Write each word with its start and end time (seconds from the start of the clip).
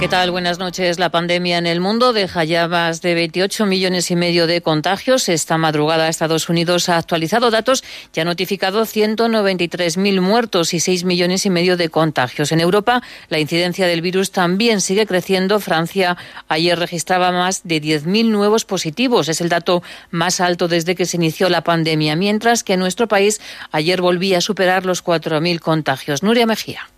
¿Qué 0.00 0.08
tal? 0.08 0.30
Buenas 0.30 0.58
noches. 0.58 0.98
La 0.98 1.10
pandemia 1.10 1.58
en 1.58 1.66
el 1.66 1.78
mundo 1.78 2.14
deja 2.14 2.42
ya 2.44 2.66
más 2.68 3.02
de 3.02 3.12
28 3.12 3.66
millones 3.66 4.10
y 4.10 4.16
medio 4.16 4.46
de 4.46 4.62
contagios. 4.62 5.28
Esta 5.28 5.58
madrugada 5.58 6.08
Estados 6.08 6.48
Unidos 6.48 6.88
ha 6.88 6.96
actualizado 6.96 7.50
datos 7.50 7.84
y 8.14 8.20
ha 8.20 8.24
notificado 8.24 8.86
193.000 8.86 10.20
muertos 10.22 10.72
y 10.72 10.80
6 10.80 11.04
millones 11.04 11.44
y 11.44 11.50
medio 11.50 11.76
de 11.76 11.90
contagios. 11.90 12.50
En 12.50 12.60
Europa, 12.60 13.02
la 13.28 13.40
incidencia 13.40 13.86
del 13.86 14.00
virus 14.00 14.32
también 14.32 14.80
sigue 14.80 15.04
creciendo. 15.04 15.60
Francia 15.60 16.16
ayer 16.48 16.78
registraba 16.78 17.30
más 17.30 17.60
de 17.64 17.82
10.000 17.82 18.30
nuevos 18.30 18.64
positivos. 18.64 19.28
Es 19.28 19.42
el 19.42 19.50
dato 19.50 19.82
más 20.10 20.40
alto 20.40 20.66
desde 20.66 20.94
que 20.94 21.04
se 21.04 21.18
inició 21.18 21.50
la 21.50 21.62
pandemia, 21.62 22.16
mientras 22.16 22.64
que 22.64 22.78
nuestro 22.78 23.06
país 23.06 23.38
ayer 23.70 24.00
volvía 24.00 24.38
a 24.38 24.40
superar 24.40 24.86
los 24.86 25.04
4.000 25.04 25.60
contagios. 25.60 26.22
Nuria 26.22 26.46
Mejía. 26.46 26.88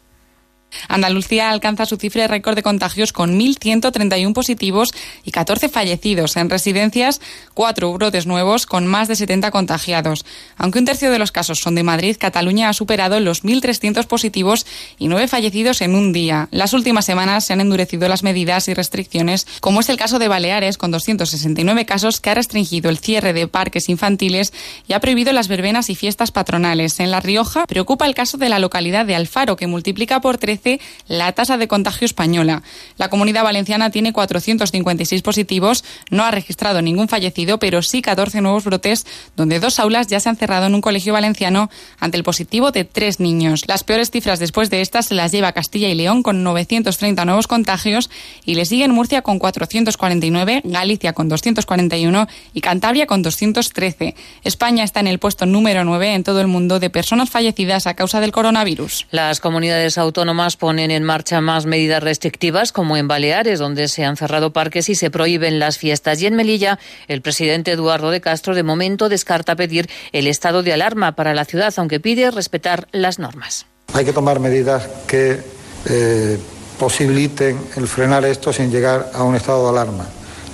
Andalucía 0.88 1.50
alcanza 1.50 1.86
su 1.86 1.96
cifra 1.96 2.22
de 2.22 2.28
récord 2.28 2.56
de 2.56 2.62
contagios 2.62 3.12
con 3.12 3.38
1.131 3.38 4.32
positivos 4.32 4.92
y 5.24 5.30
14 5.30 5.68
fallecidos. 5.68 6.36
En 6.36 6.50
residencias, 6.50 7.20
cuatro 7.54 7.92
brotes 7.92 8.26
nuevos 8.26 8.66
con 8.66 8.86
más 8.86 9.08
de 9.08 9.16
70 9.16 9.50
contagiados. 9.50 10.24
Aunque 10.56 10.78
un 10.78 10.84
tercio 10.84 11.10
de 11.10 11.18
los 11.18 11.32
casos 11.32 11.58
son 11.58 11.74
de 11.74 11.82
Madrid, 11.82 12.16
Cataluña 12.18 12.68
ha 12.68 12.72
superado 12.72 13.20
los 13.20 13.44
1.300 13.44 14.06
positivos 14.06 14.66
y 14.98 15.08
nueve 15.08 15.28
fallecidos 15.28 15.80
en 15.80 15.94
un 15.94 16.12
día. 16.12 16.48
Las 16.50 16.72
últimas 16.72 17.04
semanas 17.04 17.44
se 17.44 17.52
han 17.52 17.60
endurecido 17.60 18.08
las 18.08 18.22
medidas 18.22 18.68
y 18.68 18.74
restricciones, 18.74 19.46
como 19.60 19.80
es 19.80 19.88
el 19.88 19.96
caso 19.96 20.18
de 20.18 20.28
Baleares, 20.28 20.78
con 20.78 20.90
269 20.90 21.84
casos 21.86 22.20
que 22.20 22.30
ha 22.30 22.34
restringido 22.34 22.90
el 22.90 22.98
cierre 22.98 23.32
de 23.32 23.48
parques 23.48 23.88
infantiles 23.88 24.52
y 24.86 24.92
ha 24.92 25.00
prohibido 25.00 25.32
las 25.32 25.48
verbenas 25.48 25.90
y 25.90 25.94
fiestas 25.94 26.30
patronales. 26.30 27.00
En 27.00 27.10
La 27.10 27.20
Rioja 27.20 27.66
preocupa 27.66 28.06
el 28.06 28.14
caso 28.14 28.38
de 28.38 28.48
la 28.48 28.58
localidad 28.58 29.06
de 29.06 29.14
Alfaro, 29.14 29.56
que 29.56 29.66
multiplica 29.66 30.20
por 30.20 30.38
13 30.38 30.61
la 31.08 31.32
tasa 31.32 31.56
de 31.56 31.68
contagio 31.68 32.04
española. 32.04 32.62
La 32.96 33.08
comunidad 33.08 33.44
valenciana 33.44 33.90
tiene 33.90 34.12
456 34.12 35.22
positivos, 35.22 35.84
no 36.10 36.24
ha 36.24 36.30
registrado 36.30 36.82
ningún 36.82 37.08
fallecido, 37.08 37.58
pero 37.58 37.82
sí 37.82 38.02
14 38.02 38.40
nuevos 38.40 38.64
brotes, 38.64 39.06
donde 39.36 39.60
dos 39.60 39.78
aulas 39.78 40.06
ya 40.06 40.20
se 40.20 40.28
han 40.28 40.36
cerrado 40.36 40.66
en 40.66 40.74
un 40.74 40.80
colegio 40.80 41.12
valenciano 41.12 41.70
ante 41.98 42.16
el 42.16 42.24
positivo 42.24 42.70
de 42.70 42.84
tres 42.84 43.20
niños. 43.20 43.64
Las 43.66 43.84
peores 43.84 44.10
cifras 44.10 44.38
después 44.38 44.70
de 44.70 44.80
estas 44.80 45.06
se 45.06 45.14
las 45.14 45.32
lleva 45.32 45.52
Castilla 45.52 45.88
y 45.88 45.94
León 45.94 46.22
con 46.22 46.42
930 46.42 47.24
nuevos 47.24 47.46
contagios 47.46 48.10
y 48.44 48.54
le 48.54 48.64
siguen 48.64 48.92
Murcia 48.92 49.22
con 49.22 49.38
449, 49.38 50.62
Galicia 50.64 51.12
con 51.12 51.28
241 51.28 52.26
y 52.54 52.60
Cantabria 52.60 53.06
con 53.06 53.22
213. 53.22 54.14
España 54.44 54.84
está 54.84 55.00
en 55.00 55.06
el 55.06 55.18
puesto 55.18 55.46
número 55.46 55.84
9 55.84 56.14
en 56.14 56.24
todo 56.24 56.40
el 56.40 56.46
mundo 56.46 56.80
de 56.80 56.90
personas 56.90 57.30
fallecidas 57.30 57.86
a 57.86 57.94
causa 57.94 58.20
del 58.20 58.32
coronavirus. 58.32 59.06
Las 59.10 59.40
comunidades 59.40 59.98
autónomas 59.98 60.51
ponen 60.56 60.90
en 60.90 61.02
marcha 61.02 61.40
más 61.40 61.66
medidas 61.66 62.02
restrictivas, 62.02 62.72
como 62.72 62.96
en 62.96 63.08
Baleares, 63.08 63.58
donde 63.58 63.88
se 63.88 64.04
han 64.04 64.16
cerrado 64.16 64.52
parques 64.52 64.88
y 64.88 64.94
se 64.94 65.10
prohíben 65.10 65.58
las 65.58 65.78
fiestas. 65.78 66.20
Y 66.22 66.26
en 66.26 66.34
Melilla, 66.34 66.78
el 67.08 67.22
presidente 67.22 67.72
Eduardo 67.72 68.10
de 68.10 68.20
Castro 68.20 68.54
de 68.54 68.62
momento 68.62 69.08
descarta 69.08 69.56
pedir 69.56 69.88
el 70.12 70.26
estado 70.26 70.62
de 70.62 70.72
alarma 70.72 71.12
para 71.12 71.34
la 71.34 71.44
ciudad, 71.44 71.72
aunque 71.76 72.00
pide 72.00 72.30
respetar 72.30 72.88
las 72.92 73.18
normas. 73.18 73.66
Hay 73.94 74.04
que 74.04 74.12
tomar 74.12 74.40
medidas 74.40 74.88
que 75.06 75.40
eh, 75.86 76.38
posibiliten 76.78 77.58
el 77.76 77.86
frenar 77.86 78.24
esto 78.24 78.52
sin 78.52 78.70
llegar 78.70 79.10
a 79.14 79.22
un 79.22 79.36
estado 79.36 79.64
de 79.64 79.78
alarma. 79.78 80.06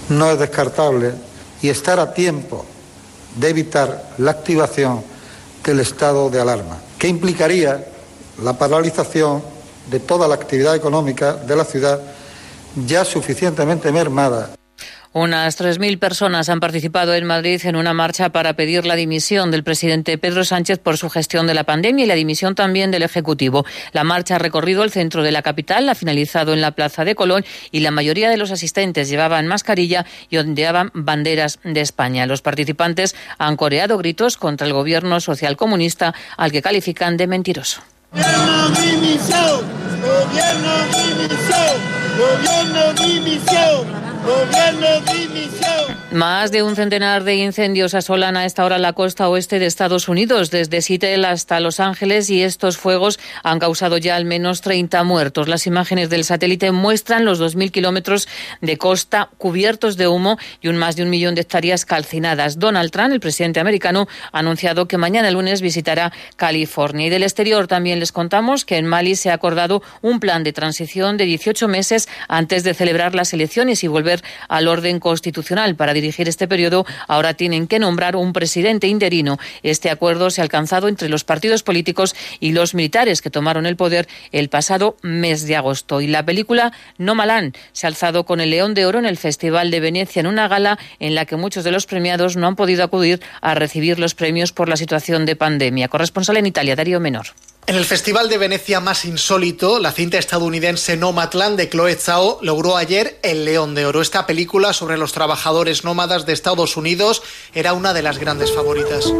No 0.08 0.30
es 0.30 0.38
descartable 0.38 1.12
y 1.62 1.68
estar 1.68 1.98
a 2.00 2.12
tiempo 2.12 2.64
de 3.36 3.48
evitar 3.50 4.10
la 4.18 4.32
activación 4.32 5.02
del 5.64 5.80
estado 5.80 6.30
de 6.30 6.40
alarma, 6.40 6.78
que 6.98 7.08
implicaría 7.08 7.84
la 8.42 8.54
paralización 8.54 9.42
de 9.90 10.00
toda 10.00 10.28
la 10.28 10.34
actividad 10.34 10.74
económica 10.74 11.34
de 11.34 11.56
la 11.56 11.64
ciudad 11.64 12.00
ya 12.86 13.04
suficientemente 13.04 13.90
mermada 13.92 14.50
unas 15.12 15.58
3.000 15.58 15.98
personas 15.98 16.48
han 16.48 16.60
participado 16.60 17.14
en 17.14 17.24
Madrid 17.24 17.60
en 17.64 17.76
una 17.76 17.94
marcha 17.94 18.28
para 18.28 18.52
pedir 18.52 18.84
la 18.84 18.94
dimisión 18.94 19.50
del 19.50 19.64
presidente 19.64 20.18
Pedro 20.18 20.44
Sánchez 20.44 20.78
por 20.78 20.98
su 20.98 21.08
gestión 21.08 21.46
de 21.46 21.54
la 21.54 21.64
pandemia 21.64 22.04
y 22.04 22.08
la 22.08 22.14
dimisión 22.14 22.54
también 22.54 22.90
del 22.90 23.02
Ejecutivo. 23.02 23.64
La 23.92 24.04
marcha 24.04 24.36
ha 24.36 24.38
recorrido 24.38 24.84
el 24.84 24.90
centro 24.90 25.22
de 25.22 25.32
la 25.32 25.42
capital, 25.42 25.88
ha 25.88 25.94
finalizado 25.94 26.52
en 26.52 26.60
la 26.60 26.72
Plaza 26.72 27.04
de 27.04 27.14
Colón 27.14 27.44
y 27.70 27.80
la 27.80 27.90
mayoría 27.90 28.28
de 28.28 28.36
los 28.36 28.50
asistentes 28.50 29.08
llevaban 29.08 29.46
mascarilla 29.46 30.04
y 30.28 30.36
ondeaban 30.36 30.90
banderas 30.94 31.58
de 31.64 31.80
España. 31.80 32.26
Los 32.26 32.42
participantes 32.42 33.16
han 33.38 33.56
coreado 33.56 33.96
gritos 33.98 34.36
contra 34.36 34.66
el 34.66 34.72
gobierno 34.72 35.20
socialcomunista 35.20 36.14
al 36.36 36.52
que 36.52 36.62
califican 36.62 37.16
de 37.16 37.26
mentiroso. 37.26 37.82
Gobierno 42.18 42.92
dimisión, 42.94 43.86
gobierno 44.26 45.00
dimisión, 45.02 45.96
Más 46.10 46.50
de 46.50 46.62
un 46.62 46.74
centenar 46.74 47.22
de 47.22 47.34
incendios 47.34 47.92
asolan 47.92 48.38
a 48.38 48.46
esta 48.46 48.64
hora 48.64 48.78
la 48.78 48.94
costa 48.94 49.28
oeste 49.28 49.58
de 49.58 49.66
Estados 49.66 50.08
Unidos, 50.08 50.50
desde 50.50 50.80
Seattle 50.80 51.26
hasta 51.26 51.60
Los 51.60 51.80
Ángeles, 51.80 52.30
y 52.30 52.42
estos 52.42 52.78
fuegos 52.78 53.20
han 53.42 53.58
causado 53.58 53.98
ya 53.98 54.16
al 54.16 54.24
menos 54.24 54.62
30 54.62 55.04
muertos. 55.04 55.48
Las 55.48 55.66
imágenes 55.66 56.08
del 56.08 56.24
satélite 56.24 56.72
muestran 56.72 57.26
los 57.26 57.42
2.000 57.42 57.70
kilómetros 57.72 58.26
de 58.62 58.78
costa 58.78 59.28
cubiertos 59.36 59.98
de 59.98 60.08
humo 60.08 60.38
y 60.62 60.68
un 60.68 60.78
más 60.78 60.96
de 60.96 61.02
un 61.02 61.10
millón 61.10 61.34
de 61.34 61.42
hectáreas 61.42 61.84
calcinadas. 61.84 62.58
Donald 62.58 62.90
Trump, 62.90 63.12
el 63.12 63.20
presidente 63.20 63.60
americano, 63.60 64.08
ha 64.32 64.38
anunciado 64.38 64.88
que 64.88 64.96
mañana 64.96 65.30
lunes 65.30 65.60
visitará 65.60 66.14
California. 66.36 67.08
Y 67.08 67.10
del 67.10 67.22
exterior 67.22 67.66
también 67.66 68.00
les 68.00 68.12
contamos 68.12 68.64
que 68.64 68.78
en 68.78 68.86
Mali 68.86 69.14
se 69.14 69.30
ha 69.30 69.34
acordado 69.34 69.82
un 70.00 70.20
plan 70.20 70.42
de 70.42 70.54
transición 70.54 71.18
de 71.18 71.26
18 71.26 71.68
meses 71.68 72.08
antes 72.28 72.64
de 72.64 72.72
celebrar 72.72 73.14
las 73.14 73.34
elecciones 73.34 73.84
y 73.84 73.88
volver 73.88 74.22
al 74.48 74.68
orden 74.68 75.00
constitucional. 75.00 75.76
Para 75.76 75.97
dirigir 76.00 76.28
este 76.28 76.48
periodo, 76.48 76.86
ahora 77.06 77.34
tienen 77.34 77.66
que 77.66 77.78
nombrar 77.78 78.16
un 78.16 78.32
presidente 78.32 78.86
interino. 78.86 79.38
Este 79.62 79.90
acuerdo 79.90 80.30
se 80.30 80.40
ha 80.40 80.44
alcanzado 80.44 80.88
entre 80.88 81.08
los 81.08 81.24
partidos 81.24 81.62
políticos 81.62 82.14
y 82.40 82.52
los 82.52 82.74
militares 82.74 83.22
que 83.22 83.30
tomaron 83.30 83.66
el 83.66 83.76
poder 83.76 84.08
el 84.32 84.48
pasado 84.48 84.96
mes 85.02 85.46
de 85.46 85.56
agosto. 85.56 86.00
Y 86.00 86.06
la 86.06 86.24
película 86.24 86.72
No 86.98 87.14
Malán 87.14 87.52
se 87.72 87.86
ha 87.86 87.88
alzado 87.88 88.24
con 88.24 88.40
el 88.40 88.50
León 88.50 88.74
de 88.74 88.86
Oro 88.86 88.98
en 88.98 89.06
el 89.06 89.16
Festival 89.16 89.70
de 89.70 89.80
Venecia 89.80 90.20
en 90.20 90.26
una 90.26 90.48
gala 90.48 90.78
en 90.98 91.14
la 91.14 91.24
que 91.24 91.36
muchos 91.36 91.64
de 91.64 91.70
los 91.70 91.86
premiados 91.86 92.36
no 92.36 92.46
han 92.46 92.56
podido 92.56 92.84
acudir 92.84 93.20
a 93.40 93.54
recibir 93.54 93.98
los 93.98 94.14
premios 94.14 94.52
por 94.52 94.68
la 94.68 94.76
situación 94.76 95.26
de 95.26 95.36
pandemia. 95.36 95.88
Corresponsal 95.88 96.36
en 96.36 96.46
Italia, 96.46 96.76
Darío 96.76 97.00
Menor. 97.00 97.28
En 97.68 97.76
el 97.76 97.84
Festival 97.84 98.30
de 98.30 98.38
Venecia 98.38 98.80
más 98.80 99.04
insólito, 99.04 99.78
la 99.78 99.92
cinta 99.92 100.16
estadounidense 100.16 100.96
Nomadland 100.96 101.58
de 101.58 101.68
Chloe 101.68 101.96
Zhao 101.96 102.38
logró 102.40 102.78
ayer 102.78 103.18
el 103.22 103.44
León 103.44 103.74
de 103.74 103.84
Oro. 103.84 104.00
Esta 104.00 104.24
película 104.24 104.72
sobre 104.72 104.96
los 104.96 105.12
trabajadores 105.12 105.84
nómadas 105.84 106.24
de 106.24 106.32
Estados 106.32 106.78
Unidos 106.78 107.22
era 107.52 107.74
una 107.74 107.92
de 107.92 108.00
las 108.00 108.16
grandes 108.16 108.54
favoritas. 108.54 109.12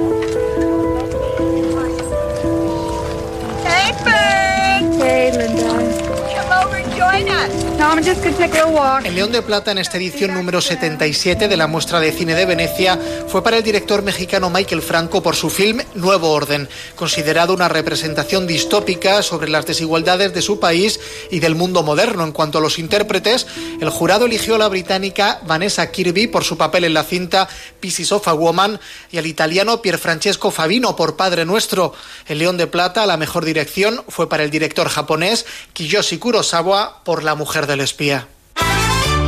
El 9.05 9.15
León 9.15 9.33
de 9.33 9.43
Plata 9.43 9.73
en 9.73 9.79
esta 9.79 9.97
edición 9.97 10.35
número 10.35 10.61
77 10.61 11.49
de 11.49 11.57
la 11.57 11.67
muestra 11.67 12.01
de 12.01 12.13
cine 12.13 12.35
de 12.35 12.45
Venecia 12.45 12.99
fue 13.27 13.43
para 13.43 13.57
el 13.57 13.63
director 13.63 14.03
mexicano 14.03 14.51
Michael 14.51 14.83
Franco 14.83 15.23
por 15.23 15.35
su 15.35 15.49
film 15.51 15.81
Nuevo 15.95 16.31
Orden, 16.31 16.69
considerado 16.97 17.55
una 17.55 17.69
representación 17.69 18.47
distópica 18.47 19.23
sobre 19.23 19.49
las 19.49 19.67
desigualdades 19.67 20.33
de 20.35 20.43
su 20.43 20.61
país 20.61 21.01
y 21.31 21.41
del 21.41 21.55
mundo 21.55 21.83
moderno. 21.83 22.25
En 22.25 22.33
cuanto 22.33 22.59
a 22.59 22.61
los 22.61 22.79
intérpretes, 22.79 23.47
el 23.81 23.91
jurado 23.91 24.27
eligió 24.27 24.55
a 24.55 24.59
la 24.59 24.69
británica 24.69 25.41
Vanessa 25.47 25.91
Kirby 25.91 26.27
por 26.27 26.45
su 26.45 26.57
papel 26.57 26.85
en 26.85 26.95
la 26.95 27.05
cinta 27.05 27.49
Pieces 27.81 28.13
of 28.13 28.29
a 28.29 28.33
Woman 28.33 28.79
y 29.11 29.19
al 29.19 29.27
italiano 29.27 29.83
Pierfrancesco 29.83 30.51
Favino 30.51 30.95
por 30.95 31.17
Padre 31.17 31.45
Nuestro. 31.45 31.95
El 32.27 32.39
León 32.39 32.57
de 32.57 32.67
Plata, 32.67 33.07
la 33.07 33.17
mejor 33.17 33.45
dirección, 33.45 34.05
fue 34.09 34.29
para 34.29 34.45
el 34.45 34.51
director 34.51 34.89
japonés 34.89 35.47
Kiyoshi 35.73 36.19
Kurosawa 36.19 37.03
por 37.09 37.25
La 37.25 37.35
Mujer 37.35 37.67
del 37.67 37.81
Espía. 37.81 38.29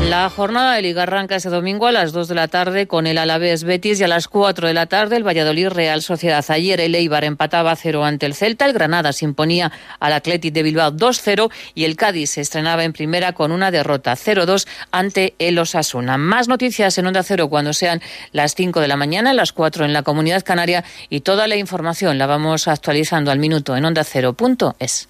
La 0.03 0.29
jornada 0.29 0.75
de 0.75 0.82
Liga 0.82 1.05
arranca 1.05 1.37
ese 1.37 1.49
domingo 1.49 1.87
a 1.87 1.93
las 1.93 2.12
2 2.12 2.29
de 2.29 2.35
la 2.35 2.47
tarde 2.47 2.87
con 2.87 3.06
el 3.06 3.17
Alavés 3.17 3.65
Betis 3.65 3.99
y 4.00 4.05
a 4.05 4.06
las 4.06 4.29
4 4.29 4.69
de 4.69 4.75
la 4.75 4.85
tarde 4.85 5.17
el 5.17 5.27
Valladolid 5.27 5.69
Real 5.69 6.03
Sociedad. 6.03 6.44
Ayer 6.50 6.79
el 6.79 6.94
Eibar 6.94 7.25
empataba 7.25 7.75
0 7.75 8.05
ante 8.05 8.27
el 8.27 8.35
Celta, 8.35 8.67
el 8.67 8.75
Granada 8.75 9.15
se 9.15 9.25
imponía 9.25 9.73
al 9.99 10.12
Athletic 10.12 10.53
de 10.53 10.62
Bilbao 10.62 10.93
2-0 10.93 11.50
y 11.75 11.85
el 11.85 11.97
Cádiz 11.97 12.32
se 12.32 12.43
estrenaba 12.43 12.85
en 12.85 12.93
primera 12.93 13.32
con 13.32 13.50
una 13.50 13.71
derrota 13.71 14.12
0-2 14.12 14.69
ante 14.91 15.32
el 15.38 15.59
Osasuna. 15.59 16.19
Más 16.19 16.49
noticias 16.49 16.99
en 16.99 17.06
Onda 17.06 17.23
Cero 17.23 17.49
cuando 17.49 17.73
sean 17.73 18.03
las 18.32 18.55
5 18.56 18.81
de 18.81 18.88
la 18.88 18.99
mañana, 18.99 19.32
las 19.32 19.55
4 19.55 19.87
en 19.87 19.94
la 19.94 20.03
Comunidad 20.03 20.44
Canaria 20.44 20.85
y 21.09 21.21
toda 21.21 21.47
la 21.47 21.56
información 21.56 22.19
la 22.19 22.27
vamos 22.27 22.69
actualizando 22.69 23.31
al 23.31 23.38
minuto 23.38 23.75
en 23.75 23.87
ondacero.es. 23.87 25.09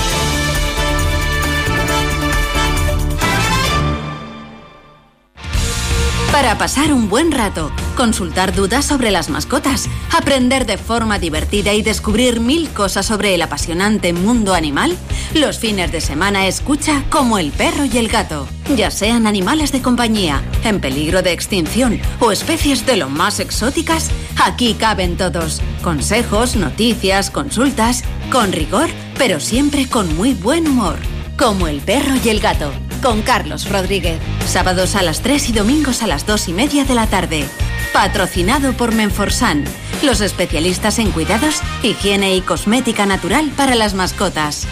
para 6.31 6.57
pasar 6.57 6.93
un 6.93 7.09
buen 7.09 7.31
rato, 7.31 7.71
consultar 7.97 8.55
dudas 8.55 8.85
sobre 8.85 9.11
las 9.11 9.29
mascotas, 9.29 9.89
aprender 10.15 10.65
de 10.65 10.77
forma 10.77 11.19
divertida 11.19 11.73
y 11.73 11.81
descubrir 11.81 12.39
mil 12.39 12.69
cosas 12.69 13.05
sobre 13.05 13.35
el 13.35 13.41
apasionante 13.41 14.13
mundo 14.13 14.53
animal, 14.53 14.97
los 15.33 15.59
fines 15.59 15.91
de 15.91 15.99
semana 15.99 16.47
escucha 16.47 17.03
como 17.09 17.37
el 17.37 17.51
perro 17.51 17.83
y 17.85 17.97
el 17.97 18.07
gato, 18.07 18.47
ya 18.77 18.91
sean 18.91 19.27
animales 19.27 19.73
de 19.73 19.81
compañía, 19.81 20.41
en 20.63 20.79
peligro 20.79 21.21
de 21.21 21.33
extinción 21.33 21.99
o 22.19 22.31
especies 22.31 22.85
de 22.85 22.95
lo 22.95 23.09
más 23.09 23.39
exóticas, 23.39 24.09
aquí 24.41 24.75
caben 24.75 25.17
todos. 25.17 25.61
Consejos, 25.83 26.55
noticias, 26.55 27.29
consultas, 27.29 28.03
con 28.31 28.53
rigor, 28.53 28.89
pero 29.17 29.39
siempre 29.41 29.87
con 29.87 30.15
muy 30.15 30.33
buen 30.33 30.67
humor, 30.67 30.97
como 31.37 31.67
el 31.67 31.81
perro 31.81 32.13
y 32.23 32.29
el 32.29 32.39
gato 32.39 32.71
con 33.01 33.21
Carlos 33.21 33.69
Rodríguez. 33.69 34.19
Sábados 34.45 34.95
a 34.95 35.01
las 35.01 35.21
3 35.21 35.49
y 35.49 35.53
domingos 35.53 36.03
a 36.03 36.07
las 36.07 36.25
2 36.25 36.49
y 36.49 36.53
media 36.53 36.85
de 36.85 36.93
la 36.93 37.07
tarde. 37.07 37.45
Patrocinado 37.93 38.73
por 38.73 38.93
Menforsan, 38.93 39.65
los 40.03 40.21
especialistas 40.21 40.99
en 40.99 41.11
cuidados, 41.11 41.61
higiene 41.83 42.35
y 42.35 42.41
cosmética 42.41 43.05
natural 43.05 43.51
para 43.57 43.75
las 43.75 43.93
mascotas. 43.93 44.67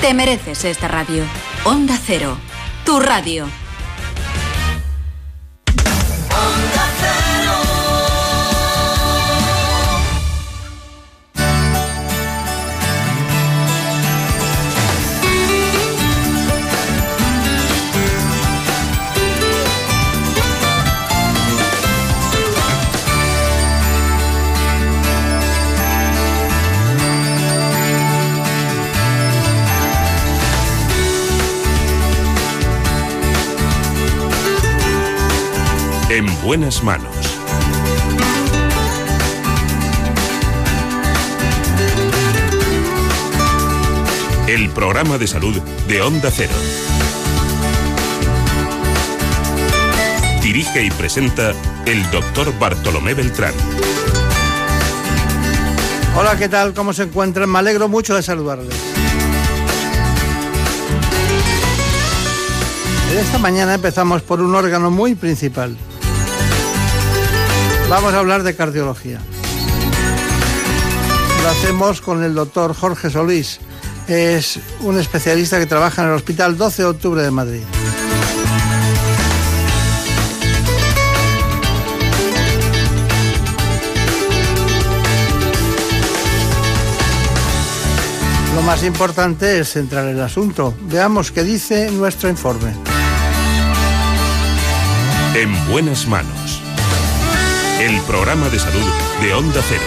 Te 0.00 0.14
mereces 0.14 0.64
esta 0.64 0.88
radio. 0.88 1.24
Onda 1.64 1.98
Cero, 2.04 2.38
tu 2.84 2.98
radio. 3.00 3.46
En 36.18 36.26
buenas 36.42 36.82
manos. 36.82 37.14
El 44.48 44.68
programa 44.70 45.16
de 45.16 45.28
salud 45.28 45.56
de 45.86 46.02
Onda 46.02 46.32
Cero. 46.32 46.50
Dirige 50.42 50.82
y 50.86 50.90
presenta 50.90 51.52
el 51.86 52.10
doctor 52.10 52.52
Bartolomé 52.58 53.14
Beltrán. 53.14 53.54
Hola, 56.16 56.36
¿qué 56.36 56.48
tal? 56.48 56.74
¿Cómo 56.74 56.92
se 56.92 57.04
encuentran? 57.04 57.48
Me 57.48 57.60
alegro 57.60 57.86
mucho 57.86 58.16
de 58.16 58.24
saludarles. 58.24 58.74
Esta 63.16 63.38
mañana 63.38 63.74
empezamos 63.74 64.22
por 64.22 64.40
un 64.40 64.56
órgano 64.56 64.90
muy 64.90 65.14
principal. 65.14 65.76
Vamos 67.88 68.12
a 68.12 68.18
hablar 68.18 68.42
de 68.42 68.54
cardiología. 68.54 69.18
Lo 71.42 71.48
hacemos 71.48 72.02
con 72.02 72.22
el 72.22 72.34
doctor 72.34 72.74
Jorge 72.74 73.08
Solís. 73.08 73.60
Es 74.06 74.60
un 74.80 74.98
especialista 74.98 75.58
que 75.58 75.64
trabaja 75.64 76.02
en 76.02 76.08
el 76.08 76.14
Hospital 76.14 76.58
12 76.58 76.82
de 76.82 76.88
Octubre 76.88 77.22
de 77.22 77.30
Madrid. 77.30 77.62
Lo 88.54 88.62
más 88.62 88.82
importante 88.84 89.60
es 89.60 89.72
centrar 89.72 90.06
el 90.08 90.20
asunto. 90.20 90.74
Veamos 90.82 91.32
qué 91.32 91.42
dice 91.42 91.90
nuestro 91.90 92.28
informe. 92.28 92.74
En 95.34 95.70
buenas 95.70 96.06
manos. 96.06 96.47
El 97.80 98.00
programa 98.08 98.48
de 98.48 98.58
salud 98.58 98.90
de 99.22 99.34
Onda 99.34 99.62
Cero. 99.68 99.84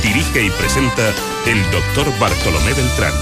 Dirige 0.00 0.46
y 0.46 0.50
presenta 0.50 1.08
el 1.44 1.60
doctor 1.72 2.06
Bartolomé 2.20 2.72
Beltrán. 2.72 3.12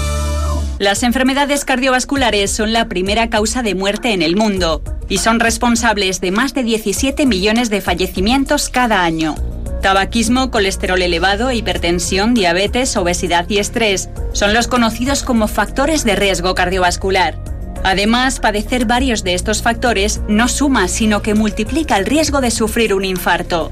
Las 0.77 1.01
enfermedades 1.01 1.65
cardiovasculares 1.65 2.51
son 2.51 2.71
la 2.71 2.87
primera 2.87 3.31
causa 3.31 3.63
de 3.63 3.73
muerte 3.73 4.13
en 4.13 4.21
el 4.21 4.35
mundo 4.35 4.83
y 5.09 5.17
son 5.17 5.39
responsables 5.39 6.21
de 6.21 6.29
más 6.29 6.53
de 6.53 6.61
17 6.61 7.25
millones 7.25 7.71
de 7.71 7.81
fallecimientos 7.81 8.69
cada 8.69 9.03
año. 9.03 9.33
Tabaquismo, 9.81 10.51
colesterol 10.51 11.01
elevado, 11.01 11.51
hipertensión, 11.51 12.35
diabetes, 12.35 12.95
obesidad 12.95 13.49
y 13.49 13.57
estrés 13.57 14.09
son 14.33 14.53
los 14.53 14.67
conocidos 14.67 15.23
como 15.23 15.47
factores 15.47 16.03
de 16.03 16.15
riesgo 16.15 16.53
cardiovascular. 16.53 17.39
Además, 17.83 18.39
padecer 18.39 18.85
varios 18.85 19.23
de 19.23 19.33
estos 19.33 19.61
factores 19.61 20.21
no 20.27 20.47
suma, 20.47 20.87
sino 20.87 21.21
que 21.21 21.33
multiplica 21.33 21.97
el 21.97 22.05
riesgo 22.05 22.41
de 22.41 22.51
sufrir 22.51 22.93
un 22.93 23.05
infarto. 23.05 23.71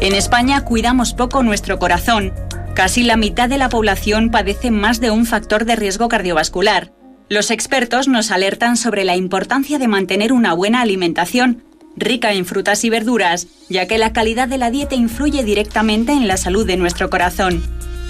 En 0.00 0.14
España 0.14 0.62
cuidamos 0.64 1.14
poco 1.14 1.42
nuestro 1.42 1.78
corazón. 1.78 2.32
Casi 2.74 3.02
la 3.02 3.16
mitad 3.16 3.48
de 3.48 3.56
la 3.56 3.70
población 3.70 4.30
padece 4.30 4.70
más 4.70 5.00
de 5.00 5.10
un 5.10 5.24
factor 5.24 5.64
de 5.64 5.76
riesgo 5.76 6.08
cardiovascular. 6.08 6.92
Los 7.30 7.50
expertos 7.50 8.06
nos 8.08 8.30
alertan 8.30 8.76
sobre 8.76 9.04
la 9.04 9.16
importancia 9.16 9.78
de 9.78 9.88
mantener 9.88 10.32
una 10.32 10.52
buena 10.52 10.82
alimentación, 10.82 11.64
rica 11.96 12.34
en 12.34 12.44
frutas 12.44 12.84
y 12.84 12.90
verduras, 12.90 13.46
ya 13.70 13.86
que 13.86 13.96
la 13.96 14.12
calidad 14.12 14.48
de 14.48 14.58
la 14.58 14.70
dieta 14.70 14.94
influye 14.94 15.42
directamente 15.42 16.12
en 16.12 16.28
la 16.28 16.36
salud 16.36 16.66
de 16.66 16.76
nuestro 16.76 17.08
corazón. 17.08 17.62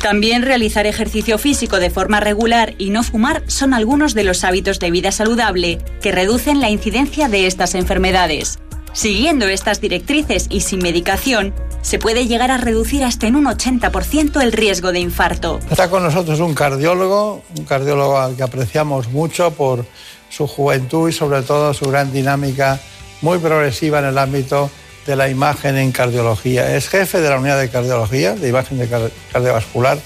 También 0.06 0.42
realizar 0.42 0.86
ejercicio 0.86 1.36
físico 1.36 1.80
de 1.80 1.90
forma 1.90 2.20
regular 2.20 2.76
y 2.78 2.90
no 2.90 3.02
fumar 3.02 3.42
son 3.48 3.74
algunos 3.74 4.14
de 4.14 4.22
los 4.22 4.44
hábitos 4.44 4.78
de 4.78 4.92
vida 4.92 5.10
saludable 5.10 5.78
que 6.00 6.12
reducen 6.12 6.60
la 6.60 6.70
incidencia 6.70 7.28
de 7.28 7.48
estas 7.48 7.74
enfermedades. 7.74 8.60
Siguiendo 8.92 9.48
estas 9.48 9.80
directrices 9.80 10.46
y 10.48 10.60
sin 10.60 10.78
medicación, 10.78 11.52
se 11.82 11.98
puede 11.98 12.28
llegar 12.28 12.52
a 12.52 12.56
reducir 12.56 13.02
hasta 13.02 13.26
en 13.26 13.34
un 13.34 13.46
80% 13.46 14.40
el 14.40 14.52
riesgo 14.52 14.92
de 14.92 15.00
infarto. 15.00 15.58
Está 15.68 15.90
con 15.90 16.04
nosotros 16.04 16.38
un 16.38 16.54
cardiólogo, 16.54 17.42
un 17.58 17.64
cardiólogo 17.64 18.16
al 18.16 18.36
que 18.36 18.44
apreciamos 18.44 19.08
mucho 19.08 19.50
por 19.54 19.84
su 20.30 20.46
juventud 20.46 21.08
y 21.08 21.12
sobre 21.12 21.42
todo 21.42 21.74
su 21.74 21.90
gran 21.90 22.12
dinámica 22.12 22.78
muy 23.22 23.38
progresiva 23.38 23.98
en 23.98 24.04
el 24.04 24.18
ámbito 24.18 24.70
de 25.06 25.16
la 25.16 25.28
imagen 25.28 25.76
en 25.76 25.92
cardiología. 25.92 26.76
Es 26.76 26.88
jefe 26.88 27.20
de 27.20 27.30
la 27.30 27.38
unidad 27.38 27.58
de 27.58 27.68
cardiología, 27.68 28.34
de 28.34 28.48
imagen 28.48 28.78
de 28.78 28.88
cardiovascular, 29.32 29.98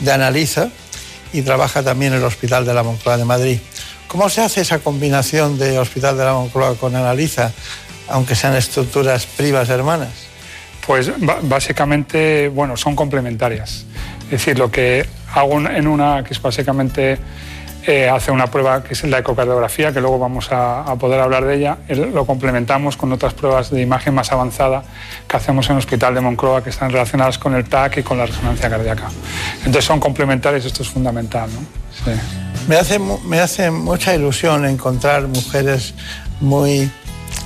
de 0.00 0.12
Analiza 0.12 0.68
y 1.32 1.42
trabaja 1.42 1.82
también 1.82 2.12
en 2.12 2.20
el 2.20 2.24
Hospital 2.24 2.64
de 2.64 2.74
la 2.74 2.82
Moncloa 2.82 3.16
de 3.16 3.24
Madrid. 3.24 3.58
¿Cómo 4.06 4.30
se 4.30 4.40
hace 4.40 4.62
esa 4.62 4.78
combinación 4.78 5.58
de 5.58 5.78
Hospital 5.78 6.16
de 6.16 6.24
la 6.24 6.32
Moncloa 6.32 6.76
con 6.76 6.96
Analiza, 6.96 7.52
aunque 8.08 8.34
sean 8.34 8.56
estructuras 8.56 9.26
privas 9.26 9.68
hermanas? 9.68 10.08
Pues 10.86 11.12
básicamente, 11.42 12.48
bueno, 12.48 12.76
son 12.78 12.96
complementarias. 12.96 13.84
Es 14.24 14.30
decir, 14.30 14.58
lo 14.58 14.70
que 14.70 15.06
hago 15.34 15.60
en 15.60 15.86
una, 15.86 16.24
que 16.24 16.32
es 16.32 16.40
básicamente 16.40 17.18
eh, 17.86 18.08
hace 18.08 18.30
una 18.30 18.48
prueba 18.48 18.82
que 18.82 18.94
es 18.94 19.04
la 19.04 19.18
ecocardiografía, 19.18 19.92
que 19.92 20.00
luego 20.00 20.18
vamos 20.18 20.48
a, 20.50 20.84
poder 20.98 21.20
hablar 21.20 21.44
de 21.44 21.56
ella. 21.56 21.78
Lo 21.88 22.26
complementamos 22.26 22.96
con 22.96 23.12
otras 23.12 23.34
pruebas 23.34 23.70
de 23.70 23.80
imagen 23.80 24.14
más 24.14 24.32
avanzada 24.32 24.82
que 25.26 25.36
hacemos 25.36 25.66
en 25.66 25.72
el 25.72 25.78
Hospital 25.78 26.14
de 26.14 26.20
Moncloa, 26.20 26.62
que 26.62 26.70
están 26.70 26.90
relacionadas 26.90 27.38
con 27.38 27.54
el 27.54 27.68
TAC 27.68 27.98
y 27.98 28.02
con 28.02 28.18
la 28.18 28.26
resonancia 28.26 28.68
cardíaca. 28.68 29.08
Entonces 29.58 29.84
son 29.84 30.00
complementarios, 30.00 30.64
esto 30.64 30.82
es 30.82 30.88
fundamental. 30.88 31.48
Me, 32.68 32.76
hace, 32.76 32.98
me 32.98 33.40
hace 33.40 33.70
mucha 33.70 34.14
ilusión 34.14 34.66
encontrar 34.66 35.26
mujeres 35.28 35.94
muy 36.40 36.90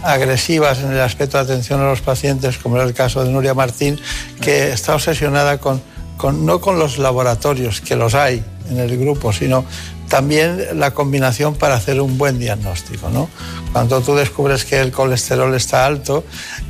agresivas 0.02 0.80
en 0.80 0.92
el 0.92 1.00
aspecto 1.00 1.36
de 1.38 1.44
atención 1.44 1.80
a 1.80 1.84
los 1.84 2.00
pacientes, 2.00 2.58
como 2.58 2.78
es 2.78 2.84
el 2.84 2.94
caso 2.94 3.22
de 3.22 3.30
Nuria 3.30 3.54
Martín, 3.54 4.00
que 4.40 4.72
está 4.72 4.94
obsesionada 4.94 5.58
con, 5.58 5.80
con, 6.16 6.44
no 6.44 6.60
con 6.60 6.78
los 6.78 6.98
laboratorios, 6.98 7.80
que 7.80 7.96
los 7.96 8.14
hay 8.14 8.42
en 8.70 8.78
el 8.78 8.96
grupo, 8.98 9.32
sino 9.32 9.64
también 10.12 10.78
la 10.78 10.90
combinación 10.90 11.54
para 11.54 11.75
hacer 11.75 11.99
un 11.99 12.19
buen 12.19 12.38
diagnóstico. 12.38 13.09
¿no? 13.09 13.31
Cuando 13.73 14.02
tú 14.02 14.14
descubres 14.14 14.66
que 14.66 14.78
el 14.78 14.92
colesterol 14.92 15.54
está 15.54 15.87
alto, 15.87 16.23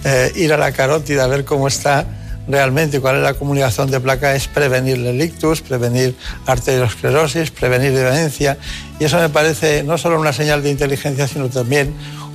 eh, 0.04 0.30
ir 0.36 0.52
a 0.52 0.56
la 0.56 0.70
carótida 0.70 1.24
a 1.24 1.26
ver 1.26 1.44
cómo 1.44 1.66
está 1.66 2.06
realmente 2.46 3.00
cuál 3.00 3.16
es 3.16 3.22
la 3.22 3.34
comunicación 3.34 3.90
de 3.90 3.98
placa 3.98 4.36
es 4.36 4.46
prevenir 4.46 5.04
el 5.04 5.20
ictus, 5.20 5.60
prevenir 5.60 6.14
arteriosclerosis, 6.46 7.50
prevenir 7.50 7.92
demencia. 7.92 8.58
Y 9.00 9.06
eso 9.06 9.18
me 9.18 9.28
parece 9.28 9.82
no 9.82 9.98
solo 9.98 10.20
una 10.20 10.32
señal 10.32 10.62
de 10.62 10.70
inteligencia, 10.70 11.26
sino 11.26 11.48
también 11.48 11.92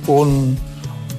un, 0.08 0.58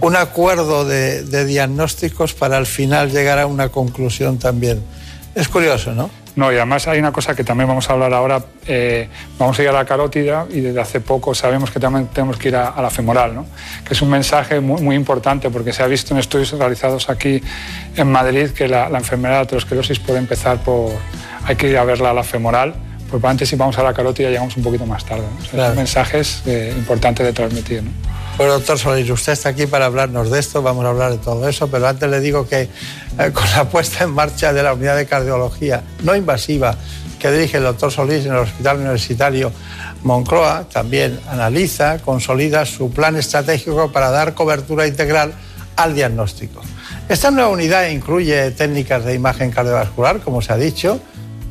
un 0.01 0.15
acuerdo 0.15 0.85
de 0.85 1.45
diagnósticos 1.45 2.35
para 2.35 2.57
al 2.57 2.67
final 2.67 3.09
llegar 3.09 3.39
a 3.39 3.47
una 3.47 3.69
conclusión 3.69 4.37
también. 4.37 4.83
Es 5.33 5.47
curioso, 5.47 5.93
¿no? 5.93 6.11
No, 6.35 6.51
y 6.51 6.55
además 6.55 6.87
hay 6.87 6.99
una 6.99 7.11
cosa 7.11 7.35
que 7.35 7.43
también 7.43 7.67
vamos 7.67 7.89
a 7.89 7.93
hablar 7.93 8.13
ahora, 8.13 8.43
eh, 8.65 9.09
vamos 9.37 9.57
a 9.59 9.63
ir 9.63 9.69
a 9.69 9.71
la 9.71 9.85
carótida 9.85 10.45
y 10.49 10.61
desde 10.61 10.79
hace 10.79 11.01
poco 11.01 11.33
sabemos 11.35 11.71
que 11.71 11.79
también 11.79 12.07
tenemos 12.07 12.37
que 12.37 12.49
ir 12.49 12.55
a, 12.55 12.81
la 12.81 12.89
femoral, 12.89 13.35
¿no? 13.35 13.45
que 13.85 13.93
es 13.93 14.01
un 14.01 14.09
mensaje 14.09 14.59
muy, 14.59 14.81
muy, 14.81 14.95
importante 14.95 15.49
porque 15.49 15.73
se 15.73 15.83
ha 15.83 15.87
visto 15.87 16.13
en 16.13 16.19
estudios 16.19 16.51
realizados 16.51 17.09
aquí 17.09 17.41
en 17.95 18.11
Madrid 18.11 18.51
que 18.51 18.67
la, 18.67 18.87
enfermedad 18.87 19.35
de 19.35 19.41
aterosclerosis 19.41 19.99
puede 19.99 20.19
empezar 20.19 20.57
por, 20.59 20.91
hay 21.45 21.55
que 21.55 21.69
ir 21.69 21.77
a 21.77 21.83
verla 21.83 22.11
a 22.11 22.13
la 22.13 22.23
femoral, 22.23 22.73
pues 23.09 23.23
antes 23.23 23.49
si 23.49 23.55
vamos 23.55 23.77
a 23.77 23.83
la 23.83 23.93
carótida 23.93 24.29
llegamos 24.29 24.55
un 24.55 24.63
poquito 24.63 24.85
más 24.85 25.03
tarde. 25.03 25.23
¿no? 25.23 25.45
Son 25.45 25.75
mensajes 25.75 26.43
eh, 26.45 26.73
importantes 26.77 27.25
de 27.25 27.33
transmitir. 27.33 27.83
¿no? 27.83 27.91
Bueno, 28.39 28.53
doctor 28.53 28.79
Solís, 28.79 29.09
usted 29.09 29.33
está 29.33 29.49
aquí 29.49 29.67
para 29.67 29.87
hablarnos 29.87 30.31
de 30.31 30.39
esto, 30.39 30.61
vamos 30.61 30.85
a 30.85 30.91
hablar 30.91 31.11
de 31.11 31.17
todo 31.17 31.45
eso, 31.49 31.69
pero 31.69 31.85
antes 31.89 32.09
le 32.09 32.21
digo 32.21 32.47
que 32.47 32.61
eh, 32.61 33.31
con 33.33 33.43
la 33.53 33.67
puesta 33.69 34.05
en 34.05 34.11
marcha 34.11 34.53
de 34.53 34.63
la 34.63 34.71
unidad 34.71 34.95
de 34.95 35.05
cardiología 35.05 35.83
no 36.03 36.15
invasiva 36.15 36.73
que 37.19 37.29
dirige 37.31 37.57
el 37.57 37.63
doctor 37.63 37.91
Solís 37.91 38.25
en 38.25 38.31
el 38.31 38.37
Hospital 38.37 38.77
Universitario 38.77 39.51
Moncloa, 40.03 40.69
también 40.71 41.19
analiza, 41.29 41.99
consolida 41.99 42.65
su 42.65 42.91
plan 42.91 43.17
estratégico 43.17 43.91
para 43.91 44.09
dar 44.09 44.33
cobertura 44.35 44.87
integral 44.87 45.33
al 45.75 45.93
diagnóstico. 45.93 46.61
Esta 47.09 47.31
nueva 47.31 47.49
unidad 47.49 47.89
incluye 47.89 48.51
técnicas 48.51 49.03
de 49.03 49.15
imagen 49.15 49.51
cardiovascular, 49.51 50.21
como 50.21 50.41
se 50.41 50.53
ha 50.53 50.57
dicho, 50.57 51.01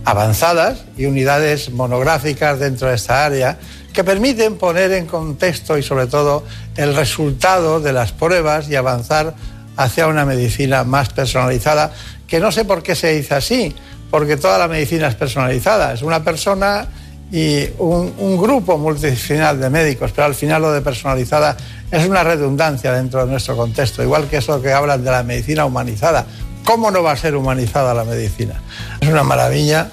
avanzadas 0.07 0.87
y 0.97 1.05
unidades 1.05 1.69
monográficas 1.69 2.59
dentro 2.59 2.89
de 2.89 2.95
esta 2.95 3.27
área 3.27 3.59
que 3.99 4.05
permiten 4.05 4.55
poner 4.59 4.93
en 4.93 5.07
contexto 5.07 5.77
y 5.77 5.83
sobre 5.83 6.07
todo 6.07 6.45
el 6.77 6.95
resultado 6.95 7.81
de 7.81 7.93
las 7.93 8.13
pruebas 8.13 8.71
y 8.71 8.77
avanzar 8.77 9.35
hacia 9.77 10.07
una 10.07 10.25
medicina 10.25 10.85
más 10.85 11.09
personalizada, 11.09 11.93
que 12.29 12.39
no 12.39 12.53
sé 12.53 12.65
por 12.65 12.85
qué 12.85 12.95
se 12.95 13.13
dice 13.15 13.35
así, 13.35 13.75
porque 14.09 14.37
toda 14.37 14.57
la 14.57 14.69
medicina 14.69 15.09
es 15.09 15.17
personalizada, 15.17 15.95
es 15.95 16.03
una 16.03 16.23
persona 16.23 16.87
y 17.33 17.65
un, 17.79 18.41
grupo 18.41 18.79
multidisciplinar 18.79 19.57
de 19.57 19.69
médicos, 19.69 20.13
pero 20.15 20.27
al 20.27 20.37
final 20.37 20.63
lo 20.63 20.71
de 20.71 20.81
personalizada 20.81 21.57
es 21.91 22.09
una 22.09 22.23
redundancia 22.23 22.93
dentro 22.93 23.27
de 23.27 23.33
nuestro 23.33 23.57
contexto, 23.57 24.05
igual 24.05 24.29
que 24.29 24.37
eso 24.37 24.63
que 24.63 24.73
hablan 24.73 25.03
de 25.03 25.11
la 25.11 25.25
medicina 25.25 25.65
humanizada. 25.65 26.25
¿Cómo 26.65 26.93
no 26.93 27.03
va 27.03 27.11
a 27.11 27.17
ser 27.17 27.35
humanizada 27.35 27.95
la 27.95 28.05
medicina? 28.05 28.63
Es 29.01 29.09
una 29.09 29.25
maravilla 29.25 29.91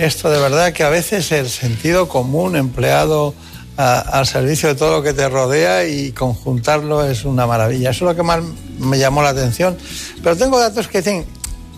esto 0.00 0.30
de 0.30 0.40
verdad 0.40 0.72
que 0.72 0.82
a 0.82 0.88
veces 0.88 1.30
el 1.32 1.48
sentido 1.48 2.08
común 2.08 2.56
empleado 2.56 3.34
al 3.76 4.26
servicio 4.26 4.68
de 4.68 4.74
todo 4.74 4.96
lo 4.96 5.02
que 5.02 5.14
te 5.14 5.28
rodea 5.28 5.86
y 5.86 6.12
conjuntarlo 6.12 7.04
es 7.04 7.24
una 7.24 7.46
maravilla. 7.46 7.90
Eso 7.90 8.04
es 8.04 8.10
lo 8.10 8.16
que 8.16 8.22
más 8.22 8.40
me 8.78 8.98
llamó 8.98 9.22
la 9.22 9.30
atención. 9.30 9.76
Pero 10.22 10.36
tengo 10.36 10.58
datos 10.58 10.88
que 10.88 10.98
dicen 10.98 11.24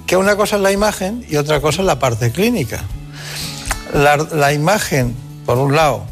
que 0.06 0.16
una 0.16 0.34
cosa 0.36 0.56
es 0.56 0.62
la 0.62 0.72
imagen 0.72 1.24
y 1.28 1.36
otra 1.36 1.60
cosa 1.60 1.82
es 1.82 1.86
la 1.86 1.98
parte 1.98 2.32
clínica. 2.32 2.82
La, 3.94 4.16
la 4.16 4.52
imagen, 4.52 5.14
por 5.46 5.58
un 5.58 5.76
lado, 5.76 6.04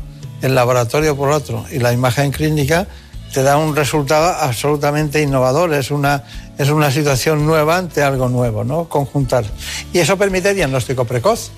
el 0.43 0.55
laboratorio 0.55 1.17
por 1.17 1.31
otro, 1.31 1.65
y 1.73 1.79
la 1.79 1.93
imagen 1.93 2.31
clínica 2.31 2.87
te 3.33 3.43
da 3.43 3.57
un 3.57 3.75
resultado 3.75 4.27
absolutamente 4.29 5.23
innovador. 5.23 5.75
Es 5.75 5.91
una, 5.91 6.25
es 6.61 6.69
una 6.69 6.91
situación 6.91 7.47
nueva 7.47 7.79
ante 7.79 8.03
algo 8.03 8.29
nuevo, 8.29 8.65
¿no? 8.65 8.87
Conjuntar. 8.87 9.47
Y 9.95 9.99
eso 9.99 10.19
permite 10.19 10.53
diagnóstico 10.53 11.07
precoz. 11.07 11.53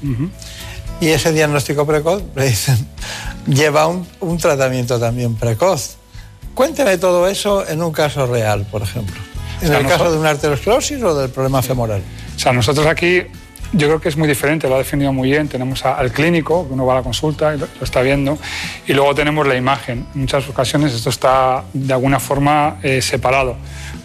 Y 1.00 1.08
ese 1.08 1.32
diagnóstico 1.32 1.84
precoz 1.84 2.22
lleva 3.48 3.88
un, 3.88 4.06
un, 4.20 4.38
tratamiento 4.38 5.00
también 5.00 5.34
precoz. 5.34 5.96
Cuénteme 6.54 6.98
todo 6.98 7.26
eso 7.26 7.66
en 7.66 7.82
un 7.82 7.90
caso 7.90 8.26
real, 8.26 8.64
por 8.70 8.82
ejemplo. 8.82 9.16
En 9.60 9.72
el 9.72 9.86
caso 9.88 10.12
de 10.12 10.18
una 10.18 10.30
arteriosclerosis 10.30 11.02
o 11.02 11.18
del 11.18 11.30
problema 11.30 11.62
femoral. 11.62 12.02
O 12.36 12.38
sea, 12.38 12.52
nosotros 12.52 12.86
aquí 12.86 13.22
yo 13.72 13.86
creo 13.86 14.00
que 14.00 14.08
es 14.10 14.16
muy 14.16 14.28
diferente, 14.28 14.68
lo 14.68 14.74
ha 14.74 14.78
definido 14.78 15.12
muy 15.12 15.30
bien. 15.30 15.48
Tenemos 15.48 15.84
al 15.84 16.12
clínico, 16.12 16.66
que 16.66 16.74
uno 16.74 16.84
va 16.84 16.92
a 16.92 16.96
la 16.96 17.02
consulta 17.02 17.54
y 17.54 17.58
lo, 17.58 17.66
está 17.80 18.02
viendo, 18.02 18.38
y 18.86 18.92
luego 18.92 19.14
tenemos 19.14 19.46
la 19.46 19.56
imagen. 19.56 20.06
En 20.14 20.20
muchas 20.20 20.48
ocasiones 20.48 20.92
esto 20.92 21.10
está 21.10 21.64
de 21.72 21.92
alguna 21.92 22.20
forma 22.20 22.78
eh, 22.82 23.00
separado. 23.00 23.56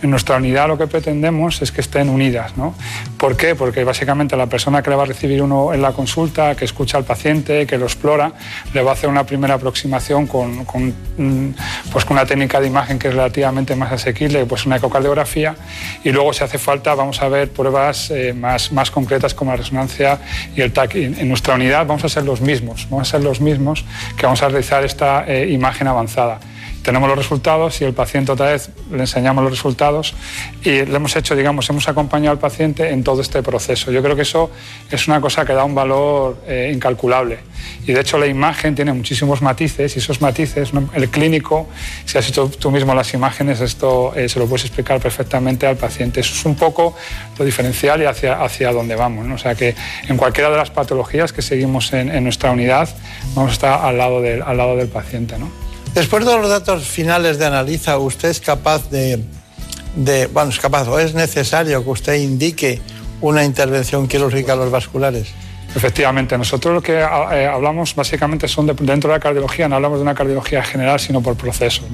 En 0.04 0.12
nuestra 0.12 0.38
unidad 0.38 0.68
lo 0.68 0.77
que 0.77 0.86
pretendemos 0.86 1.62
es 1.62 1.72
que 1.72 1.82
estén 1.82 2.10
unidas. 2.10 2.56
¿no? 2.56 2.75
¿Por 3.18 3.36
qué? 3.36 3.56
Porque 3.56 3.84
básicamente 3.84 4.38
la 4.38 4.46
persona 4.46 4.84
que 4.84 4.92
le 4.92 4.96
va 4.96 5.04
a 5.04 5.06
recibir 5.08 5.42
uno 5.42 5.74
en 5.74 5.82
la 5.82 5.92
consulta, 5.92 6.56
que 6.56 6.66
escucha 6.66 6.98
al 6.98 7.04
paciente, 7.04 7.66
que 7.66 7.77
lo 7.77 7.86
explora, 7.86 8.32
le 8.74 8.84
va 8.84 8.92
a 8.92 8.94
hacer 8.94 9.10
una 9.10 9.25
primera 9.25 9.56
aproximación 9.56 10.27
con, 10.27 10.60
mm, 10.60 11.54
pues 11.92 12.06
con 12.06 12.18
una 12.18 12.25
técnica 12.25 12.60
de 12.60 12.68
imagen 12.68 13.00
que 13.00 13.08
es 13.08 13.16
relativamente 13.16 13.75
más 13.75 13.92
asequible, 13.92 14.46
pues 14.46 14.66
una 14.66 14.75
ecocardiografía, 14.75 15.56
y 16.04 16.12
luego 16.12 16.32
si 16.34 16.44
hace 16.44 16.60
falta 16.60 16.94
vamos 16.94 17.22
a 17.22 17.27
ver 17.27 17.50
pruebas 17.50 18.12
eh, 18.12 18.34
más, 18.34 18.72
más 18.72 18.92
concretas 18.92 19.34
como 19.34 19.51
la 19.51 19.58
resonancia 19.58 20.20
y 20.56 20.62
el 20.62 20.72
TAC. 20.72 20.96
En 20.96 21.27
nuestra 21.27 21.56
unidad 21.56 21.88
vamos 21.88 22.04
a 22.04 22.10
ser 22.10 22.24
los 22.24 22.42
mismos, 22.42 22.88
vamos 22.89 23.08
a 23.08 23.12
ser 23.12 23.24
los 23.24 23.42
mismos 23.42 23.84
que 24.16 24.25
vamos 24.25 24.44
a 24.44 24.50
realizar 24.50 24.86
esta 24.86 25.25
eh, 25.27 25.50
imagen 25.50 25.88
avanzada 25.88 26.39
tenemos 26.88 27.10
los 27.10 27.17
resultados 27.17 27.82
y 27.82 27.84
el 27.84 27.91
paciente 27.91 28.32
otra 28.32 28.53
vez 28.53 28.70
le 28.89 29.00
enseñamos 29.01 29.44
los 29.44 29.51
resultados 29.51 30.13
y 30.63 30.86
le 30.86 30.96
hemos 30.96 31.17
hecho, 31.17 31.36
digamos, 31.36 31.70
hemos 31.70 31.89
acompañado 31.89 32.32
al 32.32 32.39
paciente 32.39 32.91
en 32.91 33.03
todo 33.03 33.22
este 33.22 33.44
proceso. 33.44 33.91
Yo 33.91 34.01
creo 34.01 34.15
que 34.15 34.22
eso 34.22 34.50
es 34.89 35.06
una 35.10 35.20
cosa 35.20 35.44
que 35.44 35.51
da 35.51 35.65
un 35.65 35.75
valor 35.75 36.41
eh, 36.48 36.72
incalculable. 36.74 37.39
Y 37.86 37.91
de 37.91 38.00
hecho 38.00 38.17
la 38.17 38.27
imagen 38.27 38.74
tiene 38.74 38.94
muchísimos 38.94 39.41
matices 39.41 39.98
y 39.98 40.00
esos 40.00 40.22
matices, 40.22 40.72
el 40.94 41.10
clínico, 41.10 41.67
si 42.06 42.17
has 42.20 42.29
hecho 42.29 42.48
tú 42.48 42.72
mismo 42.72 42.96
las 42.96 43.13
imágenes, 43.13 43.60
esto 43.60 44.15
eh, 44.15 44.29
se 44.29 44.39
lo 44.39 44.46
puedes 44.46 44.63
explicar 44.63 45.01
perfectamente 45.01 45.67
al 45.67 45.75
paciente. 45.75 46.22
Eso 46.22 46.36
es 46.36 46.46
un 46.46 46.56
poco 46.56 46.96
lo 47.38 47.44
diferencial 47.44 48.01
y 48.01 48.06
hacia, 48.06 48.41
hacia 48.41 48.72
dónde 48.72 48.96
vamos. 48.96 49.27
O 49.29 49.38
sea 49.38 49.56
que 49.56 49.75
en 50.08 50.15
cualquiera 50.15 50.50
de 50.50 50.56
las 50.56 50.70
patologías 50.70 51.34
que 51.34 51.41
seguimos 51.41 51.91
en, 51.91 52.10
en 52.10 52.24
nuestra 52.24 52.50
unidad, 52.50 52.88
vamos 53.36 53.51
a 53.51 53.53
estar 53.53 53.86
al 53.86 53.98
lado 53.98 54.22
del, 54.22 54.41
al 54.41 54.56
lado 54.56 54.77
del 54.77 54.88
paciente. 54.88 55.38
¿no? 55.38 55.66
Después 55.98 56.24
de 56.27 56.38
los 56.38 56.48
datos 56.48 56.84
finales 56.84 57.39
de 57.39 57.48
Analiza, 57.48 57.98
¿usted 57.98 58.30
es 58.30 58.39
capaz 58.39 58.88
de, 58.92 59.20
bueno, 60.32 60.51
es 60.51 60.60
capaz 60.60 60.88
o 60.88 61.00
es 61.00 61.16
necesario 61.16 61.84
que 61.84 61.89
usted 61.89 62.13
indique 62.22 62.80
una 63.20 63.44
intervención 63.44 64.08
quirúrgica 64.08 64.54
a 64.54 64.58
los 64.58 64.70
vasculares? 64.70 65.30
Efectivamente, 65.77 66.36
nosotros 66.39 66.74
lo 66.74 66.81
que 66.81 66.93
eh, 66.93 67.46
hablamos 67.46 67.93
básicamente 67.93 68.48
son 68.48 68.65
dentro 68.65 69.12
de 69.12 69.15
la 69.15 69.19
cardiología, 69.19 69.69
no 69.69 69.75
hablamos 69.75 70.00
de 70.00 70.01
una 70.01 70.15
cardiología 70.15 70.63
general, 70.63 71.00
sino 71.00 71.22
por 71.22 71.36
procesos. 71.36 71.86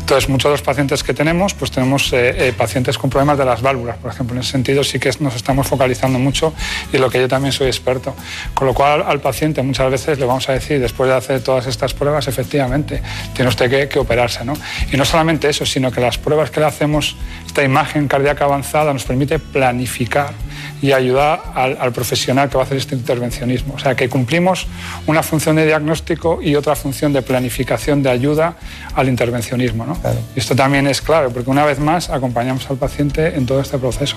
Entonces, 0.00 0.28
muchos 0.28 0.50
de 0.50 0.54
los 0.54 0.62
pacientes 0.62 1.04
que 1.04 1.14
tenemos, 1.14 1.54
pues 1.54 1.70
tenemos 1.70 2.12
eh, 2.12 2.48
eh, 2.48 2.52
pacientes 2.52 2.98
con 2.98 3.10
problemas 3.10 3.38
de 3.38 3.44
las 3.44 3.62
válvulas, 3.62 3.96
por 3.98 4.10
ejemplo. 4.10 4.34
En 4.34 4.40
ese 4.40 4.50
sentido 4.50 4.82
sí 4.82 4.98
que 4.98 5.12
nos 5.20 5.36
estamos 5.36 5.68
focalizando 5.68 6.18
mucho 6.18 6.52
y 6.92 6.98
lo 6.98 7.08
que 7.10 7.20
yo 7.20 7.28
también 7.28 7.52
soy 7.52 7.68
experto. 7.68 8.12
Con 8.54 8.66
lo 8.66 8.74
cual, 8.74 9.04
al 9.06 9.20
paciente 9.20 9.62
muchas 9.62 9.88
veces 9.88 10.18
le 10.18 10.26
vamos 10.26 10.48
a 10.48 10.54
decir, 10.54 10.80
después 10.80 11.08
de 11.08 11.14
hacer 11.14 11.40
todas 11.40 11.68
estas 11.68 11.94
pruebas, 11.94 12.26
efectivamente, 12.26 13.00
tiene 13.34 13.50
usted 13.50 13.70
que, 13.70 13.88
que 13.88 14.00
operarse. 14.00 14.44
¿no? 14.44 14.54
Y 14.92 14.96
no 14.96 15.04
solamente 15.04 15.48
eso, 15.48 15.64
sino 15.64 15.92
que 15.92 16.00
las 16.00 16.18
pruebas 16.18 16.50
que 16.50 16.58
le 16.58 16.66
hacemos, 16.66 17.14
esta 17.46 17.62
imagen 17.62 18.08
cardíaca 18.08 18.46
avanzada, 18.46 18.92
nos 18.92 19.04
permite 19.04 19.38
planificar 19.38 20.32
y 20.80 20.92
ayudar 20.92 21.42
al, 21.54 21.92
profesional 21.92 22.48
que 22.48 22.56
va 22.56 22.62
a 22.62 22.66
hacer 22.66 22.78
este 22.78 22.94
intervencionismo. 22.94 23.74
O 23.74 23.78
sea, 23.78 23.94
que 23.94 24.08
cumplimos 24.08 24.66
una 25.06 25.22
función 25.22 25.56
de 25.56 25.66
diagnóstico 25.66 26.40
y 26.42 26.54
otra 26.54 26.76
función 26.76 27.12
de 27.12 27.22
planificación 27.22 28.02
de 28.02 28.10
ayuda 28.10 28.56
al 28.94 29.08
intervencionismo. 29.08 29.84
¿no? 29.86 29.96
Y 30.34 30.38
esto 30.38 30.54
también 30.54 30.86
es 30.86 31.00
clave, 31.00 31.30
porque 31.30 31.50
una 31.50 31.64
vez 31.64 31.78
más 31.78 32.10
acompañamos 32.10 32.68
al 32.70 32.76
paciente 32.76 33.34
en 33.36 33.46
todo 33.46 33.60
este 33.60 33.78
proceso. 33.78 34.16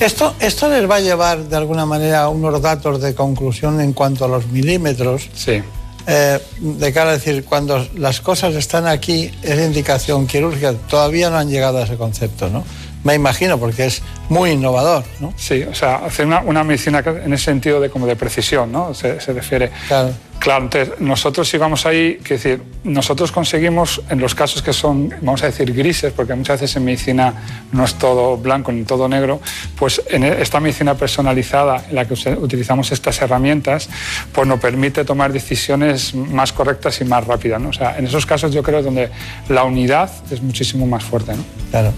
Esto, 0.00 0.34
esto 0.40 0.68
les 0.68 0.88
va 0.88 0.96
a 0.96 1.00
llevar 1.00 1.38
de 1.44 1.56
alguna 1.56 1.86
manera 1.86 2.28
unos 2.28 2.60
datos 2.60 3.00
de 3.00 3.14
conclusión 3.14 3.80
en 3.80 3.92
cuanto 3.92 4.24
a 4.24 4.28
los 4.28 4.46
milímetros. 4.48 5.28
Sí. 5.34 5.62
Eh, 6.08 6.38
de 6.60 6.92
cara 6.92 7.10
a 7.10 7.12
decir, 7.14 7.44
cuando 7.44 7.84
las 7.96 8.20
cosas 8.20 8.54
están 8.54 8.86
aquí, 8.86 9.32
es 9.42 9.58
indicación 9.58 10.28
quirúrgica, 10.28 10.72
todavía 10.88 11.30
no 11.30 11.38
han 11.38 11.48
llegado 11.48 11.78
a 11.78 11.82
ese 11.82 11.96
concepto, 11.96 12.48
¿no? 12.48 12.62
Me 13.04 13.14
imagino, 13.14 13.58
porque 13.58 13.86
es 13.86 14.02
muy 14.28 14.50
innovador, 14.50 15.04
¿no? 15.20 15.32
Sí, 15.36 15.62
o 15.62 15.74
sea, 15.74 15.96
hacer 15.96 16.26
una, 16.26 16.64
medicina 16.64 17.02
en 17.06 17.32
ese 17.32 17.44
sentido 17.44 17.80
de 17.80 17.88
como 17.90 18.06
de 18.06 18.16
precisión, 18.16 18.72
¿no? 18.72 18.94
Se, 18.94 19.18
refiere. 19.32 19.70
Claro. 19.88 20.12
Claro, 20.38 20.64
entonces 20.64 21.00
nosotros 21.00 21.48
si 21.48 21.56
vamos 21.56 21.86
ahí, 21.86 22.18
que 22.22 22.34
decir, 22.34 22.62
nosotros 22.84 23.32
conseguimos 23.32 24.02
en 24.10 24.20
los 24.20 24.34
casos 24.34 24.62
que 24.62 24.72
son, 24.72 25.08
vamos 25.22 25.42
a 25.42 25.46
decir, 25.46 25.72
grises, 25.72 26.12
porque 26.12 26.34
muchas 26.34 26.60
veces 26.60 26.76
en 26.76 26.84
medicina 26.84 27.34
no 27.72 27.84
es 27.84 27.94
todo 27.94 28.36
blanco 28.36 28.70
ni 28.70 28.84
todo 28.84 29.08
negro, 29.08 29.40
pues 29.78 30.02
en 30.08 30.24
e, 30.24 30.42
esta 30.42 30.60
medicina 30.60 30.94
personalizada 30.94 31.86
en 31.88 31.94
la 31.94 32.04
que 32.04 32.14
utilizamos 32.34 32.92
estas 32.92 33.20
herramientas, 33.22 33.88
pues 34.32 34.46
nos 34.46 34.60
permite 34.60 35.04
tomar 35.04 35.32
decisiones 35.32 36.14
más 36.14 36.52
correctas 36.52 37.00
y 37.00 37.04
más 37.04 37.26
rápidas, 37.26 37.60
¿no? 37.60 37.70
O 37.70 37.72
sea, 37.72 37.98
en 37.98 38.06
esos 38.06 38.26
casos 38.26 38.52
yo 38.52 38.62
creo 38.62 38.82
donde 38.82 39.10
la 39.48 39.64
unidad 39.64 40.10
es 40.30 40.42
muchísimo 40.42 40.86
más 40.86 41.02
fuerte, 41.02 41.34
¿no? 41.34 41.44
Claro. 41.70 41.92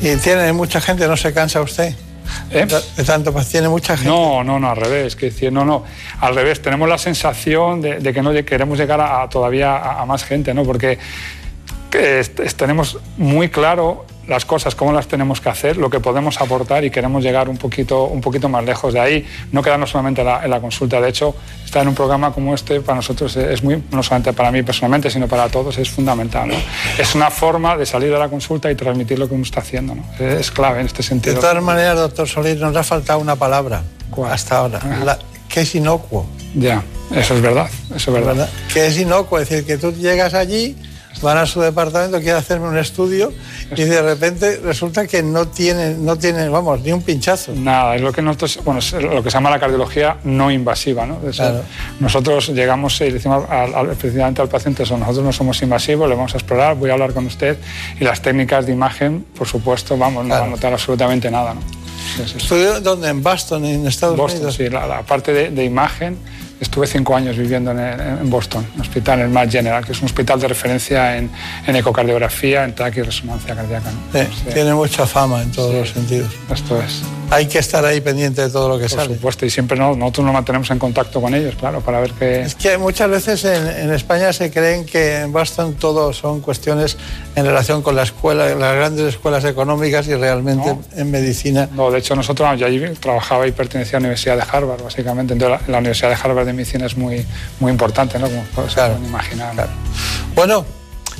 ¿Y 0.00 0.16
tiene 0.16 0.52
mucha 0.52 0.80
gente? 0.80 1.06
¿No 1.06 1.16
se 1.16 1.32
cansa 1.32 1.60
usted? 1.60 1.94
¿Eh? 2.50 2.66
De 2.96 3.04
tanto, 3.04 3.32
pues 3.32 3.48
tiene 3.48 3.68
mucha 3.68 3.96
gente. 3.96 4.10
No, 4.10 4.44
no, 4.44 4.58
no, 4.58 4.70
al 4.70 4.76
revés. 4.76 5.16
Que 5.16 5.26
decir, 5.26 5.52
no, 5.52 5.64
no, 5.64 5.84
al 6.20 6.34
revés. 6.34 6.60
Tenemos 6.60 6.88
la 6.88 6.98
sensación 6.98 7.80
de, 7.80 8.12
que 8.12 8.22
no 8.22 8.32
queremos 8.44 8.78
llegar 8.78 9.00
a, 9.00 9.28
todavía 9.28 9.76
a, 9.76 10.04
más 10.06 10.24
gente, 10.24 10.52
¿no? 10.54 10.64
Porque 10.64 10.98
tenemos 12.56 12.98
muy 13.16 13.48
claro 13.48 14.04
las 14.26 14.44
cosas, 14.44 14.74
cómo 14.74 14.92
las 14.92 15.06
tenemos 15.06 15.40
que 15.40 15.48
hacer, 15.48 15.76
lo 15.76 15.90
que 15.90 16.00
podemos 16.00 16.40
aportar 16.40 16.84
y 16.84 16.90
queremos 16.90 17.22
llegar 17.22 17.48
un 17.48 17.56
poquito, 17.56 18.04
un 18.04 18.20
poquito 18.20 18.48
más 18.48 18.64
lejos 18.64 18.92
de 18.92 19.00
ahí, 19.00 19.26
no 19.52 19.62
quedarnos 19.62 19.90
solamente 19.90 20.22
en 20.22 20.26
la, 20.26 20.44
en 20.44 20.50
la 20.50 20.60
consulta. 20.60 21.00
De 21.00 21.08
hecho, 21.08 21.34
estar 21.64 21.82
en 21.82 21.88
un 21.88 21.94
programa 21.94 22.32
como 22.32 22.54
este 22.54 22.80
para 22.80 22.96
nosotros 22.96 23.36
es 23.36 23.62
muy, 23.62 23.82
no 23.90 24.02
solamente 24.02 24.32
para 24.32 24.50
mí 24.50 24.62
personalmente, 24.62 25.10
sino 25.10 25.28
para 25.28 25.48
todos, 25.48 25.78
es 25.78 25.90
fundamental. 25.90 26.48
¿no? 26.48 26.54
Es 26.98 27.14
una 27.14 27.30
forma 27.30 27.76
de 27.76 27.86
salir 27.86 28.10
de 28.10 28.18
la 28.18 28.28
consulta 28.28 28.70
y 28.70 28.74
transmitir 28.74 29.18
lo 29.18 29.28
que 29.28 29.34
uno 29.34 29.44
está 29.44 29.60
haciendo. 29.60 29.94
¿no? 29.94 30.04
Es 30.18 30.50
clave 30.50 30.80
en 30.80 30.86
este 30.86 31.02
sentido. 31.02 31.36
De 31.36 31.40
todas 31.40 31.62
maneras, 31.62 31.96
doctor 31.96 32.28
Solís, 32.28 32.58
nos 32.58 32.74
ha 32.76 32.82
faltado 32.82 33.18
una 33.20 33.36
palabra 33.36 33.82
hasta 34.30 34.58
ahora, 34.58 34.80
la, 35.04 35.18
que 35.48 35.60
es 35.60 35.74
inocuo. 35.74 36.26
Ya, 36.54 36.82
eso 37.14 37.34
es 37.34 37.42
verdad, 37.42 37.68
eso 37.94 38.16
es 38.16 38.24
verdad. 38.24 38.48
Que 38.72 38.86
es 38.86 38.98
inocuo, 38.98 39.38
es 39.38 39.48
decir, 39.48 39.66
que 39.66 39.76
tú 39.76 39.92
llegas 39.92 40.34
allí 40.34 40.76
van 41.22 41.38
a 41.38 41.46
su 41.46 41.60
departamento, 41.60 42.18
quieren 42.18 42.36
hacerme 42.36 42.68
un 42.68 42.78
estudio 42.78 43.32
y 43.74 43.82
de 43.82 44.02
repente 44.02 44.60
resulta 44.62 45.06
que 45.06 45.22
no 45.22 45.48
tienen, 45.48 46.04
no 46.04 46.16
tienen, 46.16 46.50
vamos, 46.50 46.80
ni 46.80 46.92
un 46.92 47.02
pinchazo. 47.02 47.52
Nada, 47.54 47.96
es 47.96 48.02
lo 48.02 48.12
que 48.12 48.22
nosotros, 48.22 48.60
bueno, 48.64 48.80
es 48.80 48.92
lo 48.92 49.22
que 49.22 49.30
se 49.30 49.36
llama 49.36 49.50
la 49.50 49.58
cardiología 49.58 50.18
no 50.24 50.50
invasiva, 50.50 51.06
¿no? 51.06 51.18
Nosotros 52.00 52.48
llegamos 52.48 53.00
y 53.00 53.10
decimos 53.10 53.48
al, 53.48 53.88
precisamente 53.96 54.42
al 54.42 54.48
paciente 54.48 54.82
eso, 54.82 54.96
nosotros 54.96 55.24
no 55.24 55.32
somos 55.32 55.60
invasivos, 55.62 56.08
le 56.08 56.14
vamos 56.14 56.34
a 56.34 56.38
explorar, 56.38 56.76
voy 56.76 56.90
a 56.90 56.94
hablar 56.94 57.12
con 57.12 57.26
usted 57.26 57.56
y 57.98 58.04
las 58.04 58.20
técnicas 58.22 58.66
de 58.66 58.72
imagen, 58.72 59.24
por 59.36 59.46
supuesto, 59.46 59.96
vamos, 59.96 60.24
no 60.24 60.34
va 60.34 60.44
a 60.44 60.48
notar 60.48 60.72
absolutamente 60.72 61.30
nada, 61.30 61.54
¿no? 61.54 61.60
¿Estudió 62.24 62.80
dónde? 62.80 63.08
¿En 63.08 63.22
Boston, 63.22 63.64
en 63.64 63.86
Estados 63.86 64.16
Boston, 64.16 64.40
Unidos? 64.40 64.54
sí, 64.56 64.68
la, 64.70 65.02
parte 65.02 65.32
de, 65.32 65.50
de 65.50 65.64
imagen 65.64 66.16
Estuve 66.58 66.86
cinco 66.86 67.14
años 67.14 67.36
viviendo 67.36 67.70
en, 67.70 67.78
en 67.78 68.30
Boston, 68.30 68.66
un 68.74 68.80
hospital, 68.80 69.20
en 69.20 69.26
el 69.26 69.30
Mass 69.30 69.50
General, 69.50 69.84
que 69.84 69.92
es 69.92 69.98
un 69.98 70.06
hospital 70.06 70.40
de 70.40 70.48
referencia 70.48 71.16
en, 71.18 71.30
en 71.66 71.76
ecocardiografía, 71.76 72.64
en 72.64 72.74
TAC 72.74 72.96
y 72.96 73.02
resonancia 73.02 73.54
cardíaca. 73.54 73.90
Tiene 74.52 74.72
mucha 74.72 75.06
fama 75.06 75.42
en 75.42 75.52
todos 75.52 75.74
los 75.74 75.90
sentidos. 75.90 76.30
Esto 76.52 76.80
es. 76.80 77.02
Hay 77.28 77.46
que 77.46 77.58
estar 77.58 77.84
ahí 77.84 78.00
pendiente 78.00 78.40
de 78.40 78.50
todo 78.50 78.68
lo 78.68 78.78
que 78.78 78.88
sale. 78.88 79.08
Por 79.08 79.16
supuesto, 79.16 79.44
y 79.44 79.50
siempre 79.50 79.76
no, 79.76 79.96
nosotros 79.96 80.26
nos 80.26 80.32
mantenemos 80.32 80.70
en 80.70 80.78
contacto 80.78 81.20
con 81.20 81.34
ellos, 81.34 81.56
claro, 81.56 81.80
para 81.80 82.00
ver 82.00 82.12
qué... 82.12 82.42
Es 82.42 82.54
que 82.54 82.78
muchas 82.78 83.10
veces 83.10 83.44
en, 83.44 83.66
en 83.66 83.92
España 83.92 84.32
se 84.32 84.50
creen 84.50 84.86
que 84.86 85.22
en 85.22 85.32
Boston 85.32 85.74
todo 85.74 86.12
son 86.12 86.40
cuestiones 86.40 86.96
en 87.34 87.44
relación 87.44 87.82
con 87.82 87.96
la 87.96 88.04
escuela, 88.04 88.54
las 88.54 88.74
grandes 88.76 89.06
escuelas 89.08 89.44
económicas 89.44 90.06
y 90.06 90.14
realmente 90.14 90.76
en 90.94 91.10
medicina... 91.10 91.68
No, 91.74 91.90
de 91.90 91.98
hecho 91.98 92.14
nosotros, 92.14 92.58
yo 92.58 92.66
allí 92.66 92.80
trabajaba 93.00 93.46
y 93.46 93.52
pertenecía 93.52 93.98
a 93.98 94.00
la 94.00 94.06
Universidad 94.06 94.36
de 94.36 94.44
Harvard, 94.50 94.82
básicamente. 94.82 95.32
Entonces, 95.32 95.60
la, 95.66 95.72
la 95.72 95.78
Universidad 95.78 96.10
de 96.10 96.16
Harvard 96.22 96.45
de 96.46 96.52
medicina 96.52 96.86
es 96.86 96.96
muy, 96.96 97.26
muy 97.60 97.70
importante, 97.70 98.18
¿no? 98.18 98.28
Como 98.54 98.68
se 98.68 98.74
claro, 98.74 98.96
imaginar. 99.04 99.52
Claro. 99.54 99.70
Bueno, 100.34 100.64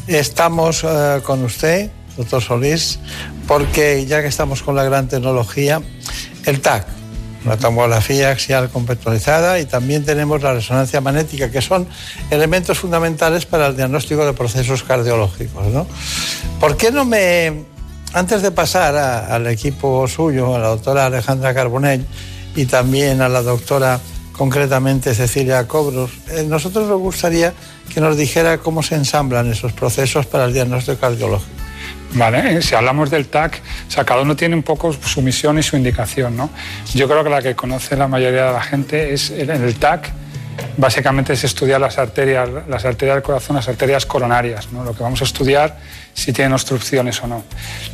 estamos 0.06 0.84
uh, 0.84 1.20
con 1.22 1.44
usted, 1.44 1.90
doctor 2.16 2.42
Solís, 2.42 2.98
porque 3.46 4.06
ya 4.06 4.22
que 4.22 4.28
estamos 4.28 4.62
con 4.62 4.76
la 4.76 4.84
gran 4.84 5.08
tecnología, 5.08 5.82
el 6.44 6.60
TAC, 6.60 6.86
la 7.46 7.56
tomografía 7.56 8.30
axial 8.30 8.70
compactualizada 8.70 9.60
y 9.60 9.66
también 9.66 10.04
tenemos 10.04 10.42
la 10.42 10.54
resonancia 10.54 11.00
magnética, 11.00 11.50
que 11.50 11.62
son 11.62 11.86
elementos 12.30 12.78
fundamentales 12.78 13.46
para 13.46 13.68
el 13.68 13.76
diagnóstico 13.76 14.26
de 14.26 14.32
procesos 14.32 14.82
cardiológicos. 14.82 15.66
¿no? 15.68 15.86
¿Por 16.58 16.76
qué 16.76 16.90
no 16.90 17.04
me, 17.04 17.64
antes 18.12 18.42
de 18.42 18.50
pasar 18.50 18.96
a, 18.96 19.34
al 19.34 19.46
equipo 19.46 20.08
suyo, 20.08 20.56
a 20.56 20.58
la 20.58 20.68
doctora 20.68 21.06
Alejandra 21.06 21.54
Carbonell 21.54 22.04
y 22.56 22.66
también 22.66 23.20
a 23.20 23.28
la 23.28 23.42
doctora 23.42 24.00
concretamente 24.36 25.14
Cecilia 25.14 25.66
Cobros, 25.66 26.10
eh, 26.30 26.44
nosotros 26.46 26.88
nos 26.88 26.98
gustaría 26.98 27.52
que 27.92 28.00
nos 28.00 28.16
dijera 28.16 28.58
cómo 28.58 28.82
se 28.82 28.94
ensamblan 28.94 29.50
esos 29.50 29.72
procesos 29.72 30.26
para 30.26 30.44
el 30.44 30.52
diagnóstico 30.52 30.98
cardiológico. 30.98 31.50
Vale, 32.12 32.62
si 32.62 32.74
hablamos 32.74 33.10
del 33.10 33.26
TAC, 33.26 33.60
o 33.88 33.90
sea, 33.90 34.04
cada 34.04 34.22
uno 34.22 34.36
tiene 34.36 34.54
un 34.54 34.62
poco 34.62 34.92
su 34.92 35.22
misión 35.22 35.58
y 35.58 35.62
su 35.62 35.76
indicación, 35.76 36.36
¿no? 36.36 36.50
Yo 36.94 37.08
creo 37.08 37.22
que 37.24 37.30
la 37.30 37.42
que 37.42 37.54
conoce 37.54 37.96
la 37.96 38.08
mayoría 38.08 38.46
de 38.46 38.52
la 38.52 38.62
gente 38.62 39.12
es 39.12 39.30
en 39.30 39.50
el 39.50 39.74
TAC, 39.74 40.12
básicamente 40.76 41.32
es 41.32 41.44
estudiar 41.44 41.80
las 41.80 41.98
arterias, 41.98 42.48
las 42.68 42.84
arterias 42.84 43.16
del 43.16 43.22
corazón, 43.22 43.56
las 43.56 43.68
arterias 43.68 44.06
coronarias, 44.06 44.72
¿no? 44.72 44.84
Lo 44.84 44.94
que 44.94 45.02
vamos 45.02 45.20
a 45.20 45.24
estudiar 45.24 45.76
si 46.12 46.32
tienen 46.32 46.52
obstrucciones 46.54 47.22
o 47.22 47.26
no. 47.26 47.44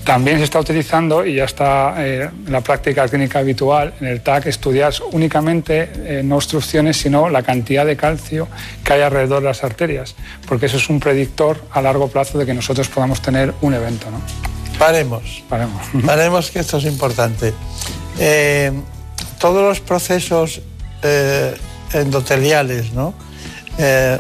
También 0.05 0.39
se 0.39 0.45
está 0.45 0.61
utilizando, 0.61 1.25
y 1.27 1.35
ya 1.35 1.45
está 1.45 1.95
eh, 1.99 2.31
en 2.47 2.53
la 2.53 2.61
práctica 2.61 3.09
clínica 3.09 3.41
habitual, 3.41 3.95
en 4.01 4.07
el 4.07 4.21
TAC, 4.21 4.47
estudiar 4.47 4.93
únicamente 5.11 5.91
eh, 5.97 6.23
no 6.25 6.37
obstrucciones, 6.37 6.97
sino 6.97 7.29
la 7.29 7.43
cantidad 7.43 7.85
de 7.85 7.97
calcio 7.97 8.49
que 8.85 8.93
hay 8.93 9.03
alrededor 9.03 9.41
de 9.41 9.49
las 9.49 9.65
arterias, 9.65 10.15
porque 10.47 10.67
eso 10.67 10.77
es 10.77 10.89
un 10.89 11.01
predictor 11.01 11.61
a 11.73 11.83
largo 11.83 12.09
plazo 12.09 12.39
de 12.39 12.47
que 12.47 12.55
nosotros 12.55 12.89
podamos 12.89 13.21
tener 13.21 13.53
un 13.61 13.75
evento. 13.75 14.11
¿no? 14.11 14.21
Paremos. 14.79 15.43
Paremos. 15.49 15.83
Paremos, 16.07 16.51
que 16.51 16.61
esto 16.61 16.79
es 16.79 16.85
importante. 16.85 17.53
Eh, 18.19 18.73
todos 19.39 19.63
los 19.63 19.81
procesos 19.81 20.61
endoteliales, 21.95 22.93
¿no? 22.93 23.15
Eh, 23.79 24.19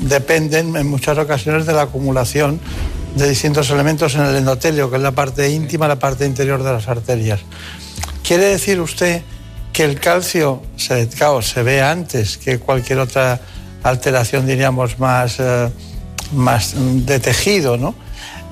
dependen 0.00 0.76
en 0.76 0.86
muchas 0.86 1.16
ocasiones 1.16 1.66
de 1.66 1.72
la 1.72 1.82
acumulación 1.82 2.60
de 3.14 3.28
distintos 3.28 3.70
elementos 3.70 4.14
en 4.14 4.22
el 4.22 4.36
endotelio, 4.36 4.90
que 4.90 4.96
es 4.96 5.02
la 5.02 5.12
parte 5.12 5.50
íntima, 5.50 5.88
la 5.88 5.98
parte 5.98 6.26
interior 6.26 6.62
de 6.62 6.72
las 6.72 6.86
arterias. 6.88 7.40
¿Quiere 8.22 8.44
decir 8.44 8.80
usted 8.80 9.22
que 9.72 9.84
el 9.84 9.98
calcio 9.98 10.62
se, 10.76 11.08
claro, 11.08 11.40
se 11.40 11.62
ve 11.62 11.80
antes 11.80 12.36
que 12.36 12.58
cualquier 12.58 12.98
otra 12.98 13.40
alteración, 13.82 14.46
diríamos, 14.46 14.98
más, 14.98 15.36
eh, 15.38 15.70
más 16.32 16.74
de 16.76 17.20
tejido, 17.20 17.76
¿no? 17.76 17.94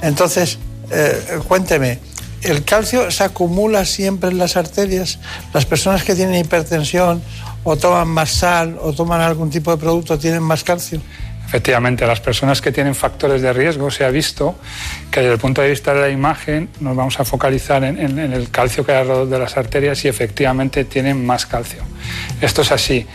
Entonces, 0.03 0.59
eh, 0.90 1.40
cuénteme, 1.46 1.99
¿el 2.42 2.64
calcio 2.64 3.11
se 3.11 3.25
acumula 3.25 3.85
siempre 3.85 4.31
en 4.31 4.38
las 4.38 4.57
arterias? 4.57 5.18
¿Las 5.53 5.66
personas 5.66 6.05
que 6.05 6.14
tienen 6.14 6.37
hipertensión 6.37 7.22
o 7.66 7.76
toman 7.76 8.07
más 8.07 8.31
sal 8.31 8.79
o 8.81 8.92
toman 8.92 9.20
algún 9.20 9.50
tipo 9.50 9.72
de 9.72 9.76
producto 9.76 10.16
tienen 10.16 10.42
más 10.42 10.62
calcio? 10.62 11.00
Efectivamente, 11.46 12.07
las 12.07 12.20
personas 12.20 12.61
que 12.61 12.70
tienen 12.70 12.94
factores 12.94 13.42
de 13.42 13.52
riesgo 13.52 13.90
se 13.90 14.05
ha 14.05 14.11
visto 14.11 14.57
que 15.11 15.20
desde 15.20 15.35
el 15.35 15.38
punto 15.38 15.62
de 15.62 15.70
vista 15.70 15.92
de 15.92 16.00
la 16.00 16.09
imagen 16.09 16.68
nos 16.81 16.96
vamos 16.96 17.18
a 17.18 17.24
focalizar 17.24 17.83
en, 17.85 18.18
el 18.18 18.50
calcio 18.50 18.85
que 18.85 18.92
hay 18.92 18.98
alrededor 18.98 19.29
de 19.29 19.38
las 19.38 19.57
arterias 19.57 20.05
y 20.05 20.09
efectivamente 20.09 20.85
tienen 20.85 21.24
más 21.26 21.44
calcio. 21.46 21.83
Esto 22.40 22.62
es 22.62 22.70
así. 22.72 23.07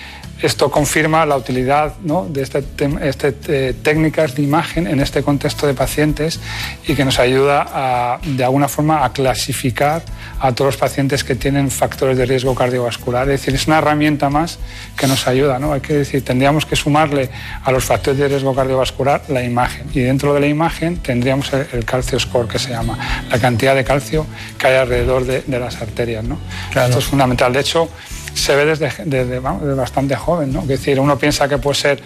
Esto 0.41 0.71
confirma 0.71 1.25
la 1.25 1.38
utilidad 1.38 1.93
¿no? 2.04 2.25
de 2.27 2.41
este, 2.41 2.63
este, 3.01 3.36
eh, 3.47 3.73
técnicas 3.73 4.36
de 4.36 4.41
imagen 4.41 4.88
en 4.88 4.99
este 4.99 5.21
contexto 5.21 5.67
de 5.67 5.73
pacientes 5.73 6.39
y 6.88 6.95
que 6.95 7.06
nos 7.06 7.19
ayuda 7.19 7.67
a, 7.71 8.19
de 8.23 8.43
alguna 8.43 8.67
forma 8.67 9.06
a 9.06 9.13
clasificar 9.13 10.04
a 10.39 10.51
todos 10.54 10.69
los 10.69 10.77
pacientes 10.77 11.23
que 11.23 11.36
tienen 11.36 11.69
factores 11.69 12.17
de 12.17 12.25
riesgo 12.25 12.56
cardiovascular. 12.56 13.30
Es 13.30 13.41
decir, 13.41 13.54
es 13.54 13.67
una 13.67 13.77
herramienta 13.77 14.30
más 14.30 14.58
que 14.97 15.06
nos 15.06 15.27
ayuda. 15.27 15.60
¿no? 15.60 15.73
Hay 15.73 15.82
que 15.82 15.93
decir, 15.93 16.25
tendríamos 16.25 16.65
que 16.65 16.75
sumarle 16.75 17.30
a 17.63 17.71
los 17.71 17.84
factores 17.84 18.19
de 18.19 18.27
riesgo 18.27 18.56
cardiovascular 18.56 19.21
la 19.27 19.43
imagen 19.43 19.88
y 19.93 19.99
dentro 19.99 20.34
de 20.34 20.39
la 20.39 20.47
imagen 20.47 20.97
tendríamos 20.97 21.54
el, 21.54 21.67
el 21.73 21.86
calcio 21.86 22.19
score 22.19 22.47
que 22.47 22.58
se 22.58 22.69
llama, 22.69 22.97
la 23.30 23.39
cantidad 23.39 23.75
de 23.75 23.84
calcio 23.84 24.25
que 24.58 24.67
hay 24.67 24.77
alrededor 24.77 25.25
de, 25.25 25.43
de 25.45 25.60
las 25.60 25.82
arterias. 25.82 26.23
¿no? 26.23 26.39
Claro. 26.71 26.88
Esto 26.88 26.99
es 26.99 27.06
fundamental. 27.06 27.54
De 27.54 27.60
hecho, 27.60 27.89
se 28.34 28.56
ve 28.56 28.65
desde, 28.65 29.39
bastante 29.39 30.15
joven, 30.15 30.54
¿no? 30.54 30.62
Es 30.62 30.67
decir, 30.67 31.00
uno 31.00 31.17
piensa 31.17 31.48
que 31.48 31.58
puede 31.58 31.76
ser, 31.76 32.02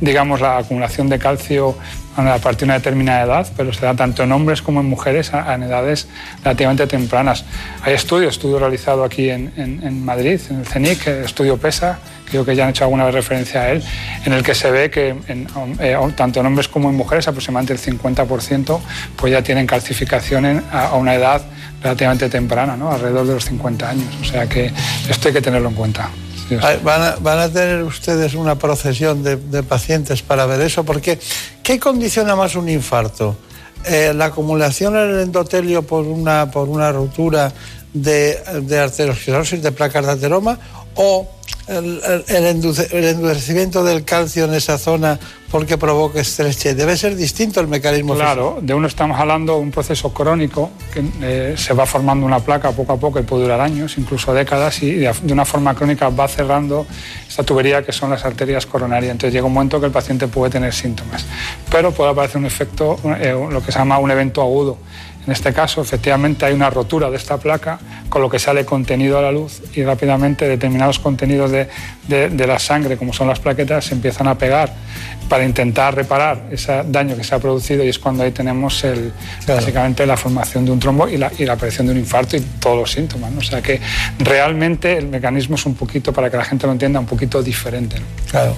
digamos, 0.00 0.40
la 0.40 0.58
acumulación 0.58 1.08
de 1.08 1.18
calcio 1.18 1.76
a 2.16 2.38
partir 2.38 2.60
de 2.60 2.64
una 2.66 2.74
determinada 2.74 3.24
edad, 3.24 3.46
pero 3.56 3.72
se 3.72 3.84
da 3.84 3.94
tanto 3.94 4.22
en 4.22 4.32
hombres 4.32 4.62
como 4.62 4.80
en 4.80 4.86
mujeres 4.86 5.32
en 5.32 5.62
edades 5.62 6.08
relativamente 6.42 6.86
tempranas. 6.86 7.44
Hay 7.82 7.92
estudios, 7.92 8.36
estudio 8.36 8.58
realizado 8.58 9.04
aquí 9.04 9.28
en, 9.28 10.04
Madrid, 10.04 10.40
en 10.48 10.60
el 10.60 10.66
CENIC, 10.66 11.06
estudio 11.08 11.58
PESA, 11.58 11.98
creo 12.24 12.44
que 12.44 12.56
ya 12.56 12.64
han 12.64 12.70
hecho 12.70 12.84
alguna 12.84 13.10
referencia 13.10 13.62
a 13.62 13.70
él, 13.70 13.82
en 14.24 14.32
el 14.32 14.42
que 14.42 14.54
se 14.54 14.70
ve 14.70 14.90
que 14.90 15.14
eh, 15.28 15.98
tanto 16.16 16.40
en 16.40 16.46
hombres 16.46 16.68
como 16.68 16.88
en 16.88 16.96
mujeres, 16.96 17.28
aproximadamente 17.28 17.74
el 17.74 17.80
50%, 17.80 18.80
pues 19.16 19.32
ya 19.32 19.42
tienen 19.42 19.66
calcificación 19.66 20.64
a, 20.72 20.94
una 20.94 21.14
edad 21.14 21.42
relativamente 21.82 22.30
temprana, 22.30 22.76
¿no? 22.76 22.90
alrededor 22.90 23.26
de 23.26 23.34
los 23.34 23.44
50 23.44 23.88
años. 23.88 24.08
O 24.22 24.24
sea 24.24 24.48
que 24.48 24.72
esto 25.08 25.28
hay 25.28 25.34
que 25.34 25.42
tenerlo 25.42 25.68
en 25.68 25.74
cuenta. 25.74 26.08
¿Van, 26.82 27.02
a, 27.02 27.16
¿Van, 27.16 27.38
a, 27.38 27.48
tener 27.48 27.82
ustedes 27.82 28.34
una 28.34 28.56
procesión 28.56 29.22
de, 29.22 29.36
de, 29.36 29.62
pacientes 29.62 30.22
para 30.22 30.46
ver 30.46 30.60
eso? 30.60 30.84
Porque, 30.84 31.18
¿qué 31.62 31.80
condiciona 31.80 32.36
más 32.36 32.54
un 32.54 32.68
infarto? 32.68 33.36
Eh, 33.84 34.12
¿La 34.14 34.26
acumulación 34.26 34.96
en 34.96 35.10
el 35.10 35.20
endotelio 35.20 35.82
por 35.82 36.04
una, 36.04 36.50
por 36.50 36.68
una 36.68 36.92
ruptura 36.92 37.52
de, 37.92 38.38
de 38.62 38.78
arteriosclerosis, 38.78 39.62
de 39.62 39.72
placas 39.72 40.06
de 40.06 40.12
ateroma? 40.12 40.58
¿O 40.96 41.28
el, 41.68 42.24
endurecimiento 42.90 43.82
del 43.82 44.04
calcio 44.04 44.44
en 44.44 44.54
esa 44.54 44.78
zona 44.78 45.18
porque 45.50 45.78
provoque 45.78 46.20
estreche. 46.20 46.74
Debe 46.74 46.96
ser 46.96 47.16
distinto 47.16 47.60
el 47.60 47.68
mecanismo. 47.68 48.14
Claro, 48.14 48.58
de 48.60 48.74
uno 48.74 48.86
estamos 48.86 49.18
hablando 49.18 49.54
de 49.54 49.60
un 49.60 49.70
proceso 49.70 50.12
crónico 50.12 50.70
que 50.92 51.04
eh, 51.22 51.54
se 51.56 51.72
va 51.74 51.86
formando 51.86 52.26
una 52.26 52.40
placa 52.40 52.72
poco 52.72 52.92
a 52.92 52.96
poco 52.96 53.18
y 53.18 53.22
puede 53.22 53.44
durar 53.44 53.60
años, 53.60 53.96
incluso 53.98 54.32
décadas, 54.34 54.82
y 54.82 54.92
de, 54.94 55.12
una 55.32 55.44
forma 55.44 55.74
crónica 55.74 56.08
va 56.08 56.28
cerrando 56.28 56.86
esta 57.28 57.42
tubería 57.42 57.84
que 57.84 57.92
son 57.92 58.10
las 58.10 58.24
arterias 58.24 58.66
coronarias. 58.66 59.12
Entonces 59.12 59.32
llega 59.32 59.46
un 59.46 59.52
momento 59.52 59.80
que 59.80 59.86
el 59.86 59.92
paciente 59.92 60.28
puede 60.28 60.52
tener 60.52 60.72
síntomas, 60.72 61.24
pero 61.70 61.92
puede 61.92 62.10
aparecer 62.10 62.38
un 62.38 62.46
efecto, 62.46 62.98
eh, 63.18 63.34
lo 63.50 63.62
que 63.62 63.72
se 63.72 63.78
llama 63.78 63.98
un 63.98 64.10
evento 64.10 64.42
agudo 64.42 64.78
en 65.26 65.32
este 65.32 65.52
caso, 65.52 65.82
efectivamente, 65.82 66.46
hay 66.46 66.54
una 66.54 66.70
rotura 66.70 67.10
de 67.10 67.16
esta 67.16 67.36
placa, 67.36 67.80
con 68.08 68.22
lo 68.22 68.30
que 68.30 68.38
sale 68.38 68.64
contenido 68.64 69.18
a 69.18 69.22
la 69.22 69.32
luz 69.32 69.60
y 69.74 69.82
rápidamente 69.82 70.46
determinados 70.46 71.00
contenidos 71.00 71.50
de, 71.50 71.66
la 72.46 72.58
sangre, 72.60 72.96
como 72.96 73.12
son 73.12 73.26
las 73.26 73.40
plaquetas, 73.40 73.86
se 73.86 73.94
empiezan 73.94 74.28
a 74.28 74.38
pegar 74.38 74.72
para 75.28 75.44
intentar 75.44 75.96
reparar 75.96 76.44
ese 76.52 76.84
daño 76.86 77.16
que 77.16 77.24
se 77.24 77.34
ha 77.34 77.40
producido 77.40 77.82
y 77.82 77.88
es 77.88 77.98
cuando 77.98 78.22
ahí 78.22 78.30
tenemos 78.30 78.84
el, 78.84 79.12
básicamente 79.48 80.06
la 80.06 80.16
formación 80.16 80.64
de 80.64 80.70
un 80.70 80.78
trombo 80.78 81.08
y 81.08 81.16
la, 81.16 81.32
aparición 81.50 81.88
de 81.88 81.94
un 81.94 81.98
infarto 81.98 82.36
y 82.36 82.40
todos 82.40 82.78
los 82.78 82.92
síntomas. 82.92 83.32
O 83.36 83.42
sea 83.42 83.60
que 83.60 83.80
realmente 84.20 84.96
el 84.96 85.08
mecanismo 85.08 85.56
es 85.56 85.66
un 85.66 85.74
poquito, 85.74 86.12
para 86.12 86.30
que 86.30 86.36
la 86.36 86.44
gente 86.44 86.66
lo 86.66 86.72
entienda, 86.72 87.00
un 87.00 87.06
poquito 87.06 87.42
diferente. 87.42 87.96
Claro. 88.30 88.54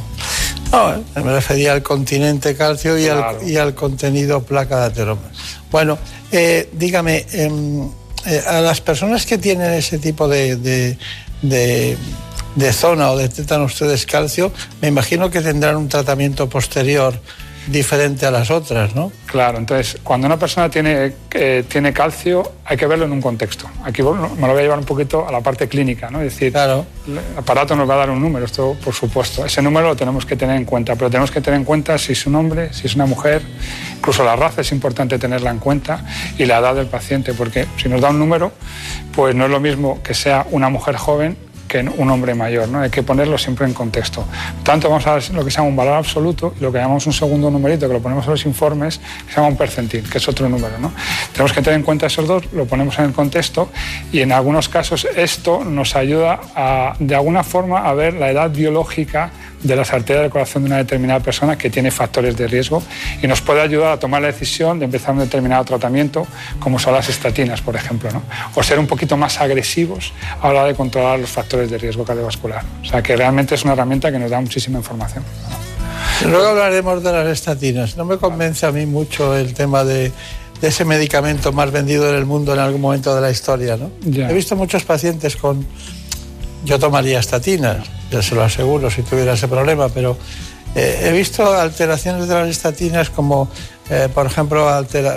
Me 1.15 1.33
refería 1.33 1.73
al 1.73 1.83
continente 1.83 2.55
calcio 2.55 2.99
y, 2.99 3.09
al, 3.09 3.49
y 3.49 3.57
al 3.57 3.75
contenido 3.75 4.43
placa 4.43 4.81
de 4.81 4.87
ateroma. 4.87 5.23
Bueno, 5.71 5.99
eh, 6.31 6.69
dígame, 6.73 7.27
em, 7.33 7.89
eh, 8.27 8.43
a 8.47 8.61
las 8.61 8.81
personas 8.81 9.25
que 9.25 9.39
tienen 9.39 9.73
ese 9.73 9.99
tipo 9.99 10.29
de, 10.29 10.57
de, 11.43 12.73
zona 12.73 13.11
o 13.11 13.17
detectan 13.17 13.63
ustedes 13.63 14.05
calcio, 14.05 14.53
me 14.83 14.89
imagino 14.89 15.31
que 15.31 15.41
tendrán 15.41 15.77
un 15.77 15.89
tratamiento 15.89 16.49
posterior 16.49 17.19
diferente 17.71 18.27
a 18.27 18.31
las 18.31 18.51
otras, 18.51 18.95
¿no? 18.95 19.13
Claro, 19.27 19.59
entonces 19.59 20.01
cuando 20.03 20.27
una 20.27 20.39
persona 20.39 20.71
tiene, 20.71 21.13
eh, 21.33 21.65
tiene 21.69 21.93
calcio 21.93 22.53
hay 22.65 22.77
que 22.77 22.87
verlo 22.87 23.07
en 23.07 23.13
un 23.13 23.21
contexto. 23.21 23.67
Aquí 23.85 24.03
me 24.03 24.11
lo 24.11 24.29
voy 24.29 24.59
a 24.59 24.63
llevar 24.63 24.79
un 24.79 24.85
poquito 24.85 25.27
a 25.27 25.33
la 25.33 25.41
parte 25.41 25.69
clínica, 25.69 26.11
¿no? 26.11 26.21
Es 26.21 26.35
decir, 26.35 26.53
claro. 26.53 26.85
el 27.07 27.19
aparato 27.37 27.75
nos 27.75 27.89
va 27.89 27.95
a 27.95 27.99
dar 27.99 28.11
un 28.11 28.21
número, 28.21 28.45
esto 28.45 28.77
por 28.85 28.95
supuesto. 28.95 29.45
Ese 29.45 29.63
número 29.63 29.89
lo 29.89 29.97
tenemos 29.97 30.27
que 30.27 30.37
tener 30.37 30.57
en 30.57 30.65
cuenta, 30.65 30.95
pero 30.95 31.11
tenemos 31.11 31.31
que 31.31 31.41
tener 31.41 31.59
en 31.59 31.65
cuenta 31.65 31.97
si 31.97 32.13
es 32.13 32.27
un 32.27 32.35
hombre, 32.35 32.73
si 32.73 32.87
es 32.87 32.95
una 32.95 33.07
mujer, 33.07 33.43
incluso 33.97 34.23
la 34.25 34.37
raza 34.37 34.61
es 34.61 34.73
importante 34.73 35.19
tenerla 35.19 35.51
en 35.51 35.59
cuenta 35.59 36.05
y 36.37 36.45
la 36.45 36.59
edad 36.59 36.75
del 36.75 36.87
paciente, 36.87 37.33
porque 37.33 37.67
si 37.77 37.89
nos 37.89 38.01
da 38.01 38.11
un 38.11 38.19
número, 38.19 38.53
pues 39.15 39.35
no 39.35 39.47
es 39.47 39.51
lo 39.51 39.61
mismo 39.61 40.03
que 40.03 40.15
sea 40.15 40.47
una 40.51 40.69
mujer 40.69 40.97
joven 40.97 41.48
que 41.69 41.81
un 41.81 42.11
hombre 42.11 42.35
mayor. 42.35 42.69
¿no? 42.69 42.81
Hay 42.81 42.91
que 42.91 43.03
ponerlo 43.03 43.39
siempre 43.39 43.67
en 43.67 43.75
contexto. 43.75 44.25
Tanto 44.63 44.89
vamos 44.89 45.07
a 45.07 45.15
ver 45.15 45.31
lo 45.35 45.45
que 45.45 45.51
se 45.51 45.59
llama 45.59 45.69
un 45.69 45.77
valor 45.77 45.95
absoluto 45.95 46.55
y 46.59 46.63
lo 46.63 46.73
que 46.73 46.79
llamamos 46.79 47.07
un 47.07 47.13
segundo 47.13 47.51
numerito, 47.51 47.87
que 47.87 47.93
lo 47.93 48.01
ponemos 48.01 48.25
en 48.25 48.33
los 48.33 48.47
informes, 48.47 48.99
que 48.99 49.33
se 49.33 49.37
llama 49.37 49.49
un 49.49 49.57
percentil, 49.57 50.09
que 50.09 50.19
es 50.19 50.29
otro 50.29 50.49
número. 50.49 50.79
¿no? 50.79 50.93
Tenemos 51.33 51.53
que 51.53 51.63
tener 51.63 51.79
en 51.79 51.85
cuenta 51.85 52.07
esos 52.07 52.27
dos, 52.27 52.45
lo 52.53 52.65
ponemos 52.67 52.99
en 52.99 53.05
el 53.05 53.13
contexto 53.13 53.71
y 54.11 54.21
en 54.21 54.33
algunos 54.33 54.69
casos 54.69 55.07
esto 55.17 55.65
nos 55.65 55.95
ayuda 55.95 56.41
a, 56.55 56.95
de 56.99 57.15
alguna 57.15 57.45
forma 57.45 57.89
a 57.89 57.95
ver 57.95 58.15
la 58.15 58.31
edad 58.31 58.51
biológica 58.51 59.31
de 59.63 59.77
las 59.77 59.93
arterias 59.93 60.23
del 60.23 60.31
corazón 60.31 60.63
de 60.63 60.69
una 60.69 60.77
determinada 60.79 61.21
persona 61.21 61.59
que 61.59 61.71
tiene 61.71 61.91
factores 61.91 62.37
de 62.37 62.47
riesgo 62.47 62.83
y 63.23 63.27
nos 63.27 63.41
puede 63.41 63.61
ayudar 63.61 63.93
a 63.93 63.99
tomar 63.99 64.23
la 64.23 64.29
decisión 64.29 64.79
de 64.79 64.85
empezar 64.85 65.13
un 65.15 65.21
determinado 65.21 65.65
tratamiento, 65.65 66.27
como 66.61 66.79
son 66.79 66.95
las 66.95 67.09
estatinas, 67.09 67.61
por 67.61 67.77
ejemplo, 67.77 68.11
¿no? 68.11 68.23
o 68.55 68.63
ser 68.63 68.79
un 68.79 68.87
poquito 68.87 69.17
más 69.17 69.41
agresivos 69.41 70.13
a 70.41 70.49
la 70.53 70.61
hora 70.61 70.65
de 70.69 70.75
controlar 70.75 71.19
los 71.19 71.31
factores 71.31 71.71
de 71.71 71.79
riesgo 71.79 72.05
cardiovascular. 72.05 72.63
O 72.83 72.85
sea 72.85 73.03
que 73.03 73.17
realmente 73.17 73.55
es 73.55 73.65
una 73.65 73.73
herramienta 73.73 74.13
que 74.13 74.19
nos 74.19 74.31
da 74.31 74.41
muchísima 74.41 74.79
información. 74.79 75.25
Luego 76.27 76.49
hablaremos 76.49 77.03
de 77.03 77.13
las 77.13 77.27
estatinas. 77.29 77.97
No 77.97 78.05
me 78.05 78.19
convence 78.19 78.67
a 78.67 78.73
mí 78.73 78.87
mucho 78.87 79.37
el 79.37 79.55
tema 79.55 79.85
de, 79.85 80.13
ese 80.63 80.85
medicamento 80.85 81.53
más 81.53 81.71
vendido 81.71 82.09
en 82.09 82.17
el 82.17 82.27
mundo 82.27 82.53
en 82.53 82.59
algún 82.59 82.81
momento 82.81 83.15
de 83.15 83.21
la 83.21 83.31
historia. 83.31 83.77
¿no? 83.77 83.91
He 84.05 84.33
visto 84.33 84.57
muchos 84.57 84.85
pacientes 84.85 85.37
con... 85.37 85.67
Yo 86.65 86.79
tomaría 86.79 87.21
estatinas 87.21 87.99
ya 88.11 88.23
se 88.23 88.35
lo 88.35 88.43
aseguro 88.43 88.91
si 88.91 89.03
tuviera 89.03 89.35
ese 89.35 89.49
problema, 89.49 89.89
pero 89.89 90.17
eh, 90.75 91.01
he 91.05 91.13
visto 91.13 91.53
alteraciones 91.53 92.29
de 92.29 92.35
las 92.35 92.49
estatinas 92.49 93.11
como, 93.11 93.49
eh, 93.91 94.09
por 94.13 94.27
ejemplo, 94.27 94.67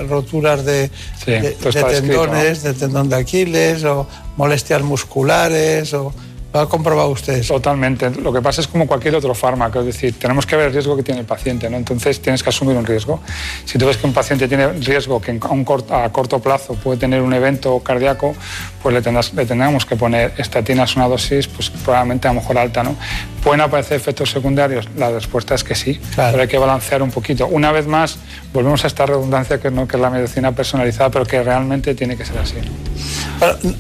roturas 0.08 0.66
de, 0.66 0.90
tendones, 1.26 2.64
de 2.64 2.74
tendón 2.74 3.10
de 3.10 3.16
Aquiles 3.16 3.84
o 3.84 4.08
molestias 4.38 4.82
musculares 4.82 5.94
o 5.94 6.14
¿Lo 6.54 6.60
ha 6.60 6.70
comprobado 6.70 7.10
usted 7.10 7.46
Totalmente. 7.46 8.10
Lo 8.10 8.34
que 8.34 8.42
pasa 8.42 8.62
es 8.62 8.68
como 8.68 8.86
cualquier 8.88 9.16
otro 9.16 9.34
fármaco, 9.34 9.80
es 9.80 9.86
decir, 9.86 10.18
tenemos 10.20 10.46
que 10.46 10.56
ver 10.56 10.68
el 10.68 10.74
riesgo 10.74 10.98
que 10.98 11.04
tiene 11.04 11.22
el 11.22 11.26
paciente, 11.26 11.70
¿no? 11.70 11.78
Entonces 11.78 12.22
tienes 12.22 12.44
que 12.44 12.50
asumir 12.50 12.76
un 12.76 12.86
riesgo. 12.86 13.22
Si 13.66 13.78
tú 13.78 13.86
ves 13.86 13.98
que 13.98 14.06
un 14.06 14.14
paciente 14.14 14.48
tiene 14.48 14.68
riesgo 14.74 15.22
que 15.22 15.38
a, 15.42 15.48
un 15.48 15.64
corto, 15.64 15.96
a 15.96 16.12
corto 16.12 16.40
plazo 16.40 16.74
puede 16.76 16.98
tener 16.98 17.22
un 17.22 17.34
evento 17.34 17.80
cardíaco, 17.80 18.36
pues 18.82 18.94
le, 18.94 19.02
tendrás, 19.02 19.34
le 19.34 19.46
tendremos 19.46 19.86
que 19.86 19.96
poner 19.96 20.34
estatinas 20.38 20.96
una 20.96 21.08
dosis, 21.08 21.48
pues 21.48 21.70
probablemente 21.70 22.28
a 22.28 22.34
lo 22.34 22.42
mejor 22.42 22.58
alta, 22.58 22.84
¿no? 22.84 22.96
¿Pueden 23.44 23.62
aparecer 23.62 23.98
efectos 23.98 24.30
secundarios? 24.30 24.88
La 24.98 25.10
respuesta 25.10 25.56
es 25.56 25.64
que 25.64 25.74
sí, 25.74 26.00
pero 26.16 26.42
hay 26.42 26.48
que 26.48 26.58
balancear 26.58 27.02
un 27.02 27.12
poquito. 27.12 27.48
Una 27.48 27.72
vez 27.72 27.88
más, 27.88 28.18
volvemos 28.54 28.84
a 28.84 28.88
esta 28.88 29.06
redundancia 29.06 29.60
que, 29.60 29.72
¿no? 29.72 29.88
que 29.88 29.96
es 29.98 30.02
la 30.02 30.10
medicina 30.12 30.52
personalizada, 30.52 31.10
pero 31.10 31.26
que 31.26 31.42
realmente 31.42 31.96
tiene 31.96 32.16
que 32.16 32.24
ser 32.24 32.38
así. 32.38 32.58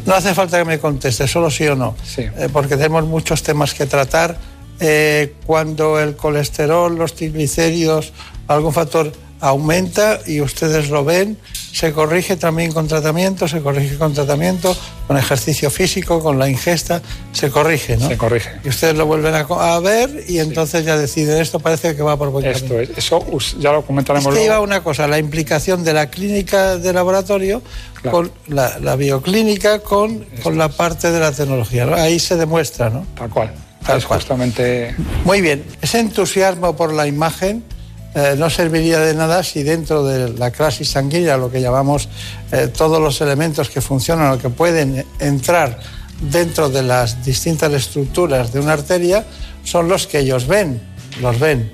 no 0.05 0.15
hace 0.15 0.33
falta 0.33 0.57
que 0.57 0.65
me 0.65 0.79
conteste, 0.79 1.27
solo 1.27 1.51
sí 1.51 1.67
o 1.67 1.75
no. 1.75 1.95
Sí. 2.03 2.21
Eh, 2.21 2.49
porque 2.61 2.77
tenemos 2.77 3.05
muchos 3.05 3.41
temas 3.41 3.73
que 3.73 3.87
tratar. 3.87 4.37
Eh, 4.79 5.33
cuando 5.47 5.99
el 5.99 6.15
colesterol, 6.15 6.95
los 6.95 7.15
triglicéridos, 7.15 8.13
algún 8.47 8.71
factor 8.71 9.11
aumenta 9.39 10.19
y 10.27 10.41
ustedes 10.41 10.91
lo 10.91 11.03
ven, 11.03 11.39
se 11.71 11.93
corrige 11.93 12.35
también 12.35 12.71
con 12.71 12.87
tratamiento, 12.87 13.47
se 13.47 13.61
corrige 13.61 13.97
con 13.97 14.13
tratamiento, 14.13 14.75
con 15.07 15.17
ejercicio 15.17 15.69
físico, 15.69 16.21
con 16.21 16.37
la 16.37 16.49
ingesta, 16.49 17.01
se 17.31 17.49
corrige, 17.49 17.97
¿no? 17.97 18.07
Se 18.07 18.17
corrige. 18.17 18.49
Y 18.63 18.69
ustedes 18.69 18.95
lo 18.95 19.05
vuelven 19.05 19.33
a, 19.35 19.79
ver 19.79 20.25
y 20.27 20.39
entonces 20.39 20.85
ya 20.85 20.97
deciden, 20.97 21.41
esto 21.41 21.59
parece 21.59 21.95
que 21.95 22.01
va 22.01 22.17
por 22.17 22.29
buen 22.29 22.45
Esto 22.45 22.79
es, 22.79 22.89
eso 22.97 23.25
ya 23.59 23.71
lo 23.71 23.85
comentaremos 23.85 24.33
es 24.33 24.39
que 24.39 24.45
iba 24.45 24.59
una 24.59 24.83
cosa, 24.83 25.07
la 25.07 25.17
implicación 25.17 25.83
de 25.83 25.93
la 25.93 26.09
clínica 26.09 26.77
de 26.77 26.93
laboratorio 26.93 27.61
con 28.09 28.31
la, 28.47 28.95
bioclínica 28.95 29.79
con, 29.79 30.25
con 30.43 30.57
la 30.57 30.69
parte 30.69 31.11
de 31.11 31.19
la 31.19 31.31
tecnología, 31.31 31.87
Ahí 31.95 32.19
se 32.19 32.35
demuestra, 32.35 32.89
¿no? 32.89 33.05
Tal 33.15 33.29
cual. 33.29 33.53
Tal 33.85 34.03
cual. 34.05 34.19
justamente... 34.19 34.95
Muy 35.25 35.41
bien, 35.41 35.63
ese 35.81 35.99
entusiasmo 35.99 36.75
por 36.75 36.93
la 36.93 37.07
imagen 37.07 37.63
eh, 38.13 38.35
no 38.37 38.49
serviría 38.49 38.99
de 38.99 39.13
nada 39.13 39.41
si 39.41 39.63
dentro 39.63 40.03
de 40.03 40.33
la 40.33 40.51
clase 40.51 40.83
sanguínea, 40.83 41.37
lo 41.37 41.49
que 41.49 41.61
llamamos 41.61 42.09
eh, 42.51 42.67
todos 42.67 42.99
los 42.99 43.21
elementos 43.21 43.69
que 43.69 43.79
funcionan 43.79 44.33
o 44.33 44.37
que 44.37 44.49
pueden 44.49 45.05
entrar 45.19 45.79
dentro 46.19 46.69
de 46.69 46.83
las 46.83 47.23
distintas 47.23 47.71
estructuras 47.71 48.51
de 48.51 48.59
una 48.59 48.73
arteria, 48.73 49.25
son 49.63 49.87
los 49.87 50.07
que 50.07 50.19
ellos 50.19 50.45
ven, 50.45 50.81
los 51.21 51.39
ven. 51.39 51.71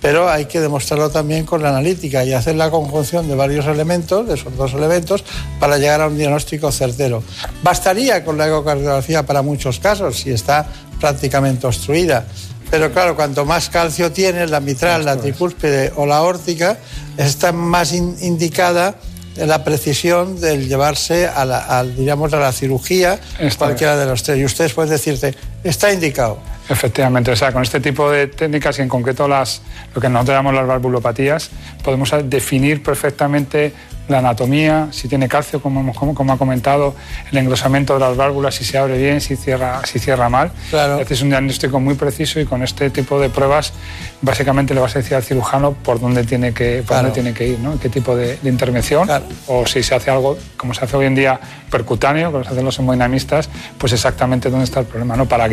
Pero 0.00 0.28
hay 0.28 0.46
que 0.46 0.60
demostrarlo 0.60 1.10
también 1.10 1.46
con 1.46 1.62
la 1.62 1.70
analítica 1.70 2.24
y 2.24 2.32
hacer 2.32 2.56
la 2.56 2.70
conjunción 2.70 3.28
de 3.28 3.34
varios 3.34 3.66
elementos, 3.66 4.26
de 4.26 4.34
esos 4.34 4.56
dos 4.56 4.72
elementos, 4.74 5.24
para 5.60 5.78
llegar 5.78 6.00
a 6.00 6.08
un 6.08 6.16
diagnóstico 6.16 6.72
certero. 6.72 7.22
Bastaría 7.62 8.24
con 8.24 8.36
la 8.36 8.46
ecocardiografía 8.46 9.24
para 9.24 9.42
muchos 9.42 9.78
casos, 9.78 10.16
si 10.18 10.30
está 10.30 10.66
prácticamente 11.00 11.66
obstruida 11.66 12.26
pero 12.74 12.90
claro, 12.90 13.14
cuanto 13.14 13.44
más 13.44 13.68
calcio 13.68 14.10
tiene, 14.10 14.48
la 14.48 14.58
mitral, 14.58 15.04
la 15.04 15.16
tricúspide 15.16 15.92
o 15.94 16.06
la 16.06 16.22
órtica, 16.22 16.76
está 17.16 17.52
más 17.52 17.92
indicada 17.92 18.96
la 19.36 19.62
precisión 19.62 20.40
del 20.40 20.66
llevarse 20.66 21.28
a 21.28 21.44
la, 21.44 21.84
diríamos, 21.84 22.32
a 22.32 22.40
la 22.40 22.50
cirugía, 22.50 23.20
cualquiera 23.58 23.96
de 23.96 24.06
los 24.06 24.24
tres. 24.24 24.38
Y 24.38 24.44
ustedes 24.44 24.72
pueden 24.72 24.90
decirte, 24.90 25.36
está 25.64 25.92
indicado. 25.92 26.38
Efectivamente, 26.68 27.30
o 27.30 27.36
sea, 27.36 27.52
con 27.52 27.62
este 27.62 27.80
tipo 27.80 28.10
de 28.10 28.26
técnicas 28.26 28.78
y 28.78 28.82
en 28.82 28.88
concreto 28.88 29.28
las, 29.28 29.60
lo 29.94 30.00
que 30.00 30.08
nosotros 30.08 30.36
llamamos 30.36 30.54
las 30.54 30.66
valvulopatías, 30.66 31.50
podemos 31.82 32.10
definir 32.24 32.82
perfectamente 32.82 33.72
la 34.08 34.18
anatomía, 34.18 34.88
si 34.90 35.08
tiene 35.08 35.28
calcio, 35.28 35.60
como, 35.60 35.92
como, 35.94 36.32
ha 36.32 36.38
comentado, 36.38 36.94
el 37.30 37.38
engrosamiento 37.38 37.94
de 37.94 38.00
las 38.00 38.16
válvulas, 38.16 38.54
si 38.54 38.64
se 38.64 38.76
abre 38.76 38.98
bien, 38.98 39.20
si 39.20 39.34
cierra, 39.36 39.80
si 39.86 39.98
cierra 39.98 40.28
mal. 40.28 40.52
Claro. 40.70 41.00
Este 41.00 41.14
es 41.14 41.22
un 41.22 41.30
diagnóstico 41.30 41.80
muy 41.80 41.94
preciso 41.94 42.38
y 42.38 42.44
con 42.44 42.62
este 42.62 42.90
tipo 42.90 43.18
de 43.18 43.30
pruebas 43.30 43.72
básicamente 44.20 44.74
le 44.74 44.80
vas 44.80 44.94
a 44.96 44.98
decir 44.98 45.14
al 45.14 45.22
cirujano 45.22 45.72
por 45.72 46.00
dónde 46.00 46.24
tiene 46.24 46.52
que, 46.52 46.82
por 46.86 46.98
dónde 46.98 47.12
tiene 47.12 47.32
que 47.32 47.48
ir, 47.48 47.60
¿no? 47.60 47.78
qué 47.80 47.88
tipo 47.88 48.14
de, 48.14 48.38
intervención. 48.44 49.08
O 49.46 49.66
si 49.66 49.82
se 49.82 49.94
hace 49.94 50.10
algo, 50.10 50.36
como 50.56 50.74
se 50.74 50.84
hace 50.84 50.96
hoy 50.96 51.06
en 51.06 51.14
día, 51.14 51.40
percutáneo, 51.70 52.30
como 52.30 52.44
se 52.44 52.50
hacen 52.50 52.64
los 52.64 52.78
hemodinamistas, 52.78 53.48
pues 53.78 53.92
exactamente 53.92 54.50
dónde 54.50 54.64
está 54.64 54.80
el 54.80 54.86
problema, 54.86 55.16
¿no? 55.16 55.26
para 55.26 55.48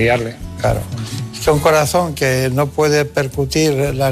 Claro. 0.60 0.82
Es 1.34 1.40
que 1.40 1.52
un 1.52 1.60
corazón 1.60 2.14
que 2.14 2.50
no 2.54 2.68
puede 2.68 3.06
percutir 3.06 3.74
la, 3.74 4.12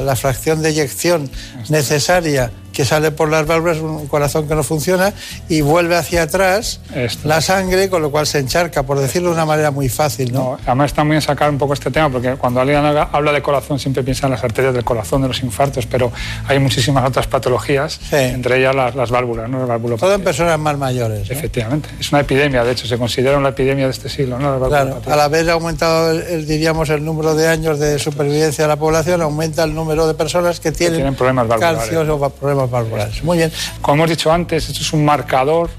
la 0.00 0.16
fracción 0.16 0.62
de 0.62 0.70
eyección 0.70 1.30
necesaria 1.68 2.50
que 2.74 2.84
sale 2.84 3.12
por 3.12 3.30
las 3.30 3.46
válvulas, 3.46 3.78
un 3.78 4.06
corazón 4.08 4.46
que 4.48 4.54
no 4.54 4.62
funciona 4.62 5.14
y 5.48 5.60
vuelve 5.60 5.96
hacia 5.96 6.24
atrás 6.24 6.80
la 7.22 7.40
sangre, 7.40 7.88
con 7.88 8.02
lo 8.02 8.10
cual 8.10 8.26
se 8.26 8.40
encharca, 8.40 8.82
por 8.82 8.98
decirlo 8.98 9.28
de 9.28 9.34
una 9.36 9.46
manera 9.46 9.70
muy 9.70 9.88
fácil. 9.88 10.32
¿no? 10.32 10.58
además 10.66 10.86
está 10.86 11.04
muy 11.04 11.12
bien 11.12 11.22
sacar 11.22 11.50
un 11.50 11.58
poco 11.58 11.74
este 11.74 11.90
tema, 11.90 12.10
porque 12.10 12.34
cuando 12.34 12.60
alguien 12.60 12.78
habla 12.78 13.32
de 13.32 13.42
corazón 13.42 13.78
siempre 13.78 14.02
piensa 14.02 14.26
en 14.26 14.32
las 14.32 14.44
arterias 14.44 14.74
del 14.74 14.84
corazón, 14.84 15.22
de 15.22 15.28
los 15.28 15.42
infartos, 15.42 15.86
pero 15.86 16.12
hay 16.48 16.58
muchísimas 16.58 17.08
otras 17.08 17.26
patologías, 17.26 18.00
entre 18.12 18.58
ellas 18.58 18.74
las, 18.74 19.10
válvulas, 19.10 19.48
¿no? 19.48 19.66
Todo 19.96 20.14
en 20.14 20.24
personas 20.24 20.58
más 20.58 20.76
mayores. 20.76 21.30
Efectivamente, 21.30 21.88
es 22.00 22.10
una 22.10 22.20
epidemia, 22.20 22.64
de 22.64 22.72
hecho, 22.72 22.86
se 22.86 22.98
considera 22.98 23.38
una 23.38 23.50
epidemia 23.50 23.84
de 23.84 23.92
este 23.92 24.08
siglo. 24.08 24.38
¿no? 24.38 24.58
Claro, 24.68 25.00
al 25.06 25.20
haber 25.20 25.48
aumentado, 25.50 26.10
el, 26.10 26.46
diríamos, 26.46 26.90
el 26.90 27.04
número 27.04 27.34
de 27.34 27.46
años 27.46 27.78
de 27.78 27.98
supervivencia 27.98 28.64
de 28.64 28.68
la 28.68 28.76
población, 28.76 29.22
aumenta 29.22 29.62
el 29.62 29.74
número 29.74 30.06
de 30.06 30.14
personas 30.14 30.58
que 30.58 30.72
tienen, 30.72 31.14
problemas 31.14 31.46
calcios 31.60 32.08
o 32.08 32.30
problemas 32.30 32.63
valvulares. 32.70 33.22
Muy 33.22 33.38
bien. 33.38 33.52
Como 33.80 33.96
hemos 33.96 34.10
dicho 34.10 34.32
antes, 34.32 34.68
esto 34.68 34.80
es 34.80 34.92
un 34.92 35.04
marcador 35.04 35.70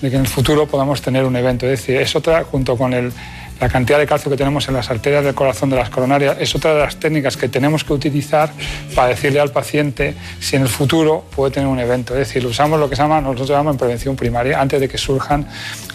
de 0.00 0.10
que 0.10 0.16
en 0.16 0.22
el 0.22 0.28
futuro 0.28 0.66
podamos 0.66 1.00
tener 1.00 1.24
un 1.24 1.36
evento. 1.36 1.66
Es 1.66 1.80
decir, 1.80 1.96
es 1.96 2.14
otra, 2.16 2.44
junto 2.44 2.76
con 2.76 2.92
el, 2.92 3.12
la 3.60 3.68
cantidad 3.68 3.98
de 3.98 4.06
calcio 4.06 4.30
que 4.30 4.36
tenemos 4.36 4.68
en 4.68 4.74
las 4.74 4.90
arterias 4.90 5.24
del 5.24 5.34
corazón 5.34 5.70
de 5.70 5.76
las 5.76 5.88
coronarias, 5.88 6.36
es 6.38 6.54
otra 6.54 6.74
de 6.74 6.80
las 6.80 6.96
técnicas 6.96 7.36
que 7.36 7.48
tenemos 7.48 7.84
que 7.84 7.92
utilizar 7.92 8.50
para 8.94 9.08
decirle 9.08 9.40
al 9.40 9.50
paciente 9.50 10.14
si 10.40 10.56
en 10.56 10.62
el 10.62 10.68
futuro 10.68 11.24
puede 11.34 11.52
tener 11.52 11.68
un 11.68 11.78
evento. 11.78 12.12
Es 12.14 12.28
decir, 12.28 12.44
usamos 12.44 12.78
lo 12.78 12.90
que 12.90 12.96
se 12.96 13.02
llama, 13.02 13.20
nosotros 13.20 13.48
llamamos 13.48 13.74
en 13.74 13.78
prevención 13.78 14.16
primaria, 14.16 14.60
antes 14.60 14.80
de 14.80 14.88
que 14.88 14.98
surjan 14.98 15.46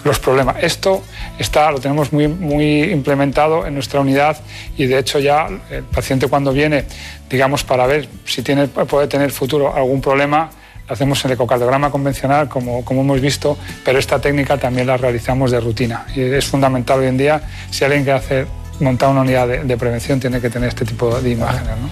los 0.04 0.20
problemas. 0.20 0.58
Esto 0.62 1.04
está, 1.38 1.72
lo 1.72 1.80
tenemos 1.80 2.12
muy, 2.12 2.28
muy 2.28 2.84
implementado 2.84 3.68
en 3.68 3.76
nuestra 3.76 4.00
unidad 4.00 4.38
y 4.78 4.86
de 4.86 4.98
hecho 4.98 5.20
ya 5.20 5.48
el 5.70 5.84
paciente 5.84 6.28
cuando 6.28 6.52
viene, 6.52 6.86
digamos, 7.30 7.64
para 7.64 7.86
ver 7.86 8.08
si 8.26 8.42
tiene, 8.42 8.68
puede 8.68 9.08
tener 9.08 9.32
futuro 9.32 9.76
algún 9.76 10.02
problema, 10.02 10.50
hacemos 10.92 11.24
el 11.26 11.32
ecocardiograma 11.32 11.90
convencional, 11.90 12.50
como, 12.50 12.84
como 12.84 13.02
hemos 13.02 13.22
visto, 13.22 13.58
pero 13.86 13.98
esta 13.98 14.20
técnica 14.20 14.58
también 14.58 14.88
la 14.88 14.98
realizamos 14.98 15.52
de 15.52 15.60
rutina. 15.60 16.06
Y 16.16 16.22
es 16.22 16.46
fundamental 16.46 17.00
hoy 17.00 17.08
en 17.08 17.18
día, 17.18 17.42
si 17.70 17.86
alguien 17.86 18.04
quiere 18.04 18.20
hacer, 18.20 18.48
montar 18.82 19.10
una 19.10 19.22
unidad 19.22 19.48
de, 19.48 19.78
prevención, 19.78 20.20
tiene 20.20 20.42
que 20.42 20.50
tener 20.50 20.70
este 20.70 20.86
tipo 20.86 21.20
de 21.20 21.30
imágenes. 21.30 21.78
¿no? 21.78 21.90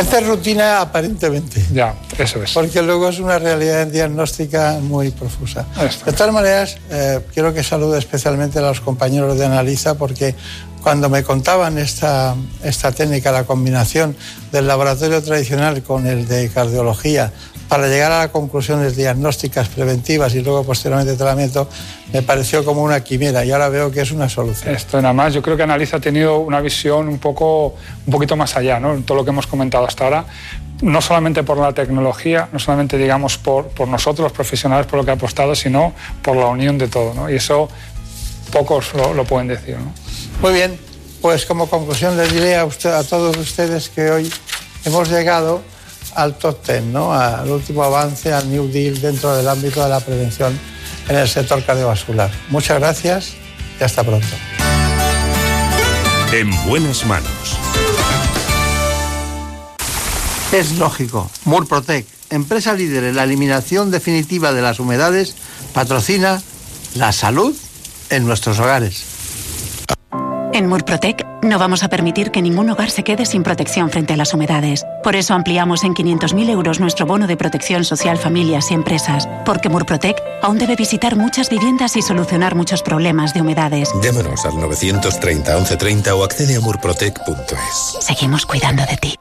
es 0.00 0.26
rutina 0.26 0.80
aparentemente. 0.80 1.62
Ya, 1.72 1.94
eso 2.18 2.42
es. 2.42 2.52
Porque 2.52 2.82
luego 2.82 3.08
es 3.08 3.18
una 3.18 3.38
realidad 3.38 3.86
diagnóstica 3.86 4.78
muy 4.80 5.10
profusa. 5.10 5.66
De 6.06 6.12
todas 6.12 6.32
maneras, 6.32 6.78
eh, 6.90 7.20
quiero 7.32 7.52
que 7.52 7.62
salude 7.62 7.98
especialmente 7.98 8.58
a 8.58 8.62
los 8.62 8.80
compañeros 8.80 9.38
de 9.38 9.46
Analiza 9.46 9.94
porque 9.94 10.34
cuando 10.82 11.08
me 11.08 11.22
contaban 11.22 11.78
esta, 11.78 12.34
esta 12.62 12.92
técnica, 12.92 13.30
la 13.30 13.44
combinación 13.44 14.16
del 14.50 14.66
laboratorio 14.66 15.22
tradicional 15.22 15.82
con 15.82 16.06
el 16.06 16.26
de 16.26 16.48
cardiología, 16.48 17.32
para 17.68 17.88
llegar 17.88 18.12
a 18.12 18.18
las 18.18 18.28
conclusiones 18.28 18.96
diagnósticas 18.96 19.68
preventivas 19.68 20.34
y 20.34 20.42
luego 20.42 20.64
posteriormente 20.64 21.16
tratamiento, 21.16 21.68
me 22.12 22.20
pareció 22.20 22.64
como 22.64 22.82
una 22.82 23.02
quimera 23.02 23.44
y 23.44 23.52
ahora 23.52 23.68
veo 23.70 23.90
que 23.90 24.02
es 24.02 24.10
una 24.10 24.28
solución. 24.28 24.74
Esto 24.74 25.00
nada 25.00 25.14
más, 25.14 25.32
yo 25.32 25.40
creo 25.40 25.56
que 25.56 25.62
Analiza 25.62 25.96
ha 25.96 26.00
tenido 26.00 26.40
una 26.40 26.60
visión 26.60 27.08
un, 27.08 27.18
poco, 27.18 27.74
un 28.06 28.12
poquito 28.12 28.36
más 28.36 28.56
allá, 28.56 28.78
¿no? 28.78 28.94
todo 29.02 29.18
lo 29.18 29.24
que 29.24 29.30
hemos 29.30 29.46
comentado 29.46 29.86
hasta 29.86 30.04
ahora, 30.04 30.26
no 30.82 31.00
solamente 31.00 31.44
por 31.44 31.56
la 31.56 31.72
tecnología, 31.72 32.48
no 32.52 32.58
solamente 32.58 32.98
digamos 32.98 33.38
por, 33.38 33.68
por 33.68 33.88
nosotros 33.88 34.24
los 34.24 34.32
profesionales 34.32 34.86
por 34.86 34.98
lo 34.98 35.04
que 35.04 35.12
ha 35.12 35.14
apostado, 35.14 35.54
sino 35.54 35.94
por 36.20 36.36
la 36.36 36.46
unión 36.46 36.76
de 36.76 36.88
todo, 36.88 37.14
¿no? 37.14 37.30
y 37.30 37.36
eso 37.36 37.68
pocos 38.52 38.92
lo, 38.94 39.14
lo 39.14 39.24
pueden 39.24 39.48
decir. 39.48 39.78
¿no? 39.78 40.01
Muy 40.42 40.54
bien, 40.54 40.76
pues 41.20 41.46
como 41.46 41.70
conclusión 41.70 42.16
les 42.16 42.32
diré 42.32 42.56
a, 42.56 42.64
usted, 42.64 42.90
a 42.90 43.04
todos 43.04 43.36
ustedes 43.36 43.88
que 43.88 44.10
hoy 44.10 44.32
hemos 44.84 45.08
llegado 45.08 45.62
al 46.16 46.36
top 46.36 46.60
ten, 46.64 46.92
¿no? 46.92 47.14
al 47.14 47.48
último 47.48 47.84
avance, 47.84 48.32
al 48.32 48.50
New 48.50 48.68
Deal 48.68 49.00
dentro 49.00 49.36
del 49.36 49.46
ámbito 49.46 49.84
de 49.84 49.88
la 49.88 50.00
prevención 50.00 50.58
en 51.08 51.16
el 51.16 51.28
sector 51.28 51.64
cardiovascular. 51.64 52.28
Muchas 52.48 52.80
gracias 52.80 53.34
y 53.80 53.84
hasta 53.84 54.02
pronto. 54.02 54.26
En 56.32 56.50
buenas 56.66 57.06
manos. 57.06 57.56
Es 60.50 60.72
lógico. 60.72 61.30
Murprotec, 61.44 62.04
empresa 62.30 62.72
líder 62.72 63.04
en 63.04 63.14
la 63.14 63.22
eliminación 63.22 63.92
definitiva 63.92 64.52
de 64.52 64.62
las 64.62 64.80
humedades, 64.80 65.36
patrocina 65.72 66.42
la 66.96 67.12
salud 67.12 67.54
en 68.10 68.26
nuestros 68.26 68.58
hogares. 68.58 69.11
En 70.54 70.66
Murprotec 70.66 71.24
no 71.42 71.58
vamos 71.58 71.82
a 71.82 71.88
permitir 71.88 72.30
que 72.30 72.42
ningún 72.42 72.68
hogar 72.68 72.90
se 72.90 73.04
quede 73.04 73.24
sin 73.24 73.42
protección 73.42 73.88
frente 73.88 74.12
a 74.12 74.16
las 74.18 74.34
humedades. 74.34 74.84
Por 75.02 75.16
eso 75.16 75.32
ampliamos 75.32 75.82
en 75.82 75.94
500.000 75.94 76.50
euros 76.50 76.78
nuestro 76.78 77.06
bono 77.06 77.26
de 77.26 77.38
protección 77.38 77.84
social 77.84 78.18
familias 78.18 78.70
y 78.70 78.74
empresas. 78.74 79.26
Porque 79.46 79.70
Murprotec 79.70 80.22
aún 80.42 80.58
debe 80.58 80.76
visitar 80.76 81.16
muchas 81.16 81.48
viviendas 81.48 81.96
y 81.96 82.02
solucionar 82.02 82.54
muchos 82.54 82.82
problemas 82.82 83.32
de 83.32 83.40
humedades. 83.40 83.88
Llámanos 84.02 84.44
al 84.44 84.58
930 84.60 85.54
1130 85.54 86.14
o 86.14 86.22
accede 86.22 86.56
a 86.56 86.60
murprotec.es. 86.60 87.96
Seguimos 88.00 88.44
cuidando 88.44 88.84
de 88.84 88.96
ti. 88.98 89.18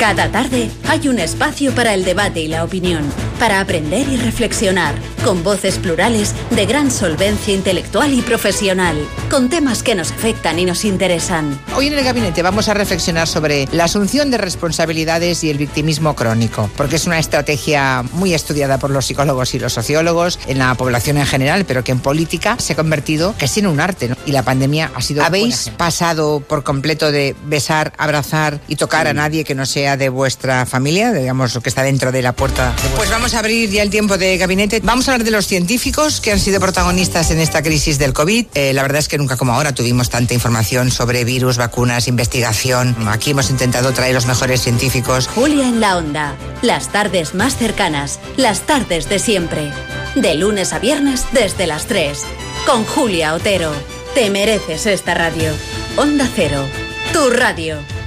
Cada 0.00 0.32
tarde 0.32 0.70
hay 0.88 1.08
un 1.08 1.18
espacio 1.18 1.74
para 1.74 1.92
el 1.92 2.06
debate 2.06 2.40
y 2.40 2.48
la 2.48 2.64
opinión, 2.64 3.04
para 3.38 3.60
aprender 3.60 4.08
y 4.08 4.16
reflexionar, 4.16 4.94
con 5.26 5.44
voces 5.44 5.76
plurales 5.76 6.34
de 6.52 6.64
gran 6.64 6.90
solvencia 6.90 7.52
intelectual 7.52 8.14
y 8.14 8.22
profesional, 8.22 8.96
con 9.30 9.50
temas 9.50 9.82
que 9.82 9.94
nos 9.94 10.10
afectan 10.10 10.58
y 10.58 10.64
nos 10.64 10.86
interesan. 10.86 11.60
Hoy 11.76 11.88
en 11.88 11.98
el 11.98 12.02
gabinete 12.02 12.40
vamos 12.40 12.70
a 12.70 12.74
reflexionar 12.74 13.28
sobre 13.28 13.68
la 13.72 13.84
asunción 13.84 14.30
de 14.30 14.38
responsabilidades 14.38 15.44
y 15.44 15.50
el 15.50 15.58
victimismo 15.58 16.16
crónico, 16.16 16.70
porque 16.78 16.96
es 16.96 17.06
una 17.06 17.18
estrategia 17.18 18.02
muy 18.14 18.32
estudiada 18.32 18.78
por 18.78 18.88
los 18.88 19.04
psicólogos 19.04 19.52
y 19.52 19.58
los 19.58 19.74
sociólogos 19.74 20.38
en 20.46 20.60
la 20.60 20.74
población 20.76 21.18
en 21.18 21.26
general, 21.26 21.66
pero 21.66 21.84
que 21.84 21.92
en 21.92 22.00
política 22.00 22.56
se 22.58 22.72
ha 22.72 22.76
convertido 22.76 23.34
casi 23.36 23.60
en 23.60 23.66
un 23.66 23.80
arte, 23.80 24.08
¿no? 24.08 24.16
Y 24.24 24.32
la 24.32 24.44
pandemia 24.44 24.92
ha 24.94 25.02
sido... 25.02 25.22
¿Habéis 25.22 25.70
pasado 25.76 26.40
por 26.40 26.64
completo 26.64 27.12
de 27.12 27.36
besar, 27.44 27.92
abrazar 27.98 28.60
y 28.66 28.76
tocar 28.76 29.06
a 29.06 29.12
nadie 29.12 29.44
que 29.44 29.54
no 29.54 29.66
sea 29.66 29.89
de 29.96 30.08
vuestra 30.08 30.66
familia, 30.66 31.12
digamos, 31.12 31.54
lo 31.54 31.60
que 31.60 31.68
está 31.68 31.82
dentro 31.82 32.12
de 32.12 32.22
la 32.22 32.32
puerta. 32.32 32.74
pues 32.96 33.10
vamos 33.10 33.34
a 33.34 33.38
abrir 33.38 33.70
ya 33.70 33.82
el 33.82 33.90
tiempo 33.90 34.18
de 34.18 34.36
gabinete. 34.36 34.80
Vamos 34.82 35.08
a 35.08 35.12
hablar 35.12 35.24
de 35.24 35.30
los 35.30 35.46
científicos 35.46 36.20
que 36.20 36.32
han 36.32 36.38
sido 36.40 36.60
protagonistas 36.60 37.30
en 37.30 37.40
esta 37.40 37.62
crisis 37.62 37.98
del 37.98 38.12
COVID. 38.12 38.46
Eh, 38.54 38.72
la 38.72 38.82
verdad 38.82 38.98
es 38.98 39.08
que 39.08 39.18
nunca 39.18 39.36
como 39.36 39.52
ahora 39.52 39.72
tuvimos 39.74 40.10
tanta 40.10 40.34
información 40.34 40.90
sobre 40.90 41.24
virus, 41.24 41.56
vacunas, 41.56 42.08
investigación. 42.08 42.96
Aquí 43.08 43.30
hemos 43.30 43.50
intentado 43.50 43.92
traer 43.92 44.14
los 44.14 44.26
mejores 44.26 44.62
científicos. 44.62 45.28
Julia 45.28 45.66
en 45.66 45.80
la 45.80 45.96
onda. 45.96 46.34
Las 46.62 46.90
tardes 46.90 47.34
más 47.34 47.56
cercanas. 47.56 48.18
Las 48.36 48.62
tardes 48.62 49.08
de 49.08 49.18
siempre. 49.18 49.72
De 50.14 50.34
lunes 50.34 50.72
a 50.72 50.78
viernes 50.78 51.26
desde 51.32 51.66
las 51.66 51.86
3. 51.86 52.18
Con 52.66 52.84
Julia 52.84 53.34
Otero. 53.34 53.72
Te 54.14 54.30
mereces 54.30 54.86
esta 54.86 55.14
radio. 55.14 55.52
Onda 55.96 56.28
Cero. 56.34 56.64
Tu 57.12 57.30
radio. 57.30 57.99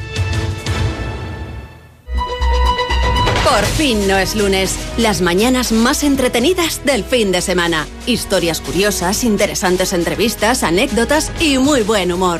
Por 3.44 3.66
fin 3.66 4.08
no 4.08 4.18
es 4.18 4.36
lunes. 4.36 4.78
Las 4.98 5.22
mañanas 5.22 5.74
más 5.74 6.04
entretenidas 6.04 6.84
del 6.86 7.04
fin 7.04 7.34
de 7.34 7.42
semana. 7.42 7.86
Historias 8.06 8.62
curiosas, 8.62 9.26
interesantes 9.26 9.92
entrevistas, 9.92 10.64
anécdotas 10.64 11.30
y 11.42 11.58
muy 11.58 11.82
buen 11.82 12.14
humor. 12.14 12.40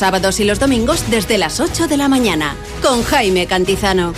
sábados 0.01 0.39
y 0.39 0.45
los 0.45 0.59
domingos 0.59 1.11
desde 1.11 1.37
las 1.37 1.59
8 1.59 1.87
de 1.87 1.95
la 1.95 2.07
mañana. 2.07 2.55
Con 2.81 3.03
Jaime 3.03 3.45
Cantizano. 3.45 4.15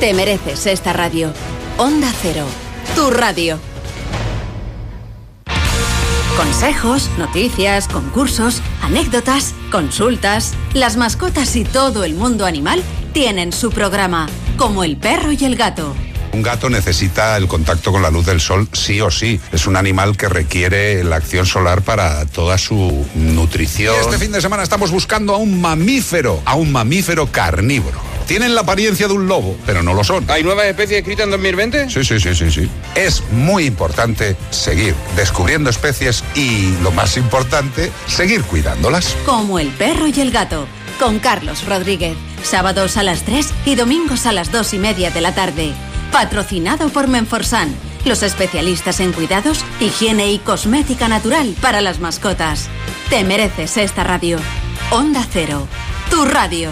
Te 0.00 0.14
mereces 0.14 0.66
esta 0.66 0.92
radio. 0.92 1.32
Onda 1.78 2.12
Cero. 2.20 2.44
Tu 2.96 3.08
radio. 3.08 3.56
Consejos, 6.36 7.08
noticias, 7.18 7.86
concursos, 7.86 8.60
anécdotas, 8.82 9.54
consultas. 9.70 10.54
Las 10.74 10.96
mascotas 10.96 11.54
y 11.54 11.62
todo 11.62 12.02
el 12.02 12.14
mundo 12.14 12.44
animal 12.44 12.82
tienen 13.12 13.52
su 13.52 13.70
programa, 13.70 14.28
como 14.56 14.82
el 14.82 14.96
perro 14.96 15.30
y 15.30 15.44
el 15.44 15.54
gato. 15.54 15.94
Un 16.32 16.42
gato 16.42 16.70
necesita 16.70 17.36
el 17.36 17.46
contacto 17.46 17.92
con 17.92 18.00
la 18.00 18.10
luz 18.10 18.24
del 18.24 18.40
sol 18.40 18.66
sí 18.72 19.00
o 19.00 19.10
sí. 19.10 19.38
Es 19.52 19.66
un 19.66 19.76
animal 19.76 20.16
que 20.16 20.28
requiere 20.28 21.04
la 21.04 21.16
acción 21.16 21.44
solar 21.44 21.82
para 21.82 22.24
toda 22.24 22.56
su 22.56 23.06
nutrición. 23.14 23.94
este 24.00 24.18
fin 24.18 24.32
de 24.32 24.40
semana 24.40 24.62
estamos 24.62 24.90
buscando 24.90 25.34
a 25.34 25.36
un 25.36 25.60
mamífero, 25.60 26.40
a 26.46 26.54
un 26.54 26.72
mamífero 26.72 27.26
carnívoro. 27.26 28.00
Tienen 28.26 28.54
la 28.54 28.62
apariencia 28.62 29.08
de 29.08 29.14
un 29.14 29.26
lobo, 29.26 29.56
pero 29.66 29.82
no 29.82 29.92
lo 29.92 30.04
son. 30.04 30.24
¿Hay 30.30 30.42
nuevas 30.42 30.66
especies 30.66 31.00
escritas 31.00 31.24
en 31.24 31.32
2020? 31.32 31.90
Sí, 31.90 32.02
sí, 32.02 32.18
sí, 32.18 32.34
sí, 32.34 32.50
sí. 32.50 32.70
Es 32.94 33.22
muy 33.30 33.66
importante 33.66 34.36
seguir 34.50 34.94
descubriendo 35.16 35.68
especies 35.68 36.24
y, 36.34 36.74
lo 36.82 36.92
más 36.92 37.18
importante, 37.18 37.92
seguir 38.06 38.42
cuidándolas. 38.44 39.16
Como 39.26 39.58
el 39.58 39.68
perro 39.68 40.06
y 40.06 40.18
el 40.20 40.30
gato, 40.30 40.66
con 40.98 41.18
Carlos 41.18 41.66
Rodríguez. 41.66 42.16
Sábados 42.42 42.96
a 42.96 43.02
las 43.02 43.22
3 43.22 43.48
y 43.66 43.74
domingos 43.74 44.24
a 44.24 44.32
las 44.32 44.50
2 44.50 44.74
y 44.74 44.78
media 44.78 45.10
de 45.10 45.20
la 45.20 45.34
tarde. 45.34 45.74
Patrocinado 46.12 46.90
por 46.90 47.08
Menforsan, 47.08 47.74
los 48.04 48.22
especialistas 48.22 49.00
en 49.00 49.12
cuidados, 49.12 49.64
higiene 49.80 50.30
y 50.30 50.38
cosmética 50.38 51.08
natural 51.08 51.56
para 51.60 51.80
las 51.80 52.00
mascotas. 52.00 52.68
Te 53.08 53.24
mereces 53.24 53.78
esta 53.78 54.04
radio. 54.04 54.38
Onda 54.90 55.26
Cero, 55.32 55.66
tu 56.10 56.26
radio. 56.26 56.70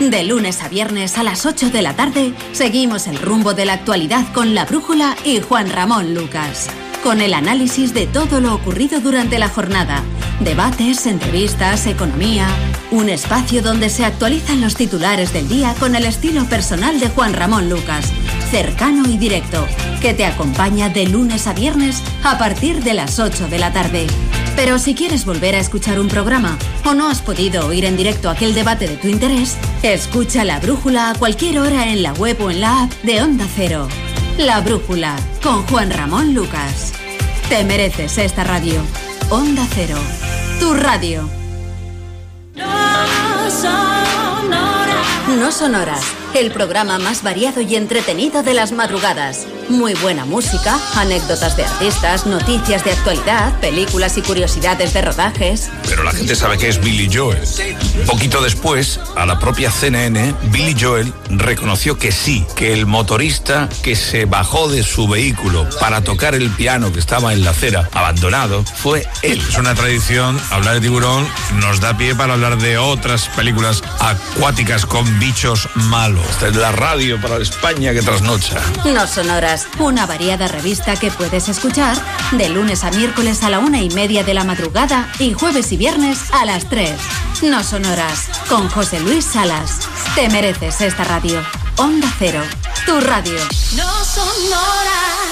De 0.00 0.24
lunes 0.24 0.60
a 0.62 0.68
viernes 0.68 1.18
a 1.18 1.22
las 1.22 1.46
8 1.46 1.70
de 1.70 1.82
la 1.82 1.94
tarde, 1.94 2.34
seguimos 2.52 3.06
el 3.06 3.18
rumbo 3.18 3.54
de 3.54 3.64
la 3.64 3.74
actualidad 3.74 4.32
con 4.32 4.54
La 4.56 4.64
Brújula 4.64 5.16
y 5.24 5.40
Juan 5.40 5.70
Ramón 5.70 6.14
Lucas. 6.14 6.68
Con 7.02 7.22
el 7.22 7.32
análisis 7.32 7.94
de 7.94 8.06
todo 8.06 8.40
lo 8.40 8.54
ocurrido 8.54 9.00
durante 9.00 9.38
la 9.38 9.48
jornada. 9.48 10.02
Debates, 10.40 11.06
entrevistas, 11.06 11.86
economía. 11.86 12.46
Un 12.90 13.08
espacio 13.08 13.62
donde 13.62 13.88
se 13.88 14.04
actualizan 14.04 14.60
los 14.60 14.74
titulares 14.74 15.32
del 15.32 15.48
día 15.48 15.74
con 15.80 15.96
el 15.96 16.04
estilo 16.04 16.44
personal 16.44 17.00
de 17.00 17.08
Juan 17.08 17.32
Ramón 17.32 17.70
Lucas. 17.70 18.12
Cercano 18.50 19.08
y 19.08 19.16
directo. 19.16 19.66
Que 20.02 20.12
te 20.12 20.26
acompaña 20.26 20.90
de 20.90 21.06
lunes 21.06 21.46
a 21.46 21.54
viernes 21.54 22.02
a 22.22 22.36
partir 22.38 22.84
de 22.84 22.92
las 22.92 23.18
8 23.18 23.48
de 23.48 23.58
la 23.58 23.72
tarde. 23.72 24.06
Pero 24.54 24.78
si 24.78 24.94
quieres 24.94 25.24
volver 25.24 25.54
a 25.54 25.60
escuchar 25.60 25.98
un 25.98 26.08
programa 26.08 26.58
o 26.84 26.92
no 26.92 27.08
has 27.08 27.22
podido 27.22 27.66
oír 27.66 27.86
en 27.86 27.96
directo 27.96 28.28
aquel 28.28 28.54
debate 28.54 28.86
de 28.86 28.96
tu 28.96 29.08
interés, 29.08 29.56
escucha 29.82 30.44
La 30.44 30.60
Brújula 30.60 31.10
a 31.10 31.14
cualquier 31.14 31.60
hora 31.60 31.88
en 31.88 32.02
la 32.02 32.12
web 32.12 32.36
o 32.42 32.50
en 32.50 32.60
la 32.60 32.82
app 32.82 32.92
de 33.02 33.22
Onda 33.22 33.46
Cero. 33.56 33.88
La 34.46 34.60
Brújula 34.62 35.16
con 35.42 35.66
Juan 35.66 35.90
Ramón 35.90 36.32
Lucas. 36.32 36.94
Te 37.50 37.62
mereces 37.62 38.16
esta 38.16 38.42
radio. 38.42 38.80
Onda 39.28 39.66
Cero, 39.74 39.98
tu 40.58 40.72
radio. 40.72 41.28
No 45.38 45.52
Sonoras, 45.52 46.02
el 46.34 46.50
programa 46.50 46.98
más 46.98 47.22
variado 47.22 47.60
y 47.60 47.74
entretenido 47.74 48.42
de 48.42 48.54
las 48.54 48.72
madrugadas. 48.72 49.46
Muy 49.68 49.94
buena 49.94 50.24
música, 50.24 50.78
anécdotas 50.96 51.56
de 51.56 51.64
artistas, 51.64 52.26
noticias 52.26 52.84
de 52.84 52.92
actualidad, 52.92 53.58
películas 53.60 54.16
y 54.18 54.22
curiosidades 54.22 54.92
de 54.92 55.02
rodajes. 55.02 55.70
Pero 55.88 56.02
la 56.02 56.12
gente 56.12 56.34
sabe 56.34 56.58
que 56.58 56.68
es 56.68 56.80
Billy 56.80 57.08
Joel. 57.12 57.40
Poquito 58.06 58.42
después, 58.42 59.00
a 59.16 59.26
la 59.26 59.38
propia 59.38 59.70
CNN, 59.70 60.34
Billy 60.50 60.76
Joel 60.78 61.12
reconoció 61.30 61.98
que 61.98 62.12
sí, 62.12 62.44
que 62.56 62.72
el 62.72 62.86
motorista 62.86 63.68
que 63.82 63.96
se 63.96 64.24
bajó 64.24 64.68
de 64.68 64.82
su 64.82 65.08
vehículo 65.08 65.68
para 65.80 66.02
tocar 66.02 66.34
el 66.34 66.50
piano 66.50 66.92
que 66.92 66.98
estaba 66.98 67.32
en 67.32 67.44
la 67.44 67.50
acera 67.50 67.88
abandonado 67.92 68.64
fue 68.64 69.06
él. 69.22 69.40
Es 69.48 69.58
una 69.58 69.74
tradición, 69.74 70.40
hablar 70.50 70.74
de 70.74 70.80
tiburón 70.80 71.26
nos 71.54 71.80
da 71.80 71.96
pie 71.96 72.14
para 72.14 72.34
hablar 72.34 72.58
de 72.58 72.78
otras 72.78 73.28
películas 73.30 73.82
acuáticas 73.98 74.86
con 74.86 75.18
bichos 75.18 75.68
malos. 75.74 76.19
Esta 76.28 76.48
es 76.48 76.56
la 76.56 76.72
radio 76.72 77.20
para 77.20 77.38
España 77.38 77.92
que 77.92 78.02
trasnocha. 78.02 78.60
No 78.84 79.06
Sonoras, 79.06 79.66
una 79.78 80.06
variada 80.06 80.48
revista 80.48 80.96
que 80.96 81.10
puedes 81.10 81.48
escuchar 81.48 81.96
de 82.32 82.48
lunes 82.48 82.84
a 82.84 82.90
miércoles 82.90 83.42
a 83.42 83.50
la 83.50 83.58
una 83.58 83.80
y 83.80 83.90
media 83.90 84.24
de 84.24 84.34
la 84.34 84.44
madrugada 84.44 85.08
y 85.18 85.32
jueves 85.32 85.72
y 85.72 85.76
viernes 85.76 86.18
a 86.32 86.44
las 86.44 86.68
3. 86.68 86.92
No 87.42 87.62
Sonoras, 87.64 88.28
con 88.48 88.68
José 88.68 89.00
Luis 89.00 89.24
Salas. 89.24 89.80
Te 90.14 90.28
mereces 90.28 90.80
esta 90.80 91.04
radio. 91.04 91.40
Onda 91.76 92.12
Cero, 92.18 92.42
tu 92.84 93.00
radio. 93.00 93.38
No 93.76 94.04
sonoras. 94.04 95.30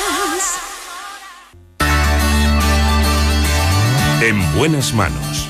En 4.21 4.55
buenas 4.59 4.95
manos. 4.95 5.47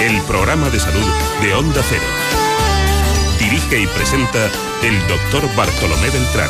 El 0.00 0.20
programa 0.22 0.70
de 0.70 0.80
salud 0.80 1.06
de 1.42 1.54
Onda 1.54 1.82
Cero. 1.88 2.41
Dirige 3.52 3.82
y 3.82 3.86
presenta 3.86 4.46
el 4.82 4.98
doctor 5.08 5.42
Bartolomé 5.54 6.08
Beltrán. 6.08 6.48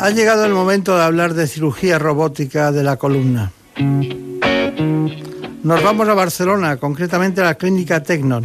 Ha 0.00 0.10
llegado 0.10 0.44
el 0.44 0.52
momento 0.52 0.94
de 0.94 1.02
hablar 1.02 1.32
de 1.32 1.46
cirugía 1.46 1.98
robótica 1.98 2.72
de 2.72 2.82
la 2.82 2.96
columna. 2.98 3.50
Nos 5.62 5.82
vamos 5.82 6.06
a 6.10 6.12
Barcelona, 6.12 6.76
concretamente 6.76 7.40
a 7.40 7.44
la 7.44 7.54
clínica 7.54 8.02
Tecnon. 8.02 8.44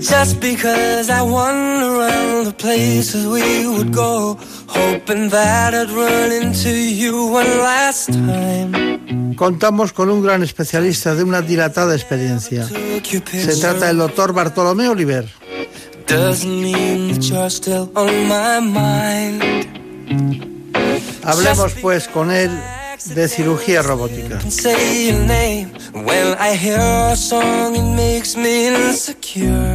Just 0.00 0.40
because 0.40 1.10
I 1.10 1.20
wander 1.20 2.00
around 2.00 2.46
the 2.46 2.52
places 2.52 3.26
we 3.26 3.68
would 3.68 3.92
go, 3.92 4.38
hoping 4.66 5.28
that 5.28 5.74
I'd 5.74 5.90
run 5.90 6.32
into 6.32 6.70
you 6.70 7.26
one 7.26 7.58
last 7.58 8.08
time. 8.08 9.34
Contamos 9.36 9.92
con 9.92 10.08
un 10.08 10.22
gran 10.22 10.42
especialista 10.42 11.14
de 11.14 11.22
una 11.22 11.42
dilatada 11.42 11.94
experiencia. 11.94 12.66
Se 12.66 13.56
trata 13.56 13.88
del 13.88 13.98
doctor 13.98 14.32
Bartolomé 14.32 14.88
Oliver. 14.88 15.28
Hablemos 21.24 21.72
pues 21.82 22.08
con 22.08 22.30
él 22.30 22.50
de 23.04 23.28
cirugía 23.28 23.82
robótica. 23.82 24.38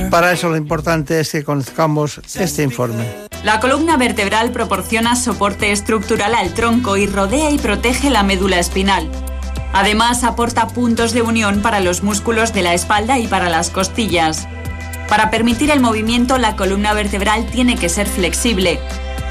Para 0.09 0.31
eso 0.31 0.49
lo 0.49 0.57
importante 0.57 1.19
es 1.19 1.31
que 1.31 1.43
conozcamos 1.43 2.21
este 2.35 2.63
informe. 2.63 3.05
La 3.43 3.59
columna 3.59 3.97
vertebral 3.97 4.51
proporciona 4.51 5.15
soporte 5.15 5.71
estructural 5.71 6.33
al 6.33 6.53
tronco 6.53 6.97
y 6.97 7.07
rodea 7.07 7.51
y 7.51 7.57
protege 7.57 8.09
la 8.09 8.23
médula 8.23 8.59
espinal. 8.59 9.09
Además, 9.73 10.23
aporta 10.23 10.67
puntos 10.67 11.13
de 11.13 11.21
unión 11.21 11.61
para 11.61 11.81
los 11.81 12.01
músculos 12.01 12.53
de 12.53 12.61
la 12.61 12.73
espalda 12.73 13.19
y 13.19 13.27
para 13.27 13.49
las 13.49 13.69
costillas. 13.69 14.47
Para 15.09 15.29
permitir 15.29 15.69
el 15.69 15.81
movimiento, 15.81 16.37
la 16.37 16.55
columna 16.55 16.93
vertebral 16.93 17.45
tiene 17.51 17.75
que 17.75 17.89
ser 17.89 18.07
flexible. 18.07 18.79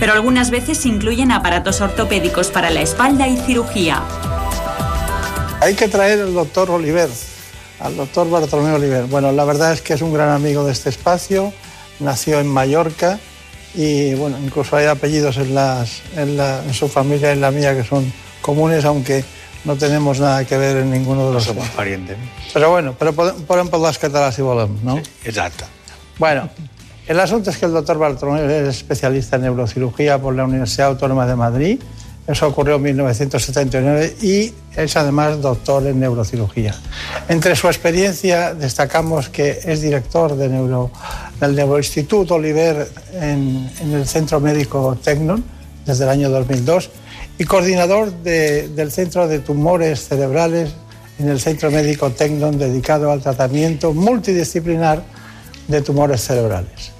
pero 0.00 0.12
algunas 0.14 0.50
veces 0.50 0.84
incluyen 0.86 1.30
aparatos 1.30 1.80
ortopédicos 1.80 2.48
para 2.48 2.70
la 2.70 2.80
espalda 2.80 3.28
y 3.28 3.36
cirugía. 3.36 4.02
Hay 5.60 5.74
que 5.74 5.88
traer 5.88 6.20
al 6.20 6.32
doctor 6.34 6.70
Oliver, 6.70 7.08
al 7.80 7.96
doctor 7.96 8.28
Bartolomé 8.30 8.72
Oliver. 8.72 9.04
Bueno, 9.04 9.30
la 9.30 9.44
verdad 9.44 9.72
es 9.74 9.82
que 9.82 9.92
es 9.94 10.02
un 10.02 10.12
gran 10.12 10.30
amigo 10.30 10.64
de 10.64 10.72
este 10.72 10.88
espacio, 10.88 11.52
nació 12.00 12.40
en 12.40 12.48
Mallorca 12.48 13.18
y 13.74 14.14
bueno, 14.14 14.38
incluso 14.42 14.74
hay 14.76 14.86
apellidos 14.86 15.36
en, 15.36 15.54
las, 15.54 16.00
en, 16.16 16.36
la- 16.36 16.64
en 16.64 16.72
su 16.74 16.88
familia 16.88 17.28
y 17.30 17.32
en 17.34 17.40
la 17.42 17.50
mía 17.50 17.76
que 17.76 17.84
son 17.84 18.10
comunes, 18.40 18.84
aunque 18.86 19.22
no 19.64 19.76
tenemos 19.76 20.18
nada 20.18 20.46
que 20.46 20.56
ver 20.56 20.78
en 20.78 20.90
ninguno 20.90 21.28
de 21.28 21.34
los 21.34 21.44
Somos 21.44 21.68
parientes. 21.68 22.16
Pero 22.54 22.70
bueno, 22.70 22.96
pero 22.98 23.12
podem, 23.12 23.42
podem 23.42 23.68
parlar 23.68 23.96
català 23.98 24.32
si 24.32 24.40
no? 24.40 24.98
Exacto. 25.24 25.66
Bueno, 26.18 26.48
el 27.10 27.18
asunto 27.18 27.50
es 27.50 27.58
que 27.58 27.66
el 27.66 27.72
doctor 27.72 27.98
Bartolomé 27.98 28.44
es 28.44 28.68
especialista 28.68 29.34
en 29.34 29.42
neurocirugía 29.42 30.20
por 30.20 30.32
la 30.32 30.44
Universidad 30.44 30.90
Autónoma 30.90 31.26
de 31.26 31.34
Madrid, 31.34 31.80
Eso 32.24 32.46
ocurrió 32.46 32.76
en 32.76 32.82
1979 32.82 34.18
y 34.22 34.54
es 34.76 34.96
además 34.96 35.42
doctor 35.42 35.84
en 35.88 35.98
neurocirugía. 35.98 36.72
Entre 37.28 37.56
su 37.56 37.66
experiencia 37.66 38.54
destacamos 38.54 39.28
que 39.28 39.58
es 39.64 39.80
director 39.80 40.36
de 40.36 40.48
neuro, 40.50 40.92
del 41.40 41.56
Neuroinstituto 41.56 42.36
Oliver 42.36 42.88
en, 43.14 43.68
el 43.92 44.06
Centro 44.06 44.38
Médico 44.38 44.96
Tecnon 45.02 45.42
desde 45.84 46.04
el 46.04 46.10
año 46.10 46.30
2002 46.30 46.90
y 47.38 47.44
coordinador 47.44 48.12
de, 48.22 48.68
del 48.68 48.92
Centro 48.92 49.26
de 49.26 49.40
Tumores 49.40 50.06
Cerebrales 50.06 50.70
en 51.18 51.28
el 51.28 51.40
Centro 51.40 51.72
Médico 51.72 52.10
Tecnon 52.10 52.56
dedicado 52.56 53.10
al 53.10 53.20
tratamiento 53.20 53.92
multidisciplinar 53.92 55.02
de 55.66 55.82
tumores 55.82 56.20
cerebrales. 56.20 56.92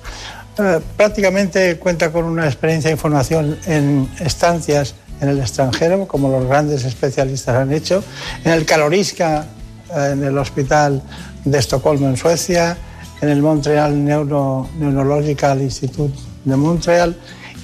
Eh, 0.60 0.80
prácticamente 0.94 1.78
cuenta 1.78 2.12
con 2.12 2.24
una 2.24 2.44
experiencia 2.44 2.88
de 2.88 2.92
información 2.92 3.58
en 3.66 4.06
estancias 4.20 4.94
en 5.20 5.30
el 5.30 5.38
extranjero, 5.38 6.06
como 6.06 6.28
los 6.28 6.46
grandes 6.46 6.84
especialistas 6.84 7.56
han 7.56 7.72
hecho, 7.72 8.04
en 8.44 8.52
el 8.52 8.66
Karolinska, 8.66 9.46
eh, 9.94 10.10
en 10.12 10.22
el 10.22 10.36
Hospital 10.36 11.02
de 11.44 11.58
Estocolmo, 11.58 12.08
en 12.08 12.16
Suecia, 12.18 12.76
en 13.22 13.30
el 13.30 13.40
Montreal 13.40 14.04
Neuro, 14.04 14.68
Neurological 14.78 15.62
Institute 15.62 16.18
de 16.44 16.56
Montreal 16.56 17.16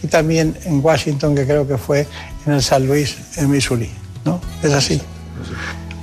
y 0.02 0.06
también 0.06 0.56
en 0.64 0.82
Washington, 0.82 1.34
que 1.34 1.44
creo 1.44 1.66
que 1.66 1.76
fue 1.76 2.06
en 2.46 2.54
el 2.54 2.62
San 2.62 2.86
Luis, 2.86 3.16
en 3.36 3.50
Missouri. 3.50 3.90
¿no? 4.24 4.40
Es 4.62 4.72
así. 4.72 5.02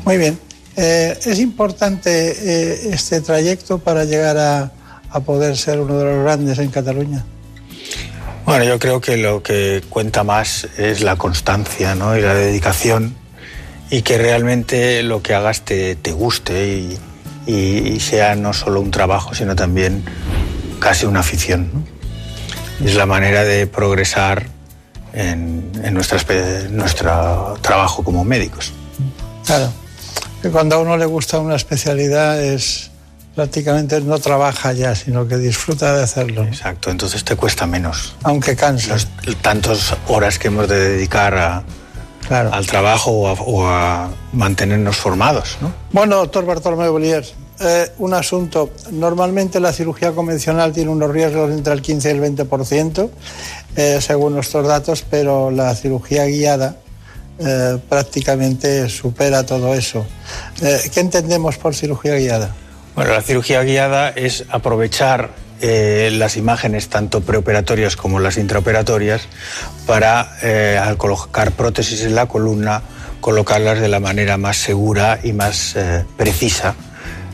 Muy 0.05 0.17
bien. 0.17 0.37
Eh, 0.75 1.17
es 1.25 1.39
importante 1.39 2.93
este 2.93 3.21
trayecto 3.21 3.79
para 3.79 4.05
llegar 4.05 4.37
a, 4.37 4.71
a 5.13 5.19
poder 5.19 5.55
ser 5.55 5.79
uno 5.79 5.97
de 5.97 6.05
los 6.05 6.23
grandes 6.23 6.57
en 6.59 6.69
Cataluña. 6.69 7.23
Bueno, 8.45 8.65
yo 8.65 8.79
creo 8.79 8.99
que 8.99 9.15
lo 9.15 9.41
que 9.41 9.81
cuenta 9.89 10.23
más 10.23 10.67
es 10.77 11.01
la 11.01 11.15
constancia 11.15 11.95
¿no? 11.95 12.17
y 12.17 12.21
la 12.21 12.33
dedicación 12.33 13.15
y 13.89 14.01
que 14.01 14.17
realmente 14.17 15.01
lo 15.03 15.21
que 15.21 15.33
hagas 15.33 15.61
te, 15.61 15.95
te 15.95 16.11
guste 16.11 16.67
y, 16.67 16.97
y, 17.45 17.53
y, 17.53 17.99
sea 17.99 18.35
no 18.35 18.51
solo 18.53 18.81
un 18.81 18.91
trabajo, 18.91 19.33
sino 19.33 19.55
también 19.55 20.03
casi 20.79 21.05
una 21.05 21.19
afición. 21.19 21.69
¿no? 21.73 22.85
Es 22.85 22.95
la 22.95 23.05
manera 23.05 23.43
de 23.43 23.67
progresar 23.67 24.47
en, 25.13 25.71
en 25.83 25.93
nuestra, 25.93 26.17
nuestro 26.69 27.55
trabajo 27.61 28.03
como 28.03 28.25
médicos. 28.25 28.73
Claro, 29.45 29.71
que 30.41 30.49
cuando 30.49 30.75
a 30.75 30.79
uno 30.79 30.97
le 30.97 31.05
gusta 31.05 31.39
una 31.39 31.55
especialidad 31.55 32.43
es 32.43 32.89
prácticamente 33.35 33.99
no 34.01 34.19
trabaja 34.19 34.73
ya, 34.73 34.95
sino 34.95 35.27
que 35.27 35.37
disfruta 35.37 35.95
de 35.95 36.03
hacerlo. 36.03 36.43
Exacto, 36.43 36.91
entonces 36.91 37.23
te 37.23 37.35
cuesta 37.35 37.65
menos. 37.65 38.15
Aunque 38.23 38.55
cansa. 38.55 38.95
Tantas 39.41 39.95
horas 40.07 40.39
que 40.39 40.47
hemos 40.49 40.67
de 40.67 40.89
dedicar 40.89 41.35
a, 41.37 41.63
claro. 42.27 42.53
al 42.53 42.65
trabajo 42.65 43.11
o 43.11 43.27
a, 43.27 43.33
o 43.33 43.67
a, 43.67 44.09
mantenernos 44.33 44.97
formados. 44.97 45.57
¿no? 45.61 45.73
Bueno, 45.91 46.17
doctor 46.17 46.45
Bartolomé 46.45 46.89
Bollier, 46.89 47.25
eh, 47.59 47.91
un 47.99 48.13
asunto. 48.13 48.71
Normalmente 48.91 49.59
la 49.59 49.73
cirugía 49.73 50.11
convencional 50.11 50.73
tiene 50.73 50.89
unos 50.89 51.11
riesgos 51.11 51.51
entre 51.51 51.73
el 51.73 51.81
15 51.81 52.07
y 52.09 52.11
el 52.11 52.21
20%, 52.21 53.09
eh, 53.75 53.99
según 54.01 54.33
nuestros 54.33 54.67
datos, 54.67 55.03
pero 55.09 55.51
la 55.51 55.75
cirugía 55.75 56.25
guiada 56.25 56.77
eh, 57.39 57.79
prácticamente 57.89 58.87
supera 58.89 59.43
todo 59.43 59.73
eso. 59.73 60.05
Eh, 60.61 60.89
¿Qué 60.93 60.99
entendemos 60.99 61.57
por 61.57 61.73
cirugía 61.73 62.15
guiada? 62.15 62.55
Bueno, 62.95 63.11
la 63.11 63.21
cirugía 63.21 63.63
guiada 63.63 64.09
es 64.09 64.45
aprovechar 64.49 65.31
eh, 65.61 66.11
las 66.13 66.37
imágenes 66.37 66.89
tanto 66.89 67.21
preoperatorias 67.21 67.95
como 67.95 68.19
las 68.19 68.37
intraoperatorias 68.37 69.27
para, 69.87 70.37
eh, 70.43 70.77
al 70.77 70.97
colocar 70.97 71.53
prótesis 71.53 72.01
en 72.03 72.13
la 72.13 72.27
columna, 72.27 72.83
colocarlas 73.19 73.79
de 73.79 73.87
la 73.87 73.99
manera 73.99 74.37
más 74.37 74.57
segura 74.57 75.19
y 75.23 75.33
más 75.33 75.75
eh, 75.75 76.05
precisa, 76.17 76.75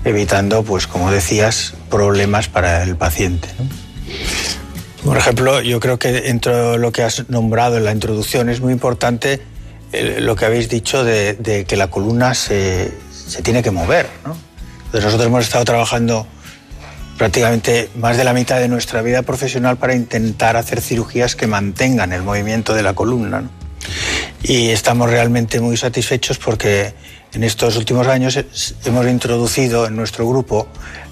evitando, 0.05 0.63
pues 0.63 0.87
como 0.87 1.11
decías, 1.11 1.73
problemas 1.89 2.47
para 2.47 2.83
el 2.83 2.95
paciente. 2.95 3.49
Por 5.03 5.17
ejemplo, 5.17 5.61
yo 5.61 5.79
creo 5.81 5.99
que 5.99 6.11
dentro 6.11 6.73
de 6.73 6.77
lo 6.77 6.91
que 6.93 7.03
has 7.03 7.29
nombrado 7.29 7.77
en 7.77 7.83
la 7.83 7.91
introducción 7.91 8.47
es 8.47 8.61
muy 8.61 8.71
importante 8.71 9.41
lo 10.19 10.35
que 10.35 10.45
habéis 10.45 10.69
dicho 10.69 11.03
de, 11.03 11.33
de 11.33 11.65
que 11.65 11.75
la 11.75 11.87
columna 11.87 12.33
se, 12.35 12.93
se 13.11 13.41
tiene 13.41 13.63
que 13.63 13.71
mover, 13.71 14.07
¿no? 14.23 14.48
Nosotros 14.93 15.23
hemos 15.23 15.43
estado 15.43 15.65
trabajando 15.65 16.25
prácticamente 17.17 17.89
más 17.95 18.17
de 18.17 18.23
la 18.23 18.33
mitad 18.33 18.59
de 18.59 18.67
nuestra 18.67 19.01
vida 19.01 19.21
profesional 19.21 19.77
para 19.77 19.93
intentar 19.93 20.55
hacer 20.57 20.81
cirugías 20.81 21.35
que 21.35 21.47
mantengan 21.47 22.13
el 22.13 22.23
movimiento 22.23 22.73
de 22.73 22.81
la 22.81 22.93
columna. 22.93 23.41
¿no? 23.41 23.49
Y 24.41 24.69
estamos 24.69 25.09
realmente 25.09 25.59
muy 25.59 25.77
satisfechos 25.77 26.37
porque 26.37 26.93
en 27.33 27.43
estos 27.43 27.75
últimos 27.77 28.07
años 28.07 28.39
hemos 28.85 29.07
introducido 29.07 29.85
en 29.85 29.95
nuestro 29.95 30.27
grupo 30.27 30.67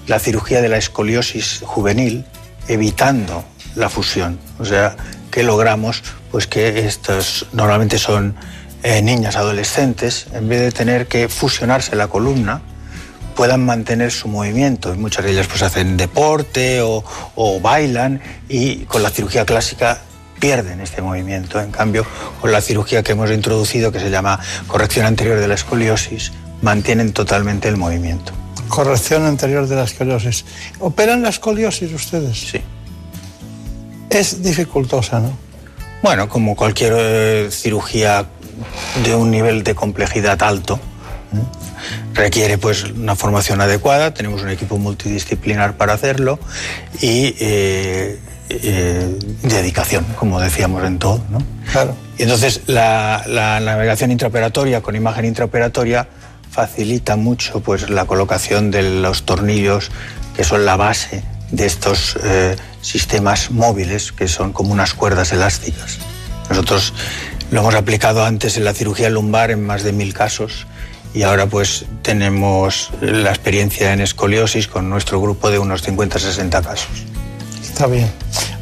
la 0.06 0.18
cirugía 0.18 0.60
de 0.62 0.68
la 0.68 0.78
escoliosis 0.78 1.60
juvenil, 1.64 2.24
evitando 2.66 3.44
la 3.76 3.88
fusión. 3.88 4.40
O 4.58 4.64
sea, 4.64 4.96
que 5.30 5.42
logramos 5.42 6.02
pues 6.30 6.46
que 6.46 6.86
estos 6.86 7.46
normalmente 7.52 7.98
son 7.98 8.34
eh, 8.82 9.02
niñas 9.02 9.36
adolescentes, 9.36 10.26
en 10.32 10.48
vez 10.48 10.60
de 10.60 10.72
tener 10.72 11.06
que 11.06 11.28
fusionarse 11.28 11.94
la 11.96 12.08
columna, 12.08 12.62
puedan 13.38 13.64
mantener 13.64 14.10
su 14.10 14.26
movimiento. 14.26 14.92
Muchas 14.96 15.24
de 15.24 15.30
ellas 15.30 15.46
pues 15.46 15.62
hacen 15.62 15.96
deporte 15.96 16.82
o, 16.82 17.04
o, 17.36 17.60
bailan 17.60 18.20
y 18.48 18.78
con 18.86 19.00
la 19.00 19.10
cirugía 19.10 19.46
clásica 19.46 20.00
pierden 20.40 20.80
este 20.80 21.02
movimiento. 21.02 21.60
En 21.60 21.70
cambio, 21.70 22.04
con 22.40 22.50
la 22.50 22.60
cirugía 22.60 23.04
que 23.04 23.12
hemos 23.12 23.30
introducido, 23.30 23.92
que 23.92 24.00
se 24.00 24.10
llama 24.10 24.40
corrección 24.66 25.06
anterior 25.06 25.38
de 25.38 25.46
la 25.46 25.54
escoliosis, 25.54 26.32
mantienen 26.62 27.12
totalmente 27.12 27.68
el 27.68 27.76
movimiento. 27.76 28.32
Corrección 28.68 29.24
anterior 29.24 29.68
de 29.68 29.76
la 29.76 29.84
escoliosis. 29.84 30.44
¿Operan 30.80 31.22
la 31.22 31.28
escoliosis 31.28 31.92
ustedes? 31.92 32.40
Sí. 32.40 32.60
Es 34.10 34.42
dificultosa, 34.42 35.20
¿no? 35.20 35.30
Bueno, 36.02 36.28
como 36.28 36.56
cualquier 36.56 36.92
eh, 36.96 37.48
cirugía 37.52 38.26
de 39.04 39.14
un 39.14 39.30
nivel 39.30 39.62
de 39.62 39.76
complejidad 39.76 40.42
alto, 40.42 40.80
requiere 42.14 42.58
pues 42.58 42.84
una 42.84 43.16
formación 43.16 43.60
adecuada, 43.60 44.12
tenemos 44.14 44.42
un 44.42 44.50
equipo 44.50 44.78
multidisciplinar 44.78 45.76
para 45.76 45.94
hacerlo 45.94 46.38
y 47.00 47.34
eh, 47.40 48.18
eh, 48.50 49.18
dedicación, 49.42 50.04
como 50.16 50.40
decíamos 50.40 50.84
en 50.84 50.98
todo. 50.98 51.22
¿no? 51.30 51.38
Claro. 51.70 51.94
Y 52.16 52.22
entonces 52.24 52.62
la, 52.66 53.24
la, 53.26 53.60
navegación 53.60 54.10
intraoperatoria 54.10 54.80
con 54.80 54.96
imagen 54.96 55.24
intraoperatoria 55.24 56.08
facilita 56.50 57.16
mucho 57.16 57.60
pues, 57.60 57.90
la 57.90 58.06
colocación 58.06 58.70
de 58.70 58.82
los 58.82 59.24
tornillos 59.24 59.90
que 60.34 60.44
son 60.44 60.64
la 60.64 60.76
base 60.76 61.22
de 61.50 61.66
estos 61.66 62.16
eh, 62.22 62.56
sistemas 62.80 63.50
móviles 63.50 64.12
que 64.12 64.28
son 64.28 64.52
como 64.52 64.72
unas 64.72 64.94
cuerdas 64.94 65.32
elásticas. 65.32 65.98
Nosotros 66.48 66.94
lo 67.50 67.60
hemos 67.60 67.74
aplicado 67.74 68.24
antes 68.24 68.56
en 68.56 68.64
la 68.64 68.74
cirugía 68.74 69.10
lumbar 69.10 69.50
en 69.50 69.64
más 69.64 69.82
de 69.82 69.92
mil 69.92 70.14
casos 70.14 70.66
y 71.14 71.22
ahora 71.22 71.46
pues 71.46 71.86
tenemos 72.02 72.90
la 73.00 73.30
experiencia 73.30 73.92
en 73.92 74.00
escoliosis 74.00 74.68
con 74.68 74.88
nuestro 74.88 75.20
grupo 75.20 75.50
de 75.50 75.58
unos 75.58 75.86
50-60 75.86 76.50
casos. 76.62 76.88
Está 77.62 77.86
bien. 77.86 78.10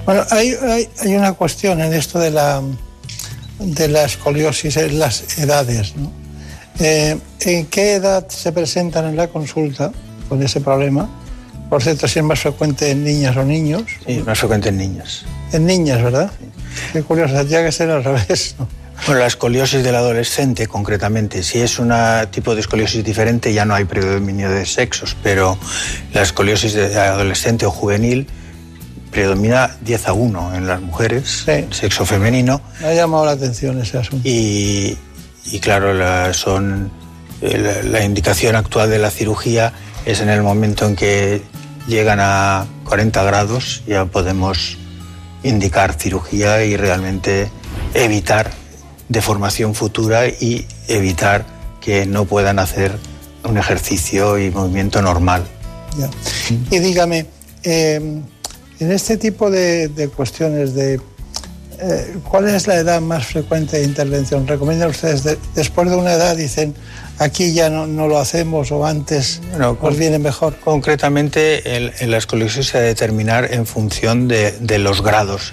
Bueno, 0.04 0.22
hay, 0.30 0.52
hay, 0.62 0.88
hay, 1.00 1.16
una 1.16 1.32
cuestión 1.32 1.80
en 1.80 1.92
esto 1.92 2.18
de 2.18 2.30
la, 2.30 2.62
de 3.58 3.88
la 3.88 4.04
escoliosis, 4.04 4.76
en 4.76 4.98
las 4.98 5.38
edades. 5.38 5.96
¿no? 5.96 6.12
Eh, 6.78 7.18
¿En 7.40 7.66
qué 7.66 7.94
edad 7.94 8.28
se 8.28 8.52
presentan 8.52 9.06
en 9.06 9.16
la 9.16 9.28
consulta 9.28 9.92
con 10.28 10.42
ese 10.42 10.60
problema? 10.60 11.08
Por 11.68 11.82
cierto, 11.82 12.06
si 12.06 12.20
es 12.20 12.24
más 12.24 12.40
frecuente 12.40 12.90
en 12.90 13.02
niñas 13.02 13.36
o 13.36 13.42
niños. 13.42 13.82
Sí, 14.06 14.22
más 14.24 14.38
frecuente 14.38 14.68
en 14.68 14.78
niñas. 14.78 15.24
En 15.52 15.66
niñas, 15.66 16.02
¿verdad? 16.02 16.30
Sí. 16.38 16.46
Qué 16.92 17.02
curioso, 17.02 17.34
tendría 17.34 17.64
que 17.64 17.72
ser 17.72 17.90
al 17.90 18.04
revés. 18.04 18.54
¿no? 18.58 18.68
Bueno, 19.04 19.20
la 19.20 19.26
escoliosis 19.26 19.84
del 19.84 19.94
adolescente, 19.94 20.66
concretamente, 20.66 21.42
si 21.42 21.60
es 21.60 21.78
un 21.78 21.92
tipo 22.30 22.54
de 22.54 22.60
escoliosis 22.60 23.04
diferente, 23.04 23.52
ya 23.52 23.64
no 23.64 23.74
hay 23.74 23.84
predominio 23.84 24.50
de 24.50 24.66
sexos, 24.66 25.16
pero 25.22 25.58
la 26.12 26.22
escoliosis 26.22 26.74
de 26.74 26.98
adolescente 26.98 27.66
o 27.66 27.70
juvenil 27.70 28.26
predomina 29.10 29.76
10 29.80 30.08
a 30.08 30.12
1 30.12 30.54
en 30.56 30.66
las 30.66 30.80
mujeres, 30.80 31.44
sí. 31.46 31.66
sexo 31.70 32.04
femenino. 32.04 32.60
Me 32.80 32.88
ha 32.88 32.94
llamado 32.94 33.24
la 33.24 33.32
atención 33.32 33.80
ese 33.80 33.98
asunto. 33.98 34.28
Y, 34.28 34.98
y 35.44 35.60
claro, 35.60 35.94
la, 35.94 36.34
son, 36.34 36.90
la, 37.40 37.82
la 37.82 38.04
indicación 38.04 38.56
actual 38.56 38.90
de 38.90 38.98
la 38.98 39.10
cirugía 39.10 39.72
es 40.04 40.20
en 40.20 40.28
el 40.30 40.42
momento 40.42 40.86
en 40.86 40.96
que 40.96 41.42
llegan 41.86 42.18
a 42.20 42.66
40 42.84 43.22
grados, 43.22 43.82
ya 43.86 44.04
podemos 44.06 44.76
indicar 45.42 45.94
cirugía 45.94 46.64
y 46.64 46.76
realmente 46.76 47.50
evitar 47.94 48.50
deformación 49.08 49.74
futura 49.74 50.26
y 50.28 50.66
evitar 50.88 51.44
que 51.80 52.06
no 52.06 52.24
puedan 52.24 52.58
hacer 52.58 52.96
un 53.44 53.58
ejercicio 53.58 54.38
y 54.38 54.50
movimiento 54.50 55.02
normal. 55.02 55.44
Ya. 55.98 56.10
Y 56.70 56.78
dígame, 56.80 57.26
eh, 57.62 58.20
en 58.80 58.92
este 58.92 59.16
tipo 59.16 59.50
de, 59.50 59.88
de 59.88 60.08
cuestiones 60.08 60.74
de 60.74 61.00
eh, 61.78 62.16
¿cuál 62.28 62.48
es 62.48 62.66
la 62.66 62.76
edad 62.76 63.00
más 63.00 63.26
frecuente 63.26 63.78
de 63.78 63.84
intervención? 63.84 64.46
¿Recomiendan 64.46 64.90
ustedes 64.90 65.24
después 65.54 65.90
de 65.90 65.96
una 65.96 66.14
edad, 66.14 66.36
dicen, 66.36 66.74
aquí 67.18 67.52
ya 67.52 67.68
no, 67.68 67.86
no 67.86 68.08
lo 68.08 68.18
hacemos 68.18 68.72
o 68.72 68.86
antes 68.86 69.40
nos 69.58 69.96
viene 69.96 70.18
mejor? 70.18 70.56
Concretamente, 70.60 71.76
en, 71.76 72.10
la 72.10 72.16
escoliosis 72.16 72.68
se 72.68 72.78
debe 72.78 72.88
determinar 72.88 73.52
en 73.52 73.66
función 73.66 74.26
de, 74.26 74.52
de 74.52 74.78
los 74.78 75.02
grados 75.02 75.52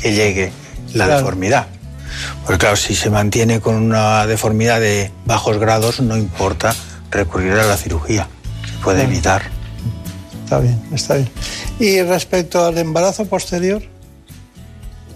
que 0.00 0.12
llegue 0.12 0.52
la 0.94 1.08
deformidad. 1.08 1.66
Porque 2.44 2.58
claro, 2.58 2.76
si 2.76 2.94
se 2.94 3.10
mantiene 3.10 3.60
con 3.60 3.74
una 3.74 4.26
deformidad 4.26 4.80
de 4.80 5.10
bajos 5.24 5.58
grados, 5.58 6.00
no 6.00 6.16
importa 6.16 6.74
recurrir 7.10 7.52
a 7.52 7.66
la 7.66 7.76
cirugía, 7.76 8.28
se 8.70 8.82
puede 8.82 9.02
evitar. 9.02 9.42
Está 10.44 10.60
bien, 10.60 10.80
está 10.92 11.14
bien. 11.14 11.28
¿Y 11.80 12.02
respecto 12.02 12.64
al 12.64 12.78
embarazo 12.78 13.26
posterior? 13.26 13.82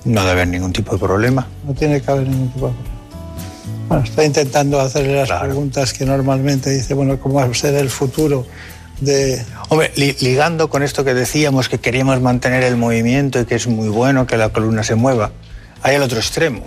No 0.04 0.20
debe 0.20 0.32
haber 0.32 0.48
ningún 0.48 0.72
tipo 0.72 0.92
de 0.92 0.98
problema. 0.98 1.46
No 1.64 1.74
tiene 1.74 2.00
que 2.00 2.10
haber 2.10 2.26
ningún 2.26 2.50
tipo 2.52 2.68
de 2.68 2.72
problema. 2.72 3.00
Bueno, 3.88 4.04
está 4.04 4.24
intentando 4.24 4.80
hacerle 4.80 5.26
las 5.26 5.40
preguntas 5.40 5.92
que 5.92 6.04
normalmente 6.04 6.70
dice, 6.70 6.94
bueno, 6.94 7.18
¿cómo 7.18 7.36
va 7.36 7.44
a 7.44 7.54
ser 7.54 7.74
el 7.74 7.90
futuro 7.90 8.46
de... 9.00 9.44
Hombre, 9.68 9.90
ligando 9.96 10.70
con 10.70 10.82
esto 10.82 11.04
que 11.04 11.12
decíamos, 11.12 11.68
que 11.68 11.78
queríamos 11.78 12.20
mantener 12.20 12.62
el 12.62 12.76
movimiento 12.76 13.40
y 13.40 13.46
que 13.46 13.56
es 13.56 13.66
muy 13.66 13.88
bueno 13.88 14.26
que 14.26 14.36
la 14.36 14.50
columna 14.50 14.84
se 14.84 14.94
mueva, 14.94 15.32
hay 15.82 15.96
el 15.96 16.02
otro 16.02 16.18
extremo. 16.18 16.64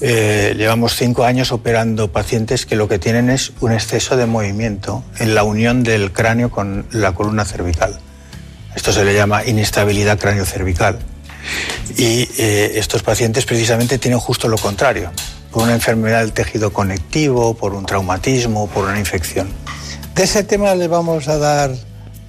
Eh, 0.00 0.54
llevamos 0.56 0.94
cinco 0.94 1.24
años 1.24 1.50
operando 1.50 2.12
pacientes 2.12 2.66
que 2.66 2.76
lo 2.76 2.86
que 2.86 3.00
tienen 3.00 3.30
es 3.30 3.52
un 3.60 3.72
exceso 3.72 4.16
de 4.16 4.26
movimiento 4.26 5.02
en 5.18 5.34
la 5.34 5.42
unión 5.42 5.82
del 5.82 6.12
cráneo 6.12 6.50
con 6.50 6.86
la 6.92 7.14
columna 7.14 7.44
cervical. 7.44 7.98
Esto 8.76 8.92
se 8.92 9.04
le 9.04 9.12
llama 9.14 9.44
inestabilidad 9.44 10.18
cráneo-cervical. 10.18 11.00
Y 11.96 12.28
eh, 12.38 12.72
estos 12.76 13.02
pacientes 13.02 13.44
precisamente 13.44 13.98
tienen 13.98 14.20
justo 14.20 14.46
lo 14.46 14.56
contrario, 14.56 15.10
por 15.50 15.64
una 15.64 15.74
enfermedad 15.74 16.20
del 16.20 16.32
tejido 16.32 16.72
conectivo, 16.72 17.54
por 17.54 17.74
un 17.74 17.84
traumatismo, 17.84 18.68
por 18.68 18.84
una 18.84 18.98
infección. 18.98 19.48
De 20.14 20.24
ese 20.24 20.44
tema 20.44 20.74
le 20.76 20.86
vamos 20.86 21.26
a 21.26 21.38
dar, 21.38 21.72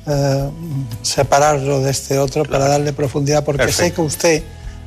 eh, 0.08 0.50
separarlo 1.04 1.82
de 1.82 1.92
este 1.92 2.18
otro 2.18 2.46
para 2.46 2.68
darle 2.68 2.94
profundidad, 2.94 3.44
porque 3.44 3.72
sé 3.72 3.92
que 3.92 4.02
usted 4.02 4.44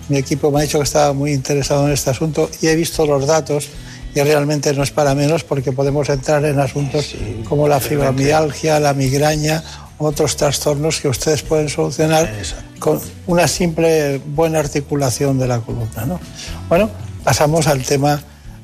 mi 0.09 0.19
equipo 0.19 0.51
me 0.51 0.61
ha 0.61 0.63
dicho 0.63 0.79
que 0.79 0.85
estaba 0.85 1.13
muy 1.13 1.33
interesado 1.33 1.87
en 1.87 1.93
este 1.93 2.11
asunto 2.11 2.51
y 2.61 2.69
he 2.69 2.77
visto 2.77 3.07
los 3.07 3.27
datos 3.27 3.69
y 4.15 4.21
realmente 4.21 4.73
no 4.75 4.83
es 4.83 4.91
para 4.91 5.15
menos 5.15 5.45
porque 5.45 5.73
podemos 5.73 6.09
entrar 6.09 6.45
en 6.45 6.61
asuntos 6.61 7.15
como 7.49 7.67
la 7.67 7.81
fibromialgia, 7.81 8.79
la 8.79 8.93
migraña, 8.93 9.63
otros 9.99 10.37
trastornos 10.37 11.01
que 11.01 11.09
ustedes 11.09 11.43
pueden 11.43 11.69
solucionar 11.69 12.31
con 12.79 13.01
una 13.27 13.49
simple 13.49 14.19
buena 14.19 14.59
articulación 14.59 15.39
de 15.39 15.49
la 15.49 15.61
columna. 15.61 16.05
¿no? 16.05 16.21
Bueno, 16.69 16.91
pasamos 17.25 17.67
al 17.69 17.83
tema, 17.83 18.23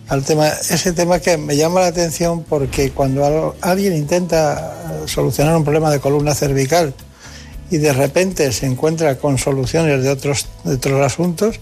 al 0.09 0.24
tema, 0.24 0.49
ese 0.49 0.93
tema 0.93 1.20
que 1.20 1.39
me 1.39 1.57
llama 1.57 1.80
la 1.80 1.86
atención 1.86 2.43
porque 2.43 2.91
cuando 2.91 3.57
alguien 3.61 3.97
intenta 3.97 5.07
solucionar 5.07 5.57
un 5.57 5.64
problema 5.64 5.91
de 5.91 6.01
columna 6.01 6.34
cervical, 6.34 6.93
y 7.71 7.79
de 7.79 7.93
repente 7.93 8.51
se 8.53 8.66
encuentra 8.66 9.16
con 9.16 9.39
soluciones 9.39 10.03
de 10.03 10.11
otros, 10.11 10.47
de 10.64 10.75
otros 10.75 11.05
asuntos, 11.05 11.61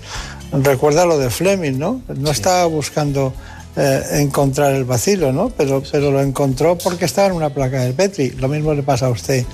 recuerda 0.52 1.04
lo 1.06 1.18
de 1.18 1.30
Fleming, 1.30 1.78
¿no? 1.78 2.02
No 2.14 2.30
estaba 2.30 2.64
buscando 2.66 3.32
eh, 3.76 4.02
encontrar 4.12 4.72
el 4.74 4.84
vacilo, 4.84 5.32
¿no? 5.32 5.50
Pero, 5.50 5.82
pero 5.90 6.10
lo 6.10 6.22
encontró 6.22 6.78
porque 6.78 7.04
estaba 7.04 7.28
en 7.28 7.34
una 7.34 7.50
placa 7.50 7.80
del 7.82 7.92
Petri. 7.92 8.30
Lo 8.30 8.48
mismo 8.48 8.72
le 8.72 8.82
pasa 8.82 9.06
a 9.06 9.10
usted 9.10 9.44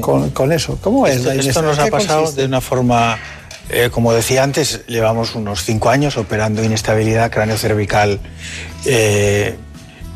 con, 0.00 0.30
con, 0.30 0.52
eso. 0.52 0.78
¿Cómo 0.82 1.06
es? 1.06 1.16
Esto, 1.16 1.30
esto 1.32 1.62
nos 1.62 1.78
ha 1.78 1.86
pasado 1.86 2.30
de 2.32 2.44
una 2.44 2.60
forma, 2.60 3.18
eh, 3.70 3.88
como 3.90 4.12
decía 4.12 4.42
antes, 4.42 4.84
llevamos 4.88 5.34
unos 5.34 5.64
cinco 5.64 5.88
años 5.88 6.18
operando 6.18 6.62
inestabilidad 6.62 7.30
cráneo-cervical. 7.30 8.20
Eh, 8.84 9.56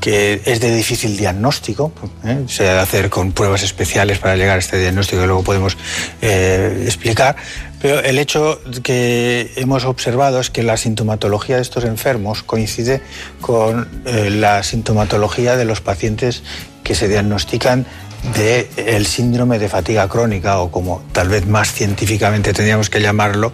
que 0.01 0.42
es 0.44 0.61
de 0.61 0.74
difícil 0.74 1.16
diagnóstico, 1.16 1.92
¿eh? 2.24 2.44
se 2.49 2.64
debe 2.64 2.78
hacer 2.78 3.11
con 3.11 3.32
pruebas 3.32 3.62
especiales 3.62 4.18
para 4.18 4.36
llegar 4.36 4.57
a 4.57 4.59
este 4.59 4.78
diagnóstico 4.78 5.22
que 5.22 5.26
luego 5.26 5.42
podemos 5.42 5.76
eh, 6.22 6.82
explicar, 6.84 7.36
pero 7.80 8.01
el 8.01 8.18
hecho 8.18 8.61
que 8.82 9.53
hemos 9.57 9.84
observado 9.84 10.40
es 10.40 10.51
que 10.51 10.62
la 10.62 10.76
sintomatología 10.76 11.57
de 11.57 11.62
estos 11.62 11.84
enfermos 11.84 12.42
coincide 12.42 13.01
con 13.40 13.88
eh, 14.07 14.30
la 14.30 14.62
sintomatología 14.62 15.57
de 15.57 15.64
los 15.64 15.80
pacientes 15.80 16.42
que 16.82 16.94
se 16.94 17.09
diagnostican 17.09 17.86
del 18.34 18.66
el 18.76 19.07
síndrome 19.07 19.59
de 19.59 19.68
fatiga 19.68 20.09
crónica 20.09 20.59
o 20.61 20.70
como 20.70 21.03
tal 21.12 21.28
vez 21.28 21.47
más 21.47 21.72
científicamente 21.72 22.53
tendríamos 22.53 22.90
que 22.90 23.01
llamarlo, 23.01 23.53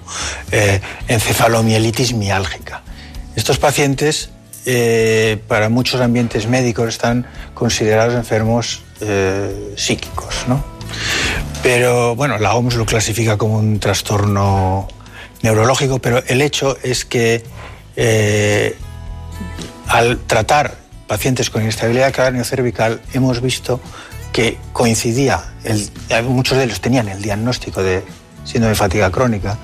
encefalomielitis 1.09 2.15
miálgica. 2.15 2.83
Estos 3.35 3.59
pacientes 3.59 4.31
eh, 4.65 5.39
para 5.49 5.69
muchos 5.69 6.01
ambientes 6.01 6.47
médicos 6.47 6.89
están 6.89 7.27
considerados 7.55 8.15
enfermos 8.15 8.83
eh, 9.01 9.75
psíquicos, 9.77 10.45
¿no? 10.47 10.65
Pero 11.63 12.15
bueno, 12.17 12.39
la 12.39 12.55
OMS 12.55 12.77
lo 12.77 12.87
clasifica 12.87 13.37
como 13.37 13.57
un 13.57 13.79
trastorno 13.81 14.89
neurológico, 15.43 15.99
pero 15.99 16.23
el 16.27 16.43
hecho 16.43 16.77
es 16.83 17.05
que 17.05 17.43
eh, 17.97 18.77
al 19.89 20.19
tratar 20.19 20.77
pacientes 21.07 21.51
con 21.51 21.63
inestabilidad 21.63 22.13
cráneo-cervical 22.13 23.01
hemos 23.13 23.41
visto 23.41 23.81
que 24.33 24.59
coincidía, 24.73 25.43
muchos 26.25 26.57
de 26.57 26.65
ellos 26.65 26.81
tenían 26.81 27.09
el 27.09 27.21
diagnóstico 27.21 27.83
de 27.83 28.03
síndrome 28.45 28.71
de 28.71 28.77
fatiga 28.77 29.11
crónica 29.11 29.59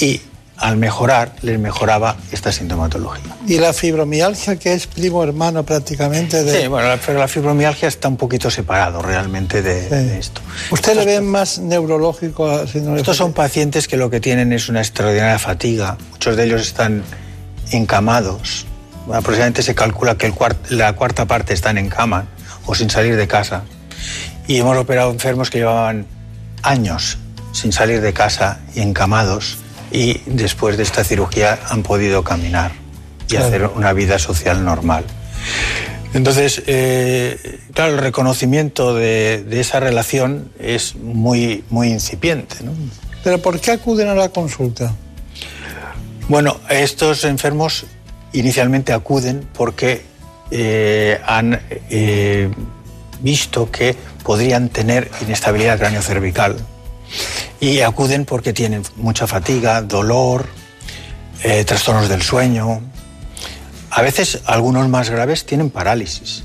y 0.00 0.20
al 0.58 0.76
mejorar, 0.76 1.32
les 1.42 1.58
mejoraba 1.58 2.16
esta 2.32 2.50
sintomatología. 2.50 3.36
¿Y 3.46 3.58
la 3.58 3.72
fibromialgia, 3.72 4.56
que 4.56 4.72
es 4.72 4.86
primo 4.86 5.22
hermano 5.22 5.62
prácticamente 5.62 6.42
de...? 6.42 6.62
Sí, 6.62 6.66
bueno, 6.66 6.88
pero 7.06 7.18
la 7.18 7.28
fibromialgia 7.28 7.86
está 7.88 8.08
un 8.08 8.16
poquito 8.16 8.50
separado 8.50 9.00
realmente 9.00 9.62
de, 9.62 10.18
esto. 10.18 10.40
¿Usted 10.70 10.96
le 10.96 11.04
ve 11.04 11.20
más 11.20 11.58
neurológico 11.60 12.50
a 12.50 12.64
Estos 12.64 13.16
son 13.16 13.32
pacientes 13.32 13.86
que 13.86 13.96
lo 13.96 14.10
que 14.10 14.20
tienen 14.20 14.52
es 14.52 14.68
una 14.68 14.80
extraordinaria 14.80 15.38
fatiga. 15.38 15.96
Muchos 16.10 16.36
de 16.36 16.44
ellos 16.44 16.62
están 16.62 17.04
encamados. 17.70 18.66
Aproximadamente 19.06 19.62
se 19.62 19.74
calcula 19.74 20.16
que 20.16 20.32
la 20.70 20.92
cuarta 20.94 21.26
parte 21.26 21.54
están 21.54 21.78
en 21.78 21.88
cama 21.88 22.26
o 22.66 22.74
sin 22.74 22.90
salir 22.90 23.16
de 23.16 23.28
casa. 23.28 23.62
Y 24.48 24.58
hemos 24.58 24.76
operado 24.76 25.12
enfermos 25.12 25.50
que 25.50 25.58
llevaban 25.58 26.06
años 26.62 27.18
sin 27.52 27.72
salir 27.72 28.00
de 28.00 28.12
casa 28.12 28.60
y 28.74 28.80
encamados 28.80 29.58
y 29.90 30.20
después 30.26 30.76
de 30.76 30.82
esta 30.82 31.04
cirugía 31.04 31.58
han 31.68 31.82
podido 31.82 32.22
caminar 32.22 32.72
y 33.30 33.36
hacer 33.36 33.66
una 33.66 33.92
vida 33.92 34.18
social 34.18 34.64
normal. 34.64 35.04
Entonces, 36.14 36.62
eh, 36.66 37.60
claro, 37.74 37.92
el 37.92 37.98
reconocimiento 37.98 38.94
de, 38.94 39.44
esa 39.50 39.80
relación 39.80 40.50
es 40.58 40.96
muy, 40.96 41.64
muy 41.68 41.88
incipiente. 41.88 42.56
¿no? 42.62 42.72
¿Pero 43.22 43.38
por 43.42 43.60
qué 43.60 43.72
acuden 43.72 44.08
a 44.08 44.14
la 44.14 44.30
consulta? 44.30 44.94
Bueno, 46.28 46.58
estos 46.70 47.24
enfermos 47.24 47.86
inicialmente 48.32 48.92
acuden 48.92 49.46
porque 49.54 50.02
eh, 50.50 51.20
han 51.26 51.60
eh, 51.90 52.50
visto 53.20 53.70
que 53.70 53.94
podrían 54.22 54.68
tener 54.68 55.10
inestabilidad 55.22 55.78
cráneo-cervical 55.78 56.56
y 57.60 57.80
acuden 57.80 58.24
porque 58.24 58.52
tienen 58.52 58.82
mucha 58.96 59.26
fatiga, 59.26 59.82
dolor, 59.82 60.46
eh, 61.42 61.64
trastornos 61.64 62.08
del 62.08 62.22
sueño. 62.22 62.80
A 63.90 64.02
veces 64.02 64.40
algunos 64.46 64.88
más 64.88 65.10
graves 65.10 65.46
tienen 65.46 65.70
parálisis. 65.70 66.44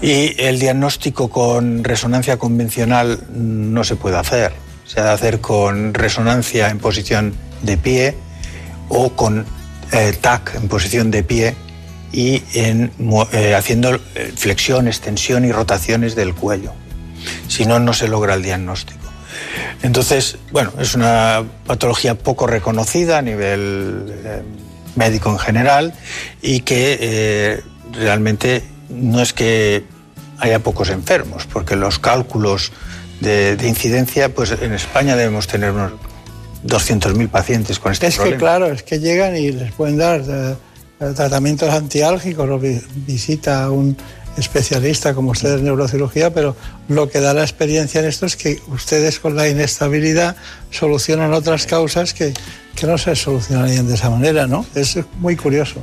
Y 0.00 0.40
el 0.40 0.58
diagnóstico 0.58 1.30
con 1.30 1.84
resonancia 1.84 2.36
convencional 2.36 3.24
no 3.32 3.84
se 3.84 3.96
puede 3.96 4.16
hacer. 4.16 4.52
Se 4.84 5.00
ha 5.00 5.04
de 5.04 5.10
hacer 5.10 5.40
con 5.40 5.94
resonancia 5.94 6.70
en 6.70 6.78
posición 6.78 7.34
de 7.62 7.76
pie 7.76 8.16
o 8.88 9.10
con 9.10 9.46
eh, 9.92 10.12
TAC 10.20 10.56
en 10.56 10.68
posición 10.68 11.10
de 11.10 11.22
pie 11.22 11.54
y 12.12 12.42
eh, 12.54 13.54
haciendo 13.56 13.98
flexión, 14.36 14.88
extensión 14.88 15.44
y 15.44 15.52
rotaciones 15.52 16.16
del 16.16 16.34
cuello. 16.34 16.72
Si 17.46 17.64
no, 17.64 17.78
no 17.78 17.92
se 17.92 18.08
logra 18.08 18.34
el 18.34 18.42
diagnóstico. 18.42 19.01
Entonces, 19.82 20.38
bueno, 20.50 20.72
es 20.78 20.94
una 20.94 21.44
patología 21.66 22.14
poco 22.14 22.46
reconocida 22.46 23.18
a 23.18 23.22
nivel 23.22 24.12
eh, 24.24 24.42
médico 24.96 25.30
en 25.30 25.38
general 25.38 25.94
y 26.40 26.60
que 26.60 26.98
eh, 27.00 27.62
realmente 27.92 28.62
no 28.88 29.20
es 29.20 29.32
que 29.32 29.84
haya 30.38 30.58
pocos 30.58 30.90
enfermos, 30.90 31.46
porque 31.46 31.76
los 31.76 31.98
cálculos 31.98 32.72
de, 33.20 33.56
incidencia, 33.62 34.34
pues 34.34 34.50
en 34.50 34.72
España 34.72 35.14
debemos 35.14 35.46
tener 35.46 35.70
unos 35.70 35.92
200.000 36.66 37.28
pacientes 37.28 37.78
con 37.78 37.92
este 37.92 38.10
problema. 38.10 38.26
Es 38.26 38.32
que 38.32 38.38
claro, 38.38 38.66
es 38.66 38.82
que 38.82 38.98
llegan 38.98 39.36
y 39.36 39.52
les 39.52 39.72
pueden 39.72 39.98
dar 39.98 40.22
eh, 40.26 40.56
tratamientos 41.14 41.72
antiálgicos 41.72 42.48
o 42.48 42.58
visita 42.58 43.70
un 43.70 43.96
especialista 44.36 45.14
como 45.14 45.32
ustedes 45.32 45.58
en 45.58 45.64
neurocirugía, 45.64 46.32
pero 46.32 46.56
lo 46.88 47.08
que 47.08 47.20
da 47.20 47.34
la 47.34 47.42
experiencia 47.42 48.00
en 48.00 48.06
esto 48.06 48.26
es 48.26 48.36
que 48.36 48.60
ustedes 48.68 49.18
con 49.18 49.36
la 49.36 49.48
inestabilidad 49.48 50.36
solucionan 50.70 51.32
otras 51.32 51.66
causas 51.66 52.14
que, 52.14 52.32
que 52.74 52.86
no 52.86 52.98
se 52.98 53.14
solucionarían 53.16 53.86
de 53.86 53.94
esa 53.94 54.10
manera, 54.10 54.46
¿no? 54.46 54.64
Es 54.74 54.98
muy 55.18 55.36
curioso. 55.36 55.80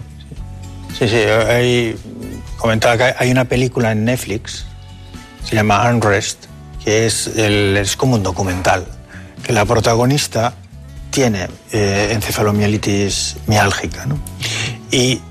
Sí, 0.97 1.07
sí, 1.07 1.15
hay, 1.15 1.95
comentaba 2.57 2.97
que 2.97 3.15
hay 3.17 3.31
una 3.31 3.45
película 3.45 3.91
en 3.91 4.05
Netflix, 4.05 4.65
se 5.47 5.55
llama 5.55 5.89
Unrest, 5.89 6.45
que 6.83 7.05
es, 7.05 7.27
el, 7.27 7.77
es 7.77 7.95
como 7.95 8.15
un 8.15 8.23
documental, 8.23 8.85
que 9.43 9.53
la 9.53 9.65
protagonista 9.65 10.53
tiene 11.11 11.47
eh, 11.71 12.09
encefalomielitis 12.11 13.37
miálgica, 13.47 14.05
¿no? 14.05 14.19
Y 14.91 15.21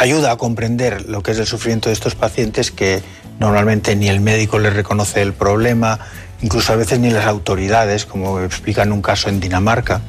ayuda 0.00 0.32
a 0.32 0.36
comprender 0.36 1.10
lo 1.10 1.22
que 1.22 1.32
es 1.32 1.38
el 1.38 1.46
sufrimiento 1.46 1.90
de 1.90 1.92
estos 1.92 2.14
pacientes 2.14 2.70
que 2.70 3.02
normalmente 3.38 3.94
ni 3.96 4.08
el 4.08 4.20
médico 4.20 4.58
les 4.58 4.72
reconoce 4.72 5.20
el 5.20 5.34
problema, 5.34 5.98
incluso 6.40 6.72
a 6.72 6.76
veces 6.76 6.98
ni 7.00 7.10
las 7.10 7.26
autoridades, 7.26 8.06
como 8.06 8.40
explica 8.40 8.82
en 8.82 8.92
un 8.92 9.02
caso 9.02 9.28
en 9.28 9.40
Dinamarca. 9.40 10.00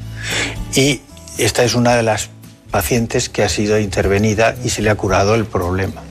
Y 0.74 1.02
esta 1.38 1.66
es 1.66 1.76
una 1.76 1.94
de 1.98 2.04
las 2.04 2.30
pacientes 2.72 3.28
que 3.28 3.44
ha 3.44 3.50
sido 3.50 3.78
intervenida 3.80 4.56
y 4.64 4.70
se 4.70 4.82
le 4.82 4.90
ha 4.90 4.96
curado 4.96 5.36
el 5.36 5.44
problema. 5.44 6.02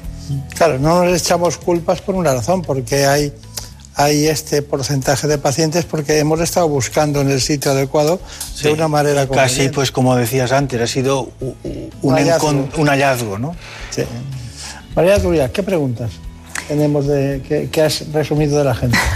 Claro, 0.55 0.79
no 0.79 1.03
nos 1.03 1.19
echamos 1.19 1.57
culpas 1.57 2.03
por 2.03 2.15
una 2.15 2.35
razón, 2.35 2.61
porque 2.61 3.07
hay, 3.07 3.33
hay 4.03 4.27
este 4.27 4.63
porcentaje 4.63 5.27
de 5.27 5.39
pacientes 5.39 5.85
porque 5.85 6.19
hemos 6.19 6.41
estado 6.41 6.69
buscando 6.69 7.21
en 7.21 7.31
el 7.31 7.41
sitio 7.41 7.73
adecuado 7.73 8.21
de 8.63 8.73
una 8.73 8.89
manera 8.89 9.29
Casi, 9.29 9.69
pues 9.69 9.93
como 9.93 10.17
decías 10.17 10.53
antes, 10.53 10.81
ha 10.81 10.87
sido 10.87 11.31
un, 11.41 11.91
un, 12.03 12.15
hallazgo. 12.15 12.49
un 12.49 12.87
hallazgo, 12.89 13.39
¿no? 13.39 13.55
Sí. 13.91 14.05
María 14.95 15.21
Turia, 15.21 15.53
¿qué 15.53 15.63
preguntas 15.63 16.11
tenemos 16.69 17.07
de, 17.07 17.43
que, 17.47 17.69
que 17.69 17.83
has 17.83 18.11
resumido 18.13 18.59
de 18.59 18.65
la 18.65 18.75
gente? 18.75 18.99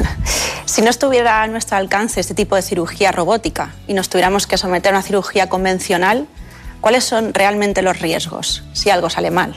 Si 0.67 0.83
no 0.83 0.91
estuviera 0.91 1.43
a 1.43 1.47
nuestro 1.47 1.77
alcance 1.77 2.19
este 2.19 2.35
tipo 2.35 2.57
de 2.57 2.63
cirugía 2.63 3.13
robótica 3.13 3.75
y 3.87 3.95
nos 3.95 4.09
tuviéramos 4.09 4.49
que 4.49 4.59
someter 4.59 4.93
a 4.93 4.97
una 4.97 5.03
cirugía 5.03 5.49
convencional, 5.49 6.27
¿cuáles 6.81 7.05
son 7.05 7.33
realmente 7.33 7.81
los 7.81 8.01
riesgos 8.01 8.65
si 8.73 8.91
algo 8.91 9.09
sale 9.09 9.31
mal? 9.31 9.55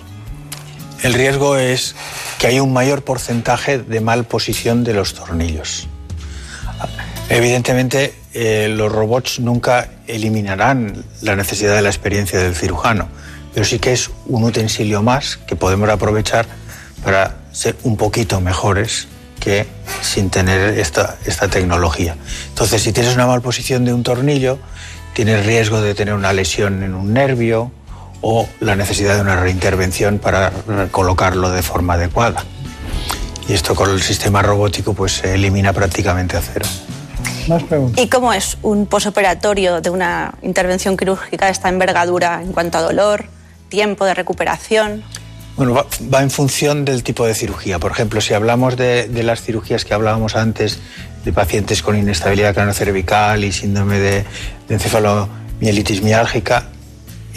El 1.03 1.13
riesgo 1.13 1.57
es 1.57 1.95
que 2.39 2.47
hay 2.47 2.59
un 2.59 2.73
mayor 2.73 3.03
porcentaje 3.03 3.77
de 3.77 4.01
mal 4.01 4.25
posición 4.25 4.83
de 4.83 4.93
los 4.93 5.13
tornillos. 5.13 5.87
Evidentemente, 7.29 8.15
eh, 8.33 8.67
los 8.69 8.91
robots 8.91 9.39
nunca 9.39 9.89
eliminarán 10.07 11.03
la 11.21 11.35
necesidad 11.35 11.75
de 11.75 11.81
la 11.81 11.89
experiencia 11.89 12.39
del 12.39 12.55
cirujano, 12.55 13.07
pero 13.53 13.65
sí 13.65 13.79
que 13.79 13.93
es 13.93 14.09
un 14.25 14.43
utensilio 14.43 15.03
más 15.03 15.37
que 15.37 15.55
podemos 15.55 15.89
aprovechar 15.89 16.45
para 17.03 17.37
ser 17.51 17.75
un 17.83 17.97
poquito 17.97 18.41
mejores 18.41 19.07
que 19.39 19.67
sin 20.01 20.29
tener 20.29 20.79
esta, 20.79 21.17
esta 21.25 21.47
tecnología. 21.47 22.15
Entonces, 22.49 22.81
si 22.81 22.91
tienes 22.91 23.13
una 23.13 23.27
malposición 23.27 23.85
de 23.85 23.93
un 23.93 24.03
tornillo, 24.03 24.57
tienes 25.13 25.45
riesgo 25.45 25.81
de 25.81 25.93
tener 25.95 26.13
una 26.13 26.33
lesión 26.33 26.83
en 26.83 26.95
un 26.95 27.13
nervio 27.13 27.71
o 28.21 28.47
la 28.59 28.75
necesidad 28.75 29.15
de 29.15 29.21
una 29.21 29.39
reintervención 29.39 30.19
para 30.19 30.51
colocarlo 30.91 31.49
de 31.51 31.61
forma 31.61 31.93
adecuada. 31.93 32.43
Y 33.47 33.53
esto 33.53 33.75
con 33.75 33.89
el 33.89 34.01
sistema 34.01 34.41
robótico 34.41 34.93
pues 34.93 35.13
se 35.13 35.35
elimina 35.35 35.73
prácticamente 35.73 36.35
a 36.37 36.41
cero. 36.41 36.65
Más 37.47 37.63
preguntas. 37.63 38.03
¿Y 38.03 38.09
cómo 38.09 38.33
es 38.33 38.57
un 38.61 38.87
posoperatorio 38.87 39.79
de 39.79 39.89
una 39.89 40.33
intervención 40.41 40.97
quirúrgica 40.97 41.45
de 41.45 41.53
esta 41.53 41.69
envergadura 41.69 42.41
en 42.41 42.51
cuanto 42.51 42.77
a 42.77 42.81
dolor, 42.81 43.25
tiempo 43.69 44.03
de 44.05 44.13
recuperación? 44.13 45.03
Bueno, 45.55 45.73
va, 45.73 45.85
va, 46.13 46.21
en 46.21 46.29
función 46.29 46.85
del 46.85 47.03
tipo 47.03 47.25
de 47.25 47.33
cirugía. 47.33 47.79
Por 47.79 47.91
ejemplo, 47.91 48.19
si 48.21 48.33
hablamos 48.33 48.75
de, 48.75 49.07
de, 49.07 49.23
las 49.23 49.41
cirugías 49.41 49.85
que 49.85 49.93
hablábamos 49.93 50.35
antes, 50.35 50.79
de 51.23 51.33
pacientes 51.33 51.81
con 51.81 51.97
inestabilidad 51.97 52.53
craneocervical 52.53 53.43
y 53.43 53.51
síndrome 53.51 53.97
de, 53.97 54.25
de 54.67 54.73
encefalomielitis 54.75 56.03
miálgica, 56.03 56.65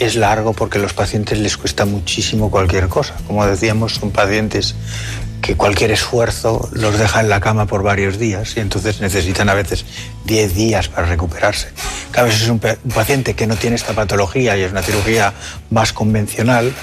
es 0.01 0.15
largo 0.15 0.53
porque 0.53 0.79
a 0.79 0.81
los 0.81 0.93
pacientes 0.93 1.37
les 1.37 1.57
cuesta 1.57 1.85
muchísimo 1.85 2.49
cualquier 2.49 2.87
cosa. 2.87 3.13
Como 3.27 3.45
decíamos, 3.45 3.93
son 3.95 4.09
pacientes 4.09 4.75
que 5.41 5.55
cualquier 5.55 5.91
esfuerzo 5.91 6.69
los 6.73 6.97
deja 6.97 7.19
en 7.19 7.29
la 7.29 7.39
cama 7.39 7.67
por 7.67 7.83
varios 7.83 8.17
días 8.17 8.57
y 8.57 8.61
entonces 8.61 8.99
necesitan 8.99 9.47
a 9.49 9.53
veces 9.53 9.85
10 10.25 10.55
días 10.55 10.87
para 10.87 11.07
recuperarse. 11.07 11.69
Cada 12.09 12.27
vez 12.27 12.41
es 12.41 12.49
un, 12.49 12.59
paciente 12.59 13.35
que 13.35 13.45
no 13.45 13.55
tiene 13.55 13.75
esta 13.75 13.93
patología 13.93 14.57
y 14.57 14.61
es 14.61 14.71
una 14.71 14.81
cirugía 14.81 15.33
más 15.69 15.93
convencional, 15.93 16.73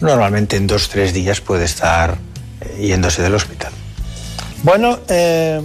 normalmente 0.00 0.56
en 0.56 0.66
dos 0.66 0.86
o 0.86 0.90
tres 0.90 1.14
días 1.14 1.40
puede 1.40 1.64
estar 1.64 2.18
eh, 2.60 2.86
yéndose 2.88 3.22
del 3.22 3.34
hospital. 3.34 3.72
Bueno, 4.62 4.98
eh, 5.08 5.60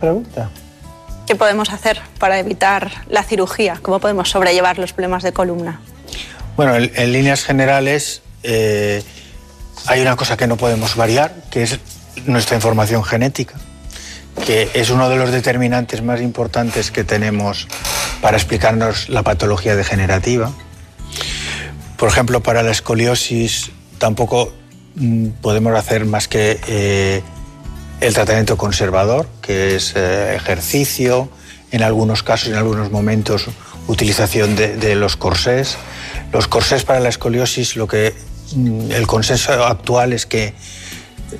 pregunta. 0.00 0.50
¿Qué 1.30 1.36
podemos 1.36 1.70
hacer 1.70 2.00
para 2.18 2.40
evitar 2.40 2.90
la 3.08 3.22
cirugía? 3.22 3.78
¿Cómo 3.82 4.00
podemos 4.00 4.28
sobrellevar 4.28 4.80
los 4.80 4.92
problemas 4.92 5.22
de 5.22 5.32
columna? 5.32 5.80
Bueno, 6.56 6.74
en, 6.74 7.12
líneas 7.12 7.44
generales 7.44 8.22
eh, 8.42 9.00
hay 9.86 10.00
una 10.00 10.16
cosa 10.16 10.36
que 10.36 10.48
no 10.48 10.56
podemos 10.56 10.96
variar, 10.96 11.32
que 11.52 11.62
es 11.62 11.78
nuestra 12.26 12.56
información 12.56 13.04
genética, 13.04 13.54
que 14.44 14.70
es 14.74 14.90
uno 14.90 15.08
de 15.08 15.14
los 15.14 15.30
determinantes 15.30 16.02
más 16.02 16.20
importantes 16.20 16.90
que 16.90 17.04
tenemos 17.04 17.68
para 18.20 18.36
explicarnos 18.36 19.08
la 19.08 19.22
patología 19.22 19.76
degenerativa. 19.76 20.50
Por 21.96 22.08
ejemplo, 22.08 22.42
para 22.42 22.64
la 22.64 22.72
escoliosis 22.72 23.70
tampoco 23.98 24.52
mm, 24.96 25.28
podemos 25.40 25.78
hacer 25.78 26.06
más 26.06 26.26
que 26.26 26.58
eh, 26.66 27.22
el 28.00 28.14
tratamiento 28.14 28.56
conservador, 28.56 29.26
que 29.42 29.76
es 29.76 29.92
eh, 29.94 30.34
ejercicio, 30.34 31.28
en 31.70 31.82
algunos 31.82 32.22
casos, 32.22 32.48
en 32.48 32.54
algunos 32.54 32.90
momentos, 32.90 33.46
utilización 33.86 34.56
de, 34.56 34.94
los 34.96 35.16
corsés. 35.16 35.76
Los 36.32 36.48
corsés 36.48 36.84
para 36.84 37.00
la 37.00 37.08
escoliosis, 37.08 37.76
lo 37.76 37.86
que 37.86 38.14
mm, 38.54 38.90
el 38.92 39.06
consenso 39.06 39.64
actual 39.64 40.12
es 40.12 40.26
que 40.26 40.54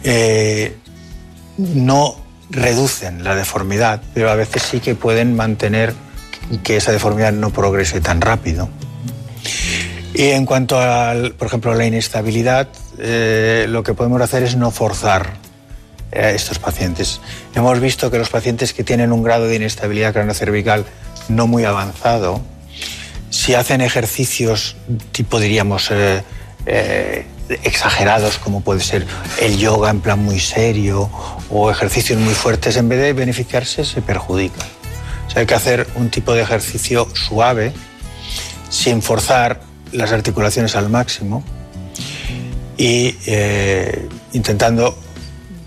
eh, 0.05 0.77
no 1.57 2.17
reducen 2.51 3.25
la 3.25 3.35
deformidad, 3.35 4.03
pero 4.15 4.31
a 4.31 4.35
veces 4.35 4.63
sí 4.63 4.81
que 4.81 4.95
pueden 4.95 5.35
mantener 5.35 5.95
que 6.63 6.77
esa 6.77 6.93
deformidad 6.93 7.33
no 7.33 7.51
progrese 7.51 8.01
tan 8.01 8.21
rápido. 8.21 8.69
Y 10.13 10.31
en 10.31 10.45
cuanto 10.45 10.79
a, 10.81 11.15
por 11.39 11.47
ejemplo, 11.47 11.75
la 11.75 11.87
inestabilidad, 11.87 12.69
eh, 12.99 13.67
lo 13.69 13.83
que 13.83 13.95
podemos 13.95 14.21
hacer 14.21 14.43
es 14.43 14.57
no 14.57 14.71
forzar 14.71 15.39
a 16.13 16.31
estos 16.31 16.59
pacientes. 16.59 17.21
Hemos 17.55 17.81
visto 17.81 18.11
que 18.11 18.19
los 18.19 18.31
pacientes 18.31 18.73
que 18.73 18.85
tienen 18.85 19.13
un 19.13 19.23
grado 19.23 19.47
de 19.47 19.57
inestabilidad 19.57 20.13
craneocervical 20.13 20.85
no 21.29 21.47
muy 21.47 21.65
avanzado, 21.65 22.41
si 23.31 23.55
hacen 23.55 23.81
ejercicios 23.81 24.77
tipo, 25.13 25.39
diríamos, 25.39 25.91
eh, 25.91 26.23
eh, 26.67 27.27
exagerados, 27.63 28.39
como 28.39 28.61
puede 28.61 28.81
ser 28.81 29.07
el 29.41 29.57
yoga 29.57 29.91
en 29.91 30.01
plan 30.01 30.19
muy 30.19 30.41
serio 30.41 31.11
o 31.49 31.71
ejercicios 31.71 32.19
muy 32.19 32.35
fuertes, 32.35 32.77
en 32.77 32.89
vez 32.89 33.01
de 33.01 33.13
beneficiarse, 33.13 33.85
se 33.85 34.03
perjudican. 34.03 34.67
O 35.27 35.31
sea, 35.31 35.41
hay 35.41 35.47
que 35.47 35.55
hacer 35.55 35.87
un 35.95 36.11
tipo 36.11 36.33
de 36.35 36.43
ejercicio 36.43 37.09
suave, 37.15 37.73
sin 38.69 39.03
forzar 39.03 39.61
las 39.93 40.13
articulaciones 40.13 40.77
al 40.77 40.89
máximo 40.89 41.43
y 42.77 43.17
eh, 43.27 44.09
intentando 44.33 44.97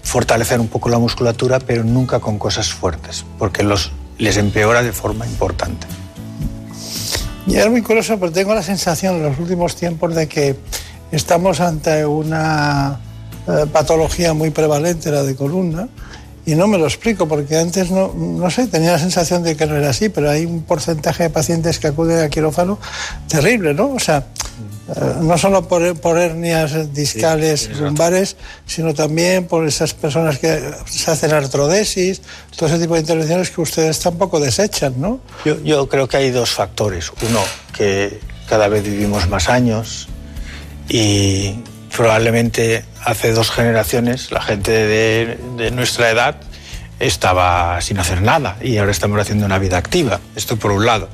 fortalecer 0.03 0.59
un 0.59 0.67
poco 0.67 0.89
la 0.89 0.99
musculatura, 0.99 1.59
pero 1.59 1.83
nunca 1.83 2.19
con 2.19 2.37
cosas 2.37 2.71
fuertes, 2.71 3.25
porque 3.39 3.63
los, 3.63 3.91
les 4.19 4.37
empeora 4.37 4.83
de 4.83 4.91
forma 4.91 5.25
importante. 5.25 5.87
Y 7.47 7.55
es 7.55 7.69
muy 7.69 7.81
curioso, 7.81 8.19
pero 8.19 8.31
tengo 8.31 8.53
la 8.53 8.63
sensación 8.63 9.15
en 9.15 9.23
los 9.23 9.39
últimos 9.39 9.75
tiempos 9.75 10.13
de 10.15 10.27
que 10.27 10.55
estamos 11.11 11.59
ante 11.59 12.05
una 12.05 12.99
eh, 13.47 13.65
patología 13.71 14.33
muy 14.33 14.51
prevalente, 14.51 15.11
la 15.11 15.23
de 15.23 15.35
columna, 15.35 15.87
y 16.45 16.55
no 16.55 16.67
me 16.67 16.77
lo 16.77 16.85
explico, 16.85 17.27
porque 17.27 17.57
antes 17.57 17.89
no, 17.89 18.13
no 18.13 18.49
sé, 18.51 18.67
tenía 18.67 18.91
la 18.91 18.99
sensación 18.99 19.43
de 19.43 19.55
que 19.55 19.65
no 19.65 19.75
era 19.75 19.89
así, 19.89 20.09
pero 20.09 20.29
hay 20.29 20.45
un 20.45 20.63
porcentaje 20.63 21.23
de 21.23 21.29
pacientes 21.29 21.79
que 21.79 21.87
acuden 21.87 22.23
a 22.23 22.29
quirófano 22.29 22.79
terrible, 23.29 23.73
¿no? 23.73 23.93
O 23.93 23.99
sea, 23.99 24.25
no 25.21 25.37
solo 25.37 25.67
por, 25.67 25.99
por 25.99 26.17
hernias 26.17 26.93
discales 26.93 27.69
sí, 27.71 27.81
lumbares, 27.81 28.35
sino 28.65 28.93
también 28.93 29.47
por 29.47 29.65
esas 29.65 29.93
personas 29.93 30.39
que 30.39 30.61
se 30.85 31.09
hacen 31.09 31.31
artrodesis, 31.31 32.21
todo 32.57 32.67
ese 32.67 32.79
tipo 32.79 32.95
de 32.95 33.01
intervenciones 33.01 33.49
que 33.49 33.61
ustedes 33.61 33.99
tampoco 33.99 34.39
desechan, 34.39 34.99
¿no? 34.99 35.21
Yo, 35.45 35.61
yo 35.63 35.87
creo 35.87 36.07
que 36.07 36.17
hay 36.17 36.31
dos 36.31 36.51
factores. 36.51 37.11
Uno, 37.21 37.39
que 37.75 38.19
cada 38.47 38.67
vez 38.67 38.83
vivimos 38.83 39.27
más 39.29 39.47
años 39.47 40.07
y 40.89 41.55
probablemente 41.95 42.83
hace 43.05 43.31
dos 43.31 43.51
generaciones 43.51 44.31
la 44.31 44.41
gente 44.41 44.71
de, 44.71 45.37
de, 45.57 45.71
nuestra 45.71 46.09
edad 46.09 46.35
estaba 47.07 47.81
sin 47.81 47.99
hacer 47.99 48.21
nada 48.21 48.57
y 48.61 48.77
ahora 48.77 48.91
estamos 48.91 49.19
haciendo 49.19 49.45
una 49.45 49.59
vida 49.59 49.77
activa. 49.77 50.19
Esto 50.35 50.57
por 50.57 50.71
un 50.71 50.85
lado. 50.85 51.09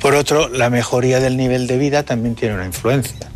Por 0.00 0.14
otro, 0.14 0.48
la 0.48 0.68
mejoría 0.68 1.20
del 1.20 1.36
nivel 1.36 1.66
de 1.66 1.78
vida 1.78 2.02
también 2.02 2.34
tiene 2.34 2.54
una 2.54 2.66
influencia. 2.66 3.28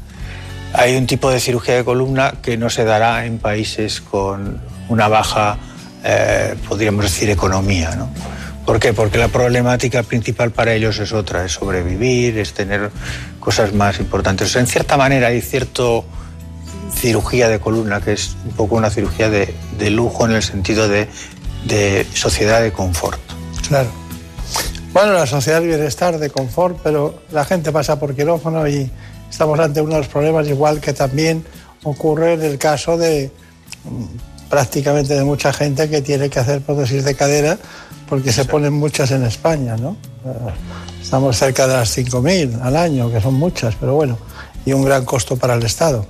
hay 0.74 0.96
un 0.96 1.06
tipo 1.06 1.30
de 1.30 1.38
cirugía 1.38 1.76
de 1.76 1.84
columna 1.84 2.34
que 2.42 2.56
no 2.56 2.70
se 2.70 2.84
dará 2.84 3.24
en 3.26 3.38
países 3.38 4.00
con 4.00 4.60
una 4.88 5.06
baja, 5.06 5.58
eh, 6.02 6.56
podríamos 6.68 7.04
decir, 7.04 7.30
economía. 7.30 7.94
¿no? 7.94 8.10
¿Por 8.66 8.80
qué? 8.80 8.92
Porque 8.92 9.18
la 9.18 9.28
problemática 9.28 10.02
principal 10.02 10.50
para 10.50 10.74
ellos 10.74 10.98
es 10.98 11.12
otra, 11.12 11.44
es 11.44 11.52
sobrevivir, 11.52 12.38
es 12.38 12.52
tener 12.52 12.90
cosas 13.38 13.72
más 13.74 14.00
importantes. 14.00 14.56
en 14.56 14.66
cierta 14.66 14.96
manera 14.96 15.28
hay 15.28 15.40
cierto 15.40 16.04
cirugía 16.94 17.48
de 17.48 17.58
columna 17.58 18.00
que 18.00 18.12
es 18.12 18.36
un 18.44 18.52
poco 18.52 18.76
una 18.76 18.90
cirugía 18.90 19.30
de, 19.30 19.54
de 19.78 19.90
lujo 19.90 20.26
en 20.26 20.32
el 20.32 20.42
sentido 20.42 20.88
de, 20.88 21.08
de 21.64 22.06
sociedad 22.14 22.62
de 22.62 22.72
confort. 22.72 23.20
Claro. 23.68 23.90
Bueno, 24.92 25.12
la 25.14 25.26
sociedad 25.26 25.60
del 25.60 25.68
bienestar, 25.68 26.18
de 26.18 26.30
confort, 26.30 26.78
pero 26.82 27.22
la 27.30 27.44
gente 27.44 27.72
pasa 27.72 27.98
por 27.98 28.14
quirófano 28.14 28.68
y 28.68 28.90
estamos 29.30 29.58
ante 29.58 29.80
uno 29.80 29.94
de 29.94 29.98
los 29.98 30.08
problemas, 30.08 30.46
igual 30.48 30.80
que 30.80 30.92
también 30.92 31.44
ocurre 31.84 32.34
en 32.34 32.42
el 32.42 32.58
caso 32.58 32.98
de 32.98 33.30
mm, 33.84 34.48
prácticamente 34.50 35.14
de 35.14 35.24
mucha 35.24 35.52
gente 35.52 35.88
que 35.88 36.02
tiene 36.02 36.28
que 36.28 36.38
hacer 36.38 36.60
prótesis 36.60 37.04
de 37.04 37.14
cadera 37.14 37.58
porque 38.12 38.30
se 38.30 38.44
ponen 38.44 38.74
muchas 38.74 39.10
en 39.12 39.24
España, 39.24 39.74
¿no? 39.78 39.96
Eh, 40.26 40.52
estamos 41.00 41.38
cerca 41.38 41.66
de 41.66 41.72
las 41.72 41.96
5.000 41.96 42.60
al 42.60 42.76
año, 42.76 43.10
que 43.10 43.22
son 43.22 43.32
muchas, 43.32 43.74
pero 43.76 43.94
bueno, 43.94 44.18
y 44.66 44.74
un 44.74 44.84
gran 44.84 45.06
costo 45.06 45.36
para 45.36 45.54
el 45.54 45.62
Estado. 45.62 46.04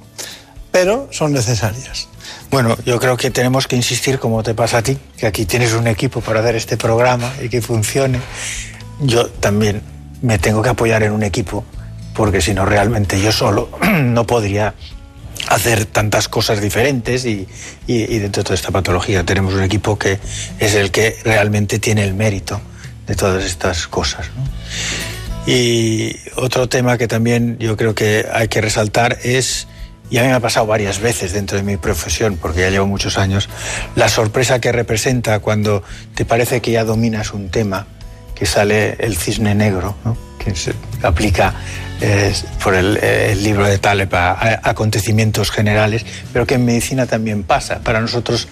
Pero 0.72 1.06
son 1.12 1.32
necesarias. 1.32 2.08
Bueno, 2.52 2.76
yo 2.84 3.00
creo 3.00 3.16
que 3.16 3.30
tenemos 3.30 3.66
que 3.66 3.76
insistir, 3.76 4.18
como 4.18 4.42
te 4.42 4.52
pasa 4.52 4.78
a 4.78 4.82
ti, 4.82 4.98
que 5.16 5.26
aquí 5.26 5.46
tienes 5.46 5.72
un 5.72 5.86
equipo 5.86 6.20
para 6.20 6.40
hacer 6.40 6.54
este 6.54 6.76
programa 6.76 7.32
y 7.42 7.48
que 7.48 7.62
funcione. 7.62 8.20
Yo 9.00 9.26
también 9.28 9.80
me 10.20 10.38
tengo 10.38 10.60
que 10.60 10.68
apoyar 10.68 11.02
en 11.02 11.12
un 11.12 11.22
equipo, 11.22 11.64
porque 12.14 12.42
si 12.42 12.52
no, 12.52 12.66
realmente 12.66 13.18
yo 13.22 13.32
solo 13.32 13.70
no 14.02 14.26
podría 14.26 14.74
hacer 15.48 15.86
tantas 15.86 16.28
cosas 16.28 16.60
diferentes 16.60 17.24
y, 17.24 17.48
dentro 17.86 18.42
de 18.42 18.44
toda 18.44 18.54
esta 18.54 18.70
patología 18.70 19.24
tenemos 19.24 19.54
un 19.54 19.62
equipo 19.62 19.98
que 19.98 20.18
es 20.58 20.74
el 20.74 20.90
que 20.90 21.16
realmente 21.24 21.78
tiene 21.78 22.04
el 22.04 22.12
mérito 22.12 22.60
de 23.06 23.14
todas 23.14 23.44
estas 23.44 23.86
cosas. 23.86 24.26
Y 25.46 26.14
otro 26.36 26.68
tema 26.68 26.98
que 26.98 27.08
también 27.08 27.56
yo 27.58 27.78
creo 27.78 27.94
que 27.94 28.26
hay 28.30 28.48
que 28.48 28.60
resaltar 28.60 29.16
es, 29.24 29.68
y 30.12 30.18
a 30.18 30.22
mí 30.22 30.28
me 30.28 30.34
ha 30.34 30.40
pasado 30.40 30.66
varias 30.66 31.00
veces 31.00 31.32
dentro 31.32 31.56
de 31.56 31.64
mi 31.64 31.78
profesión, 31.78 32.36
porque 32.36 32.60
ya 32.60 32.68
llevo 32.68 32.86
muchos 32.86 33.16
años, 33.16 33.48
la 33.96 34.10
sorpresa 34.10 34.60
que 34.60 34.70
representa 34.70 35.38
cuando 35.38 35.82
te 36.14 36.26
parece 36.26 36.60
que 36.60 36.70
ya 36.70 36.84
dominas 36.84 37.32
un 37.32 37.48
tema, 37.48 37.86
que 38.34 38.44
sale 38.44 38.96
el 38.98 39.16
cisne 39.16 39.54
negro, 39.54 39.96
que 40.38 40.54
se 40.54 40.74
aplica 41.02 41.54
por 42.62 42.74
el, 42.74 43.42
libro 43.42 43.64
de 43.64 43.78
Taleb 43.78 44.14
a, 44.14 44.60
acontecimientos 44.62 45.50
generales, 45.50 46.04
pero 46.30 46.46
que 46.46 46.56
en 46.56 46.66
medicina 46.66 47.06
también 47.06 47.42
pasa. 47.42 47.80
Para 47.80 48.02
nosotros 48.02 48.48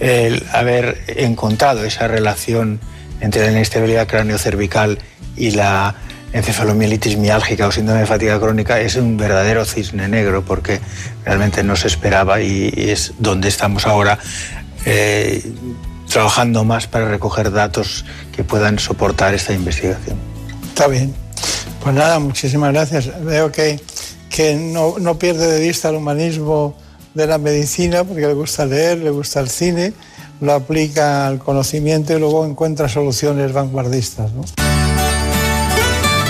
el 0.00 0.42
haber 0.52 1.04
encontrado 1.06 1.84
esa 1.84 2.08
relación 2.08 2.80
entre 3.20 3.42
la 3.42 3.52
inestabilidad 3.52 4.08
cráneo-cervical 4.08 4.98
y 5.36 5.52
la 5.52 5.94
encefalomielitis 6.34 7.16
miálgica 7.16 7.68
o 7.68 7.72
síndrome 7.72 8.00
de 8.00 8.06
fatiga 8.06 8.40
crónica 8.40 8.80
es 8.80 8.96
un 8.96 9.16
verdadero 9.16 9.64
cisne 9.64 10.08
negro 10.08 10.44
porque 10.44 10.80
realmente 11.24 11.62
no 11.62 11.76
se 11.76 11.86
esperaba 11.86 12.42
y, 12.42 12.74
es 12.76 13.14
donde 13.18 13.48
estamos 13.48 13.86
ahora 13.86 14.18
eh, 14.84 15.42
trabajando 16.08 16.64
más 16.64 16.88
para 16.88 17.08
recoger 17.08 17.52
datos 17.52 18.04
que 18.34 18.42
puedan 18.42 18.78
soportar 18.78 19.32
esta 19.32 19.52
investigación. 19.52 20.18
Está 20.68 20.88
bien. 20.88 21.14
Pues 21.82 21.94
nada, 21.94 22.18
muchísimas 22.18 22.72
gracias. 22.72 23.10
Veo 23.24 23.52
que, 23.52 23.80
que 24.28 24.56
no, 24.56 24.96
no, 24.98 25.18
pierde 25.18 25.46
de 25.46 25.60
vista 25.60 25.90
el 25.90 25.96
humanismo 25.96 26.76
de 27.14 27.28
la 27.28 27.38
medicina 27.38 28.02
porque 28.02 28.22
le 28.22 28.34
gusta 28.34 28.66
leer, 28.66 28.98
le 28.98 29.10
gusta 29.10 29.38
el 29.38 29.48
cine, 29.48 29.92
lo 30.40 30.52
aplica 30.52 31.28
al 31.28 31.38
conocimiento 31.38 32.16
y 32.16 32.18
luego 32.18 32.44
encuentra 32.44 32.88
soluciones 32.88 33.52
vanguardistas. 33.52 34.32
¿no? 34.32 34.73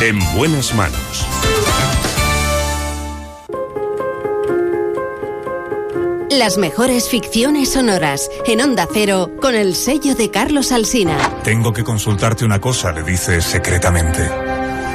En 0.00 0.18
buenas 0.34 0.74
manos. 0.74 1.26
Las 6.30 6.58
mejores 6.58 7.08
ficciones 7.08 7.72
sonoras 7.72 8.28
en 8.46 8.60
Onda 8.60 8.88
Cero 8.92 9.30
con 9.40 9.54
el 9.54 9.74
sello 9.74 10.14
de 10.14 10.30
Carlos 10.30 10.72
Alsina. 10.72 11.16
Tengo 11.44 11.72
que 11.72 11.84
consultarte 11.84 12.44
una 12.44 12.60
cosa, 12.60 12.92
le 12.92 13.02
dice 13.04 13.40
secretamente. 13.40 14.28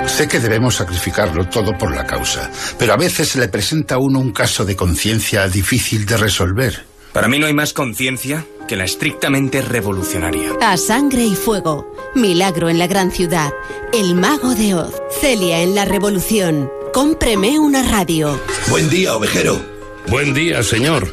Sé 0.05 0.27
que 0.27 0.39
debemos 0.39 0.75
sacrificarlo 0.75 1.47
todo 1.47 1.77
por 1.77 1.95
la 1.95 2.05
causa, 2.05 2.51
pero 2.77 2.93
a 2.93 2.97
veces 2.97 3.29
se 3.29 3.39
le 3.39 3.47
presenta 3.47 3.95
a 3.95 3.99
uno 3.99 4.19
un 4.19 4.31
caso 4.31 4.65
de 4.65 4.75
conciencia 4.75 5.47
difícil 5.47 6.05
de 6.05 6.17
resolver. 6.17 6.85
Para 7.13 7.27
mí 7.27 7.39
no 7.39 7.47
hay 7.47 7.53
más 7.53 7.73
conciencia 7.73 8.45
que 8.69 8.75
la 8.75 8.85
estrictamente 8.85 9.63
revolucionaria. 9.63 10.51
A 10.61 10.77
sangre 10.77 11.25
y 11.25 11.35
fuego, 11.35 11.91
Milagro 12.13 12.69
en 12.69 12.77
la 12.77 12.85
gran 12.85 13.11
ciudad, 13.11 13.51
El 13.91 14.13
mago 14.13 14.53
de 14.53 14.75
Oz, 14.75 14.93
Celia 15.19 15.61
en 15.61 15.73
la 15.73 15.85
revolución. 15.85 16.69
Cómpreme 16.93 17.57
una 17.57 17.81
radio. 17.81 18.39
Buen 18.67 18.87
día, 18.91 19.15
ovejero. 19.15 19.59
Buen 20.07 20.35
día, 20.35 20.61
señor. 20.61 21.11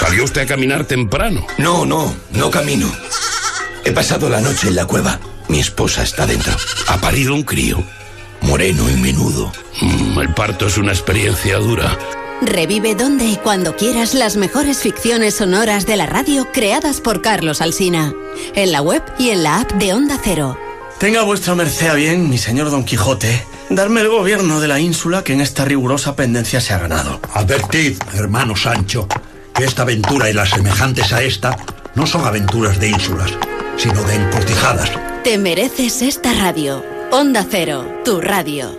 ¿Salió 0.00 0.24
usted 0.24 0.40
a 0.40 0.46
caminar 0.46 0.86
temprano? 0.86 1.46
No, 1.58 1.84
no, 1.84 2.16
no 2.30 2.50
camino. 2.50 2.90
He 3.84 3.92
pasado 3.92 4.30
la 4.30 4.40
noche 4.40 4.68
en 4.68 4.76
la 4.76 4.86
cueva. 4.86 5.20
Mi 5.48 5.60
esposa 5.60 6.02
está 6.02 6.26
dentro. 6.26 6.56
Ha 6.88 6.98
parido 6.98 7.34
un 7.34 7.42
crío 7.42 7.84
moreno 8.40 8.88
y 8.88 8.94
menudo. 8.94 9.52
Mm, 9.82 10.18
el 10.18 10.32
parto 10.32 10.66
es 10.66 10.78
una 10.78 10.92
experiencia 10.92 11.58
dura. 11.58 11.98
Revive 12.42 12.94
donde 12.94 13.24
y 13.24 13.36
cuando 13.36 13.76
quieras 13.76 14.12
las 14.12 14.36
mejores 14.36 14.78
ficciones 14.80 15.36
sonoras 15.36 15.86
de 15.86 15.96
la 15.96 16.04
radio 16.04 16.46
creadas 16.52 17.00
por 17.00 17.22
Carlos 17.22 17.62
Alsina. 17.62 18.12
En 18.54 18.72
la 18.72 18.82
web 18.82 19.02
y 19.18 19.30
en 19.30 19.42
la 19.42 19.60
app 19.60 19.72
de 19.72 19.94
Onda 19.94 20.20
Cero. 20.22 20.58
Tenga 20.98 21.22
vuestra 21.22 21.54
merced 21.54 21.88
a 21.88 21.94
bien, 21.94 22.28
mi 22.28 22.36
señor 22.36 22.70
Don 22.70 22.84
Quijote, 22.84 23.42
darme 23.70 24.02
el 24.02 24.08
gobierno 24.08 24.60
de 24.60 24.68
la 24.68 24.78
ínsula 24.80 25.24
que 25.24 25.32
en 25.32 25.40
esta 25.40 25.64
rigurosa 25.64 26.14
pendencia 26.14 26.60
se 26.60 26.74
ha 26.74 26.78
ganado. 26.78 27.20
Advertid, 27.32 27.96
hermano 28.14 28.54
Sancho, 28.54 29.08
que 29.54 29.64
esta 29.64 29.82
aventura 29.82 30.28
y 30.28 30.34
las 30.34 30.50
semejantes 30.50 31.12
a 31.14 31.22
esta 31.22 31.56
no 31.94 32.06
son 32.06 32.26
aventuras 32.26 32.78
de 32.78 32.88
ínsulas, 32.88 33.32
sino 33.78 34.02
de 34.04 34.14
encortijadas. 34.14 34.90
Te 35.24 35.38
mereces 35.38 36.02
esta 36.02 36.34
radio. 36.34 36.84
Onda 37.10 37.46
Cero, 37.50 38.02
tu 38.04 38.20
radio. 38.20 38.78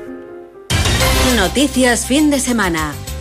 Noticias 1.36 2.06
fin 2.06 2.30
de 2.30 2.40
semana. 2.40 2.94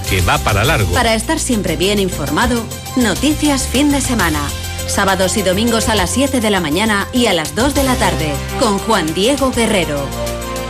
que 0.00 0.20
va 0.20 0.38
para 0.38 0.64
largo. 0.64 0.92
Para 0.92 1.14
estar 1.14 1.38
siempre 1.38 1.76
bien 1.76 1.98
informado, 1.98 2.64
noticias 2.96 3.66
fin 3.66 3.90
de 3.90 4.00
semana. 4.00 4.40
Sábados 4.86 5.36
y 5.36 5.42
domingos 5.42 5.88
a 5.88 5.94
las 5.94 6.10
7 6.10 6.40
de 6.40 6.50
la 6.50 6.60
mañana 6.60 7.08
y 7.12 7.26
a 7.26 7.32
las 7.32 7.54
2 7.54 7.74
de 7.74 7.82
la 7.82 7.96
tarde, 7.96 8.32
con 8.60 8.78
Juan 8.78 9.12
Diego 9.14 9.50
Guerrero. 9.50 10.00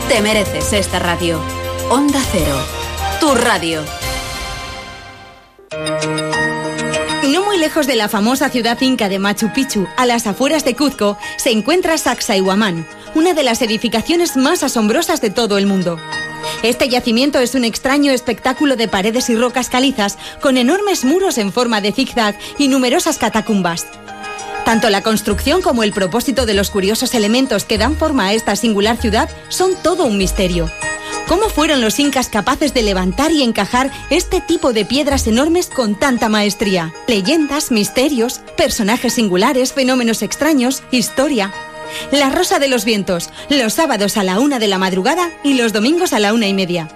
Te 0.09 0.21
mereces 0.21 0.73
esta 0.73 0.99
radio. 0.99 1.41
Onda 1.91 2.21
Cero, 2.33 2.59
tu 3.21 3.35
radio. 3.35 3.83
No 7.29 7.45
muy 7.45 7.59
lejos 7.59 7.87
de 7.87 7.97
la 7.97 8.09
famosa 8.09 8.49
ciudad 8.49 8.81
inca 8.81 9.09
de 9.09 9.19
Machu 9.19 9.53
Picchu, 9.53 9.87
a 9.97 10.07
las 10.07 10.27
afueras 10.27 10.65
de 10.65 10.75
Cuzco, 10.75 11.19
se 11.37 11.51
encuentra 11.51 11.99
Sacsayhuamán, 11.99 12.87
una 13.15 13.35
de 13.35 13.43
las 13.43 13.63
edificaciones 13.63 14.37
más 14.37 14.63
asombrosas 14.63 15.21
de 15.21 15.31
todo 15.31 15.59
el 15.59 15.67
mundo. 15.67 15.99
Este 16.63 16.89
yacimiento 16.89 17.39
es 17.39 17.55
un 17.55 17.65
extraño 17.65 18.13
espectáculo 18.13 18.77
de 18.77 18.89
paredes 18.89 19.29
y 19.31 19.37
rocas 19.37 19.69
calizas 19.69 20.19
con 20.41 20.57
enormes 20.57 21.05
muros 21.05 21.39
en 21.39 21.53
forma 21.53 21.81
de 21.81 21.93
zigzag 21.93 22.39
y 22.59 22.69
numerosas 22.69 23.19
catacumbas. 23.19 23.87
Tanto 24.65 24.91
la 24.91 25.03
construcción 25.03 25.63
como 25.63 25.85
el 25.85 25.93
propósito 25.93 26.45
de 26.45 26.55
los 26.55 26.71
curiosos 26.71 27.15
elementos 27.15 27.65
que 27.65 27.79
dan 27.79 27.97
forma 27.97 28.27
a 28.27 28.33
esta 28.33 28.57
singular 28.57 28.97
ciudad 28.97 29.29
son 29.49 29.73
todo 29.83 30.07
un 30.07 30.19
misterio. 30.19 30.69
¿Cómo 31.29 31.49
fueron 31.49 31.81
los 31.81 31.99
incas 31.99 32.29
capaces 32.29 32.73
de 32.73 32.83
levantar 32.83 33.33
y 33.33 33.43
encajar 33.43 33.91
este 34.11 34.41
tipo 34.41 34.73
de 34.73 34.85
piedras 34.85 35.27
enormes 35.27 35.67
con 35.67 35.97
tanta 35.97 36.29
maestría? 36.29 36.93
Leyendas, 37.09 37.71
misterios, 37.71 38.41
personajes 38.57 39.15
singulares, 39.15 39.73
fenómenos 39.73 40.23
extraños, 40.23 40.83
historia. 40.91 41.53
La 42.11 42.31
Rosa 42.31 42.59
de 42.59 42.69
los 42.69 42.85
Vientos, 42.85 43.31
los 43.49 43.75
sábados 43.75 44.17
a 44.17 44.25
la 44.25 44.39
una 44.39 44.59
de 44.59 44.69
la 44.69 44.79
madrugada 44.79 45.31
y 45.45 45.55
los 45.55 45.73
domingos 45.73 46.13
a 46.13 46.19
la 46.19 46.33
una 46.33 46.47
y 46.47 46.55
media. 46.55 46.89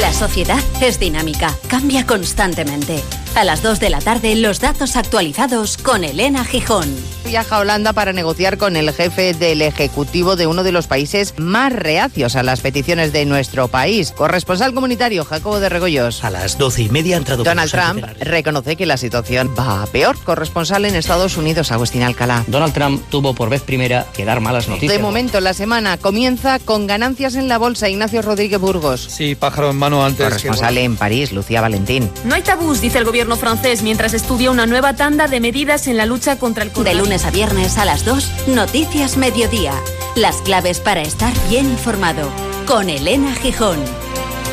La 0.00 0.12
sociedad 0.12 0.62
es 0.80 1.00
dinámica, 1.00 1.54
cambia 1.68 2.06
constantemente. 2.06 3.02
A 3.38 3.44
las 3.44 3.62
2 3.62 3.78
de 3.78 3.88
la 3.88 4.00
tarde, 4.00 4.34
los 4.34 4.58
datos 4.58 4.96
actualizados 4.96 5.76
con 5.76 6.02
Elena 6.02 6.44
Gijón. 6.44 6.92
Viaja 7.24 7.56
a 7.56 7.58
Holanda 7.60 7.92
para 7.92 8.12
negociar 8.12 8.58
con 8.58 8.74
el 8.74 8.90
jefe 8.92 9.32
del 9.32 9.62
Ejecutivo 9.62 10.34
de 10.34 10.48
uno 10.48 10.64
de 10.64 10.72
los 10.72 10.88
países 10.88 11.34
más 11.36 11.72
reacios 11.72 12.34
a 12.34 12.42
las 12.42 12.62
peticiones 12.62 13.12
de 13.12 13.26
nuestro 13.26 13.68
país. 13.68 14.10
Corresponsal 14.10 14.74
comunitario 14.74 15.24
Jacobo 15.24 15.60
de 15.60 15.68
Regoyos. 15.68 16.24
A 16.24 16.30
las 16.30 16.58
doce 16.58 16.82
y 16.82 16.88
media 16.88 17.14
ha 17.14 17.18
entrado 17.18 17.44
Donald 17.44 17.70
Trump 17.70 18.04
reconoce 18.18 18.74
que 18.74 18.86
la 18.86 18.96
situación 18.96 19.54
va 19.56 19.84
a 19.84 19.86
peor. 19.86 20.18
Corresponsal 20.24 20.84
en 20.86 20.96
Estados 20.96 21.36
Unidos, 21.36 21.70
Agustín 21.70 22.02
Alcalá. 22.02 22.44
Donald 22.48 22.74
Trump 22.74 23.04
tuvo 23.08 23.34
por 23.34 23.50
vez 23.50 23.62
primera 23.62 24.04
que 24.14 24.24
dar 24.24 24.40
malas 24.40 24.66
noticias. 24.66 24.92
De 24.92 24.98
momento, 24.98 25.40
la 25.40 25.54
semana 25.54 25.96
comienza 25.96 26.58
con 26.58 26.88
ganancias 26.88 27.36
en 27.36 27.46
la 27.46 27.58
bolsa. 27.58 27.88
Ignacio 27.88 28.20
Rodríguez 28.20 28.58
Burgos. 28.58 29.06
Sí, 29.08 29.36
pájaro 29.36 29.70
en 29.70 29.76
mano 29.76 30.04
antes. 30.04 30.26
Corresponsal 30.26 30.78
en 30.78 30.96
París, 30.96 31.30
Lucía 31.30 31.60
Valentín. 31.60 32.10
No 32.24 32.34
hay 32.34 32.42
tabús, 32.42 32.80
dice 32.80 32.98
el 32.98 33.04
gobierno 33.04 33.27
francés, 33.36 33.82
mientras 33.82 34.14
estudia 34.14 34.50
una 34.50 34.66
nueva 34.66 34.94
tanda 34.94 35.28
de 35.28 35.40
medidas 35.40 35.86
en 35.86 35.96
la 35.96 36.06
lucha 36.06 36.38
contra 36.38 36.62
el 36.62 36.70
De 36.70 36.74
coronavirus. 36.74 37.06
lunes 37.06 37.24
a 37.24 37.30
viernes 37.30 37.78
a 37.78 37.84
las 37.84 38.04
2, 38.04 38.48
Noticias 38.48 39.16
Mediodía. 39.16 39.74
Las 40.16 40.36
claves 40.42 40.80
para 40.80 41.02
estar 41.02 41.32
bien 41.48 41.66
informado. 41.66 42.30
Con 42.66 42.88
Elena 42.88 43.34
Gijón. 43.34 43.78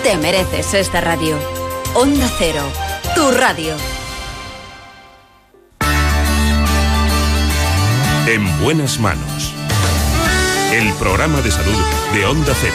Te 0.03 0.17
mereces 0.17 0.73
esta 0.73 1.01
radio. 1.01 1.37
Onda 1.95 2.29
Cero. 2.37 2.61
Tu 3.15 3.31
radio. 3.31 3.75
En 8.27 8.61
buenas 8.63 8.99
manos. 8.99 9.53
El 10.73 10.91
programa 10.93 11.41
de 11.41 11.51
salud 11.51 11.77
de 12.13 12.25
Onda 12.25 12.53
Cero. 12.59 12.73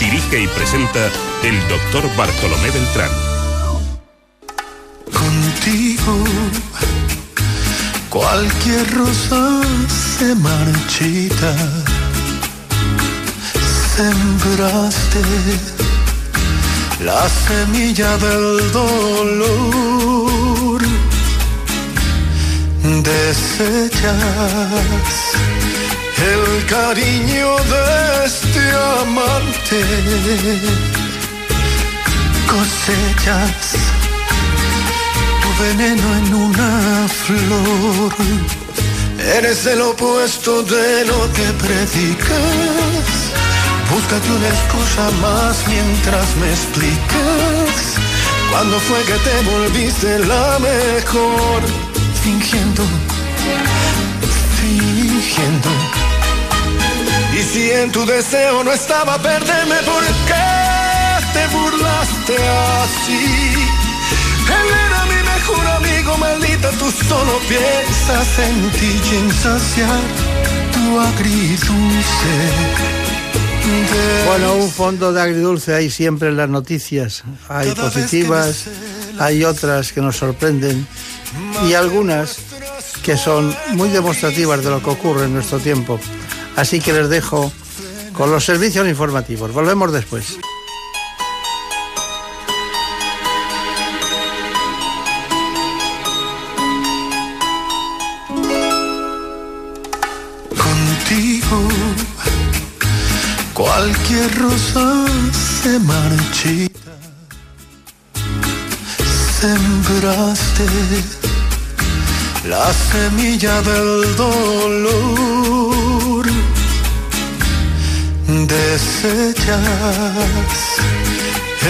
Dirige 0.00 0.42
y 0.42 0.46
presenta 0.48 1.10
el 1.42 1.68
doctor 1.68 2.04
Bartolomé 2.16 2.70
Beltrán. 2.70 3.23
Contigo 5.14 6.24
cualquier 8.10 8.84
rosa 8.94 9.62
se 10.18 10.34
marchita. 10.34 11.54
Sembraste 13.96 15.22
la 17.00 17.28
semilla 17.28 18.16
del 18.18 18.72
dolor. 18.72 19.54
Desechas 23.02 24.14
el 26.32 26.66
cariño 26.66 27.56
de 27.72 28.26
este 28.26 28.64
amante. 29.02 29.80
Cosechas 32.46 33.93
veneno 35.58 36.16
en 36.16 36.34
una 36.34 37.08
flor. 37.08 38.12
Eres 39.36 39.66
el 39.66 39.80
opuesto 39.80 40.62
de 40.62 41.04
lo 41.06 41.32
que 41.32 41.46
predicas. 41.64 43.24
Búscate 43.90 44.30
una 44.30 44.48
excusa 44.48 45.10
más 45.22 45.56
mientras 45.68 46.36
me 46.36 46.50
explicas. 46.50 47.94
Cuando 48.50 48.78
fue 48.80 49.02
que 49.04 49.18
te 49.26 49.50
volviste 49.50 50.18
la 50.20 50.58
mejor? 50.58 51.62
Fingiendo, 52.22 52.82
fingiendo. 54.60 55.70
Y 57.36 57.42
si 57.42 57.70
en 57.70 57.90
tu 57.90 58.06
deseo 58.06 58.62
no 58.62 58.72
estaba 58.72 59.18
perderme, 59.18 59.76
¿por 59.82 60.04
qué 60.28 60.44
te 61.32 61.46
burlaste 61.48 62.36
así? 62.82 63.54
Mejor 65.46 65.66
amigo, 65.66 66.16
maldita, 66.16 66.70
tú 66.70 66.90
solo 66.90 67.38
piensas 67.46 68.38
en 68.38 68.70
ti 68.70 68.98
y 69.12 69.16
en 69.16 69.30
saciar 69.30 70.00
tu 70.72 70.98
agridulce. 70.98 72.34
Bueno, 74.26 74.54
un 74.54 74.70
fondo 74.70 75.12
de 75.12 75.20
agridulce 75.20 75.74
hay 75.74 75.90
siempre 75.90 76.28
en 76.30 76.38
las 76.38 76.48
noticias. 76.48 77.24
Hay 77.50 77.72
positivas, 77.72 78.64
hay 79.18 79.44
otras 79.44 79.92
que 79.92 80.00
nos 80.00 80.16
sorprenden 80.16 80.86
y 81.68 81.74
algunas 81.74 82.38
que 83.02 83.18
son 83.18 83.54
muy 83.72 83.90
demostrativas 83.90 84.64
de 84.64 84.70
lo 84.70 84.82
que 84.82 84.88
ocurre 84.88 85.26
en 85.26 85.34
nuestro 85.34 85.58
tiempo. 85.58 86.00
Así 86.56 86.80
que 86.80 86.94
les 86.94 87.10
dejo 87.10 87.52
con 88.14 88.30
los 88.30 88.46
servicios 88.46 88.88
informativos. 88.88 89.52
Volvemos 89.52 89.92
después. 89.92 90.38
Cualquier 104.14 104.30
rosa 104.38 105.04
se 105.62 105.78
marchita. 105.80 106.92
Sembraste 109.40 110.66
la 112.48 112.72
semilla 112.72 113.60
del 113.62 114.16
dolor. 114.16 115.44
Desechas 118.46 119.58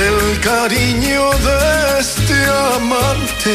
el 0.06 0.40
cariño 0.40 1.30
de 1.46 2.00
este 2.00 2.36
amante. 2.76 3.54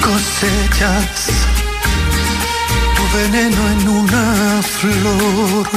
Cosechas 0.00 1.53
veneno 3.14 3.70
en 3.70 3.88
una 3.88 4.62
flor. 4.62 5.68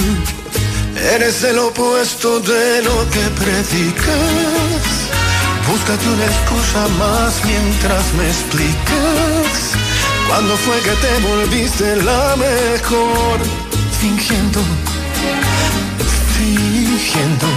Eres 1.13 1.43
el 1.43 1.59
opuesto 1.59 2.39
de 2.39 2.81
lo 2.81 3.09
que 3.09 3.23
predicas. 3.41 4.83
Búscate 5.67 6.07
una 6.07 6.25
excusa 6.25 6.87
más 6.99 7.33
mientras 7.45 8.13
me 8.13 8.27
explicas. 8.27 9.77
Cuando 10.27 10.57
fue 10.57 10.77
que 10.81 10.95
te 11.03 11.13
volviste 11.27 11.95
la 11.97 12.35
mejor? 12.35 13.39
Fingiendo, 13.99 14.61
fingiendo. 16.37 17.47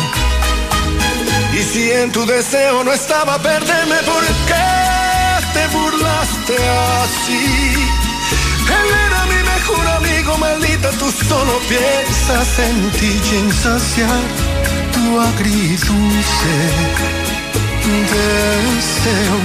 Y 1.52 1.62
si 1.62 1.90
en 1.90 2.12
tu 2.12 2.24
deseo 2.26 2.84
no 2.84 2.92
estaba 2.92 3.38
perderme, 3.38 3.96
¿por 4.04 4.24
qué 4.48 4.68
te 5.54 5.66
burlaste 5.76 6.56
así? 7.02 7.74
Él 8.78 8.88
era 9.06 9.19
mejor 9.70 9.88
amigo, 9.88 10.38
maldita, 10.38 10.90
tú 10.90 11.10
solo 11.28 11.58
piensas 11.68 12.58
en 12.58 12.90
ti 12.92 13.20
y 13.32 13.36
en 13.36 13.52
saciar 13.52 14.20
tu 14.92 15.20
agridulce 15.20 16.54
deseo. 18.10 19.38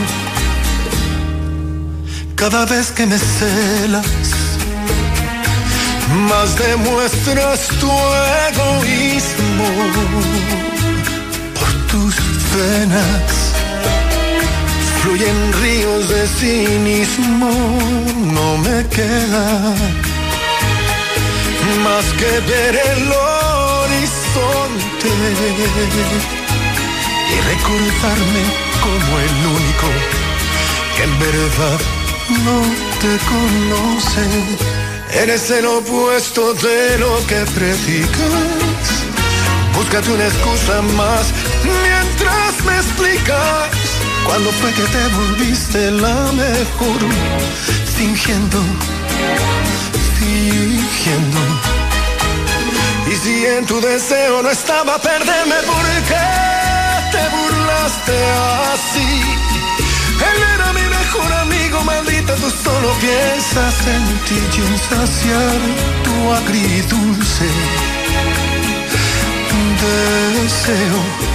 Cada 2.36 2.65
vez 2.65 2.91
que 2.91 3.05
me 3.05 3.17
celas, 3.17 4.05
más 6.30 6.57
demuestras 6.57 7.67
tu 7.80 7.91
egoísmo 8.49 9.69
por 11.59 11.71
tus 11.91 12.15
venas. 12.55 13.32
Fluyen 15.01 15.53
ríos 15.61 16.09
de 16.09 16.28
cinismo, 16.28 17.51
no 18.34 18.57
me 18.57 18.88
queda 18.88 20.05
más 21.86 22.06
que 22.14 22.40
ver 22.52 22.76
el 22.76 23.12
horizonte 23.12 25.08
y 27.32 27.36
recordarme 27.52 28.44
como 28.82 29.12
el 29.28 29.36
único 29.58 29.88
que 30.96 31.04
en 31.04 31.20
verdad 31.20 31.80
no 32.44 32.60
te 33.02 33.12
conoce. 33.34 34.26
Eres 35.22 35.52
el 35.52 35.66
opuesto 35.68 36.54
de 36.56 36.98
lo 36.98 37.16
que 37.28 37.46
predicas. 37.54 39.06
Búscate 39.76 40.12
una 40.12 40.26
excusa 40.26 40.82
más 40.98 41.34
mientras 41.64 42.66
me 42.66 42.76
explicas. 42.78 43.70
Cuando 44.26 44.52
fue 44.54 44.72
que 44.74 44.84
te 44.96 45.08
volviste 45.20 45.92
la 45.92 46.32
mejor, 46.32 47.00
fingiendo, 47.96 48.60
fingiendo. 50.20 51.74
Si 53.26 53.43
en 53.43 53.65
tu 53.65 53.82
deseo 53.82 54.43
no 54.43 54.51
estaba 54.51 54.99
perderme, 54.99 55.55
¿por 55.65 55.86
qué 56.09 56.28
te 57.11 57.23
burlaste 57.36 58.15
así? 58.71 59.09
Él 60.30 60.43
era 60.53 60.71
mi 60.73 60.82
mejor 60.82 61.32
solo 62.51 62.93
piensas 62.99 63.88
en 63.88 64.03
ti 64.26 64.38
y 64.57 64.61
en 64.61 64.78
saciar 64.78 65.59
tu 66.03 66.34
agridulce 66.34 67.49
deseo. 69.82 71.35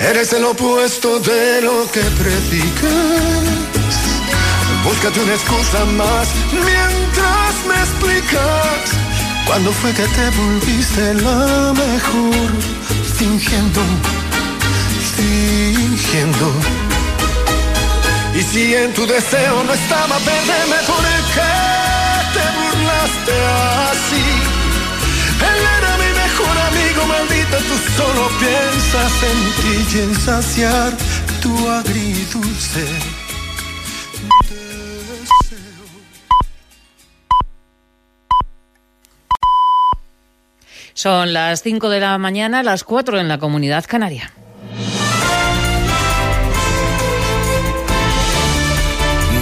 Eres 0.00 0.32
el 0.32 0.44
opuesto 0.44 1.20
de 1.20 1.60
lo 1.60 1.86
que 1.92 2.00
predicas. 2.00 3.44
Búscate 4.82 5.20
una 5.20 5.34
excusa 5.34 5.84
más 5.84 6.28
mientras 6.52 7.54
me 7.68 7.74
explicas. 7.74 9.00
¿Cuándo 9.46 9.70
fue 9.72 9.92
que 9.92 10.06
te 10.06 10.30
volviste 10.30 11.14
la 11.14 11.74
mejor? 11.74 12.50
Fingiendo, 13.18 13.82
fingiendo. 15.16 16.50
Y 18.34 18.42
si 18.42 18.74
en 18.74 18.94
tu 18.94 19.06
deseo 19.06 19.62
no 19.64 19.72
estaba 19.74 20.16
perderme, 20.18 20.76
¿por 20.86 21.04
qué 21.34 21.52
te 22.34 22.44
burlaste 22.56 23.32
así? 23.90 24.59
Amigo, 27.00 27.06
maldita, 27.06 27.58
tú 27.58 27.76
solo 27.96 28.28
piensas 28.38 29.22
en 29.22 29.38
ti 29.62 29.96
y 29.96 30.00
en 30.00 30.14
saciar 30.14 30.92
tu 31.42 31.68
agridulce. 31.68 32.86
Son 40.94 41.32
las 41.32 41.62
5 41.62 41.88
de 41.88 42.00
la 42.00 42.18
mañana, 42.18 42.62
las 42.62 42.84
4 42.84 43.20
en 43.20 43.28
la 43.28 43.38
comunidad 43.38 43.84
canaria. 43.88 44.32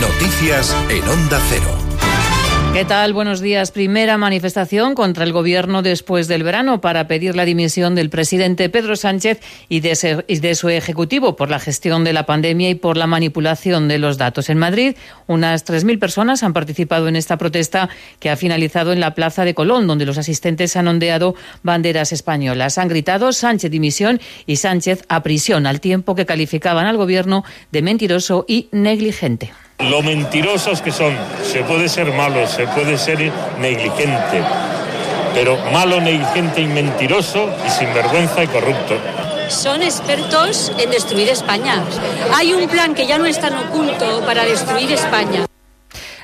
Noticias 0.00 0.76
en 0.88 1.08
Onda 1.08 1.40
Cero. 1.48 1.87
¿Qué 2.72 2.84
tal? 2.84 3.12
Buenos 3.12 3.40
días. 3.40 3.72
Primera 3.72 4.18
manifestación 4.18 4.94
contra 4.94 5.24
el 5.24 5.32
Gobierno 5.32 5.82
después 5.82 6.28
del 6.28 6.44
verano 6.44 6.80
para 6.80 7.08
pedir 7.08 7.34
la 7.34 7.44
dimisión 7.44 7.96
del 7.96 8.08
presidente 8.08 8.68
Pedro 8.68 8.94
Sánchez 8.94 9.40
y 9.68 9.80
de, 9.80 10.54
su 10.54 10.68
Ejecutivo 10.68 11.34
por 11.34 11.50
la 11.50 11.58
gestión 11.58 12.04
de 12.04 12.12
la 12.12 12.24
pandemia 12.24 12.70
y 12.70 12.76
por 12.76 12.96
la 12.96 13.08
manipulación 13.08 13.88
de 13.88 13.98
los 13.98 14.16
datos. 14.16 14.48
En 14.48 14.58
Madrid, 14.58 14.94
unas 15.26 15.66
3.000 15.66 15.98
personas 15.98 16.44
han 16.44 16.52
participado 16.52 17.08
en 17.08 17.16
esta 17.16 17.36
protesta 17.36 17.88
que 18.20 18.30
ha 18.30 18.36
finalizado 18.36 18.92
en 18.92 19.00
la 19.00 19.14
Plaza 19.14 19.44
de 19.44 19.54
Colón, 19.54 19.88
donde 19.88 20.06
los 20.06 20.18
asistentes 20.18 20.76
han 20.76 20.86
ondeado 20.86 21.34
banderas 21.64 22.12
españolas. 22.12 22.78
Han 22.78 22.88
gritado 22.88 23.32
Sánchez 23.32 23.72
dimisión 23.72 24.20
y 24.46 24.56
Sánchez 24.56 25.02
a 25.08 25.24
prisión, 25.24 25.66
al 25.66 25.80
tiempo 25.80 26.14
que 26.14 26.26
calificaban 26.26 26.86
al 26.86 26.96
Gobierno 26.96 27.44
de 27.72 27.82
mentiroso 27.82 28.44
y 28.46 28.68
negligente. 28.70 29.50
Lo 29.78 30.02
mentirosos 30.02 30.82
que 30.82 30.90
son. 30.90 31.16
Se 31.44 31.62
puede 31.62 31.88
ser 31.88 32.12
malo, 32.12 32.46
se 32.48 32.66
puede 32.66 32.98
ser 32.98 33.32
negligente, 33.60 34.42
pero 35.34 35.56
malo, 35.72 36.00
negligente 36.00 36.60
y 36.60 36.66
mentiroso 36.66 37.48
y 37.64 37.70
sinvergüenza 37.70 38.42
y 38.42 38.48
corrupto. 38.48 38.96
Son 39.48 39.80
expertos 39.82 40.72
en 40.78 40.90
destruir 40.90 41.28
España. 41.28 41.84
Hay 42.34 42.52
un 42.54 42.68
plan 42.68 42.94
que 42.94 43.06
ya 43.06 43.18
no 43.18 43.26
es 43.26 43.40
tan 43.40 43.54
oculto 43.54 44.20
para 44.26 44.44
destruir 44.44 44.90
España. 44.92 45.46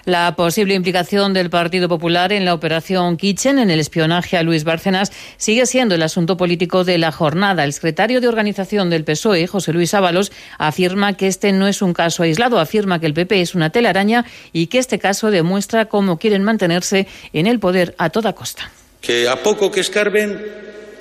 La 0.04 0.36
posible 0.36 0.74
implicación 0.74 1.32
del 1.32 1.48
Partido 1.48 1.88
Popular 1.88 2.30
en 2.30 2.44
la 2.44 2.52
operación 2.52 3.16
Kitchen, 3.16 3.58
en 3.58 3.70
el 3.70 3.80
espionaje 3.80 4.36
a 4.36 4.42
Luis 4.42 4.62
Bárcenas, 4.64 5.10
sigue 5.38 5.64
siendo 5.64 5.94
el 5.94 6.02
asunto 6.02 6.36
político 6.36 6.84
de 6.84 6.98
la 6.98 7.10
jornada. 7.10 7.64
El 7.64 7.72
secretario 7.72 8.20
de 8.20 8.28
organización 8.28 8.90
del 8.90 9.04
PSOE, 9.04 9.46
José 9.46 9.72
Luis 9.72 9.94
Ábalos, 9.94 10.30
afirma 10.58 11.16
que 11.16 11.26
este 11.26 11.52
no 11.52 11.66
es 11.68 11.80
un 11.80 11.94
caso 11.94 12.22
aislado, 12.22 12.58
afirma 12.58 13.00
que 13.00 13.06
el 13.06 13.14
PP 13.14 13.40
es 13.40 13.54
una 13.54 13.70
telaraña 13.70 14.26
y 14.52 14.66
que 14.66 14.76
este 14.76 14.98
caso 14.98 15.30
demuestra 15.30 15.86
cómo 15.86 16.18
quieren 16.18 16.44
mantenerse 16.44 17.06
en 17.32 17.46
el 17.46 17.58
poder 17.58 17.94
a 17.96 18.10
toda 18.10 18.34
costa. 18.34 18.70
Que 19.00 19.26
a 19.26 19.42
poco 19.42 19.70
que 19.70 19.80
escarben, 19.80 20.38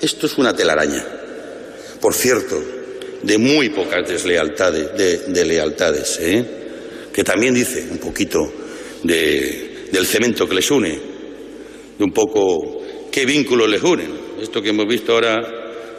esto 0.00 0.24
es 0.24 0.38
una 0.38 0.56
telaraña. 0.56 1.04
Por 2.00 2.14
cierto, 2.14 2.58
de 3.22 3.36
muy 3.36 3.68
pocas 3.68 4.08
deslealtades, 4.08 4.96
de, 4.96 5.18
de 5.28 5.44
lealtades, 5.44 6.18
¿eh? 6.22 6.44
que 7.12 7.22
también 7.22 7.52
dice 7.52 7.86
un 7.90 7.98
poquito 7.98 8.63
de, 9.04 9.88
del 9.92 10.06
cemento 10.06 10.48
que 10.48 10.54
les 10.54 10.70
une, 10.70 10.98
de 11.98 12.04
un 12.04 12.12
poco 12.12 12.82
qué 13.12 13.24
vínculos 13.24 13.68
les 13.68 13.82
unen. 13.82 14.24
Esto 14.40 14.60
que 14.60 14.70
hemos 14.70 14.86
visto 14.86 15.12
ahora 15.12 15.42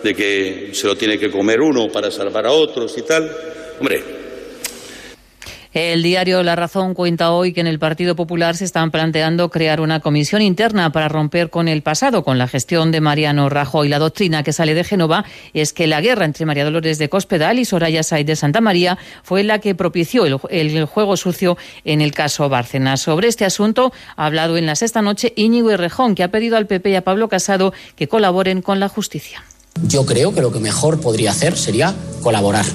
de 0.04 0.14
que 0.14 0.70
se 0.74 0.88
lo 0.88 0.96
tiene 0.96 1.18
que 1.18 1.32
comer 1.32 1.62
uno 1.62 1.88
para 1.88 2.12
salvar 2.12 2.46
a 2.46 2.52
otros 2.52 2.98
y 2.98 3.04
tal. 3.04 3.32
Hombre, 3.80 4.25
el 5.76 6.04
diario 6.04 6.42
La 6.42 6.56
Razón 6.56 6.94
cuenta 6.94 7.32
hoy 7.32 7.52
que 7.52 7.60
en 7.60 7.68
el 7.68 7.80
Partido 7.80 8.16
Popular 8.16 8.56
se 8.56 8.64
están 8.64 8.92
planteando 8.92 9.50
crear 9.50 9.82
una 9.82 10.00
comisión 10.00 10.42
interna 10.42 10.90
para 10.94 11.10
romper 11.10 11.50
con 11.50 11.68
el 11.68 11.82
pasado, 11.82 12.24
con 12.24 12.38
la 12.38 12.48
gestión 12.48 12.94
de 12.94 13.02
Mariano 13.02 13.50
Rajoy. 13.50 13.90
La 13.90 14.00
doctrina 14.00 14.42
que 14.42 14.54
sale 14.54 14.74
de 14.74 14.86
Génova 14.86 15.26
es 15.54 15.74
que 15.74 15.88
la 15.88 16.00
guerra 16.00 16.24
entre 16.24 16.46
María 16.46 16.64
Dolores 16.64 16.98
de 16.98 17.10
Cospedal 17.10 17.60
y 17.60 17.66
Soraya 17.66 18.04
Said 18.04 18.26
de 18.26 18.38
Santa 18.38 18.62
María 18.62 18.98
fue 19.22 19.44
la 19.44 19.60
que 19.60 19.76
propició 19.76 20.26
el, 20.26 20.86
juego 20.86 21.18
sucio 21.18 21.58
en 21.84 22.00
el 22.00 22.14
caso 22.14 22.48
Bárcenas. 22.48 23.02
Sobre 23.02 23.28
este 23.28 23.44
asunto 23.44 23.92
ha 24.16 24.28
hablado 24.28 24.56
en 24.56 24.68
la 24.68 24.78
sexta 24.78 25.02
noche 25.02 25.34
Íñigo 25.36 25.72
Errejón, 25.72 26.16
que 26.16 26.24
ha 26.24 26.32
pedido 26.32 26.56
al 26.56 26.68
PP 26.68 26.92
y 26.92 26.96
a 26.96 27.04
Pablo 27.04 27.28
Casado 27.28 27.74
que 27.98 28.08
colaboren 28.08 28.62
con 28.62 28.80
la 28.80 28.88
justicia. 28.88 29.44
Yo 29.84 30.06
creo 30.06 30.34
que 30.34 30.40
lo 30.40 30.54
que 30.54 30.60
mejor 30.60 31.02
podría 31.02 31.32
hacer 31.32 31.58
sería 31.58 31.94
colaborar 32.24 32.66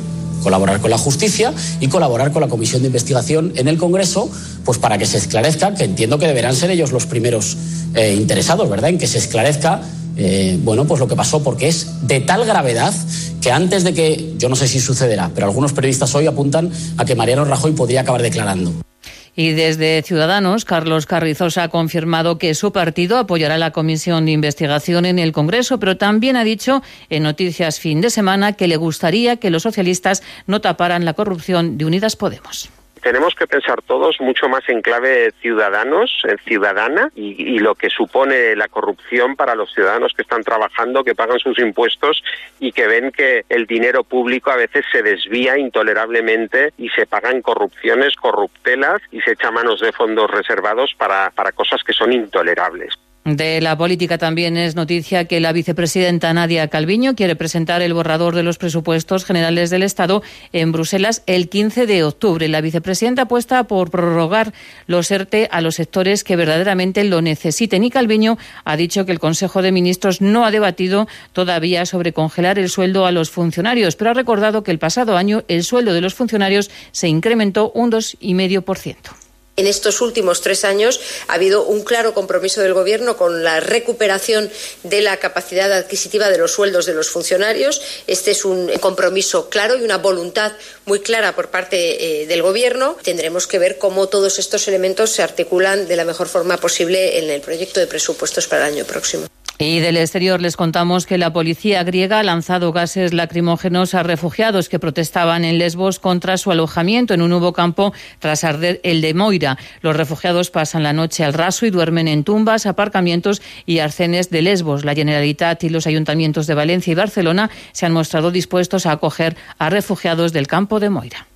colaborar 0.42 0.80
con 0.80 0.90
la 0.90 0.98
justicia 0.98 1.52
y 1.80 1.88
colaborar 1.88 2.32
con 2.32 2.42
la 2.42 2.48
comisión 2.48 2.82
de 2.82 2.88
investigación 2.88 3.52
en 3.56 3.68
el 3.68 3.78
Congreso, 3.78 4.30
pues 4.64 4.78
para 4.78 4.98
que 4.98 5.06
se 5.06 5.18
esclarezca, 5.18 5.74
que 5.74 5.84
entiendo 5.84 6.18
que 6.18 6.26
deberán 6.26 6.54
ser 6.54 6.70
ellos 6.70 6.92
los 6.92 7.06
primeros 7.06 7.56
eh, 7.94 8.14
interesados, 8.14 8.68
¿verdad?, 8.68 8.90
en 8.90 8.98
que 8.98 9.06
se 9.06 9.18
esclarezca. 9.18 9.80
Eh, 10.16 10.58
bueno, 10.62 10.84
pues 10.86 11.00
lo 11.00 11.08
que 11.08 11.16
pasó, 11.16 11.42
porque 11.42 11.68
es 11.68 12.06
de 12.06 12.20
tal 12.20 12.44
gravedad 12.44 12.92
que 13.40 13.50
antes 13.52 13.84
de 13.84 13.94
que, 13.94 14.34
yo 14.38 14.48
no 14.48 14.56
sé 14.56 14.68
si 14.68 14.80
sucederá, 14.80 15.30
pero 15.34 15.46
algunos 15.46 15.72
periodistas 15.72 16.14
hoy 16.14 16.26
apuntan 16.26 16.70
a 16.98 17.04
que 17.04 17.14
Mariano 17.14 17.44
Rajoy 17.44 17.72
podría 17.72 18.02
acabar 18.02 18.20
declarando. 18.20 18.89
Y 19.36 19.52
desde 19.52 20.02
Ciudadanos, 20.02 20.64
Carlos 20.64 21.06
Carrizosa 21.06 21.64
ha 21.64 21.68
confirmado 21.68 22.38
que 22.38 22.54
su 22.54 22.72
partido 22.72 23.16
apoyará 23.18 23.58
la 23.58 23.70
comisión 23.70 24.26
de 24.26 24.32
investigación 24.32 25.04
en 25.04 25.18
el 25.18 25.32
Congreso, 25.32 25.78
pero 25.78 25.96
también 25.96 26.36
ha 26.36 26.44
dicho 26.44 26.82
en 27.08 27.22
Noticias 27.22 27.78
Fin 27.78 28.00
de 28.00 28.10
Semana 28.10 28.54
que 28.54 28.68
le 28.68 28.76
gustaría 28.76 29.36
que 29.36 29.50
los 29.50 29.62
socialistas 29.62 30.22
no 30.46 30.60
taparan 30.60 31.04
la 31.04 31.14
corrupción 31.14 31.78
de 31.78 31.84
Unidas 31.84 32.16
Podemos 32.16 32.70
tenemos 33.02 33.34
que 33.34 33.46
pensar 33.46 33.82
todos 33.82 34.20
mucho 34.20 34.48
más 34.48 34.68
en 34.68 34.82
clave 34.82 35.32
ciudadanos, 35.40 36.22
en 36.24 36.38
ciudadana 36.38 37.10
y, 37.14 37.58
lo 37.58 37.74
que 37.74 37.90
supone 37.90 38.56
la 38.56 38.68
corrupción 38.68 39.36
para 39.36 39.54
los 39.54 39.72
ciudadanos 39.74 40.14
que 40.14 40.22
están 40.22 40.42
trabajando, 40.42 41.04
que 41.04 41.14
pagan 41.14 41.38
sus 41.38 41.58
impuestos 41.58 42.22
y 42.58 42.72
que 42.72 42.86
ven 42.86 43.10
que 43.12 43.44
el 43.48 43.66
dinero 43.66 44.04
público 44.04 44.50
a 44.50 44.56
veces 44.56 44.84
se 44.90 45.02
desvía 45.02 45.58
intolerablemente 45.58 46.72
y 46.78 46.88
se 46.90 47.06
pagan 47.06 47.42
corrupciones, 47.42 48.16
corruptelas 48.16 49.02
y 49.10 49.20
se 49.20 49.32
echa 49.32 49.50
manos 49.50 49.80
de 49.80 49.92
fondos 49.92 50.30
reservados 50.30 50.94
para, 50.96 51.30
para 51.30 51.52
cosas 51.52 51.82
que 51.84 51.92
son 51.92 52.12
intolerables. 52.12 52.98
De 53.24 53.60
la 53.60 53.76
política 53.76 54.16
también 54.16 54.56
es 54.56 54.76
noticia 54.76 55.26
que 55.26 55.40
la 55.40 55.52
vicepresidenta 55.52 56.32
Nadia 56.32 56.68
Calviño 56.68 57.14
quiere 57.14 57.36
presentar 57.36 57.82
el 57.82 57.92
borrador 57.92 58.34
de 58.34 58.42
los 58.42 58.56
presupuestos 58.56 59.26
generales 59.26 59.68
del 59.68 59.82
Estado 59.82 60.22
en 60.54 60.72
Bruselas 60.72 61.22
el 61.26 61.50
15 61.50 61.86
de 61.86 62.02
octubre. 62.02 62.48
La 62.48 62.62
vicepresidenta 62.62 63.22
apuesta 63.22 63.64
por 63.64 63.90
prorrogar 63.90 64.54
los 64.86 65.10
ERTE 65.10 65.48
a 65.52 65.60
los 65.60 65.74
sectores 65.74 66.24
que 66.24 66.34
verdaderamente 66.34 67.04
lo 67.04 67.20
necesiten 67.20 67.84
y 67.84 67.90
Calviño 67.90 68.38
ha 68.64 68.76
dicho 68.78 69.04
que 69.04 69.12
el 69.12 69.20
Consejo 69.20 69.60
de 69.60 69.70
Ministros 69.70 70.22
no 70.22 70.46
ha 70.46 70.50
debatido 70.50 71.06
todavía 71.34 71.84
sobre 71.84 72.14
congelar 72.14 72.58
el 72.58 72.70
sueldo 72.70 73.04
a 73.04 73.12
los 73.12 73.28
funcionarios, 73.28 73.96
pero 73.96 74.12
ha 74.12 74.14
recordado 74.14 74.62
que 74.62 74.70
el 74.70 74.78
pasado 74.78 75.18
año 75.18 75.44
el 75.46 75.62
sueldo 75.62 75.92
de 75.92 76.00
los 76.00 76.14
funcionarios 76.14 76.70
se 76.90 77.08
incrementó 77.08 77.70
un 77.74 77.92
2,5%. 77.92 79.19
En 79.60 79.66
estos 79.66 80.00
últimos 80.00 80.40
tres 80.40 80.64
años 80.64 81.00
ha 81.28 81.34
habido 81.34 81.64
un 81.64 81.84
claro 81.84 82.14
compromiso 82.14 82.62
del 82.62 82.72
Gobierno 82.72 83.18
con 83.18 83.44
la 83.44 83.60
recuperación 83.60 84.50
de 84.84 85.02
la 85.02 85.18
capacidad 85.18 85.70
adquisitiva 85.70 86.30
de 86.30 86.38
los 86.38 86.52
sueldos 86.52 86.86
de 86.86 86.94
los 86.94 87.10
funcionarios. 87.10 87.82
Este 88.06 88.30
es 88.30 88.46
un 88.46 88.70
compromiso 88.80 89.50
claro 89.50 89.76
y 89.76 89.82
una 89.82 89.98
voluntad 89.98 90.52
muy 90.86 91.00
clara 91.00 91.36
por 91.36 91.50
parte 91.50 92.22
eh, 92.22 92.26
del 92.26 92.40
Gobierno. 92.40 92.96
Tendremos 93.02 93.46
que 93.46 93.58
ver 93.58 93.76
cómo 93.76 94.08
todos 94.08 94.38
estos 94.38 94.66
elementos 94.66 95.10
se 95.10 95.22
articulan 95.22 95.86
de 95.86 95.96
la 95.96 96.06
mejor 96.06 96.28
forma 96.28 96.56
posible 96.56 97.18
en 97.18 97.28
el 97.28 97.42
proyecto 97.42 97.80
de 97.80 97.86
presupuestos 97.86 98.46
para 98.46 98.66
el 98.66 98.72
año 98.72 98.86
próximo. 98.86 99.26
Y 99.62 99.80
del 99.80 99.98
exterior 99.98 100.40
les 100.40 100.56
contamos 100.56 101.04
que 101.04 101.18
la 101.18 101.34
policía 101.34 101.84
griega 101.84 102.20
ha 102.20 102.22
lanzado 102.22 102.72
gases 102.72 103.12
lacrimógenos 103.12 103.92
a 103.92 104.02
refugiados 104.02 104.70
que 104.70 104.78
protestaban 104.78 105.44
en 105.44 105.58
Lesbos 105.58 105.98
contra 105.98 106.38
su 106.38 106.50
alojamiento 106.50 107.12
en 107.12 107.20
un 107.20 107.28
nuevo 107.28 107.52
campo 107.52 107.92
tras 108.20 108.42
arder 108.42 108.80
el 108.84 109.02
de 109.02 109.12
Moira. 109.12 109.58
Los 109.82 109.94
refugiados 109.94 110.50
pasan 110.50 110.82
la 110.82 110.94
noche 110.94 111.24
al 111.24 111.34
raso 111.34 111.66
y 111.66 111.70
duermen 111.70 112.08
en 112.08 112.24
tumbas, 112.24 112.64
aparcamientos 112.64 113.42
y 113.66 113.80
arcenes 113.80 114.30
de 114.30 114.40
Lesbos. 114.40 114.86
La 114.86 114.94
Generalitat 114.94 115.62
y 115.62 115.68
los 115.68 115.86
ayuntamientos 115.86 116.46
de 116.46 116.54
Valencia 116.54 116.92
y 116.92 116.94
Barcelona 116.94 117.50
se 117.72 117.84
han 117.84 117.92
mostrado 117.92 118.30
dispuestos 118.30 118.86
a 118.86 118.92
acoger 118.92 119.36
a 119.58 119.68
refugiados 119.68 120.32
del 120.32 120.46
campo 120.46 120.80
de 120.80 120.88
Moira. 120.88 121.29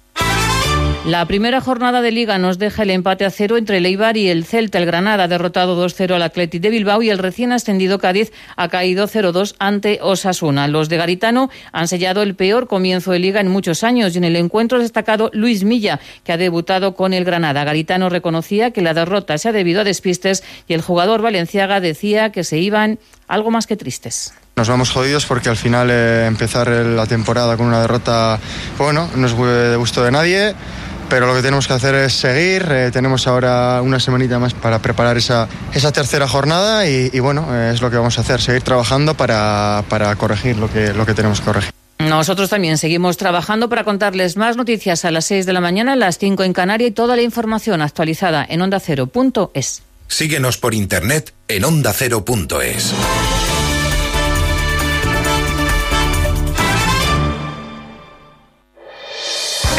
La 1.07 1.27
primera 1.27 1.61
jornada 1.61 2.01
de 2.01 2.11
Liga 2.11 2.39
nos 2.39 2.59
deja 2.59 2.83
el 2.83 2.89
empate 2.89 3.27
a 3.27 3.31
cero 3.31 3.59
entre 3.59 3.77
el 3.77 3.85
Eibar 3.85 4.17
y 4.17 4.31
el 4.31 4.47
Celta. 4.47 4.79
El 4.79 4.87
Granada 4.87 5.25
ha 5.25 5.29
derrotado 5.29 5.77
2-0 5.77 6.15
al 6.15 6.23
Athletic 6.23 6.63
de 6.63 6.71
Bilbao 6.71 7.03
y 7.03 7.11
el 7.11 7.19
recién 7.19 7.53
ascendido 7.53 7.99
Cádiz 7.99 8.33
ha 8.57 8.69
caído 8.69 9.07
0-2 9.07 9.55
ante 9.59 9.99
Osasuna. 10.01 10.67
Los 10.67 10.89
de 10.89 10.97
Garitano 10.97 11.51
han 11.73 11.89
sellado 11.89 12.23
el 12.23 12.35
peor 12.35 12.69
comienzo 12.69 13.13
de 13.13 13.19
Liga 13.19 13.43
en 13.43 13.49
muchos 13.49 13.85
años 13.85 14.15
y 14.15 14.19
en 14.19 14.25
el 14.25 14.35
encuentro 14.35 14.79
ha 14.79 14.81
destacado 14.81 15.29
Luis 15.35 15.63
Milla, 15.63 16.01
que 16.25 16.33
ha 16.33 16.39
debutado 16.39 16.95
con 16.95 17.13
el 17.13 17.27
Granada. 17.27 17.65
Garitano 17.65 18.09
reconocía 18.09 18.71
que 18.71 18.81
la 18.81 18.95
derrota 18.95 19.37
se 19.37 19.51
ha 19.51 19.53
debido 19.53 19.83
a 19.83 19.85
despistes 19.85 20.43
y 20.69 20.73
el 20.73 20.81
jugador 20.81 21.21
valenciaga 21.21 21.81
decía 21.81 22.33
que 22.33 22.45
se 22.45 22.57
iban 22.57 22.99
algo 23.29 23.51
más 23.51 23.67
que 23.67 23.77
tristes. 23.77 24.33
Nos 24.57 24.69
vamos 24.69 24.91
jodidos 24.91 25.27
porque 25.27 25.51
al 25.51 25.57
final 25.57 25.91
eh, 25.91 26.25
empezar 26.27 26.69
la 26.69 27.07
temporada 27.07 27.59
con 27.59 27.67
una 27.67 27.83
derrota, 27.83 28.39
bueno, 28.79 29.11
no 29.17 29.27
es 29.27 29.37
de 29.37 29.77
gusto 29.77 30.03
de 30.03 30.11
nadie 30.11 30.55
pero 31.09 31.27
lo 31.27 31.35
que 31.35 31.43
tenemos 31.43 31.67
que 31.67 31.73
hacer 31.75 31.95
es 31.95 32.13
seguir. 32.15 32.67
Eh, 32.71 32.91
tenemos 32.93 33.27
ahora 33.27 33.81
una 33.83 34.01
semanita 34.01 34.39
más 34.39 34.55
para 34.55 34.81
preparar 34.81 35.17
esa, 35.17 35.49
esa 35.73 35.93
tercera 35.93 36.29
jornada 36.29 36.87
y, 36.87 37.19
bueno, 37.21 37.47
eh, 37.51 37.73
es 37.75 37.81
lo 37.81 37.91
que 37.91 37.97
vamos 37.97 38.19
a 38.19 38.23
hacer, 38.23 38.41
seguir 38.41 38.63
trabajando 38.63 39.15
para, 39.15 39.85
para 39.89 40.15
corregir 40.17 40.57
lo 40.57 40.71
que, 40.71 40.93
lo 40.93 41.07
que 41.07 41.15
tenemos 41.15 41.41
que 41.41 41.47
corregir. 41.47 41.71
Nosotros 41.99 42.51
también 42.51 42.77
seguimos 42.77 43.17
trabajando 43.17 43.69
para 43.69 43.85
contarles 43.85 44.37
más 44.37 44.57
noticias 44.57 45.05
a 45.05 45.11
las 45.11 45.25
6 45.27 45.47
de 45.47 45.53
la 45.53 45.61
mañana, 45.61 45.93
a 45.93 45.97
las 45.97 46.19
5 46.19 46.43
en 46.43 46.53
Canarias 46.53 46.91
y 46.91 46.93
toda 46.93 47.17
la 47.17 47.23
información 47.23 47.83
actualizada 47.83 48.45
en 48.49 48.61
ondacero.es. 48.63 49.83
Síguenos 50.09 50.59
por 50.59 50.75
internet 50.75 51.33
en 51.49 51.65
ondacero.es. 51.65 52.95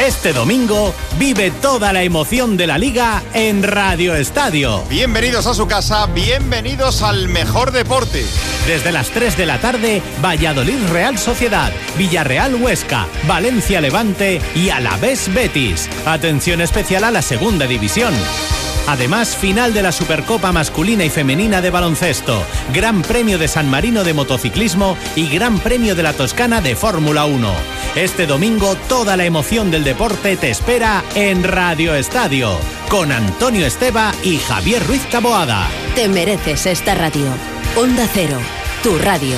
Este 0.05 0.33
domingo 0.33 0.93
vive 1.17 1.49
toda 1.49 1.91
la 1.91 2.03
emoción 2.03 2.57
de 2.57 2.67
la 2.67 2.77
liga 2.77 3.23
en 3.33 3.63
Radio 3.63 4.13
Estadio. 4.13 4.83
Bienvenidos 4.87 5.47
a 5.47 5.55
su 5.55 5.65
casa, 5.65 6.05
bienvenidos 6.05 7.01
al 7.01 7.27
mejor 7.27 7.71
deporte. 7.71 8.23
Desde 8.67 8.91
las 8.91 9.09
3 9.09 9.35
de 9.35 9.47
la 9.47 9.59
tarde, 9.59 10.03
Valladolid 10.23 10.77
Real 10.91 11.17
Sociedad, 11.17 11.71
Villarreal 11.97 12.53
Huesca, 12.53 13.07
Valencia 13.27 13.81
Levante 13.81 14.39
y 14.53 14.69
Alavés 14.69 15.33
Betis. 15.33 15.89
Atención 16.05 16.61
especial 16.61 17.03
a 17.03 17.09
la 17.09 17.23
segunda 17.23 17.65
división. 17.65 18.13
Además, 18.87 19.35
final 19.35 19.73
de 19.73 19.81
la 19.81 19.91
Supercopa 19.91 20.51
masculina 20.51 21.03
y 21.03 21.09
femenina 21.09 21.61
de 21.61 21.71
baloncesto, 21.71 22.43
Gran 22.73 23.01
Premio 23.01 23.37
de 23.37 23.47
San 23.47 23.69
Marino 23.69 24.03
de 24.03 24.13
motociclismo 24.13 24.97
y 25.15 25.27
Gran 25.27 25.59
Premio 25.59 25.95
de 25.95 26.03
la 26.03 26.13
Toscana 26.13 26.61
de 26.61 26.75
Fórmula 26.75 27.25
1. 27.25 27.51
Este 27.95 28.27
domingo 28.27 28.75
toda 28.87 29.17
la 29.17 29.25
emoción 29.25 29.71
del 29.71 29.83
deporte 29.83 30.37
te 30.37 30.49
espera 30.49 31.03
en 31.15 31.43
Radio 31.43 31.95
Estadio, 31.95 32.57
con 32.89 33.11
Antonio 33.11 33.65
Esteba 33.65 34.13
y 34.23 34.37
Javier 34.37 34.85
Ruiz 34.85 35.05
Caboada. 35.11 35.67
Te 35.95 36.07
mereces 36.07 36.65
esta 36.65 36.93
radio. 36.93 37.27
Onda 37.75 38.07
Cero, 38.13 38.37
tu 38.83 38.97
radio. 38.99 39.35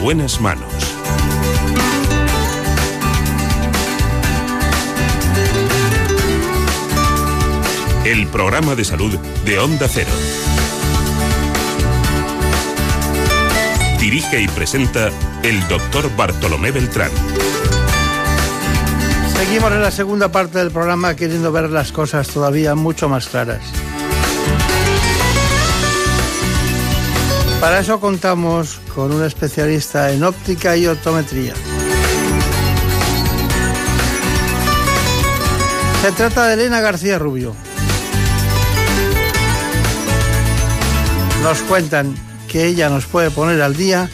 Buenas 0.00 0.40
manos. 0.40 0.72
El 8.04 8.26
programa 8.28 8.74
de 8.74 8.84
salud 8.84 9.18
de 9.44 9.58
Onda 9.58 9.86
Cero. 9.88 10.10
Dirige 14.00 14.40
y 14.40 14.48
presenta 14.48 15.10
el 15.42 15.68
doctor 15.68 16.10
Bartolomé 16.16 16.70
Beltrán. 16.70 17.10
Seguimos 19.36 19.72
en 19.72 19.82
la 19.82 19.90
segunda 19.90 20.32
parte 20.32 20.58
del 20.58 20.70
programa 20.70 21.14
queriendo 21.14 21.52
ver 21.52 21.68
las 21.68 21.92
cosas 21.92 22.28
todavía 22.28 22.74
mucho 22.74 23.08
más 23.08 23.28
claras. 23.28 23.79
Para 27.60 27.80
eso 27.80 28.00
contamos 28.00 28.80
con 28.94 29.12
un 29.12 29.22
especialista 29.22 30.10
en 30.12 30.24
óptica 30.24 30.78
y 30.78 30.86
optometría. 30.86 31.52
Se 36.00 36.12
trata 36.12 36.46
de 36.46 36.54
Elena 36.54 36.80
García 36.80 37.18
Rubio. 37.18 37.54
Nos 41.42 41.58
cuentan 41.60 42.14
que 42.48 42.64
ella 42.64 42.88
nos 42.88 43.04
puede 43.04 43.30
poner 43.30 43.60
al 43.60 43.76
día 43.76 44.08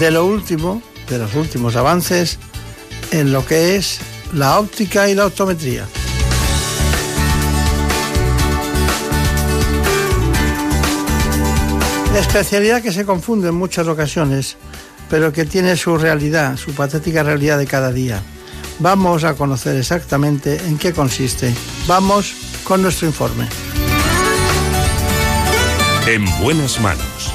de 0.00 0.10
lo 0.10 0.26
último, 0.26 0.82
de 1.08 1.18
los 1.18 1.36
últimos 1.36 1.76
avances 1.76 2.40
en 3.12 3.32
lo 3.32 3.46
que 3.46 3.76
es 3.76 4.00
la 4.32 4.58
óptica 4.58 5.08
y 5.08 5.14
la 5.14 5.26
optometría. 5.26 5.86
Especialidad 12.16 12.82
que 12.82 12.92
se 12.92 13.04
confunde 13.04 13.48
en 13.48 13.54
muchas 13.54 13.86
ocasiones, 13.86 14.56
pero 15.10 15.32
que 15.32 15.44
tiene 15.44 15.76
su 15.76 15.96
realidad, 15.98 16.56
su 16.56 16.72
patética 16.72 17.22
realidad 17.22 17.58
de 17.58 17.66
cada 17.66 17.92
día. 17.92 18.22
Vamos 18.78 19.24
a 19.24 19.34
conocer 19.34 19.76
exactamente 19.76 20.60
en 20.66 20.78
qué 20.78 20.92
consiste. 20.92 21.52
Vamos 21.86 22.34
con 22.64 22.82
nuestro 22.82 23.06
informe. 23.06 23.48
En 26.06 26.24
buenas 26.40 26.80
manos. 26.80 27.32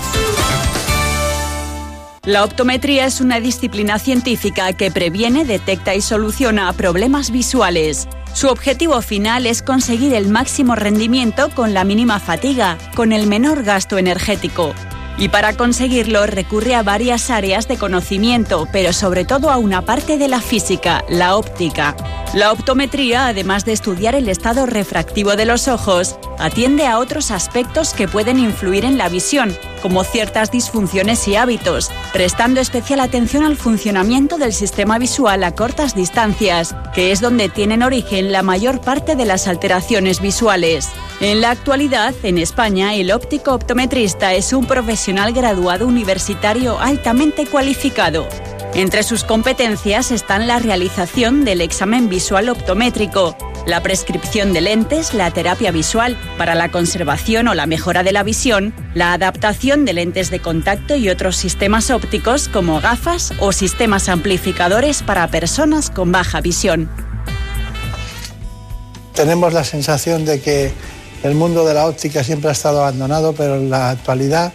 La 2.26 2.46
optometría 2.46 3.06
es 3.06 3.20
una 3.20 3.42
disciplina 3.42 4.00
científica 4.00 4.72
que 4.72 4.90
previene, 4.90 5.44
detecta 5.44 5.94
y 5.94 6.02
soluciona 6.02 6.72
problemas 6.72 7.32
visuales. 7.32 8.08
Su 8.34 8.48
objetivo 8.48 9.00
final 9.04 9.46
es 9.46 9.62
conseguir 9.62 10.16
el 10.16 10.28
máximo 10.28 10.76
rendimiento 10.76 11.50
con 11.50 11.76
la 11.76 11.84
mínima 11.84 12.20
fatiga, 12.20 12.80
con 12.96 13.14
el 13.14 13.28
menor 13.28 13.64
gasto 13.64 14.00
energético. 14.00 14.74
Y 15.20 15.30
para 15.30 15.56
conseguirlo 15.56 16.26
recurre 16.26 16.74
a 16.74 16.82
varias 16.82 17.30
áreas 17.30 17.68
de 17.68 17.78
conocimiento, 17.78 18.68
pero 18.72 18.92
sobre 18.92 19.24
todo 19.24 19.52
a 19.52 19.58
una 19.58 19.84
parte 19.84 20.18
de 20.18 20.28
la 20.28 20.42
física, 20.42 21.06
la 21.08 21.36
óptica. 21.36 21.96
La 22.34 22.52
optometría, 22.52 23.28
además 23.28 23.66
de 23.66 23.74
estudiar 23.74 24.16
el 24.16 24.28
estado 24.28 24.66
refractivo 24.66 25.36
de 25.36 25.46
los 25.46 25.68
ojos, 25.68 26.18
atiende 26.40 26.88
a 26.88 27.00
otros 27.00 27.32
aspectos 27.32 27.94
que 27.94 28.08
pueden 28.08 28.40
influir 28.40 28.86
en 28.86 28.98
la 28.98 29.10
visión, 29.10 29.56
como 29.82 30.04
ciertas 30.04 30.52
disfunciones 30.52 31.28
y 31.28 31.36
hábitos, 31.36 31.92
prestando 32.12 32.62
especial 32.62 33.00
atención 33.00 33.44
al 33.44 33.58
funcionamiento 33.58 34.38
del 34.38 34.54
sistema 34.54 34.98
visual 34.98 35.44
a 35.44 35.54
cortas 35.54 35.96
distancias, 35.96 36.76
que 36.94 37.12
es 37.12 37.22
donde 37.22 37.50
tienen 37.50 37.84
origen 37.84 38.32
la 38.32 38.44
mayor 38.44 38.82
parte 38.82 39.16
de 39.16 39.26
las 39.26 39.48
alteraciones 39.48 40.22
visuales. 40.22 40.90
En 41.20 41.42
la 41.42 41.52
actualidad, 41.52 42.14
en 42.24 42.38
España, 42.38 42.96
el 42.96 43.12
óptico 43.12 43.54
optometrista 43.54 44.34
es 44.34 44.54
un 44.54 44.66
profesional 44.66 45.34
graduado 45.34 45.88
universitario 45.88 46.80
altamente 46.80 47.46
cualificado. 47.46 48.28
Entre 48.74 49.04
sus 49.04 49.24
competencias 49.24 50.12
están 50.12 50.48
la 50.48 50.60
realización 50.60 51.46
del 51.46 51.62
examen 51.62 52.10
visual 52.10 52.50
optométrico, 52.50 53.36
la 53.66 53.82
prescripción 53.82 54.54
de 54.54 54.62
lentes, 54.62 55.14
la 55.14 55.32
terapia 55.32 55.72
visual 55.72 56.18
para 56.38 56.56
la 56.56 56.72
conservación 56.72 57.48
o 57.48 57.54
la 57.54 57.66
mejora 57.66 58.04
de 58.04 58.12
la 58.12 58.24
visión, 58.24 58.74
la 58.94 59.14
adaptación 59.14 59.86
de 59.86 59.94
lentes 59.94 60.30
de 60.30 60.40
contacto 60.40 60.96
y 60.96 61.10
otros 61.10 61.36
sistemas 61.36 61.90
ópticos 61.92 62.48
como 62.48 62.82
gafas 62.82 63.34
o 63.40 63.52
sistemas 63.52 64.10
amplificadores 64.10 65.04
para 65.04 65.28
personas 65.28 65.90
con 65.90 66.12
baja 66.12 66.42
visión. 66.42 66.90
tenemos 69.14 69.54
la 69.54 69.64
sensación 69.64 70.26
de 70.26 70.42
que 70.42 70.72
el 71.24 71.36
mundo 71.36 71.66
de 71.66 71.74
la 71.74 71.88
óptica 71.88 72.24
siempre 72.24 72.50
ha 72.50 72.54
estado 72.54 72.82
abandonado, 72.82 73.34
pero 73.34 73.56
en 73.56 73.70
la 73.70 73.92
actualidad 73.92 74.52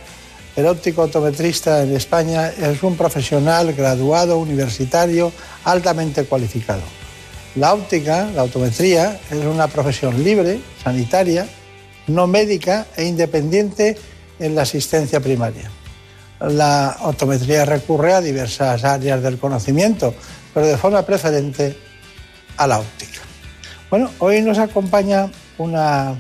el 0.57 0.67
óptico 0.67 1.05
optometrista 1.05 1.83
en 1.85 1.95
España 1.95 2.49
es 2.49 2.83
un 2.83 2.97
profesional 2.97 3.73
graduado, 3.73 4.39
universitario, 4.39 5.33
altamente 5.65 6.25
cualificado. 6.25 6.98
La 7.59 7.75
óptica, 7.75 8.31
la 8.37 8.45
optometría, 8.45 9.19
es 9.33 9.45
una 9.45 9.67
profesión 9.67 10.23
libre, 10.23 10.61
sanitaria, 10.85 11.49
no 12.07 12.29
médica 12.29 12.87
e 12.97 13.05
independiente 13.05 13.99
en 14.39 14.55
la 14.55 14.63
asistencia 14.63 15.19
primaria. 15.19 15.69
La 16.39 16.99
optometría 17.01 17.65
recurre 17.65 18.15
a 18.15 18.21
diversas 18.21 18.85
áreas 18.85 19.21
del 19.25 19.39
conocimiento, 19.39 20.15
pero 20.55 20.69
de 20.69 20.77
forma 20.77 21.03
preferente 21.03 21.77
a 22.57 22.69
la 22.69 22.79
óptica. 22.79 23.19
Bueno, 23.91 24.13
hoy 24.21 24.41
nos 24.41 24.59
acompaña 24.59 25.29
una 25.59 26.15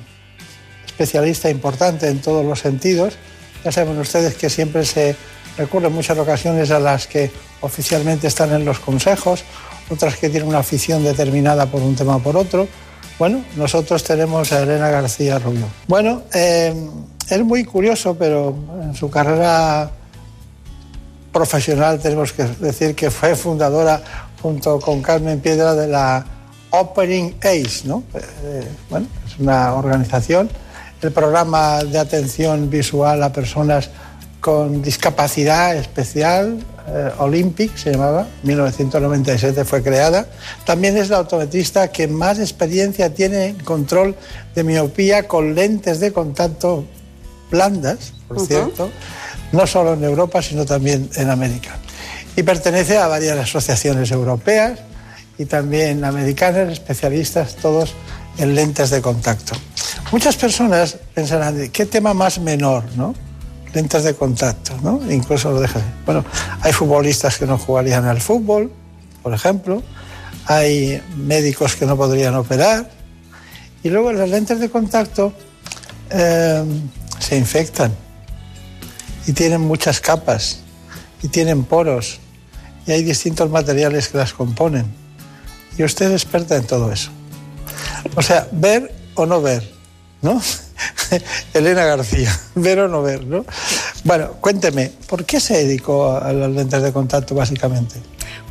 especialista 0.89 1.49
importante 1.49 2.09
en 2.09 2.21
todos 2.21 2.45
los 2.45 2.59
sentidos. 2.59 3.15
Ya 3.63 3.71
saben 3.71 3.97
ustedes 4.01 4.35
que 4.35 4.51
siempre 4.51 4.85
se 4.85 5.15
recurre 5.57 5.87
en 5.87 5.93
muchas 5.93 6.19
ocasiones 6.19 6.73
a 6.73 6.81
las 6.81 7.07
que 7.07 7.31
oficialmente 7.61 8.27
están 8.27 8.53
en 8.53 8.65
los 8.65 8.81
consejos, 8.81 9.45
otras 9.91 10.17
que 10.17 10.29
tienen 10.29 10.49
una 10.49 10.59
afición 10.59 11.03
determinada 11.03 11.67
por 11.67 11.83
un 11.83 11.95
tema 11.95 12.17
o 12.17 12.19
por 12.21 12.37
otro. 12.37 12.69
Bueno, 13.19 13.45
nosotros 13.57 14.05
tenemos 14.05 14.53
a 14.53 14.63
Elena 14.63 14.91
García 14.91 15.39
Rubio. 15.39 15.67
Bueno, 15.89 16.23
eh, 16.33 16.73
es 17.29 17.45
muy 17.45 17.65
curioso, 17.65 18.17
pero 18.17 18.55
en 18.83 18.95
su 18.95 19.11
carrera 19.11 19.91
profesional 21.33 21.99
tenemos 21.99 22.33
que 22.33 22.45
decir 22.61 22.95
que 22.95 23.11
fue 23.11 23.35
fundadora 23.35 24.03
junto 24.41 24.79
con 24.81 25.03
Carmen 25.03 25.41
Piedra 25.41 25.75
de 25.75 25.89
la 25.89 26.25
Opening 26.71 27.35
Ace, 27.41 27.87
¿no? 27.87 28.03
Eh, 28.15 28.69
bueno, 28.91 29.07
es 29.27 29.39
una 29.39 29.75
organización, 29.75 30.49
el 31.03 31.13
programa 31.13 31.83
de 31.85 31.99
atención 31.99 32.71
visual 32.71 33.23
a 33.23 33.33
personas 33.33 33.91
con 34.41 34.83
discapacidad 34.83 35.77
especial, 35.77 36.59
Olympic 37.19 37.77
se 37.77 37.93
llamaba, 37.93 38.27
1997 38.43 39.65
fue 39.65 39.83
creada. 39.83 40.27
También 40.65 40.97
es 40.97 41.09
la 41.09 41.21
optometrista 41.21 41.89
que 41.89 42.09
más 42.09 42.39
experiencia 42.39 43.13
tiene 43.13 43.47
en 43.47 43.59
control 43.61 44.17
de 44.55 44.65
miopía 44.65 45.29
con 45.29 45.55
lentes 45.55 46.01
de 46.01 46.13
contacto 46.13 46.85
blandas, 47.51 48.13
por 48.27 48.47
cierto, 48.47 48.91
no 49.53 49.67
solo 49.67 49.95
en 49.95 50.05
Europa, 50.05 50.43
sino 50.43 50.67
también 50.67 51.09
en 51.17 51.31
América. 51.31 51.77
Y 52.37 52.43
pertenece 52.43 52.99
a 52.99 53.09
varias 53.09 53.39
asociaciones 53.39 54.11
europeas 54.11 54.81
y 55.39 55.47
también 55.47 56.05
americanas, 56.05 56.71
especialistas 56.71 57.57
todos 57.57 57.95
en 58.39 58.55
lentes 58.55 58.91
de 58.91 59.01
contacto. 59.01 59.55
Muchas 60.13 60.37
personas 60.37 60.97
pensarán, 61.15 61.69
¿qué 61.71 61.87
tema 61.87 62.15
más 62.15 62.39
menor, 62.39 62.85
no? 62.97 63.15
Lentes 63.79 64.03
de 64.03 64.17
contacto, 64.17 64.77
¿no? 64.83 65.01
Incluso 65.09 65.53
lo 65.53 65.61
dejan. 65.61 65.85
Bueno, 66.05 66.25
hay 66.63 66.73
futbolistas 66.73 67.39
que 67.39 67.47
no 67.47 67.57
jugarían 67.59 68.07
al 68.07 68.21
fútbol, 68.21 68.73
por 69.23 69.33
ejemplo. 69.33 69.85
Hay 70.47 71.01
médicos 71.17 71.77
que 71.77 71.87
no 71.87 71.97
podrían 71.97 72.35
operar. 72.35 72.91
Y 73.85 73.91
luego 73.91 74.13
las 74.13 74.29
lentes 74.29 74.59
de 74.59 74.69
contacto 74.69 75.33
eh, 76.11 76.65
se 77.21 77.37
infectan 77.39 77.93
y 79.29 79.33
tienen 79.33 79.61
muchas 79.61 80.01
capas 80.01 80.59
y 81.23 81.29
tienen 81.29 81.63
poros 81.63 82.19
y 82.85 82.91
hay 82.91 83.05
distintos 83.05 83.49
materiales 83.49 84.09
que 84.09 84.19
las 84.19 84.33
componen. 84.33 84.87
Y 85.77 85.85
usted 85.85 86.07
es 86.07 86.25
experta 86.25 86.57
en 86.57 86.67
todo 86.67 86.91
eso. 86.91 87.13
O 88.17 88.23
sea, 88.23 88.49
ver 88.51 88.93
o 89.15 89.25
no 89.25 89.41
ver, 89.41 89.73
¿no? 90.21 90.43
Elena 91.55 91.85
García, 91.85 92.31
ver 92.55 92.81
o 92.81 92.89
no 92.89 93.03
ver, 93.03 93.25
¿no? 93.25 93.45
Bueno, 94.05 94.33
cuénteme, 94.41 94.93
¿por 95.07 95.25
qué 95.25 95.41
se 95.41 95.65
dedicó 95.65 96.13
a 96.17 96.33
las 96.33 96.51
lentes 96.51 96.83
de 96.83 96.93
contacto 96.93 97.35
básicamente? 97.35 97.97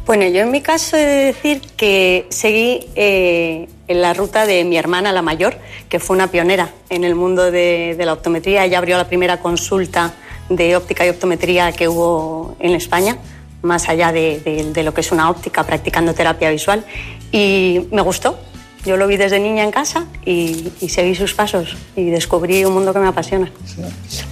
Bueno, 0.08 0.26
yo 0.26 0.40
en 0.40 0.52
mi 0.52 0.62
caso 0.62 0.96
he 0.96 1.06
de 1.06 1.26
decir 1.26 1.60
que 1.76 2.28
seguí 2.30 2.88
eh, 2.96 3.68
en 3.90 4.02
la 4.02 4.14
ruta 4.14 4.46
de 4.46 4.64
mi 4.64 4.78
hermana, 4.78 5.12
la 5.12 5.22
mayor, 5.22 5.58
que 5.90 6.00
fue 6.00 6.16
una 6.16 6.32
pionera 6.32 6.70
en 6.90 7.04
el 7.04 7.14
mundo 7.14 7.52
de, 7.52 7.94
la 8.00 8.14
optometría. 8.14 8.64
Ella 8.64 8.78
abrió 8.78 8.96
la 8.96 9.10
primera 9.10 9.42
consulta 9.42 10.14
de 10.48 10.78
óptica 10.78 11.06
y 11.06 11.10
optometría 11.10 11.74
que 11.74 11.90
hubo 11.90 12.56
en 12.62 12.72
España, 12.72 13.18
más 13.62 13.90
allá 13.90 14.14
de, 14.14 14.72
lo 14.82 14.94
que 14.94 15.02
es 15.02 15.12
una 15.12 15.30
óptica, 15.30 15.66
practicando 15.66 16.14
terapia 16.14 16.52
visual. 16.52 16.86
Y 17.34 17.88
me 17.92 18.02
gustó. 18.02 18.40
Yo 18.88 18.96
lo 18.96 19.06
vi 19.06 19.18
desde 19.18 19.38
niña 19.42 19.66
en 19.66 19.72
casa 19.72 20.06
y, 20.26 20.72
seguí 20.88 21.14
sus 21.14 21.34
pasos 21.34 21.76
y 21.98 22.10
descubrí 22.10 22.64
un 22.64 22.74
mundo 22.74 22.94
que 22.94 23.00
me 23.00 23.10
apasiona. 23.10 23.52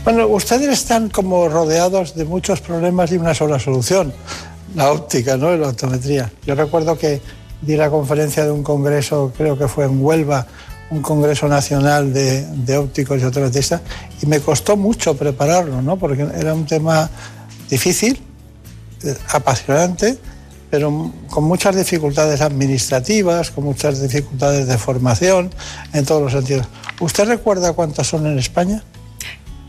Bueno, 0.06 0.28
ustedes 0.28 0.70
están 0.70 1.10
como 1.10 1.50
rodeados 1.50 2.16
de 2.16 2.24
muchos 2.24 2.62
problemas 2.62 3.12
y 3.12 3.18
una 3.18 3.34
sola 3.34 3.60
solución, 3.60 4.14
la 4.74 4.94
óptica, 4.94 5.36
¿no? 5.36 5.54
la 5.58 5.68
optometría. 5.68 6.32
Yo 6.46 6.56
recuerdo 6.56 6.98
que 6.98 7.20
di 7.62 7.76
la 7.76 7.90
conferencia 7.90 8.46
de 8.46 8.52
un 8.52 8.64
congreso, 8.64 9.34
creo 9.36 9.58
que 9.58 9.68
fue 9.68 9.84
en 9.84 10.02
Huelva, 10.02 10.48
un 10.90 11.02
congreso 11.02 11.50
nacional 11.50 12.14
de, 12.14 12.78
ópticos 12.78 13.22
y 13.22 13.26
optometristas 13.26 13.82
y 14.22 14.26
me 14.26 14.40
costó 14.40 14.78
mucho 14.78 15.18
prepararlo, 15.18 15.82
¿no? 15.82 15.98
porque 15.98 16.26
era 16.34 16.54
un 16.54 16.66
tema 16.66 17.10
difícil, 17.70 18.22
eh, 19.04 19.18
apasionante, 19.34 20.18
pero 20.76 21.10
con 21.30 21.46
muchas 21.46 21.74
dificultades 21.74 22.42
administrativas, 22.42 23.50
con 23.50 23.64
muchas 23.64 24.02
dificultades 24.02 24.68
de 24.68 24.78
formación, 24.78 25.50
en 25.94 26.04
todos 26.04 26.22
los 26.22 26.34
sentidos. 26.34 26.68
¿Usted 27.00 27.26
recuerda 27.30 27.72
cuántos 27.72 28.06
son 28.06 28.26
en 28.26 28.38
España? 28.38 28.84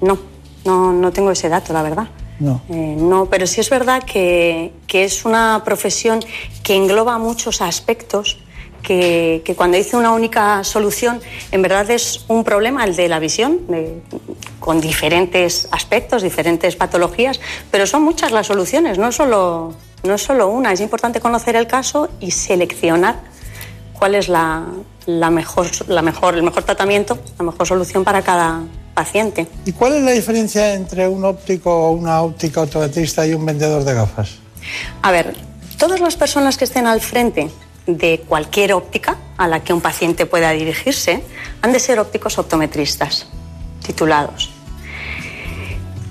No, 0.01 0.19
no, 0.65 0.93
no 0.93 1.13
tengo 1.13 1.31
ese 1.31 1.49
dato, 1.49 1.73
la 1.73 1.83
verdad. 1.83 2.09
No. 2.41 2.61
Eh, 2.71 2.97
no, 2.99 3.27
pero 3.27 3.47
sí 3.47 3.61
es 3.61 3.71
verdad 3.71 4.03
que, 4.03 4.73
que 4.89 5.05
es 5.05 5.25
una 5.25 5.63
profesión 5.65 6.19
que 6.65 6.75
engloba 6.75 7.19
muchos 7.19 7.61
aspectos 7.63 8.39
que, 8.87 9.55
cuando 9.57 9.77
dice 9.77 9.97
una 9.97 10.13
única 10.13 10.63
solución, 10.63 11.21
en 11.51 11.63
verdad 11.63 11.91
es 11.91 12.25
un 12.29 12.45
problema 12.45 12.85
el 12.85 12.95
de 12.95 13.09
la 13.09 13.19
visión, 13.19 13.61
con 14.61 14.81
diferentes 14.81 15.69
aspectos, 15.73 16.23
diferentes 16.23 16.77
patologías, 16.77 17.41
pero 17.71 17.87
son 17.87 18.03
muchas 18.03 18.31
las 18.31 18.47
soluciones, 18.47 18.99
no 18.99 19.11
solo, 19.11 19.75
no 20.07 20.19
solo 20.19 20.49
una. 20.49 20.73
Es 20.73 20.81
importante 20.81 21.21
conocer 21.21 21.57
el 21.57 21.67
caso 21.67 22.09
y 22.21 22.31
seleccionar 22.31 23.21
cuál 23.99 24.15
es 24.15 24.29
la, 24.29 24.65
mejor, 25.31 25.67
la 25.89 26.03
mejor, 26.03 26.35
el 26.35 26.43
mejor 26.43 26.63
tratamiento, 26.63 27.19
la 27.39 27.45
mejor 27.45 27.67
solución 27.67 28.05
para 28.05 28.23
cada 28.23 28.63
paciente. 28.95 29.47
¿Y 29.65 29.73
cuál 29.73 29.95
es 29.95 30.03
la 30.03 30.13
diferencia 30.13 30.75
entre 30.75 31.09
un 31.09 31.25
óptico 31.25 31.71
o 31.71 31.91
una 31.93 32.23
óptica 32.23 32.61
automatista 32.61 33.27
y 33.27 33.35
un 33.35 33.45
vendedor 33.45 33.85
de 33.85 33.95
gafas? 33.95 34.39
A 35.03 35.13
ver, 35.13 35.37
todas 35.79 36.01
las 36.01 36.17
personas 36.17 36.57
que 36.57 36.65
estén 36.65 36.87
al 36.87 37.01
frente 37.01 37.51
de 37.87 38.25
cualquier 38.27 38.73
óptica 38.73 39.17
a 39.37 39.47
la 39.49 39.63
que 39.63 39.73
un 39.73 39.81
paciente 39.81 40.27
pueda 40.27 40.51
dirigirse 40.51 41.23
han 41.63 41.73
de 41.73 41.79
ser 41.79 42.01
ópticos 42.01 42.39
optometristas 42.39 43.27
titulados. 43.85 44.51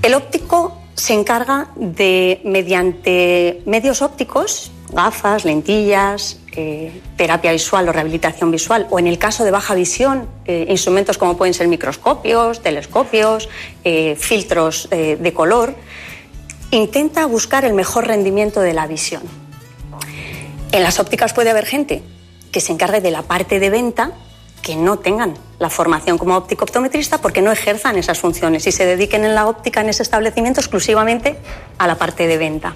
El 0.02 0.14
óptico 0.14 0.78
se 0.96 1.14
encarga 1.14 1.68
de, 1.76 2.42
mediante 2.46 3.62
medios 3.66 4.02
ópticos, 4.02 4.72
gafas, 4.92 5.44
lentillas, 5.44 6.40
eh, 6.56 7.02
terapia 7.18 7.52
visual 7.52 7.88
o 7.90 7.92
rehabilitación 7.92 8.50
visual, 8.50 8.88
o 8.90 9.00
en 9.00 9.08
el 9.08 9.18
caso 9.18 9.44
de 9.44 9.52
baja 9.52 9.76
visión, 9.76 10.28
eh, 10.46 10.68
instrumentos 10.70 11.18
como 11.18 11.36
pueden 11.36 11.54
ser 11.54 11.68
microscopios, 11.68 12.62
telescopios, 12.62 13.50
eh, 13.84 14.16
filtros 14.16 14.88
de 14.90 15.34
color, 15.34 15.76
intenta 16.72 17.26
buscar 17.26 17.66
el 17.66 17.74
mejor 17.74 18.08
rendimiento 18.08 18.62
de 18.62 18.74
la 18.74 18.88
visión. 18.88 19.24
En 20.72 20.84
las 20.84 21.00
ópticas 21.00 21.34
puede 21.34 21.50
haber 21.50 21.66
gente 21.66 22.04
que 22.52 22.62
se 22.62 22.72
encargue 22.72 23.02
de 23.02 23.12
la 23.12 23.22
parte 23.22 23.60
de 23.60 23.70
venta 23.70 24.12
que 24.66 24.76
no 24.76 24.98
tengan 24.98 25.36
la 25.60 25.70
formación 25.70 26.18
como 26.18 26.36
óptico 26.36 26.64
optometrista 26.66 27.20
porque 27.20 27.44
no 27.44 27.52
ejerzan 27.52 27.98
esas 28.00 28.20
funciones 28.20 28.66
y 28.66 28.72
se 28.72 28.84
dediquen 28.84 29.24
en 29.24 29.36
la 29.36 29.46
óptica 29.46 29.80
en 29.80 29.90
ese 29.90 30.02
establecimiento 30.02 30.60
exclusivamente 30.60 31.38
a 31.78 31.86
la 31.86 32.00
parte 32.00 32.26
de 32.26 32.40
venta. 32.40 32.76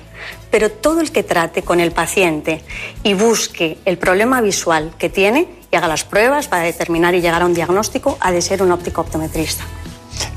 Pero 0.52 0.70
todo 0.70 1.02
el 1.02 1.12
que 1.12 1.24
trate 1.24 1.64
con 1.64 1.80
el 1.80 1.92
paciente 1.92 2.62
y 3.02 3.16
busque 3.16 3.80
el 3.86 3.98
problema 3.98 4.40
visual 4.40 4.94
que 5.00 5.10
tiene 5.10 5.48
y 5.72 5.76
haga 5.76 5.88
las 5.88 6.04
pruebas 6.04 6.48
para 6.48 6.62
determinar 6.62 7.16
y 7.16 7.22
llegar 7.22 7.42
a 7.42 7.48
un 7.48 7.56
diagnóstico 7.56 8.20
ha 8.22 8.32
de 8.32 8.44
ser 8.44 8.62
un 8.62 8.72
óptico 8.72 9.02
optometrista. 9.02 9.64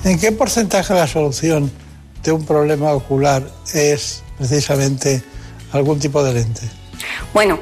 ¿En 0.05 0.19
qué 0.19 0.33
porcentaje 0.33 0.95
la 0.95 1.07
solución 1.07 1.71
de 2.23 2.33
un 2.33 2.47
problema 2.47 2.93
ocular 2.93 3.43
es 3.75 4.23
precisamente 4.39 5.23
algún 5.73 5.99
tipo 5.99 6.25
de 6.25 6.33
lente? 6.33 6.63
Bueno, 7.35 7.59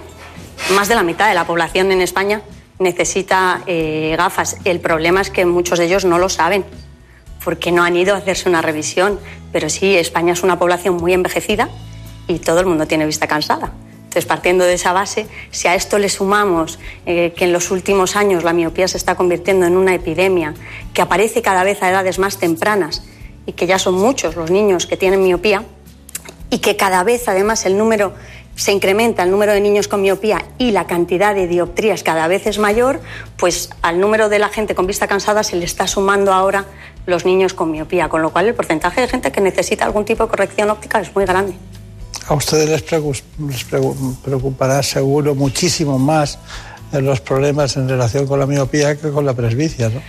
más 0.77 0.87
de 0.87 0.95
la 0.95 1.03
mitad 1.03 1.29
de 1.29 1.35
la 1.35 1.45
población 1.45 1.91
en 1.91 2.03
España 2.03 2.41
necesita 2.81 3.63
eh, 3.67 4.15
gafas. 4.19 4.57
El 4.65 4.81
problema 4.81 5.21
es 5.21 5.31
que 5.31 5.47
muchos 5.47 5.79
de 5.79 5.85
ellos 5.85 6.05
no 6.05 6.19
lo 6.19 6.29
saben 6.29 6.65
porque 7.45 7.71
no 7.71 7.85
han 7.85 7.97
ido 7.97 8.15
a 8.15 8.19
hacerse 8.19 8.49
una 8.49 8.63
revisión. 8.63 9.21
Pero 9.53 9.71
sí, 9.71 9.97
España 9.97 10.33
es 10.33 10.43
una 10.43 10.59
población 10.59 10.97
muy 10.97 11.13
envejecida 11.13 11.69
y 12.27 12.39
todo 12.39 12.61
el 12.61 12.67
mundo 12.67 12.87
tiene 12.87 13.07
vista 13.07 13.29
cansada. 13.29 13.73
Entonces, 13.99 14.27
partiendo 14.27 14.65
de 14.65 14.75
esa 14.75 14.93
base, 14.93 15.29
si 15.53 15.69
a 15.69 15.77
esto 15.77 15.99
le 15.99 16.09
sumamos 16.09 16.81
eh, 17.07 17.33
que 17.37 17.45
en 17.45 17.53
los 17.53 17.71
últimos 17.71 18.17
años 18.17 18.43
la 18.43 18.53
miopía 18.53 18.89
se 18.89 18.97
está 18.97 19.15
convirtiendo 19.15 19.67
en 19.67 19.77
una 19.77 19.95
epidemia, 19.95 20.55
que 20.93 21.01
aparece 21.01 21.43
cada 21.43 21.63
vez 21.63 21.81
a 21.83 21.91
edades 21.91 22.19
más 22.19 22.39
tempranas 22.39 23.05
y 23.47 23.53
que 23.53 23.69
ya 23.69 23.79
son 23.79 23.95
muchos 23.95 24.35
los 24.35 24.51
niños 24.51 24.87
que 24.87 24.97
tienen 24.97 25.23
miopía, 25.23 25.63
y 26.51 26.59
que 26.59 26.77
cada 26.77 27.05
vez 27.05 27.29
además 27.29 27.65
el 27.65 27.79
número 27.79 28.13
se 28.61 28.73
incrementa 28.73 29.23
el 29.23 29.31
número 29.31 29.55
de 29.55 29.61
niños 29.63 29.89
con 29.89 30.03
miopía 30.03 30.45
y 30.59 30.73
la 30.73 30.87
cantidad 30.87 31.35
de 31.35 31.47
dioptrías 31.47 32.03
cada 32.03 32.29
vez 32.29 32.47
es 32.47 32.59
mayor, 32.59 33.01
pues 33.39 33.71
al 33.81 33.99
número 33.99 34.29
de 34.29 34.39
la 34.39 34.51
gente 34.51 34.75
con 34.75 34.87
vista 34.87 35.09
cansada 35.09 35.43
se 35.43 35.57
le 35.57 35.65
está 35.65 35.87
sumando 35.87 36.35
ahora 36.35 36.67
los 37.07 37.25
niños 37.25 37.55
con 37.55 37.71
miopía, 37.71 38.11
con 38.11 38.21
lo 38.21 38.29
cual 38.35 38.49
el 38.49 38.55
porcentaje 38.55 39.01
de 39.01 39.09
gente 39.09 39.33
que 39.33 39.41
necesita 39.41 39.87
algún 39.87 40.05
tipo 40.05 40.25
de 40.25 40.29
corrección 40.29 40.69
óptica 40.69 41.01
es 41.01 41.15
muy 41.15 41.25
grande. 41.25 41.55
A 42.29 42.35
ustedes 42.35 42.69
les, 42.69 42.83
preocupará 44.23 44.83
seguro 44.83 45.35
muchísimo 45.35 45.99
más 45.99 46.39
los 46.93 47.19
problemas 47.23 47.79
en 47.79 47.89
relación 47.89 48.27
con 48.27 48.41
la 48.41 48.45
miopía 48.45 48.95
que 48.95 49.11
con 49.11 49.25
la 49.25 49.33
presbicia, 49.33 49.89
¿no? 49.89 50.03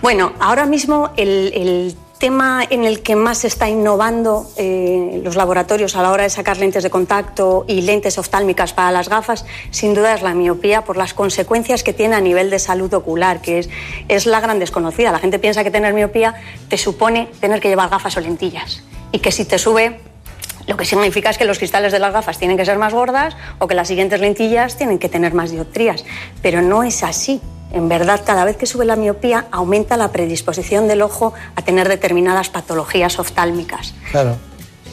Bueno, 0.00 0.32
ahora 0.40 0.64
mismo 0.64 1.10
el, 1.18 1.94
tema 2.22 2.64
en 2.70 2.84
el 2.84 3.02
que 3.02 3.16
más 3.16 3.38
se 3.38 3.48
está 3.48 3.68
innovando 3.68 4.48
eh, 4.56 5.20
los 5.24 5.34
laboratorios 5.34 5.96
a 5.96 6.02
la 6.02 6.12
hora 6.12 6.22
de 6.22 6.30
sacar 6.30 6.56
lentes 6.56 6.84
de 6.84 6.88
contacto 6.88 7.64
y 7.66 7.80
lentes 7.80 8.16
oftálmicas 8.16 8.72
para 8.72 8.92
las 8.92 9.08
gafas, 9.08 9.44
sin 9.72 9.92
duda 9.92 10.14
es 10.14 10.22
la 10.22 10.32
miopía 10.32 10.84
por 10.84 10.96
las 10.96 11.14
consecuencias 11.14 11.82
que 11.82 11.92
tiene 11.92 12.14
a 12.14 12.20
nivel 12.20 12.48
de 12.48 12.60
salud 12.60 12.94
ocular, 12.94 13.42
que 13.42 13.58
es, 13.58 13.70
es 14.06 14.26
la 14.26 14.38
gran 14.38 14.60
desconocida. 14.60 15.10
La 15.10 15.18
gente 15.18 15.40
piensa 15.40 15.64
que 15.64 15.72
tener 15.72 15.94
miopía 15.94 16.36
te 16.68 16.78
supone 16.78 17.28
tener 17.40 17.60
que 17.60 17.68
llevar 17.68 17.90
gafas 17.90 18.16
o 18.16 18.20
lentillas 18.20 18.84
y 19.10 19.18
que 19.18 19.32
si 19.32 19.44
te 19.44 19.58
sube 19.58 19.98
lo 20.68 20.76
que 20.76 20.84
significa 20.84 21.28
es 21.28 21.38
que 21.38 21.44
los 21.44 21.58
cristales 21.58 21.90
de 21.90 21.98
las 21.98 22.12
gafas 22.12 22.38
tienen 22.38 22.56
que 22.56 22.64
ser 22.64 22.78
más 22.78 22.94
gordas 22.94 23.36
o 23.58 23.66
que 23.66 23.74
las 23.74 23.88
siguientes 23.88 24.20
lentillas 24.20 24.76
tienen 24.76 25.00
que 25.00 25.08
tener 25.08 25.34
más 25.34 25.50
dioptrías. 25.50 26.04
Pero 26.40 26.62
no 26.62 26.84
es 26.84 27.02
así. 27.02 27.40
En 27.72 27.88
verdad, 27.88 28.20
cada 28.24 28.44
vez 28.44 28.56
que 28.56 28.66
sube 28.66 28.84
la 28.84 28.96
miopía, 28.96 29.46
aumenta 29.50 29.96
la 29.96 30.12
predisposición 30.12 30.88
del 30.88 31.02
ojo 31.02 31.32
a 31.56 31.62
tener 31.62 31.88
determinadas 31.88 32.50
patologías 32.50 33.18
oftálmicas. 33.18 33.94
Claro. 34.10 34.36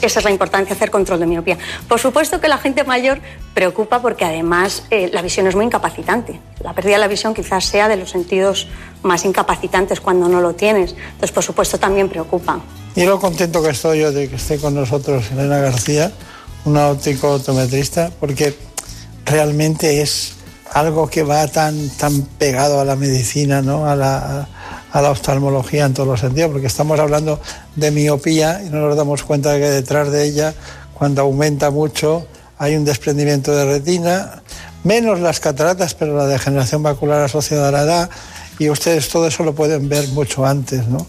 Esa 0.02 0.20
es 0.20 0.26
la 0.26 0.32
importancia 0.32 0.70
de 0.70 0.78
hacer 0.78 0.92
control 0.92 1.20
de 1.20 1.26
miopía. 1.26 1.58
Por 1.90 2.00
supuesto 2.00 2.40
que 2.40 2.48
la 2.48 2.58
gente 2.58 2.86
mayor 2.86 3.20
preocupa 3.54 4.02
porque 4.02 4.24
además 4.24 4.84
eh, 4.92 5.10
la 5.12 5.22
visión 5.22 5.46
es 5.48 5.56
muy 5.56 5.66
incapacitante. 5.66 6.40
La 6.64 6.74
pérdida 6.74 6.94
de 6.94 7.00
la 7.00 7.08
visión 7.10 7.34
quizás 7.34 7.66
sea 7.66 7.90
de 7.90 7.98
los 7.98 8.10
sentidos 8.10 8.70
más 9.04 9.26
incapacitantes 9.26 10.00
cuando 10.00 10.30
no 10.30 10.40
lo 10.40 10.54
tienes. 10.54 10.92
Entonces, 10.92 11.32
por 11.32 11.44
supuesto, 11.44 11.78
también 11.80 12.08
preocupa. 12.08 12.62
Y 12.96 13.04
lo 13.04 13.20
contento 13.20 13.62
que 13.62 13.72
estoy 13.72 14.00
yo 14.00 14.14
de 14.14 14.30
que 14.30 14.38
esté 14.38 14.58
con 14.58 14.74
nosotros 14.74 15.32
Elena 15.32 15.58
García, 15.58 16.14
una 16.64 16.88
óptico 16.88 17.36
optometrista, 17.36 18.10
porque 18.22 18.56
realmente 19.26 20.02
es 20.02 20.36
algo 20.74 21.08
que 21.08 21.24
va 21.24 21.48
tan, 21.48 21.90
tan 21.90 22.22
pegado 22.22 22.80
a 22.80 22.86
la 22.86 22.96
medicina, 22.96 23.62
¿no? 23.62 23.88
a, 23.88 23.96
la, 23.96 24.48
a 24.92 25.02
la 25.02 25.12
oftalmología 25.12 25.86
en 25.86 25.94
todos 25.94 26.08
los 26.08 26.20
sentidos, 26.20 26.52
porque 26.52 26.68
estamos 26.68 27.00
hablando 27.00 27.40
de 27.76 27.92
miopía 27.92 28.62
y 28.64 28.70
no 28.70 28.88
nos 28.88 28.96
damos 28.96 29.24
cuenta 29.24 29.52
de 29.52 29.60
que 29.60 29.70
detrás 29.70 30.12
de 30.12 30.26
ella, 30.26 30.54
cuando 30.94 31.22
aumenta 31.22 31.72
mucho, 31.72 32.26
hay 32.58 32.76
un 32.76 32.86
desprendimiento 32.86 33.56
de 33.56 33.66
retina, 33.66 34.42
menos 34.84 35.20
las 35.20 35.40
cataratas, 35.40 35.94
pero 35.94 36.16
la 36.16 36.26
degeneración 36.26 36.82
macular 36.82 37.22
asociada 37.22 37.70
a 37.70 37.72
la 37.72 37.82
edad, 37.84 38.10
y 38.60 38.70
ustedes 38.70 39.08
todo 39.08 39.28
eso 39.28 39.44
lo 39.44 39.56
pueden 39.56 39.88
ver 39.88 40.10
mucho 40.10 40.46
antes, 40.46 40.86
¿no? 40.88 41.08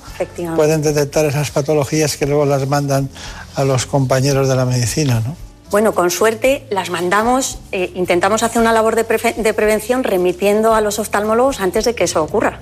Pueden 0.54 0.82
detectar 0.82 1.26
esas 1.26 1.50
patologías 1.50 2.16
que 2.16 2.24
luego 2.24 2.46
las 2.46 2.68
mandan 2.68 3.08
a 3.56 3.64
los 3.64 3.86
compañeros 3.86 4.48
de 4.48 4.54
la 4.54 4.64
medicina, 4.64 5.20
¿no? 5.20 5.49
Bueno, 5.70 5.94
con 5.94 6.10
suerte 6.10 6.66
las 6.70 6.90
mandamos, 6.90 7.59
eh, 7.70 7.92
intentamos 7.94 8.42
hacer 8.42 8.60
una 8.60 8.72
labor 8.72 8.97
de, 8.97 9.05
de, 9.36 9.55
prevención 9.55 10.02
remitiendo 10.02 10.74
a 10.74 10.80
los 10.80 10.98
oftalmólogos 10.98 11.60
antes 11.60 11.84
de 11.84 11.94
que 11.94 12.05
eso 12.05 12.22
ocurra. 12.22 12.59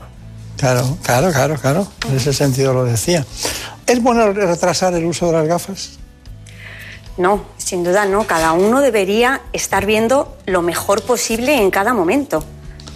Claro, 0.59 0.99
claro, 1.03 1.33
claro, 1.33 1.57
claro. 1.57 1.87
En 2.07 2.17
ese 2.17 2.35
sentido 2.35 2.75
lo 2.75 2.85
decía. 2.85 3.25
¿Es 3.87 4.03
bueno 4.03 4.33
retrasar 4.33 4.93
el 4.93 5.07
uso 5.07 5.27
de 5.29 5.33
las 5.33 5.47
gafas? 5.47 5.99
No, 7.17 7.45
sin 7.57 7.83
duda 7.83 8.05
no. 8.05 8.27
Cada 8.27 8.53
uno 8.53 8.81
debería 8.81 9.41
estar 9.55 9.87
viendo 9.87 10.37
lo 10.45 10.61
mejor 10.61 11.03
posible 11.03 11.57
en 11.57 11.71
cada 11.71 11.95
momento. 11.95 12.45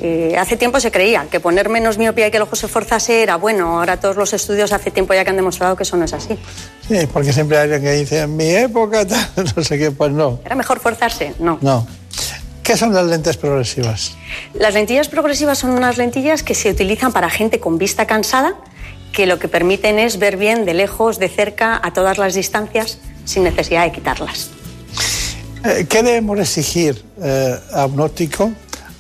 Eh, 0.05 0.35
hace 0.37 0.57
tiempo 0.57 0.81
se 0.81 0.91
creía 0.91 1.29
que 1.31 1.39
poner 1.39 1.69
menos 1.69 1.97
miopía 1.97 2.27
y 2.27 2.33
que 2.33 2.37
el 2.39 2.43
ojo 2.43 2.57
se 2.57 2.67
forzase 2.67 3.23
era 3.23 3.37
bueno. 3.37 3.79
Ahora 3.79 4.01
todos 4.01 4.17
los 4.17 4.33
estudios 4.33 4.73
hace 4.73 4.91
tiempo 4.91 5.15
ya 5.15 5.23
que 5.23 5.31
han 5.31 5.37
demostrado 5.37 5.77
que 5.77 5.85
eso 5.85 5.97
no 5.97 6.05
es 6.05 6.13
así. 6.13 6.37
Sí, 6.89 7.07
porque 7.13 7.33
siempre 7.33 7.57
hay 7.57 7.65
alguien 7.65 7.83
que 7.83 7.93
dice, 7.93 8.19
en 8.23 8.37
mi 8.37 8.51
época, 8.51 9.07
no 9.57 9.63
sé 9.63 9.79
qué, 9.79 9.93
pues 9.93 10.11
no. 10.11 10.41
¿Era 10.45 10.57
mejor 10.57 10.81
forzarse? 10.81 11.35
No. 11.39 11.59
No. 11.63 11.87
¿Qué 12.65 12.77
son 12.77 12.93
las 12.93 13.07
lentes 13.07 13.37
progresivas? 13.37 14.17
Las 14.55 14.75
lentillas 14.75 15.07
progresivas 15.07 15.59
son 15.59 15.71
unas 15.71 15.99
lentillas 15.99 16.43
que 16.43 16.57
se 16.57 16.71
utilizan 16.71 17.13
para 17.13 17.31
gente 17.31 17.61
con 17.61 17.79
vista 17.79 18.05
cansada, 18.05 18.57
que 19.13 19.27
lo 19.27 19.39
que 19.39 19.47
permiten 19.47 20.01
es 20.01 20.19
ver 20.19 20.37
bien 20.37 20.65
de 20.65 20.75
lejos, 20.75 21.21
de 21.21 21.29
cerca, 21.29 21.81
a 21.81 21.93
todas 21.93 22.19
las 22.19 22.35
distancias, 22.35 22.99
sin 23.25 23.45
necesidad 23.45 23.85
de 23.85 23.93
quitarlas. 23.93 24.51
Eh, 25.65 25.87
¿Qué 25.89 26.03
debemos 26.03 26.41
exigir 26.41 27.05
eh, 27.23 27.57
a 27.73 27.87
un 27.87 28.01
óptico 28.01 28.51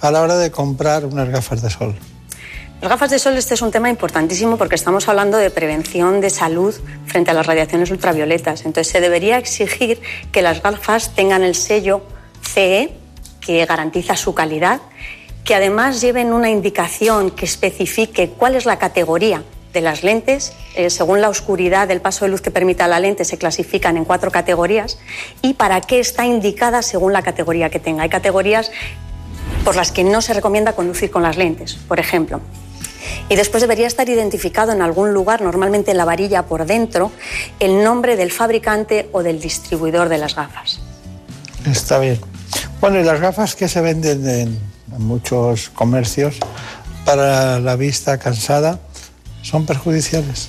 a 0.02 0.10
la 0.10 0.20
hora 0.20 0.36
de 0.36 0.50
comprar 0.50 1.06
unas 1.06 1.28
gafas 1.30 1.62
de 1.62 1.70
sol? 1.70 1.94
Las 2.80 2.90
gafas 2.90 3.10
de 3.10 3.20
sol 3.20 3.36
este 3.36 3.54
es 3.54 3.62
un 3.62 3.70
tema 3.70 3.88
importantísimo 3.88 4.56
porque 4.56 4.74
estamos 4.74 5.08
hablando 5.08 5.38
de 5.38 5.50
prevención 5.50 6.20
de 6.20 6.30
salud 6.30 6.74
frente 7.06 7.30
a 7.30 7.34
las 7.34 7.46
radiaciones 7.46 7.92
ultravioletas. 7.92 8.66
Entonces 8.66 8.92
se 8.92 9.00
debería 9.00 9.38
exigir 9.38 10.00
que 10.32 10.42
las 10.42 10.60
gafas 10.62 11.14
tengan 11.14 11.44
el 11.44 11.54
sello 11.54 12.02
CE 12.42 12.92
que 13.40 13.64
garantiza 13.64 14.16
su 14.16 14.34
calidad, 14.34 14.80
que 15.44 15.54
además 15.54 16.00
lleven 16.00 16.32
una 16.32 16.50
indicación 16.50 17.30
que 17.30 17.44
especifique 17.44 18.30
cuál 18.30 18.56
es 18.56 18.66
la 18.66 18.78
categoría 18.78 19.44
de 19.72 19.80
las 19.80 20.02
lentes. 20.02 20.52
Eh, 20.74 20.90
según 20.90 21.20
la 21.20 21.28
oscuridad 21.28 21.88
del 21.88 22.00
paso 22.00 22.24
de 22.24 22.30
luz 22.30 22.40
que 22.40 22.50
permita 22.50 22.86
la 22.88 23.00
lente, 23.00 23.24
se 23.24 23.38
clasifican 23.38 23.96
en 23.96 24.04
cuatro 24.04 24.30
categorías 24.30 24.98
y 25.40 25.54
para 25.54 25.80
qué 25.80 26.00
está 26.00 26.26
indicada 26.26 26.82
según 26.82 27.12
la 27.12 27.22
categoría 27.22 27.70
que 27.70 27.78
tenga. 27.78 28.02
Hay 28.02 28.08
categorías 28.08 28.70
por 29.64 29.76
las 29.76 29.92
que 29.92 30.04
no 30.04 30.22
se 30.22 30.34
recomienda 30.34 30.72
conducir 30.74 31.10
con 31.10 31.22
las 31.22 31.36
lentes, 31.36 31.74
por 31.74 32.00
ejemplo. 32.00 32.40
Y 33.28 33.36
después 33.36 33.60
debería 33.60 33.86
estar 33.86 34.08
identificado 34.08 34.72
en 34.72 34.82
algún 34.82 35.12
lugar, 35.12 35.42
normalmente 35.42 35.90
en 35.90 35.96
la 35.96 36.04
varilla 36.04 36.44
por 36.44 36.66
dentro, 36.66 37.10
el 37.60 37.82
nombre 37.82 38.16
del 38.16 38.30
fabricante 38.30 39.08
o 39.12 39.22
del 39.22 39.40
distribuidor 39.40 40.08
de 40.08 40.18
las 40.18 40.34
gafas. 40.34 40.80
Está 41.66 41.98
bien. 41.98 42.20
Bueno, 42.80 43.00
y 43.00 43.04
las 43.04 43.20
gafas 43.20 43.54
que 43.54 43.68
se 43.68 43.80
venden 43.80 44.26
en 44.26 44.60
muchos 44.98 45.70
comercios 45.70 46.38
para 47.04 47.60
la 47.60 47.76
vista 47.76 48.18
cansada 48.18 48.80
son 49.42 49.66
perjudiciales. 49.66 50.48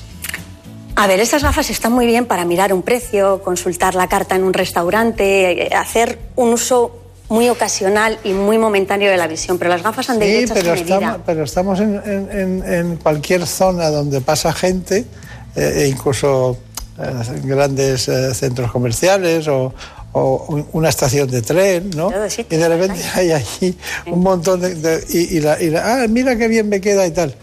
A 0.95 1.07
ver, 1.07 1.19
esas 1.19 1.43
gafas 1.43 1.69
están 1.69 1.91
muy 1.91 2.05
bien 2.05 2.25
para 2.25 2.45
mirar 2.45 2.71
un 2.71 2.83
precio, 2.83 3.41
consultar 3.43 3.95
la 3.95 4.07
carta 4.07 4.35
en 4.35 4.43
un 4.43 4.53
restaurante, 4.53 5.67
eh, 5.67 5.75
hacer 5.75 6.19
un 6.35 6.53
uso 6.53 7.02
muy 7.33 7.49
ocasional 7.49 8.19
y 8.23 8.31
muy 8.31 8.59
momentáneo 8.59 9.09
de 9.09 9.17
la 9.17 9.27
visión, 9.27 9.57
pero 9.57 9.71
las 9.71 9.81
gafas 9.81 10.07
han 10.11 10.19
de 10.19 10.27
ir 10.29 10.43
hechas 10.43 10.57
pero, 10.59 10.73
estamos, 10.73 11.17
pero 11.25 11.43
estamos 11.43 11.79
en, 11.79 12.99
cualquier 13.01 13.47
zona 13.47 13.89
donde 13.89 14.21
pasa 14.21 14.53
gente, 14.53 15.05
eh, 15.55 15.81
e 15.81 15.87
incluso 15.87 16.57
eh, 16.99 17.41
grandes 17.43 18.07
eh, 18.07 18.33
centros 18.35 18.71
comerciales 18.71 19.47
o, 19.47 19.73
una 20.73 20.89
estación 20.89 21.27
de 21.27 21.41
tren, 21.41 21.89
¿no? 21.95 22.11
y 22.11 22.55
de 22.55 22.69
repente 22.69 23.01
hay 23.15 23.31
allí 23.31 23.75
un 24.05 24.19
montón 24.21 24.61
de... 24.61 25.03
y, 25.09 25.39
la, 25.39 25.59
y 25.59 25.71
la, 25.71 26.03
ah, 26.03 26.07
mira 26.07 26.35
qué 26.35 26.47
bien 26.47 26.69
me 26.69 26.79
queda 26.79 27.07
y 27.07 27.09
tal. 27.09 27.33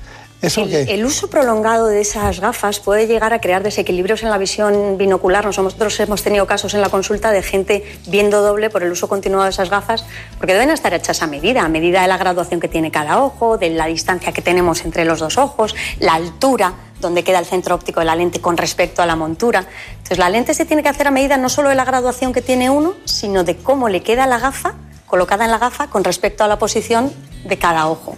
¿Eso 0.42 0.62
el, 0.62 0.72
el, 0.72 1.04
uso 1.04 1.28
prolongado 1.28 1.88
de 1.88 2.00
esas 2.00 2.40
gafas 2.40 2.80
puede 2.80 3.06
llegar 3.06 3.34
a 3.34 3.42
crear 3.42 3.62
desequilibrios 3.62 4.22
en 4.22 4.30
la 4.30 4.38
visión 4.38 4.96
binocular. 4.96 5.44
Nosotros 5.44 6.00
hemos 6.00 6.22
tenido 6.22 6.46
casos 6.46 6.72
en 6.72 6.80
la 6.80 6.88
consulta 6.88 7.30
de 7.30 7.42
gente 7.42 7.84
viendo 8.06 8.40
doble 8.40 8.70
por 8.70 8.82
el 8.82 8.90
uso 8.90 9.06
continuado 9.06 9.44
de 9.44 9.50
esas 9.50 9.68
gafas, 9.68 10.06
porque 10.38 10.54
deben 10.54 10.70
estar 10.70 10.94
hechas 10.94 11.22
a 11.22 11.26
medida, 11.26 11.62
a 11.62 11.68
medida 11.68 12.00
de 12.00 12.08
la 12.08 12.16
graduación 12.16 12.58
que 12.58 12.68
tiene 12.68 12.90
cada 12.90 13.22
ojo, 13.22 13.58
de 13.58 13.68
la 13.68 13.84
distancia 13.84 14.32
que 14.32 14.40
tenemos 14.40 14.82
entre 14.86 15.04
los 15.04 15.20
dos 15.20 15.36
ojos, 15.36 15.76
la 15.98 16.14
altura 16.14 16.72
donde 17.00 17.22
queda 17.22 17.38
el 17.38 17.46
centro 17.46 17.74
óptico 17.74 18.00
de 18.00 18.06
la 18.06 18.16
lente 18.16 18.40
con 18.40 18.56
respecto 18.56 19.02
a 19.02 19.06
la 19.06 19.16
montura. 19.16 19.66
Entonces 19.90 20.18
la 20.18 20.30
lente 20.30 20.54
se 20.54 20.64
tiene 20.64 20.82
que 20.82 20.88
hacer 20.88 21.06
a 21.06 21.10
medida 21.10 21.36
no 21.36 21.50
solo 21.50 21.68
de 21.68 21.74
la 21.74 21.84
graduación 21.84 22.32
que 22.32 22.40
tiene 22.40 22.70
uno, 22.70 22.94
sino 23.04 23.44
de 23.44 23.56
cómo 23.56 23.90
le 23.90 24.02
queda 24.02 24.26
la 24.26 24.38
gafa 24.38 24.74
colocada 25.06 25.44
en 25.44 25.50
la 25.50 25.58
gafa 25.58 25.88
con 25.88 26.02
respecto 26.02 26.44
a 26.44 26.48
la 26.48 26.58
posición 26.58 27.12
de 27.44 27.58
cada 27.58 27.88
ojo 27.88 28.16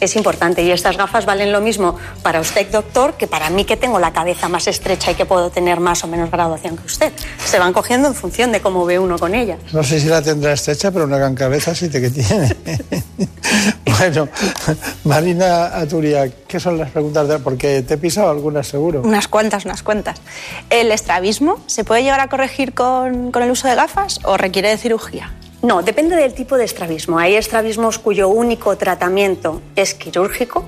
es 0.00 0.16
importante. 0.16 0.62
Y 0.62 0.70
estas 0.70 0.96
gafas 0.96 1.26
valen 1.26 1.52
lo 1.52 1.60
mismo 1.60 1.96
para 2.22 2.40
usted, 2.40 2.70
doctor, 2.70 3.14
que 3.14 3.26
para 3.26 3.50
mí 3.50 3.64
que 3.64 3.76
tengo 3.76 3.98
la 3.98 4.12
cabeza 4.12 4.48
más 4.48 4.66
estrecha 4.66 5.12
y 5.12 5.14
que 5.14 5.26
puedo 5.26 5.50
tener 5.50 5.80
más 5.80 6.04
o 6.04 6.06
menos 6.06 6.30
graduación 6.30 6.76
que 6.76 6.86
usted. 6.86 7.12
Se 7.44 7.58
van 7.58 7.72
cogiendo 7.72 8.08
en 8.08 8.14
función 8.14 8.52
de 8.52 8.60
cómo 8.60 8.84
ve 8.84 8.98
uno 8.98 9.18
con 9.18 9.34
ellas. 9.34 9.58
No 9.72 9.82
sé 9.82 10.00
si 10.00 10.08
la 10.08 10.22
tendrá 10.22 10.52
estrecha, 10.52 10.90
pero 10.90 11.04
una 11.04 11.18
gran 11.18 11.34
cabeza 11.34 11.74
sí 11.74 11.88
te 11.88 12.00
que 12.00 12.10
tiene. 12.10 12.56
bueno, 13.98 14.28
Marina 15.04 15.78
Aturia, 15.78 16.30
¿qué 16.46 16.60
son 16.60 16.78
las 16.78 16.90
preguntas? 16.90 17.28
De... 17.28 17.38
Porque 17.38 17.82
te 17.82 17.94
he 17.94 17.98
pisado 17.98 18.30
algunas 18.30 18.66
seguro. 18.66 19.02
Unas 19.02 19.28
cuantas, 19.28 19.64
unas 19.64 19.82
cuantas. 19.82 20.20
¿El 20.70 20.92
estrabismo 20.92 21.58
se 21.66 21.84
puede 21.84 22.02
llegar 22.02 22.20
a 22.20 22.28
corregir 22.28 22.74
con, 22.74 23.32
con 23.32 23.42
el 23.42 23.50
uso 23.50 23.68
de 23.68 23.74
gafas 23.74 24.20
o 24.24 24.36
requiere 24.36 24.68
de 24.68 24.78
cirugía? 24.78 25.32
No, 25.64 25.82
depende 25.82 26.14
del 26.14 26.34
tipo 26.34 26.58
de 26.58 26.64
estrabismo. 26.64 27.18
Hay 27.18 27.36
estrabismos 27.36 27.98
cuyo 27.98 28.28
único 28.28 28.76
tratamiento 28.76 29.62
es 29.76 29.94
quirúrgico. 29.94 30.66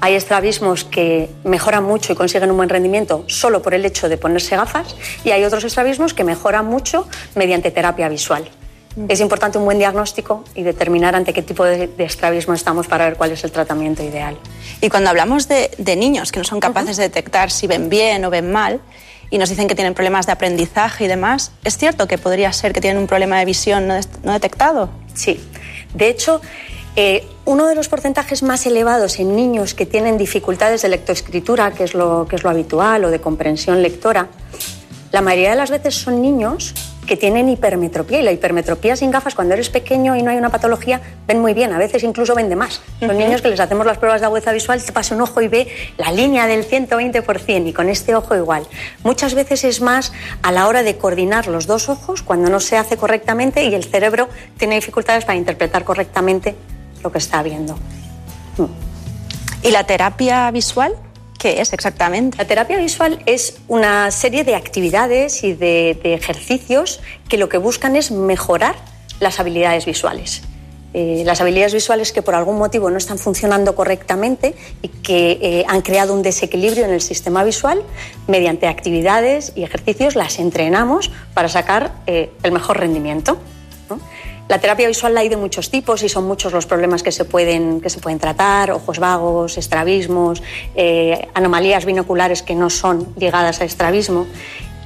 Hay 0.00 0.14
estrabismos 0.14 0.84
que 0.84 1.28
mejoran 1.44 1.84
mucho 1.84 2.14
y 2.14 2.16
consiguen 2.16 2.50
un 2.50 2.56
buen 2.56 2.70
rendimiento 2.70 3.24
solo 3.26 3.60
por 3.60 3.74
el 3.74 3.84
hecho 3.84 4.08
de 4.08 4.16
ponerse 4.16 4.56
gafas. 4.56 4.96
Y 5.24 5.32
hay 5.32 5.44
otros 5.44 5.64
estrabismos 5.64 6.14
que 6.14 6.24
mejoran 6.24 6.64
mucho 6.64 7.06
mediante 7.34 7.70
terapia 7.70 8.08
visual. 8.08 8.48
Es 9.10 9.20
importante 9.20 9.58
un 9.58 9.66
buen 9.66 9.78
diagnóstico 9.78 10.42
y 10.54 10.62
determinar 10.62 11.14
ante 11.14 11.34
qué 11.34 11.42
tipo 11.42 11.66
de, 11.66 11.88
de 11.88 12.04
estrabismo 12.04 12.54
estamos 12.54 12.86
para 12.86 13.04
ver 13.04 13.16
cuál 13.16 13.32
es 13.32 13.44
el 13.44 13.52
tratamiento 13.52 14.02
ideal. 14.02 14.38
Y 14.80 14.88
cuando 14.88 15.10
hablamos 15.10 15.48
de, 15.48 15.70
de 15.76 15.96
niños 15.96 16.32
que 16.32 16.38
no 16.38 16.44
son 16.44 16.60
capaces 16.60 16.96
de 16.96 17.02
detectar 17.02 17.50
si 17.50 17.66
ven 17.66 17.90
bien 17.90 18.24
o 18.24 18.30
ven 18.30 18.50
mal, 18.50 18.80
y 19.30 19.38
nos 19.38 19.48
dicen 19.48 19.68
que 19.68 19.74
tienen 19.74 19.94
problemas 19.94 20.26
de 20.26 20.32
aprendizaje 20.32 21.04
y 21.04 21.08
demás, 21.08 21.52
¿es 21.64 21.78
cierto 21.78 22.08
que 22.08 22.18
podría 22.18 22.52
ser 22.52 22.72
que 22.72 22.80
tienen 22.80 23.00
un 23.00 23.06
problema 23.06 23.38
de 23.38 23.44
visión 23.44 23.86
no, 23.86 24.32
detectado? 24.32 24.90
Sí. 25.14 25.40
De 25.94 26.08
hecho, 26.08 26.40
eh, 26.96 27.26
uno 27.44 27.66
de 27.66 27.74
los 27.74 27.88
porcentajes 27.88 28.42
más 28.42 28.66
elevados 28.66 29.18
en 29.20 29.36
niños 29.36 29.74
que 29.74 29.86
tienen 29.86 30.18
dificultades 30.18 30.82
de 30.82 30.88
lectoescritura, 30.88 31.72
que 31.72 31.84
es, 31.84 31.94
lo, 31.94 32.26
que 32.28 32.36
es 32.36 32.42
lo 32.42 32.50
habitual, 32.50 33.04
o 33.04 33.10
de 33.10 33.20
comprensión 33.20 33.82
lectora, 33.82 34.28
la 35.12 35.22
mayoría 35.22 35.50
de 35.50 35.56
las 35.56 35.70
veces 35.70 35.94
son 35.94 36.20
niños 36.20 36.74
que 37.10 37.16
tienen 37.16 37.48
hipermetropía 37.48 38.20
y 38.20 38.22
la 38.22 38.30
hipermetropía 38.30 38.94
sin 38.94 39.10
gafas 39.10 39.34
cuando 39.34 39.54
eres 39.54 39.68
pequeño 39.68 40.14
y 40.14 40.22
no 40.22 40.30
hay 40.30 40.36
una 40.36 40.50
patología 40.50 41.00
ven 41.26 41.40
muy 41.40 41.54
bien, 41.54 41.72
a 41.72 41.78
veces 41.78 42.04
incluso 42.04 42.36
ven 42.36 42.48
de 42.48 42.54
más. 42.54 42.82
Son 43.00 43.18
niños 43.18 43.42
que 43.42 43.48
les 43.48 43.58
hacemos 43.58 43.84
las 43.84 43.98
pruebas 43.98 44.20
de 44.20 44.28
agudeza 44.28 44.52
visual, 44.52 44.80
te 44.80 44.92
pasa 44.92 45.16
un 45.16 45.20
ojo 45.20 45.42
y 45.42 45.48
ve 45.48 45.66
la 45.98 46.12
línea 46.12 46.46
del 46.46 46.64
120% 46.64 47.66
y 47.66 47.72
con 47.72 47.88
este 47.88 48.14
ojo 48.14 48.36
igual. 48.36 48.62
Muchas 49.02 49.34
veces 49.34 49.64
es 49.64 49.80
más 49.80 50.12
a 50.42 50.52
la 50.52 50.68
hora 50.68 50.84
de 50.84 50.98
coordinar 50.98 51.48
los 51.48 51.66
dos 51.66 51.88
ojos 51.88 52.22
cuando 52.22 52.48
no 52.48 52.60
se 52.60 52.76
hace 52.76 52.96
correctamente 52.96 53.64
y 53.64 53.74
el 53.74 53.82
cerebro 53.82 54.28
tiene 54.56 54.76
dificultades 54.76 55.24
para 55.24 55.36
interpretar 55.36 55.82
correctamente 55.82 56.54
lo 57.02 57.10
que 57.10 57.18
está 57.18 57.42
viendo. 57.42 57.76
¿Y 59.64 59.72
la 59.72 59.82
terapia 59.82 60.48
visual? 60.52 60.94
¿Qué 61.40 61.62
es 61.62 61.72
exactamente? 61.72 62.36
La 62.36 62.44
terapia 62.44 62.76
visual 62.76 63.22
es 63.24 63.56
una 63.66 64.10
serie 64.10 64.44
de 64.44 64.54
actividades 64.54 65.42
y 65.42 65.54
de, 65.54 65.98
de 66.02 66.12
ejercicios 66.12 67.00
que 67.30 67.38
lo 67.38 67.48
que 67.48 67.56
buscan 67.56 67.96
es 67.96 68.10
mejorar 68.10 68.76
las 69.20 69.40
habilidades 69.40 69.86
visuales. 69.86 70.42
Eh, 70.92 71.22
las 71.24 71.40
habilidades 71.40 71.72
visuales 71.72 72.12
que 72.12 72.20
por 72.20 72.34
algún 72.34 72.58
motivo 72.58 72.90
no 72.90 72.98
están 72.98 73.16
funcionando 73.16 73.76
correctamente 73.76 74.54
y 74.82 74.88
que 74.88 75.38
eh, 75.40 75.64
han 75.68 75.82
creado 75.82 76.12
un 76.12 76.22
desequilibrio 76.22 76.84
en 76.84 76.90
el 76.90 77.00
sistema 77.00 77.42
visual, 77.42 77.82
mediante 78.26 78.66
actividades 78.66 79.52
y 79.54 79.62
ejercicios 79.62 80.16
las 80.16 80.40
entrenamos 80.40 81.10
para 81.32 81.48
sacar 81.48 81.92
eh, 82.06 82.30
el 82.42 82.52
mejor 82.52 82.80
rendimiento. 82.80 83.38
¿no? 83.88 83.98
La 84.50 84.58
terapia 84.58 84.88
visual 84.88 85.14
la 85.14 85.20
hay 85.20 85.28
de 85.28 85.36
muchos 85.36 85.70
tipos 85.70 86.02
y 86.02 86.08
son 86.08 86.24
muchos 86.24 86.52
los 86.52 86.66
problemas 86.66 87.04
que 87.04 87.12
se 87.12 87.24
pueden, 87.24 87.80
que 87.80 87.88
se 87.88 88.00
pueden 88.00 88.18
tratar, 88.18 88.72
ojos 88.72 88.98
vagos, 88.98 89.56
estrabismos, 89.56 90.42
eh, 90.74 91.28
anomalías 91.34 91.84
binoculares 91.84 92.42
que 92.42 92.56
no 92.56 92.68
son 92.68 93.14
ligadas 93.16 93.60
a 93.60 93.64
estrabismo 93.64 94.26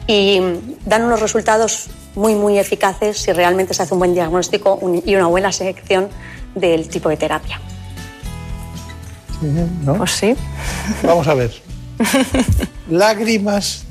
y 0.06 0.38
dan 0.84 1.04
unos 1.04 1.18
resultados 1.18 1.86
muy, 2.14 2.34
muy 2.34 2.58
eficaces 2.58 3.16
si 3.16 3.32
realmente 3.32 3.72
se 3.72 3.82
hace 3.82 3.94
un 3.94 4.00
buen 4.00 4.12
diagnóstico 4.12 4.78
y 5.02 5.14
una 5.14 5.28
buena 5.28 5.50
selección 5.50 6.10
del 6.54 6.86
tipo 6.88 7.08
de 7.08 7.16
terapia. 7.16 7.58
¿No? 9.40 9.94
Pues 9.94 10.10
sí. 10.10 10.36
Vamos 11.02 11.26
a 11.26 11.32
ver. 11.32 11.52
Lágrimas 12.90 13.84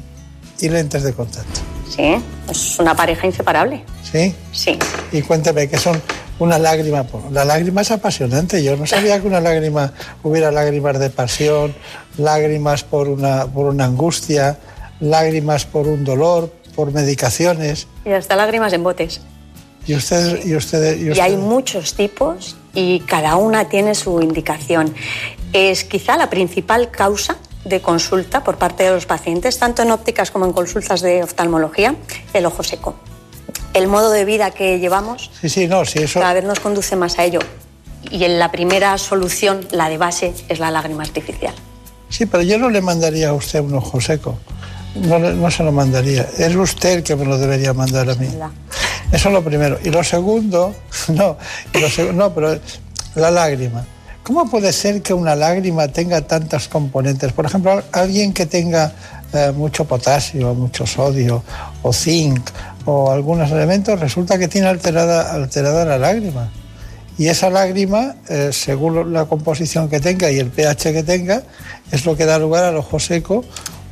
y 0.60 0.70
lentes 0.70 1.02
de 1.02 1.14
contacto. 1.14 1.73
Sí, 1.96 2.16
es 2.50 2.80
una 2.80 2.96
pareja 2.96 3.28
inseparable. 3.28 3.84
¿Sí? 4.02 4.34
Sí. 4.52 4.80
Y 5.12 5.22
cuéntame, 5.22 5.70
¿qué 5.70 5.78
son 5.78 6.02
una 6.40 6.58
lágrima? 6.58 7.06
La 7.32 7.46
lágrima 7.46 7.82
es 7.82 7.92
apasionante. 7.92 8.64
Yo 8.64 8.76
no 8.76 8.88
sabía 8.88 9.22
que 9.22 9.28
una 9.28 9.40
lágrima 9.40 9.94
hubiera 10.24 10.52
lágrimas 10.52 10.98
de 10.98 11.12
pasión, 11.12 11.76
lágrimas 12.18 12.84
por 12.84 13.08
una, 13.08 13.46
por 13.46 13.68
una 13.68 13.86
angustia, 13.86 14.58
lágrimas 15.02 15.66
por 15.66 15.88
un 15.88 16.04
dolor, 16.04 16.52
por 16.76 16.92
medicaciones. 16.92 17.88
Y 18.06 18.10
hasta 18.10 18.36
lágrimas 18.36 18.74
en 18.74 18.84
botes. 18.84 19.22
Y 19.86 19.94
ustedes, 19.94 20.46
y 20.48 20.56
ustedes, 20.56 21.00
y 21.00 21.16
Y 21.16 21.20
hay 21.20 21.38
muchos 21.38 21.94
tipos 21.94 22.56
y 22.74 23.02
cada 23.02 23.36
una 23.36 23.70
tiene 23.70 23.94
su 23.94 24.20
indicación. 24.20 24.96
Es 25.52 25.84
quizá 25.84 26.18
la 26.18 26.32
principal 26.32 26.90
causa 26.90 27.38
de 27.66 27.82
consulta 27.82 28.44
por 28.44 28.58
parte 28.58 28.84
de 28.84 28.92
los 28.92 29.06
pacientes, 29.06 29.58
tanto 29.58 29.82
en 29.82 29.92
ópticas 29.92 30.32
como 30.32 30.46
en 30.46 30.54
consultas 30.54 31.02
de 31.02 31.24
oftalmología, 31.24 31.96
el 32.34 32.46
ojo 32.46 32.64
seco. 32.64 32.96
El 33.74 33.88
modo 33.88 34.12
de 34.12 34.26
vida 34.26 34.52
que 34.52 34.80
llevamos 34.80 35.32
Sí, 35.42 35.50
sí, 35.50 35.68
no, 35.68 35.86
sí, 35.86 36.00
eso. 36.00 36.20
cada 36.20 36.34
vez 36.34 36.44
nos 36.44 36.60
conduce 36.60 36.96
más 36.96 37.18
a 37.20 37.24
ello. 37.24 37.40
Y 38.12 38.24
en 38.26 38.38
la 38.38 38.52
primera 38.52 38.98
solución, 38.98 39.66
la 39.72 39.90
de 39.90 39.98
base, 39.98 40.34
es 40.50 40.60
la 40.60 40.70
lágrima 40.72 41.04
artificial. 41.04 41.54
Sí, 42.10 42.26
pero 42.26 42.44
yo 42.44 42.58
no 42.60 42.70
le 42.70 42.82
mandaría 42.82 43.30
a 43.30 43.34
usted 43.34 43.62
un 43.62 43.74
ojo 43.76 44.00
seco. 44.02 44.38
No, 44.96 45.18
no 45.18 45.50
se 45.50 45.64
lo 45.64 45.72
mandaría. 45.72 46.28
Es 46.38 46.56
usted 46.56 46.98
el 46.98 47.04
que 47.04 47.16
me 47.16 47.26
lo 47.26 47.38
debería 47.40 47.74
mandar 47.74 48.08
a 48.10 48.16
mí. 48.16 48.28
Eso 49.12 49.30
es 49.30 49.34
lo 49.34 49.44
primero. 49.44 49.80
Y 49.84 49.90
lo 49.90 50.04
segundo, 50.04 50.76
no, 51.08 51.38
lo 51.74 51.88
seg- 51.88 52.14
no, 52.14 52.32
pero 52.36 52.60
la 53.16 53.32
lágrima. 53.32 53.84
¿Cómo 54.24 54.50
puede 54.50 54.72
ser 54.72 55.02
que 55.02 55.14
una 55.14 55.36
lágrima 55.36 55.88
tenga 55.90 56.22
tantos 56.22 56.68
componentes? 56.70 57.34
Por 57.34 57.46
ejemplo, 57.46 57.72
al- 57.72 57.84
alguien 57.92 58.32
que 58.34 58.46
tenga 58.46 58.94
eh, 59.34 59.52
mucho 59.56 59.84
potasio, 59.86 60.54
mucho 60.54 60.86
sodio 60.88 61.44
o 61.82 61.92
zinc 61.92 62.40
o 62.86 63.12
algunos 63.12 63.52
elementos, 63.52 64.00
resulta 64.00 64.38
que 64.38 64.48
tiene 64.48 64.68
alterada, 64.68 65.34
alterada 65.34 65.84
la 65.86 65.98
lágrima. 65.98 66.50
Y 67.18 67.28
esa 67.28 67.50
lágrima, 67.50 68.16
eh, 68.30 68.50
según 68.54 69.12
la 69.14 69.26
composición 69.26 69.90
que 69.90 70.00
tenga 70.00 70.32
y 70.32 70.40
el 70.40 70.50
pH 70.50 70.94
que 70.94 71.04
tenga, 71.04 71.44
es 71.92 72.06
lo 72.06 72.16
que 72.16 72.26
da 72.26 72.40
lugar 72.40 72.64
al 72.64 72.78
ojo 72.78 73.00
seco 73.00 73.44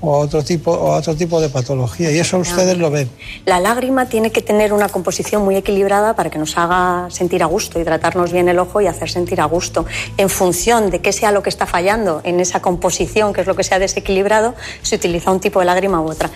o 0.02 0.16
a 0.16 0.18
otro 0.18 0.44
tipo, 0.44 0.72
o 0.72 0.94
a 0.94 0.98
otro 0.98 1.16
tipo 1.16 1.40
de 1.40 1.50
patología. 1.50 2.12
Y 2.12 2.20
eso 2.20 2.38
ustedes 2.40 2.78
lo 2.78 2.90
ven. 2.90 3.10
La 3.46 3.60
lágrima 3.60 4.10
tiene 4.10 4.32
que 4.32 4.42
tener 4.42 4.74
una 4.74 4.90
composición 4.90 5.44
muy 5.44 5.56
equilibrada 5.56 6.16
para 6.16 6.30
que 6.30 6.40
nos 6.40 6.58
haga 6.58 7.08
sentir 7.10 7.44
a 7.44 7.46
gusto 7.46 7.80
y 7.80 7.84
tratarnos 7.84 8.32
bien 8.32 8.50
el 8.50 8.60
ojo 8.60 8.82
y 8.82 8.88
hacer 8.88 9.10
sentir 9.10 9.40
a 9.40 9.46
gusto. 9.46 9.86
En 10.18 10.30
función 10.30 10.90
de 10.90 11.00
qué 11.00 11.14
sea 11.14 11.32
lo 11.32 11.44
que 11.44 11.50
está 11.50 11.66
fallando 11.66 12.22
en 12.24 12.40
esa 12.40 12.62
composición, 12.62 13.32
que 13.32 13.42
es 13.42 13.48
lo 13.48 13.56
que 13.56 13.64
se 13.64 13.76
ha 13.76 13.80
desequilibrado, 13.80 14.56
se 14.82 14.96
utiliza 14.96 15.32
un 15.32 15.40
tipo 15.40 15.60
de 15.60 15.66
lágrima 15.66 16.02
u 16.02 16.10
otra. 16.10 16.32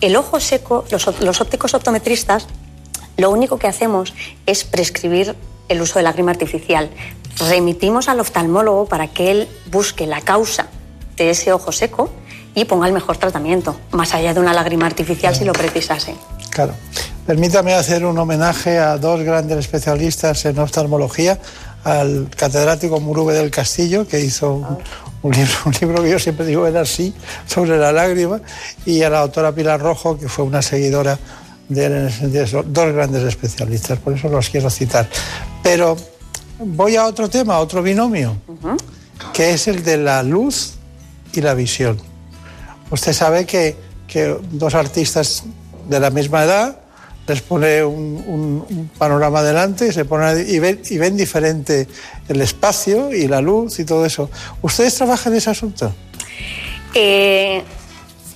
El 0.00 0.14
ojo 0.16 0.38
seco, 0.38 0.84
los, 0.90 1.20
los 1.20 1.40
ópticos 1.40 1.72
optometristas, 1.74 2.46
lo 3.16 3.30
único 3.30 3.58
que 3.58 3.66
hacemos 3.66 4.12
es 4.44 4.64
prescribir 4.64 5.34
el 5.68 5.80
uso 5.80 5.98
de 5.98 6.02
lágrima 6.02 6.32
artificial. 6.32 6.90
Remitimos 7.38 8.08
al 8.08 8.20
oftalmólogo 8.20 8.86
para 8.86 9.08
que 9.08 9.30
él 9.30 9.48
busque 9.70 10.06
la 10.06 10.20
causa 10.20 10.68
de 11.16 11.30
ese 11.30 11.52
ojo 11.52 11.72
seco 11.72 12.10
y 12.56 12.64
ponga 12.64 12.86
el 12.86 12.94
mejor 12.94 13.18
tratamiento, 13.18 13.76
más 13.92 14.14
allá 14.14 14.32
de 14.32 14.40
una 14.40 14.54
lágrima 14.54 14.86
artificial 14.86 15.34
si 15.34 15.44
lo 15.44 15.52
precisase. 15.52 16.16
Claro. 16.50 16.72
Permítame 17.26 17.74
hacer 17.74 18.06
un 18.06 18.18
homenaje 18.18 18.78
a 18.78 18.96
dos 18.96 19.20
grandes 19.20 19.58
especialistas 19.58 20.42
en 20.46 20.58
oftalmología, 20.58 21.38
al 21.84 22.28
catedrático 22.34 22.98
Murube 22.98 23.34
del 23.34 23.50
Castillo, 23.50 24.08
que 24.08 24.20
hizo 24.20 24.54
un, 24.54 24.78
un 25.22 25.32
libro, 25.32 25.54
un 25.66 25.72
libro 25.80 26.02
que 26.02 26.10
yo 26.10 26.18
siempre 26.18 26.46
digo 26.46 26.66
era 26.66 26.80
así, 26.80 27.12
sobre 27.46 27.76
la 27.76 27.92
lágrima, 27.92 28.40
y 28.86 29.02
a 29.02 29.10
la 29.10 29.20
doctora 29.20 29.52
Pilar 29.52 29.78
Rojo, 29.78 30.18
que 30.18 30.26
fue 30.26 30.46
una 30.46 30.62
seguidora 30.62 31.18
de 31.68 31.84
él 31.84 31.92
en 31.92 32.06
ese 32.06 32.20
sentido. 32.20 32.46
Son 32.46 32.72
dos 32.72 32.90
grandes 32.90 33.22
especialistas, 33.24 33.98
por 33.98 34.14
eso 34.14 34.30
los 34.30 34.48
quiero 34.48 34.70
citar. 34.70 35.06
Pero 35.62 35.94
voy 36.58 36.96
a 36.96 37.04
otro 37.04 37.28
tema, 37.28 37.56
a 37.56 37.58
otro 37.58 37.82
binomio, 37.82 38.34
que 39.34 39.50
es 39.50 39.68
el 39.68 39.84
de 39.84 39.98
la 39.98 40.22
luz 40.22 40.72
y 41.34 41.42
la 41.42 41.52
visión. 41.52 42.15
Usted 42.90 43.12
sabe 43.12 43.46
que, 43.46 43.76
que 44.06 44.36
dos 44.50 44.74
artistas 44.74 45.44
de 45.88 46.00
la 46.00 46.10
misma 46.10 46.44
edad 46.44 46.80
les 47.26 47.42
pone 47.42 47.82
un, 47.82 48.90
panorama 48.98 49.42
delante 49.42 49.88
y, 49.88 49.92
se 49.92 50.04
ponen, 50.04 50.46
y, 50.48 50.58
ven, 50.58 50.80
y 50.88 50.98
ven 50.98 51.16
diferente 51.16 51.88
el 52.28 52.40
espacio 52.40 53.12
y 53.12 53.26
la 53.26 53.40
luz 53.40 53.78
y 53.80 53.84
todo 53.84 54.06
eso. 54.06 54.30
¿Ustedes 54.62 54.94
trabajan 54.94 55.32
en 55.32 55.38
ese 55.38 55.50
asunto? 55.50 55.92
Eh, 56.94 57.62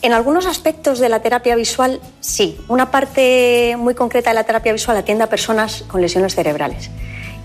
en 0.02 0.12
algunos 0.12 0.46
aspectos 0.46 0.98
de 0.98 1.08
la 1.08 1.22
terapia 1.22 1.54
visual, 1.54 2.00
sí. 2.20 2.58
Una 2.68 2.90
parte 2.90 3.76
muy 3.78 3.94
concreta 3.94 4.30
de 4.30 4.34
la 4.34 4.44
terapia 4.44 4.72
visual 4.72 4.96
atiende 4.96 5.24
a 5.24 5.28
personas 5.28 5.84
con 5.86 6.00
lesiones 6.00 6.34
cerebrales. 6.34 6.90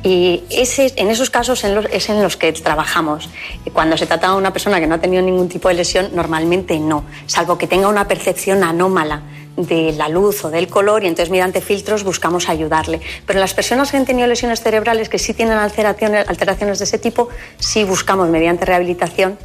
Y 0.06 0.44
ese, 0.52 0.94
en 0.98 1.10
esos 1.10 1.32
casos 1.32 1.64
en 1.64 1.84
es 1.92 2.10
en 2.10 2.22
los 2.22 2.38
que 2.38 2.54
trabajamos. 2.54 3.28
Cuando 3.74 3.98
se 3.98 4.06
trata 4.06 4.30
de 4.30 4.36
una 4.38 4.54
persona 4.54 4.80
que 4.80 4.86
no 4.86 4.96
ha 4.96 5.00
tenido 5.02 5.24
ningún 5.24 5.50
tipo 5.50 5.68
de 5.68 5.74
lesión, 5.74 6.10
normalmente 6.14 6.80
no, 6.80 7.04
salvo 7.26 7.58
que 7.58 7.66
tenga 7.66 7.88
una 7.88 8.08
percepción 8.08 8.64
anómala 8.64 9.24
de 9.58 9.94
la 9.94 10.08
luz 10.08 10.46
o 10.46 10.52
del 10.52 10.68
color 10.68 11.04
y 11.04 11.08
entonces 11.08 11.32
mediante 11.32 11.60
filtros 11.60 12.04
buscamos 12.04 12.50
ayudarle. 12.50 13.02
Pero 13.26 13.40
las 13.40 13.56
personas 13.56 13.90
que 13.90 13.98
han 13.98 14.06
tenido 14.06 14.28
lesiones 14.28 14.62
cerebrales 14.62 15.10
que 15.10 15.18
sí 15.18 15.34
tienen 15.34 15.58
alteraciones, 15.58 16.30
alteraciones 16.30 16.78
de 16.78 16.86
ese 16.86 17.00
tipo, 17.00 17.30
sí 17.58 17.84
buscamos 17.84 18.30
mediante 18.30 18.64
rehabilitación 18.64 19.40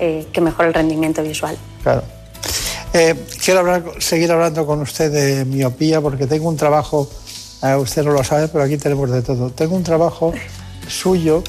eh, 0.00 0.26
que 0.32 0.40
mejore 0.40 0.66
el 0.68 0.74
rendimiento 0.74 1.22
visual. 1.22 1.56
Claro. 1.84 2.02
Eh, 2.92 3.14
quiero 3.44 3.60
hablar- 3.60 3.84
seguir 4.00 4.32
hablando 4.32 4.66
con 4.66 4.80
usted 4.80 5.12
de 5.12 5.44
miopía 5.44 6.00
porque 6.00 6.26
tengo 6.26 6.48
un 6.48 6.56
trabajo 6.56 7.08
Ah, 7.62 7.78
usted 7.78 8.02
no 8.04 8.10
lo 8.10 8.24
sabe, 8.24 8.48
pero 8.48 8.64
aquí 8.64 8.76
tenemos 8.76 9.10
de 9.10 9.22
todo. 9.22 9.50
Tengo 9.50 9.76
un 9.76 9.84
trabajo 9.84 10.34
suyo 10.88 11.42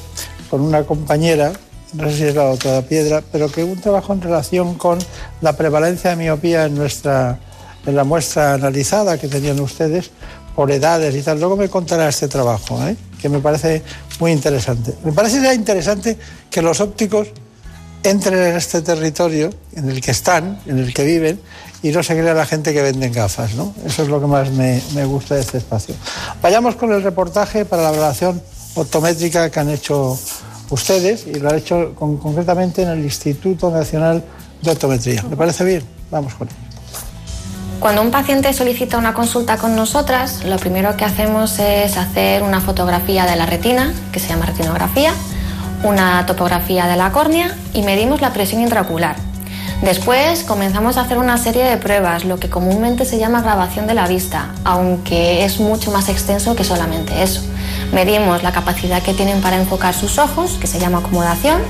con 0.50 0.62
una 0.62 0.84
compañera, 0.84 1.52
no 1.94 2.10
sé 2.10 2.18
si 2.18 2.24
es 2.26 2.36
la 2.36 2.50
otra 2.50 2.82
piedra, 2.84 3.24
pero 3.32 3.52
que 3.52 3.64
un 3.64 3.82
trabajo 3.82 4.14
en 4.14 4.22
relación 4.22 4.76
con 4.76 5.00
la 5.42 5.58
prevalencia 5.58 6.12
de 6.12 6.16
miopía 6.16 6.66
en 6.66 6.76
nuestra 6.76 7.40
en 7.86 7.96
la 7.96 8.04
muestra 8.04 8.54
analizada 8.54 9.18
que 9.18 9.28
tenían 9.28 9.60
ustedes 9.60 10.12
por 10.56 10.72
edades 10.72 11.16
y 11.16 11.22
tal. 11.22 11.40
Luego 11.40 11.58
me 11.58 11.70
contará 11.70 12.08
este 12.08 12.28
trabajo, 12.28 12.82
¿eh? 12.88 12.96
que 13.22 13.30
me 13.30 13.40
parece 13.40 13.82
muy 14.20 14.32
interesante. 14.32 14.94
Me 15.04 15.12
parece 15.12 15.54
interesante 15.54 16.18
que 16.50 16.62
los 16.62 16.80
ópticos 16.80 17.30
entren 18.04 18.40
en 18.40 18.56
este 18.56 18.82
territorio 18.82 19.50
en 19.76 19.90
el 19.90 20.02
que 20.02 20.12
están, 20.12 20.60
en 20.66 20.80
el 20.80 20.94
que 20.94 21.04
viven, 21.04 21.40
y 21.84 21.92
no 21.92 22.02
se 22.02 22.14
crea 22.18 22.34
la 22.34 22.46
gente 22.48 22.74
que 22.74 22.82
venden 22.82 23.12
gafas. 23.14 23.54
¿no? 23.54 23.74
Eso 23.86 24.02
es 24.04 24.10
lo 24.10 24.20
que 24.20 24.26
más 24.28 24.50
me, 24.52 24.82
me 24.96 25.06
gusta 25.06 25.36
de 25.36 25.42
este 25.42 25.60
espacio. 25.60 25.94
Vayamos 26.42 26.76
con 26.76 26.92
el 26.92 27.04
reportaje 27.04 27.66
para 27.66 27.84
la 27.84 27.90
evaluación 27.90 28.42
optométrica 28.76 29.52
que 29.52 29.60
han 29.60 29.70
hecho 29.70 30.18
ustedes 30.70 31.28
y 31.28 31.36
lo 31.36 31.50
han 31.50 31.58
hecho 31.58 31.94
con- 31.94 32.18
concretamente 32.18 32.82
en 32.82 32.90
el 32.90 33.04
Instituto 33.04 33.70
Nacional 33.70 34.24
de 34.62 34.72
Optometría. 34.72 35.24
¿Le 35.30 35.36
parece 35.36 35.64
bien? 35.64 35.84
Vamos 36.10 36.34
con 36.34 36.48
ello. 36.48 36.58
Cuando 37.80 38.02
un 38.02 38.12
paciente 38.12 38.54
solicita 38.54 38.98
una 38.98 39.14
consulta 39.14 39.58
con 39.58 39.76
nosotras, 39.76 40.46
lo 40.46 40.56
primero 40.56 40.96
que 40.96 41.04
hacemos 41.04 41.60
es 41.60 41.98
hacer 41.98 42.42
una 42.42 42.62
fotografía 42.62 43.26
de 43.26 43.36
la 43.36 43.46
retina, 43.46 43.94
que 44.14 44.22
se 44.22 44.30
llama 44.30 44.46
retinografía, 44.46 45.12
una 45.84 46.26
topografía 46.26 46.88
de 46.88 46.96
la 46.96 47.12
córnea 47.12 47.58
y 47.74 47.82
medimos 47.82 48.22
la 48.22 48.32
presión 48.32 48.62
intraocular. 48.62 49.18
Después 49.84 50.44
comenzamos 50.44 50.96
a 50.96 51.02
hacer 51.02 51.18
una 51.18 51.38
serie 51.38 51.66
de 51.66 51.76
pruebas, 51.76 52.24
lo 52.24 52.40
que 52.40 52.50
comúnmente 52.50 53.04
se 53.04 53.20
llama 53.20 53.42
grabación 53.42 53.86
de 53.86 53.94
la 53.94 54.08
vista, 54.08 54.56
aunque 54.64 55.44
es 55.44 55.60
mucho 55.60 55.92
más 55.92 56.08
extenso 56.08 56.56
que 56.56 56.64
solamente 56.64 57.22
eso. 57.22 57.42
Medimos 57.92 58.44
la 58.44 58.54
capacidad 58.54 59.04
que 59.04 59.14
tienen 59.14 59.42
para 59.42 59.58
enfocar 59.58 59.94
sus 59.94 60.20
ojos, 60.20 60.52
que 60.54 60.68
se 60.68 60.80
llama 60.80 61.00
acomodación, 61.00 61.62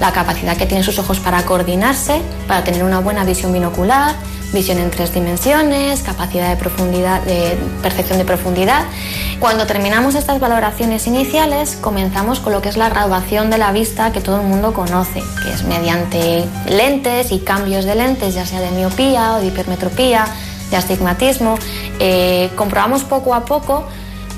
la 0.00 0.12
capacidad 0.12 0.54
que 0.54 0.66
tienen 0.66 0.84
sus 0.84 0.98
ojos 0.98 1.18
para 1.18 1.46
coordinarse, 1.46 2.20
para 2.46 2.62
tener 2.62 2.84
una 2.84 3.00
buena 3.00 3.24
visión 3.24 3.54
binocular, 3.54 4.16
visión 4.52 4.78
en 4.78 4.90
tres 4.90 5.12
dimensiones, 5.12 6.02
capacidad 6.02 6.50
de 6.50 6.56
profundidad, 6.56 7.22
de 7.22 7.56
percepción 7.82 8.18
de 8.18 8.24
profundidad. 8.24 8.84
Cuando 9.40 9.66
terminamos 9.66 10.14
estas 10.14 10.38
valoraciones 10.40 11.06
iniciales, 11.06 11.76
comenzamos 11.80 12.40
con 12.40 12.52
lo 12.52 12.62
que 12.62 12.68
es 12.68 12.76
la 12.76 12.88
graduación 12.88 13.50
de 13.50 13.58
la 13.58 13.72
vista 13.72 14.12
que 14.12 14.20
todo 14.20 14.40
el 14.40 14.46
mundo 14.46 14.72
conoce, 14.72 15.22
que 15.42 15.52
es 15.52 15.64
mediante 15.64 16.44
lentes 16.68 17.32
y 17.32 17.40
cambios 17.40 17.84
de 17.84 17.94
lentes, 17.94 18.34
ya 18.34 18.46
sea 18.46 18.60
de 18.60 18.70
miopía 18.70 19.34
o 19.34 19.40
de 19.40 19.46
hipermetropía, 19.46 20.26
de 20.70 20.76
astigmatismo. 20.76 21.58
Eh, 21.98 22.50
comprobamos 22.54 23.04
poco 23.04 23.34
a 23.34 23.44
poco 23.44 23.84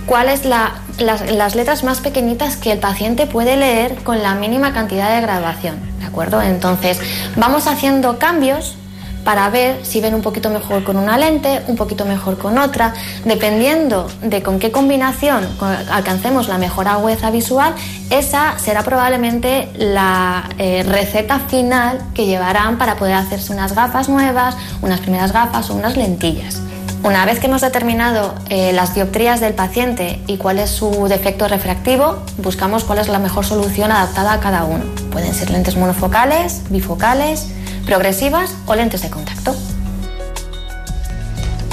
cuáles 0.06 0.44
la, 0.44 0.74
las, 0.98 1.30
las 1.30 1.54
letras 1.54 1.84
más 1.84 2.00
pequeñitas 2.00 2.56
que 2.56 2.72
el 2.72 2.78
paciente 2.78 3.26
puede 3.26 3.56
leer 3.56 3.96
con 4.04 4.22
la 4.22 4.34
mínima 4.34 4.72
cantidad 4.72 5.14
de 5.14 5.20
graduación, 5.20 5.76
¿de 5.98 6.06
acuerdo? 6.06 6.40
Entonces, 6.40 7.00
vamos 7.36 7.66
haciendo 7.66 8.18
cambios 8.18 8.76
para 9.24 9.48
ver 9.50 9.84
si 9.84 10.00
ven 10.00 10.14
un 10.14 10.22
poquito 10.22 10.50
mejor 10.50 10.84
con 10.84 10.96
una 10.96 11.16
lente, 11.18 11.62
un 11.66 11.76
poquito 11.76 12.04
mejor 12.04 12.38
con 12.38 12.58
otra, 12.58 12.92
dependiendo 13.24 14.06
de 14.22 14.42
con 14.42 14.58
qué 14.58 14.70
combinación 14.70 15.46
co- 15.58 15.66
alcancemos 15.90 16.48
la 16.48 16.58
mejor 16.58 16.88
agudeza 16.88 17.30
visual, 17.30 17.74
esa 18.10 18.58
será 18.58 18.82
probablemente 18.82 19.70
la 19.76 20.48
eh, 20.58 20.82
receta 20.86 21.40
final 21.40 21.98
que 22.14 22.26
llevarán 22.26 22.78
para 22.78 22.96
poder 22.96 23.14
hacerse 23.14 23.52
unas 23.52 23.74
gafas 23.74 24.08
nuevas, 24.08 24.56
unas 24.82 25.00
primeras 25.00 25.32
gafas 25.32 25.70
o 25.70 25.74
unas 25.74 25.96
lentillas. 25.96 26.60
Una 27.02 27.26
vez 27.26 27.38
que 27.38 27.48
hemos 27.48 27.60
determinado 27.60 28.34
eh, 28.48 28.72
las 28.72 28.94
dioptrías 28.94 29.38
del 29.40 29.52
paciente 29.52 30.22
y 30.26 30.38
cuál 30.38 30.58
es 30.58 30.70
su 30.70 31.06
defecto 31.06 31.46
refractivo, 31.48 32.16
buscamos 32.38 32.84
cuál 32.84 32.98
es 32.98 33.08
la 33.08 33.18
mejor 33.18 33.44
solución 33.44 33.92
adaptada 33.92 34.32
a 34.32 34.40
cada 34.40 34.64
uno. 34.64 34.84
Pueden 35.12 35.34
ser 35.34 35.50
lentes 35.50 35.76
monofocales, 35.76 36.62
bifocales, 36.70 37.48
progresivas 37.86 38.56
o 38.66 38.74
lentes 38.74 39.02
de 39.02 39.10
contacto. 39.10 39.54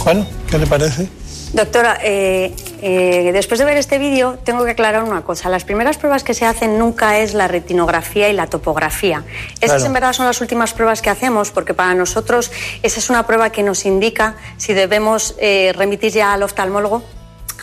Bueno, 0.03 0.25
¿qué 0.49 0.57
le 0.57 0.67
parece? 0.67 1.07
Doctora, 1.53 1.97
eh, 2.01 2.55
eh, 2.81 3.31
después 3.33 3.59
de 3.59 3.65
ver 3.65 3.77
este 3.77 3.97
vídeo 3.99 4.39
tengo 4.43 4.63
que 4.63 4.71
aclarar 4.71 5.03
una 5.03 5.21
cosa. 5.21 5.49
Las 5.49 5.65
primeras 5.65 5.97
pruebas 5.97 6.23
que 6.23 6.33
se 6.33 6.45
hacen 6.45 6.79
nunca 6.79 7.19
es 7.19 7.33
la 7.33 7.47
retinografía 7.49 8.29
y 8.29 8.33
la 8.33 8.47
topografía. 8.47 9.23
Esas 9.59 9.77
Claro. 9.77 9.85
en 9.85 9.93
verdad 9.93 10.13
son 10.13 10.25
las 10.25 10.39
últimas 10.39 10.73
pruebas 10.73 11.01
que 11.01 11.09
hacemos 11.09 11.51
porque 11.51 11.73
para 11.73 11.93
nosotros 11.93 12.51
esa 12.83 12.99
es 12.99 13.09
una 13.09 13.27
prueba 13.27 13.51
que 13.51 13.63
nos 13.63 13.85
indica 13.85 14.35
si 14.57 14.73
debemos 14.73 15.35
eh, 15.39 15.73
remitir 15.75 16.13
ya 16.13 16.33
al 16.33 16.43
oftalmólogo 16.43 17.03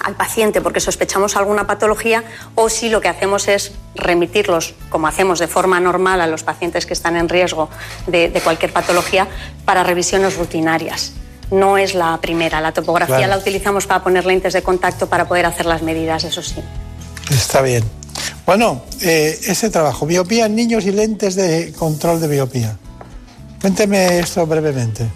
al 0.08 0.16
paciente 0.16 0.60
porque 0.60 0.80
sospechamos 0.80 1.36
alguna 1.36 1.66
patología 1.66 2.24
o 2.56 2.68
si 2.68 2.88
lo 2.88 3.00
que 3.00 3.08
hacemos 3.08 3.46
es 3.46 3.72
remitirlos, 3.94 4.74
como 4.88 5.06
hacemos 5.06 5.38
de 5.38 5.46
forma 5.46 5.78
normal 5.78 6.20
a 6.20 6.26
los 6.26 6.42
pacientes 6.42 6.84
que 6.86 6.94
están 6.94 7.16
en 7.16 7.28
riesgo 7.28 7.68
de, 8.08 8.28
de 8.28 8.40
cualquier 8.40 8.72
patología, 8.72 9.28
para 9.64 9.84
revisiones 9.84 10.36
rutinarias. 10.36 11.12
No 11.50 11.78
es 11.78 11.94
la 11.94 12.18
primera, 12.20 12.60
la 12.60 12.72
topografía 12.72 13.16
Claro. 13.16 13.30
la 13.34 13.38
utilizamos 13.38 13.86
para 13.86 14.02
poner 14.02 14.26
lentes 14.26 14.52
de 14.52 14.62
contacto 14.62 15.08
para 15.08 15.26
poder 15.28 15.46
hacer 15.46 15.66
las 15.66 15.82
medidas, 15.82 16.24
eso 16.24 16.42
sí. 16.42 16.60
Está 17.30 17.62
bien. 17.62 17.84
Bueno, 18.44 18.82
eh, 19.02 19.38
ese 19.46 19.70
trabajo, 19.70 20.04
miopía 20.06 20.46
en 20.46 20.56
niños 20.56 20.84
y 20.86 20.90
lentes 20.90 21.34
de 21.36 21.72
control 21.72 22.20
de 22.20 22.28
miopía. 22.28 22.76
Cuénteme 23.60 24.18
esto 24.18 24.46
brevemente. 24.46 25.06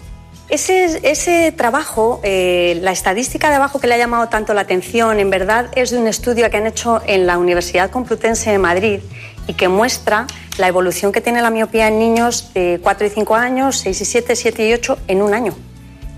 Ese, 0.53 0.99
ese 1.01 1.51
trabajo, 1.51 2.19
eh, 2.21 2.77
la 2.83 2.91
estadística 2.91 3.49
de 3.49 3.55
abajo 3.55 3.79
que 3.79 3.87
le 3.87 3.95
ha 3.95 3.97
llamado 3.97 4.29
tanto 4.29 4.53
la 4.53 4.61
atención, 4.61 5.19
en 5.19 5.31
verdad 5.31 5.71
es 5.75 5.89
de 5.89 5.97
un 5.97 6.05
estudio 6.05 6.47
que 6.51 6.57
han 6.57 6.67
hecho 6.67 7.01
en 7.07 7.25
la 7.25 7.39
Universidad 7.39 7.89
Complutense 7.89 8.51
de 8.51 8.59
Madrid 8.59 8.99
y 9.47 9.55
que 9.55 9.67
muestra 9.67 10.27
la 10.59 10.67
evolución 10.67 11.11
que 11.11 11.21
tiene 11.21 11.41
la 11.41 11.49
miopía 11.49 11.87
en 11.87 11.97
niños 11.97 12.53
de 12.53 12.79
4 12.83 13.07
y 13.07 13.09
5 13.09 13.33
años, 13.33 13.77
6 13.79 14.01
y 14.01 14.05
7, 14.05 14.35
7 14.35 14.69
y 14.69 14.73
8 14.73 14.97
en 15.07 15.23
un 15.23 15.33
año. 15.33 15.55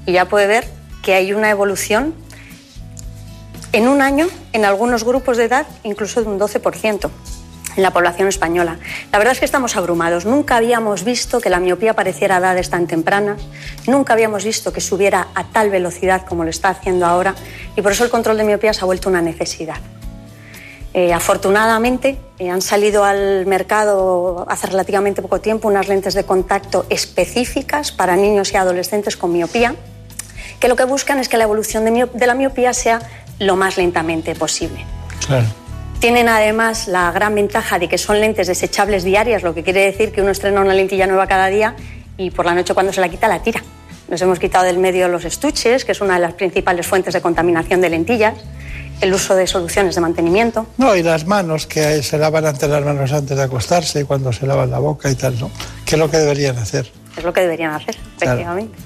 Y 0.06 0.12
ya 0.12 0.26
puede 0.26 0.48
ver 0.48 0.68
que 1.02 1.14
hay 1.14 1.32
una 1.32 1.50
evolución 1.50 2.14
en 3.72 3.88
un 3.88 4.02
año 4.02 4.28
en 4.52 4.66
algunos 4.66 5.06
grupos 5.06 5.38
de 5.38 5.46
edad 5.46 5.66
incluso 5.84 6.22
de 6.22 6.28
un 6.28 6.38
12% 6.38 7.10
en 7.76 7.84
la 7.84 7.92
población 7.92 8.28
española. 8.28 8.78
La 9.12 9.18
verdad 9.18 9.34
es 9.34 9.40
que 9.40 9.46
estamos 9.46 9.76
abrumados. 9.76 10.26
Nunca 10.26 10.58
habíamos 10.58 11.04
visto 11.04 11.40
que 11.40 11.50
la 11.50 11.60
miopía 11.60 11.92
apareciera 11.92 12.36
a 12.36 12.40
edades 12.40 12.70
tan 12.70 12.88
tempranas, 12.88 13.42
nunca 13.88 14.14
habíamos 14.14 14.44
visto 14.44 14.72
que 14.74 14.82
subiera 14.82 15.28
a 15.36 15.46
tal 15.46 15.70
velocidad 15.70 16.26
como 16.26 16.44
lo 16.44 16.50
está 16.50 16.70
haciendo 16.70 17.06
ahora 17.06 17.36
y 17.76 17.82
por 17.82 17.92
eso 17.92 18.04
el 18.04 18.10
control 18.10 18.38
de 18.38 18.44
miopía 18.44 18.74
se 18.74 18.82
ha 18.82 18.86
vuelto 18.86 19.10
una 19.10 19.22
necesidad. 19.22 19.78
Eh, 20.94 21.12
afortunadamente 21.12 22.18
eh, 22.40 22.50
han 22.50 22.62
salido 22.62 23.04
al 23.04 23.46
mercado 23.48 24.46
hace 24.48 24.68
relativamente 24.68 25.22
poco 25.22 25.42
tiempo 25.42 25.68
unas 25.68 25.90
lentes 25.90 26.14
de 26.14 26.24
contacto 26.24 26.86
específicas 26.90 27.92
para 27.92 28.16
niños 28.16 28.54
y 28.54 28.56
adolescentes 28.56 29.18
con 29.18 29.34
miopía, 29.34 29.76
que 30.62 30.70
lo 30.70 30.78
que 30.78 30.86
buscan 30.86 31.20
es 31.20 31.28
que 31.28 31.38
la 31.38 31.44
evolución 31.44 31.84
de, 31.84 32.10
de 32.14 32.28
la 32.28 32.34
miopía 32.34 32.74
sea 32.74 33.02
lo 33.40 33.58
más 33.58 33.76
lentamente 33.76 34.36
posible. 34.36 34.86
Claro. 35.28 35.65
Tienen 36.00 36.30
además 36.30 36.88
la 36.88 37.12
gran 37.12 37.34
ventaja 37.34 37.80
de 37.80 37.90
que 37.90 37.98
son 37.98 38.20
lentes 38.20 38.48
desechables 38.48 39.04
diarias, 39.04 39.44
lo 39.44 39.56
que 39.56 39.64
quiere 39.64 39.82
decir 39.82 40.12
que 40.12 40.22
uno 40.22 40.32
estrena 40.32 40.62
una 40.62 40.74
lentilla 40.74 41.08
nueva 41.08 41.26
cada 41.28 41.48
día 41.48 41.76
y 42.18 42.32
por 42.32 42.46
la 42.46 42.54
noche 42.54 42.74
cuando 42.74 42.94
se 42.94 43.02
la 43.02 43.10
quita 43.10 43.28
la 43.28 43.42
tira. 43.42 43.64
Nos 44.08 44.22
hemos 44.22 44.38
quitado 44.38 44.66
del 44.66 44.78
medio 44.78 45.08
los 45.08 45.26
estuches, 45.26 45.84
que 45.84 45.94
es 45.94 46.02
una 46.02 46.16
de 46.16 46.20
las 46.20 46.34
principales 46.34 46.86
fuentes 46.86 47.14
de 47.14 47.22
contaminación 47.22 47.82
de 47.82 47.90
lentillas, 47.90 48.36
el 49.02 49.14
uso 49.14 49.36
de 49.36 49.48
soluciones 49.48 49.96
de 49.96 50.02
mantenimiento. 50.02 50.68
No, 50.78 50.96
y 50.96 51.02
las 51.02 51.26
manos, 51.26 51.66
que 51.66 52.04
se 52.04 52.18
lavan 52.18 52.46
antes 52.46 52.70
las 52.70 52.86
manos 52.86 53.12
antes 53.12 53.36
de 53.36 53.44
acostarse 53.44 54.02
y 54.02 54.04
cuando 54.04 54.32
se 54.32 54.46
lavan 54.46 54.70
la 54.70 54.80
boca 54.80 55.10
y 55.10 55.16
tal, 55.16 55.40
¿no? 55.40 55.50
¿Qué 55.86 55.96
es 55.96 56.00
lo 56.00 56.10
que 56.10 56.18
deberían 56.18 56.58
hacer? 56.58 56.92
Es 57.18 57.24
lo 57.24 57.32
que 57.34 57.42
deberían 57.42 57.72
hacer, 57.72 57.96
Claro. 58.20 58.40
efectivamente. 58.40 58.78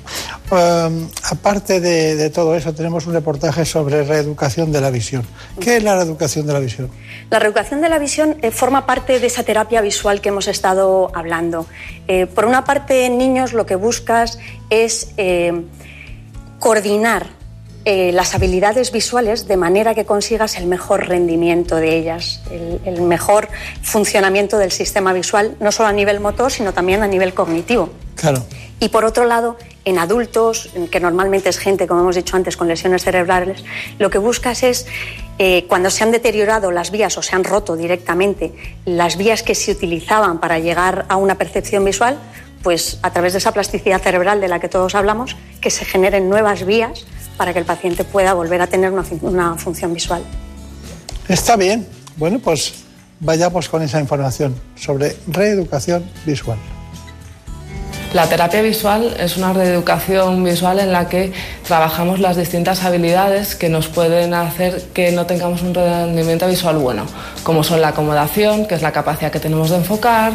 Um, 0.52 1.08
aparte 1.32 1.80
de, 1.80 2.16
de 2.16 2.30
todo 2.30 2.56
eso, 2.56 2.74
tenemos 2.74 3.06
un 3.08 3.14
reportaje 3.14 3.66
sobre 3.66 4.04
reeducación 4.04 4.72
de 4.72 4.82
la 4.82 4.90
visión. 4.90 5.24
¿Qué 5.60 5.78
es 5.78 5.84
la 5.84 5.96
reeducación 5.96 6.46
de 6.48 6.54
la 6.54 6.60
visión? 6.60 6.90
La 7.30 7.40
reeducación 7.40 7.82
de 7.82 7.90
la 7.90 8.00
visión 8.00 8.38
eh, 8.42 8.52
forma 8.52 8.86
parte 8.86 9.20
de 9.20 9.28
esa 9.28 9.44
terapia 9.44 9.82
visual 9.82 10.22
que 10.22 10.30
hemos 10.30 10.48
estado 10.48 11.12
hablando. 11.14 11.66
Eh, 12.08 12.26
por 12.28 12.46
una 12.46 12.64
parte, 12.64 13.06
en 13.06 13.18
niños 13.18 13.54
lo 13.54 13.66
que 13.66 13.76
buscas 13.76 14.40
es 14.70 15.12
eh, 15.18 15.64
coordinar 16.60 17.39
eh, 17.86 18.12
las 18.12 18.36
habilidades 18.36 18.92
visuales 18.92 19.48
de 19.48 19.58
manera 19.58 19.96
que 19.96 20.06
consigas 20.06 20.58
el 20.58 20.68
mejor 20.68 21.08
rendimiento 21.08 21.78
de 21.78 21.98
ellas, 21.98 22.42
el, 22.52 22.80
el 22.86 23.02
mejor 23.02 23.48
funcionamiento 23.82 24.58
del 24.58 24.72
sistema 24.72 25.14
visual, 25.14 25.56
no 25.60 25.72
solo 25.72 25.90
a 25.90 25.94
nivel 25.94 26.20
motor, 26.20 26.52
sino 26.52 26.74
también 26.74 27.04
a 27.04 27.08
nivel 27.08 27.34
cognitivo. 27.34 27.90
Claro. 28.16 28.44
Y 28.82 28.90
por 28.90 29.04
otro 29.04 29.26
lado, 29.26 29.58
en 29.84 29.98
adultos, 29.98 30.70
que 30.92 31.00
normalmente 31.00 31.50
es 31.50 31.58
gente, 31.58 31.88
como 31.88 32.02
hemos 32.02 32.16
dicho 32.16 32.36
antes, 32.36 32.56
con 32.56 32.68
lesiones 32.68 33.04
cerebrales, 33.04 33.64
lo 33.98 34.10
que 34.10 34.18
buscas 34.18 34.64
es, 34.64 34.86
eh, 35.38 35.66
cuando 35.68 35.90
se 35.90 36.04
han 36.04 36.12
deteriorado 36.12 36.72
las 36.72 36.92
vías 36.92 37.18
o 37.18 37.22
se 37.22 37.36
han 37.36 37.44
roto 37.44 37.76
directamente 37.76 38.54
las 38.86 39.18
vías 39.18 39.44
que 39.44 39.56
se 39.56 39.72
utilizaban 39.72 40.40
para 40.40 40.60
llegar 40.60 41.06
a 41.10 41.18
una 41.18 41.36
percepción 41.36 41.84
visual, 41.84 42.20
pues 42.64 43.00
a 43.04 43.12
través 43.12 43.34
de 43.34 43.40
esa 43.40 43.54
plasticidad 43.54 44.02
cerebral 44.02 44.42
de 44.42 44.48
la 44.48 44.60
que 44.60 44.70
todos 44.70 44.96
hablamos, 44.96 45.36
que 45.62 45.72
se 45.72 45.86
generen 45.86 46.30
nuevas 46.30 46.66
vías 46.66 47.06
para 47.40 47.54
que 47.54 47.60
el 47.60 47.66
paciente 47.66 48.04
pueda 48.04 48.34
volver 48.34 48.62
a 48.62 48.68
tener 48.68 48.92
una, 48.92 49.06
una 49.22 49.56
función 49.56 49.94
visual. 49.94 50.22
Está 51.30 51.56
bien. 51.56 51.88
Bueno, 52.18 52.38
pues 52.40 52.74
vayamos 53.22 53.70
con 53.70 53.82
esa 53.82 53.98
información 54.02 54.54
sobre 54.76 55.16
reeducación 55.26 56.04
visual. 56.26 56.58
La 58.14 58.28
terapia 58.28 58.62
visual 58.62 59.16
es 59.18 59.38
una 59.38 59.54
reeducación 59.54 60.44
visual 60.44 60.80
en 60.80 60.92
la 60.92 61.08
que 61.08 61.32
trabajamos 61.66 62.20
las 62.20 62.36
distintas 62.36 62.84
habilidades 62.84 63.56
que 63.56 63.70
nos 63.70 63.88
pueden 63.88 64.34
hacer 64.34 64.82
que 64.94 65.14
no 65.14 65.26
tengamos 65.26 65.62
un 65.62 65.74
rendimiento 65.74 66.46
visual 66.46 66.78
bueno, 66.78 67.06
como 67.44 67.64
son 67.64 67.80
la 67.80 67.90
acomodación, 67.90 68.66
que 68.66 68.76
es 68.76 68.82
la 68.82 68.92
capacidad 68.92 69.32
que 69.32 69.40
tenemos 69.40 69.70
de 69.70 69.78
enfocar, 69.78 70.34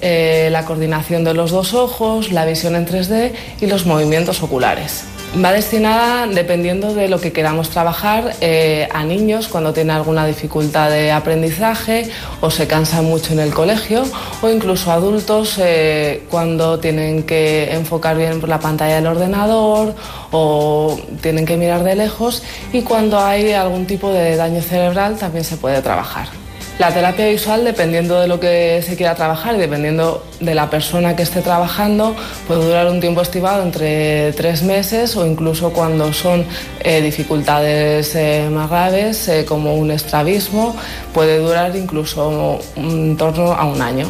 eh, 0.00 0.48
la 0.50 0.64
coordinación 0.64 1.22
de 1.22 1.34
los 1.34 1.52
dos 1.52 1.72
ojos, 1.72 2.32
la 2.32 2.44
visión 2.46 2.74
en 2.74 2.84
3D 2.84 3.32
y 3.60 3.66
los 3.66 3.86
movimientos 3.86 4.42
oculares. 4.42 5.04
Va 5.36 5.52
destinada, 5.52 6.26
dependiendo 6.26 6.94
de 6.94 7.06
lo 7.06 7.20
que 7.20 7.32
queramos 7.32 7.68
trabajar, 7.68 8.34
eh, 8.40 8.88
a 8.92 9.04
niños 9.04 9.48
cuando 9.48 9.74
tienen 9.74 9.94
alguna 9.94 10.26
dificultad 10.26 10.90
de 10.90 11.12
aprendizaje 11.12 12.10
o 12.40 12.50
se 12.50 12.66
cansan 12.66 13.04
mucho 13.04 13.34
en 13.34 13.40
el 13.40 13.52
colegio 13.52 14.04
o 14.40 14.48
incluso 14.48 14.90
adultos 14.90 15.56
eh, 15.58 16.24
cuando 16.30 16.80
tienen 16.80 17.24
que 17.24 17.72
enfocar 17.72 18.16
bien 18.16 18.40
la 18.48 18.58
pantalla 18.58 18.96
del 18.96 19.06
ordenador 19.06 19.94
o 20.32 20.98
tienen 21.20 21.44
que 21.44 21.58
mirar 21.58 21.84
de 21.84 21.94
lejos 21.94 22.42
y 22.72 22.80
cuando 22.80 23.20
hay 23.20 23.52
algún 23.52 23.86
tipo 23.86 24.10
de 24.10 24.34
daño 24.34 24.62
cerebral 24.62 25.18
también 25.18 25.44
se 25.44 25.58
puede 25.58 25.82
trabajar. 25.82 26.47
La 26.78 26.94
terapia 26.94 27.26
visual, 27.26 27.64
dependiendo 27.64 28.20
de 28.20 28.28
lo 28.28 28.38
que 28.38 28.80
se 28.86 28.94
quiera 28.94 29.16
trabajar 29.16 29.56
y 29.56 29.58
dependiendo 29.58 30.24
de 30.38 30.54
la 30.54 30.70
persona 30.70 31.16
que 31.16 31.24
esté 31.24 31.40
trabajando, 31.42 32.14
puede 32.46 32.64
durar 32.64 32.86
un 32.86 33.00
tiempo 33.00 33.20
estimado 33.20 33.64
entre 33.64 34.32
tres 34.34 34.62
meses 34.62 35.16
o 35.16 35.26
incluso 35.26 35.72
cuando 35.72 36.12
son 36.12 36.44
eh, 36.78 37.00
dificultades 37.00 38.14
eh, 38.14 38.48
más 38.52 38.70
graves, 38.70 39.26
eh, 39.26 39.44
como 39.44 39.74
un 39.74 39.90
estrabismo, 39.90 40.76
puede 41.12 41.38
durar 41.40 41.74
incluso 41.74 42.60
en 42.76 43.16
torno 43.16 43.54
a 43.54 43.64
un 43.64 43.82
año. 43.82 44.06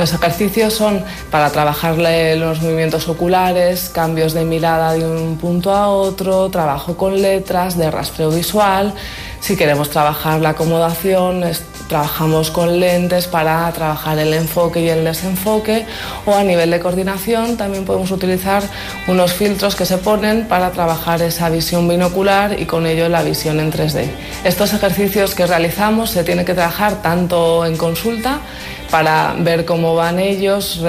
Los 0.00 0.14
ejercicios 0.14 0.72
son 0.72 1.04
para 1.30 1.50
trabajar 1.50 1.98
los 1.98 2.62
movimientos 2.62 3.06
oculares, 3.08 3.90
cambios 3.90 4.32
de 4.32 4.46
mirada 4.46 4.94
de 4.94 5.04
un 5.04 5.36
punto 5.36 5.72
a 5.72 5.88
otro, 5.88 6.48
trabajo 6.48 6.96
con 6.96 7.20
letras, 7.20 7.76
de 7.76 7.90
rastreo 7.90 8.30
visual. 8.30 8.94
Si 9.40 9.56
queremos 9.56 9.90
trabajar 9.90 10.40
la 10.40 10.50
acomodación, 10.50 11.44
Trabajamos 11.90 12.52
con 12.52 12.78
lentes 12.78 13.26
para 13.26 13.68
trabajar 13.72 14.16
el 14.20 14.32
enfoque 14.32 14.80
y 14.80 14.88
el 14.88 15.02
desenfoque 15.02 15.86
o 16.24 16.32
a 16.36 16.44
nivel 16.44 16.70
de 16.70 16.78
coordinación 16.78 17.56
también 17.56 17.84
podemos 17.84 18.12
utilizar 18.12 18.62
unos 19.08 19.32
filtros 19.32 19.74
que 19.74 19.84
se 19.84 19.98
ponen 19.98 20.46
para 20.46 20.70
trabajar 20.70 21.20
esa 21.20 21.50
visión 21.50 21.88
binocular 21.88 22.60
y 22.60 22.66
con 22.66 22.86
ello 22.86 23.08
la 23.08 23.24
visión 23.24 23.58
en 23.58 23.72
3D. 23.72 24.08
Estos 24.44 24.72
ejercicios 24.72 25.34
que 25.34 25.48
realizamos 25.48 26.10
se 26.10 26.22
tienen 26.22 26.44
que 26.44 26.54
trabajar 26.54 27.02
tanto 27.02 27.66
en 27.66 27.76
consulta 27.76 28.38
para 28.90 29.34
ver 29.38 29.64
cómo 29.64 29.94
van 29.94 30.18
ellos, 30.18 30.80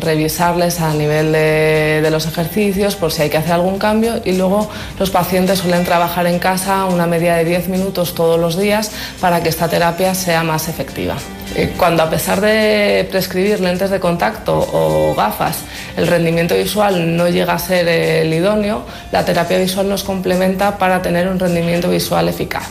revisarles 0.00 0.80
a 0.80 0.92
nivel 0.92 1.32
de, 1.32 2.00
de, 2.02 2.10
los 2.10 2.26
ejercicios 2.26 2.96
por 2.96 3.12
si 3.12 3.22
hay 3.22 3.30
que 3.30 3.38
hacer 3.38 3.52
algún 3.52 3.78
cambio 3.78 4.20
y 4.24 4.32
luego 4.32 4.68
los 4.98 5.10
pacientes 5.10 5.60
suelen 5.60 5.84
trabajar 5.84 6.26
en 6.26 6.38
casa 6.38 6.84
una 6.84 7.06
media 7.06 7.36
de 7.36 7.44
10 7.44 7.68
minutos 7.68 8.14
todos 8.14 8.38
los 8.38 8.58
días 8.58 8.90
para 9.20 9.42
que 9.42 9.48
esta 9.48 9.68
terapia 9.68 10.14
sea 10.14 10.42
más 10.42 10.68
efectiva. 10.68 11.16
Eh, 11.54 11.74
cuando 11.76 12.02
a 12.02 12.10
pesar 12.10 12.40
de 12.40 13.06
prescribir 13.10 13.60
lentes 13.60 13.90
de 13.90 13.98
contacto 13.98 14.58
o 14.58 15.14
gafas, 15.14 15.58
el 15.96 16.06
rendimiento 16.06 16.54
visual 16.54 17.16
no 17.16 17.28
llega 17.28 17.54
a 17.54 17.58
ser 17.58 17.88
el 17.88 18.32
idóneo, 18.32 18.84
la 19.12 19.24
terapia 19.24 19.58
visual 19.58 19.88
nos 19.88 20.04
complementa 20.04 20.76
para 20.76 21.00
tener 21.00 21.28
un 21.28 21.38
rendimiento 21.38 21.88
visual 21.88 22.28
eficaz. 22.28 22.66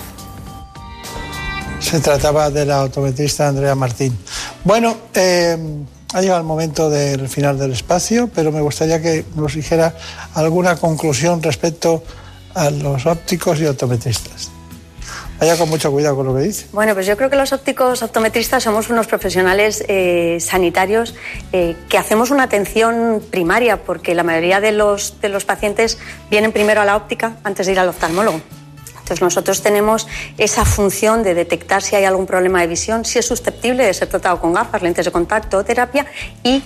Se 1.80 2.00
trataba 2.00 2.50
de 2.50 2.66
la 2.66 2.78
autometrista 2.80 3.48
Andrea 3.48 3.74
Martín. 3.74 4.18
Bueno, 4.68 4.98
eh, 5.14 5.58
ha 6.14 6.20
llegado 6.20 6.42
el 6.42 6.46
momento 6.46 6.90
del 6.90 7.30
final 7.30 7.58
del 7.58 7.72
espacio, 7.72 8.30
pero 8.36 8.52
me 8.52 8.60
gustaría 8.60 9.02
que 9.02 9.24
nos 9.38 9.56
dijera 9.56 9.96
alguna 10.34 10.76
conclusión 10.76 11.42
respecto 11.42 12.04
a 12.54 12.70
los 12.70 13.06
ópticos 13.06 13.62
y 13.62 13.66
optometristas. 13.66 14.52
Vaya 15.40 15.58
con 15.58 15.70
mucho 15.70 15.90
cuidado 15.90 16.18
con 16.18 16.28
lo 16.28 16.36
que 16.36 16.42
dice. 16.42 16.66
Bueno, 16.74 16.96
pues 16.96 17.06
yo 17.06 17.16
creo 17.16 17.30
que 17.30 17.38
los 17.38 17.54
ópticos 17.54 18.04
optometristas 18.04 18.62
somos 18.62 18.90
unos 18.90 19.08
profesionales 19.08 19.86
eh, 19.88 20.38
sanitarios 20.42 21.16
eh, 21.54 21.78
que 21.88 21.98
hacemos 21.98 22.30
una 22.30 22.44
atención 22.44 23.24
primaria, 23.32 23.86
porque 23.86 24.16
la 24.16 24.24
mayoría 24.24 24.60
de 24.60 24.74
los, 24.74 25.22
de 25.22 25.30
los 25.30 25.46
pacientes 25.46 25.98
vienen 26.30 26.52
primero 26.52 26.82
a 26.82 26.86
la 26.86 26.98
óptica 26.98 27.38
antes 27.46 27.68
de 27.68 27.72
ir 27.72 27.80
al 27.80 27.88
oftalmólogo. 27.88 28.42
Entonces 29.08 29.22
nosotros 29.22 29.62
tenemos 29.62 30.06
esa 30.38 30.66
función 30.66 31.24
de 31.24 31.34
detectar 31.34 31.82
si 31.82 31.96
hay 31.96 32.04
algún 32.04 32.26
problema 32.26 32.60
de 32.60 32.68
visión, 32.68 33.06
si 33.06 33.20
es 33.20 33.26
susceptible 33.26 33.86
de 33.86 33.94
ser 33.94 34.10
tratado 34.10 34.42
con 34.42 34.52
gafas, 34.52 34.82
lentes 34.82 35.06
de 35.06 35.12
contacto 35.14 35.64
terapia 35.64 36.06
y 36.44 36.62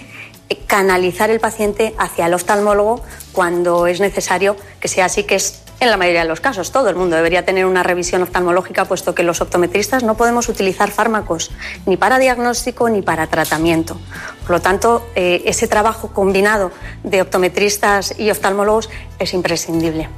canalizar 0.65 1.29
el 1.29 1.39
paciente 1.39 1.93
hacia 1.99 2.25
el 2.25 2.33
oftalmólogo 2.33 3.03
cuando 3.31 3.85
es 3.85 3.99
necesario 3.99 4.55
que 4.79 4.87
sea 4.87 5.05
así, 5.05 5.23
que 5.23 5.35
es 5.35 5.61
en 5.79 5.91
la 5.91 5.97
mayoría 5.97 6.23
de 6.23 6.27
los 6.27 6.39
casos. 6.39 6.71
Todo 6.71 6.89
el 6.89 6.95
mundo 6.95 7.15
debería 7.15 7.45
tener 7.45 7.67
una 7.67 7.83
revisión 7.83 8.23
oftalmológica, 8.23 8.85
puesto 8.85 9.13
que 9.13 9.21
los 9.21 9.39
optometristas 9.39 10.01
no 10.01 10.17
podemos 10.17 10.49
utilizar 10.49 10.89
fármacos 10.89 11.51
ni 11.85 11.95
para 11.95 12.17
diagnóstico 12.17 12.89
ni 12.89 13.03
para 13.03 13.27
tratamiento. 13.27 14.01
Por 14.41 14.49
lo 14.49 14.61
tanto, 14.61 15.05
eh, 15.13 15.43
ese 15.45 15.67
trabajo 15.67 16.11
combinado 16.11 16.71
de 17.03 17.21
optometristas 17.21 18.17
y 18.17 18.31
oftalmólogos 18.31 18.89
es 19.19 19.35
imprescindible 19.35 20.09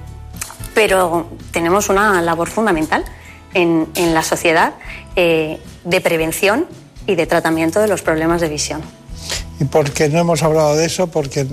pero 0.73 1.27
tenemos 1.51 1.89
una 1.89 2.21
labor 2.21 2.49
fundamental 2.49 3.03
en, 3.53 3.87
la 4.13 4.23
sociedad 4.23 4.73
eh, 5.15 5.59
de 5.83 6.01
prevención 6.01 6.65
y 7.05 7.15
de 7.15 7.27
tratamiento 7.27 7.79
de 7.79 7.87
los 7.87 8.01
problemas 8.01 8.41
de 8.41 8.49
visión. 8.49 8.81
¿Y 9.59 9.65
por 9.65 9.91
qué 9.91 10.09
no 10.09 10.19
hemos 10.19 10.41
hablado 10.43 10.75
de 10.75 10.85
eso? 10.85 11.07
Porque 11.07 11.41
el 11.41 11.49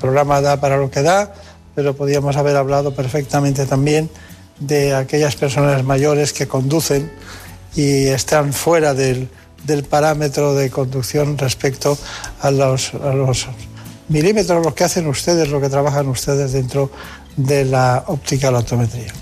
programa 0.00 0.40
da 0.40 0.60
para 0.60 0.76
lo 0.76 0.90
que 0.90 1.02
da, 1.02 1.32
pero 1.74 1.94
podríamos 1.94 2.36
haber 2.36 2.56
hablado 2.56 2.94
perfectamente 2.94 3.66
también 3.66 4.10
de 4.58 4.94
aquellas 4.94 5.36
personas 5.36 5.82
mayores 5.84 6.32
que 6.32 6.46
conducen 6.46 7.10
y 7.74 8.06
están 8.06 8.52
fuera 8.52 8.94
del, 8.94 9.28
parámetro 9.88 10.54
de 10.54 10.70
conducción 10.70 11.38
respecto 11.38 11.96
a 12.40 12.50
los, 12.50 12.94
a 12.94 13.14
los 13.14 13.48
milímetros, 14.08 14.64
lo 14.64 14.74
que 14.74 14.84
hacen 14.84 15.06
ustedes, 15.06 15.48
lo 15.48 15.60
que 15.60 15.68
trabajan 15.68 16.06
ustedes 16.08 16.52
dentro 16.52 16.90
de 17.36 17.64
la 17.64 18.04
óptica 18.06 18.50
la 18.50 18.60
optometría. 18.60 19.12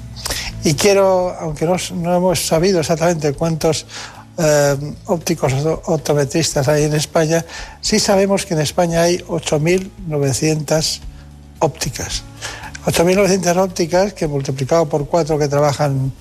Y 0.64 0.74
quiero, 0.74 1.34
aunque 1.40 1.66
no, 1.66 1.76
hemos 2.14 2.46
sabido 2.46 2.80
exactamente 2.80 3.32
cuántos 3.32 3.86
eh, 4.38 4.76
ópticos 5.06 5.52
optometristas 5.86 6.68
hay 6.68 6.84
en 6.84 6.94
España, 6.94 7.44
sí 7.80 7.98
sabemos 7.98 8.46
que 8.46 8.54
en 8.54 8.60
España 8.60 9.02
hay 9.02 9.18
8.900 9.18 11.00
ópticas. 11.58 12.22
8.900 12.86 13.56
ópticas 13.56 14.12
que 14.12 14.26
multiplicado 14.26 14.88
por 14.88 15.06
cuatro 15.06 15.38
que 15.38 15.48
trabajan 15.48 16.12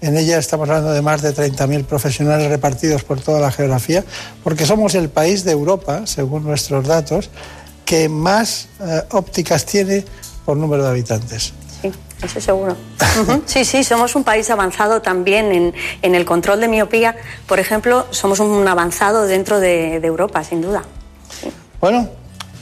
en 0.00 0.16
ella 0.16 0.38
estamos 0.38 0.68
hablando 0.68 0.92
de 0.92 1.02
más 1.02 1.22
de 1.22 1.34
30.000 1.34 1.84
profesionales 1.84 2.48
repartidos 2.48 3.02
por 3.02 3.20
toda 3.20 3.40
la 3.40 3.50
geografía, 3.50 4.04
porque 4.44 4.64
somos 4.64 4.94
el 4.94 5.08
país 5.08 5.44
de 5.44 5.52
Europa, 5.52 6.02
según 6.06 6.44
nuestros 6.44 6.86
datos, 6.86 7.30
que 7.84 8.08
más 8.08 8.68
eh, 8.80 9.02
ópticas 9.10 9.64
tiene 9.64 10.04
por 10.48 10.56
número 10.56 10.82
de 10.82 10.88
habitantes. 10.88 11.52
Sí, 11.82 11.92
eso 12.22 12.40
seguro. 12.40 12.74
Sí, 13.44 13.66
sí, 13.66 13.84
somos 13.84 14.14
un 14.16 14.24
país 14.24 14.48
avanzado 14.48 15.02
también 15.02 15.52
en, 15.52 15.74
en, 16.00 16.14
el 16.14 16.24
control 16.24 16.60
de 16.60 16.68
miopía. 16.68 17.16
Por 17.46 17.58
ejemplo, 17.60 18.06
somos 18.12 18.40
un 18.40 18.66
avanzado 18.66 19.26
dentro 19.26 19.60
de, 19.60 20.00
de 20.00 20.06
Europa, 20.06 20.42
sin 20.44 20.62
duda. 20.62 20.84
Bueno, 21.82 22.08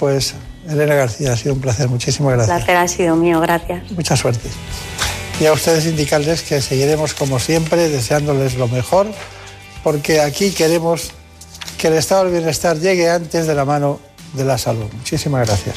pues 0.01 0.35
Elena 0.69 0.97
García, 0.97 1.35
ha 1.35 1.37
sido 1.37 1.55
un 1.55 1.61
placer. 1.61 1.89
Muchísimas 1.89 2.33
gracias. 2.33 2.59
El 2.59 2.65
placer 2.65 2.77
ha 2.77 2.89
sido 2.89 3.15
mío, 3.15 3.39
gracias. 3.39 3.89
Mucha 3.93 4.17
suerte. 4.17 4.49
Y 5.39 5.47
a 5.47 5.53
ustedes 5.53 5.87
indicarles 5.87 6.43
que 6.43 6.61
seguiremos 6.61 7.15
como 7.15 7.39
siempre 7.39 7.89
deseándoles 7.89 8.57
lo 8.57 8.67
mejor, 8.67 9.07
porque 9.85 10.21
aquí 10.21 10.51
queremos 10.51 11.13
que 11.79 11.87
el 11.87 11.95
estado 11.95 12.25
del 12.25 12.33
bienestar 12.33 12.81
llegue 12.81 13.09
antes 13.09 13.47
de 13.47 13.55
la 13.55 13.65
mano 13.65 14.01
de 14.33 14.45
la 14.45 14.59
salud. 14.59 14.87
Muchísimas 14.93 15.47
gracias. 15.47 15.77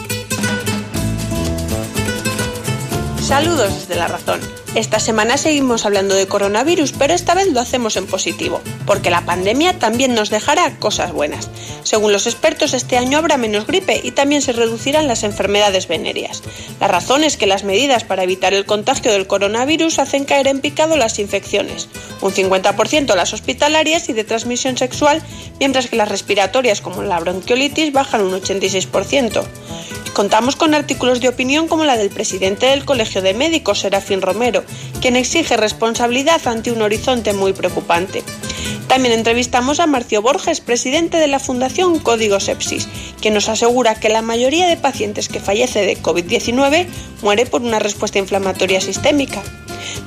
Saludos 3.31 3.73
desde 3.73 3.95
la 3.95 4.09
razón. 4.09 4.41
Esta 4.75 4.99
semana 4.99 5.37
seguimos 5.37 5.85
hablando 5.85 6.15
de 6.15 6.27
coronavirus, 6.27 6.91
pero 6.91 7.13
esta 7.13 7.33
vez 7.33 7.47
lo 7.47 7.61
hacemos 7.61 7.95
en 7.95 8.05
positivo, 8.05 8.59
porque 8.85 9.09
la 9.09 9.21
pandemia 9.21 9.79
también 9.79 10.13
nos 10.13 10.29
dejará 10.29 10.75
cosas 10.79 11.13
buenas. 11.13 11.49
Según 11.83 12.11
los 12.11 12.27
expertos, 12.27 12.73
este 12.73 12.97
año 12.97 13.17
habrá 13.17 13.37
menos 13.37 13.67
gripe 13.67 14.01
y 14.03 14.11
también 14.11 14.41
se 14.41 14.51
reducirán 14.51 15.07
las 15.07 15.23
enfermedades 15.23 15.87
venéreas. 15.87 16.43
La 16.81 16.89
razón 16.89 17.23
es 17.23 17.37
que 17.37 17.47
las 17.47 17.63
medidas 17.63 18.03
para 18.03 18.23
evitar 18.23 18.53
el 18.53 18.65
contagio 18.65 19.13
del 19.13 19.27
coronavirus 19.27 19.99
hacen 19.99 20.25
caer 20.25 20.47
en 20.47 20.59
picado 20.59 20.97
las 20.97 21.17
infecciones, 21.17 21.87
un 22.19 22.33
50% 22.33 23.15
las 23.15 23.33
hospitalarias 23.33 24.09
y 24.09 24.13
de 24.13 24.25
transmisión 24.25 24.77
sexual, 24.77 25.23
mientras 25.57 25.87
que 25.87 25.95
las 25.95 26.09
respiratorias 26.09 26.81
como 26.81 27.01
la 27.01 27.21
bronquiolitis 27.21 27.93
bajan 27.93 28.25
un 28.25 28.33
86%. 28.33 29.45
Contamos 30.13 30.57
con 30.57 30.73
artículos 30.73 31.21
de 31.21 31.29
opinión 31.29 31.69
como 31.69 31.85
la 31.85 31.95
del 31.95 32.09
presidente 32.09 32.65
del 32.65 32.83
Colegio 32.83 33.21
de 33.21 33.33
Médicos, 33.33 33.79
Serafín 33.79 34.21
Romero, 34.21 34.63
quien 34.99 35.15
exige 35.15 35.55
responsabilidad 35.55 36.45
ante 36.47 36.71
un 36.71 36.81
horizonte 36.81 37.33
muy 37.33 37.53
preocupante. 37.53 38.21
También 38.87 39.13
entrevistamos 39.13 39.79
a 39.79 39.87
Marcio 39.87 40.21
Borges, 40.21 40.59
presidente 40.59 41.17
de 41.17 41.27
la 41.27 41.39
Fundación 41.39 41.97
Código 41.99 42.41
Sepsis, 42.41 42.89
quien 43.21 43.33
nos 43.33 43.47
asegura 43.47 43.95
que 43.95 44.09
la 44.09 44.21
mayoría 44.21 44.67
de 44.67 44.75
pacientes 44.75 45.29
que 45.29 45.39
fallece 45.39 45.85
de 45.85 45.97
COVID-19 45.97 46.87
muere 47.21 47.45
por 47.45 47.61
una 47.61 47.79
respuesta 47.79 48.19
inflamatoria 48.19 48.81
sistémica. 48.81 49.41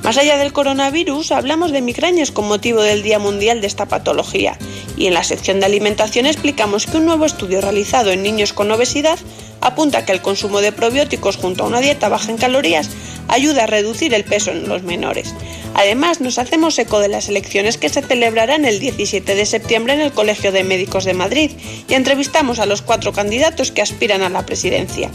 Más 0.03 0.17
allá 0.17 0.37
del 0.37 0.53
coronavirus, 0.53 1.31
hablamos 1.31 1.71
de 1.71 1.81
migrañas 1.81 2.29
con 2.29 2.47
motivo 2.47 2.83
del 2.83 3.01
Día 3.01 3.17
Mundial 3.17 3.59
de 3.59 3.67
esta 3.67 3.87
patología 3.87 4.55
y 4.97 5.07
en 5.07 5.15
la 5.15 5.23
sección 5.23 5.59
de 5.59 5.65
alimentación 5.65 6.27
explicamos 6.27 6.85
que 6.85 6.97
un 6.97 7.05
nuevo 7.05 7.25
estudio 7.25 7.61
realizado 7.61 8.11
en 8.11 8.21
niños 8.21 8.53
con 8.53 8.71
obesidad 8.71 9.17
apunta 9.65 10.05
que 10.05 10.11
el 10.11 10.21
consumo 10.21 10.61
de 10.61 10.71
probióticos 10.71 11.37
junto 11.37 11.63
a 11.63 11.67
una 11.67 11.81
dieta 11.81 12.07
baja 12.07 12.29
en 12.29 12.37
calorías 12.37 12.89
ayuda 13.27 13.63
a 13.63 13.67
reducir 13.67 14.13
el 14.13 14.23
peso 14.23 14.51
en 14.51 14.67
los 14.67 14.83
menores. 14.83 15.33
Además, 15.73 16.21
nos 16.21 16.37
hacemos 16.37 16.77
eco 16.77 16.99
de 16.99 17.09
las 17.09 17.27
elecciones 17.27 17.77
que 17.77 17.89
se 17.89 18.01
celebrarán 18.01 18.65
el 18.65 18.79
17 18.79 19.35
de 19.35 19.45
septiembre 19.45 19.93
en 19.93 20.01
el 20.01 20.11
Colegio 20.11 20.51
de 20.51 20.63
Médicos 20.63 21.03
de 21.03 21.15
Madrid 21.15 21.51
y 21.87 21.93
entrevistamos 21.95 22.59
a 22.59 22.65
los 22.65 22.81
cuatro 22.81 23.11
candidatos 23.11 23.71
que 23.71 23.81
aspiran 23.81 24.21
a 24.21 24.29
la 24.29 24.45
presidencia. 24.45 25.09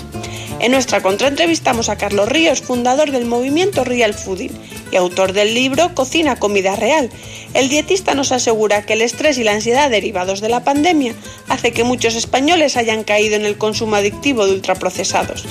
En 0.60 0.70
nuestra 0.72 1.00
contraentrevistamos 1.00 1.88
a 1.88 1.96
Carlos 1.96 2.28
Ríos, 2.28 2.60
fundador 2.60 3.12
del 3.12 3.24
movimiento 3.24 3.82
Real 3.82 4.12
Fooding 4.12 4.52
y 4.92 4.96
autor 4.96 5.32
del 5.32 5.54
libro 5.54 5.94
Cocina 5.94 6.36
Comida 6.36 6.76
Real. 6.76 7.08
El 7.54 7.70
dietista 7.70 8.14
nos 8.14 8.30
asegura 8.30 8.84
que 8.84 8.92
el 8.92 9.00
estrés 9.00 9.38
y 9.38 9.44
la 9.44 9.52
ansiedad 9.52 9.88
derivados 9.88 10.42
de 10.42 10.50
la 10.50 10.62
pandemia 10.62 11.14
hace 11.48 11.72
que 11.72 11.82
muchos 11.82 12.14
españoles 12.14 12.76
hayan 12.76 13.04
caído 13.04 13.36
en 13.36 13.46
el 13.46 13.56
consumo 13.56 13.96
adictivo 13.96 14.44
de 14.44 14.52
ultraprocesados. 14.52 15.46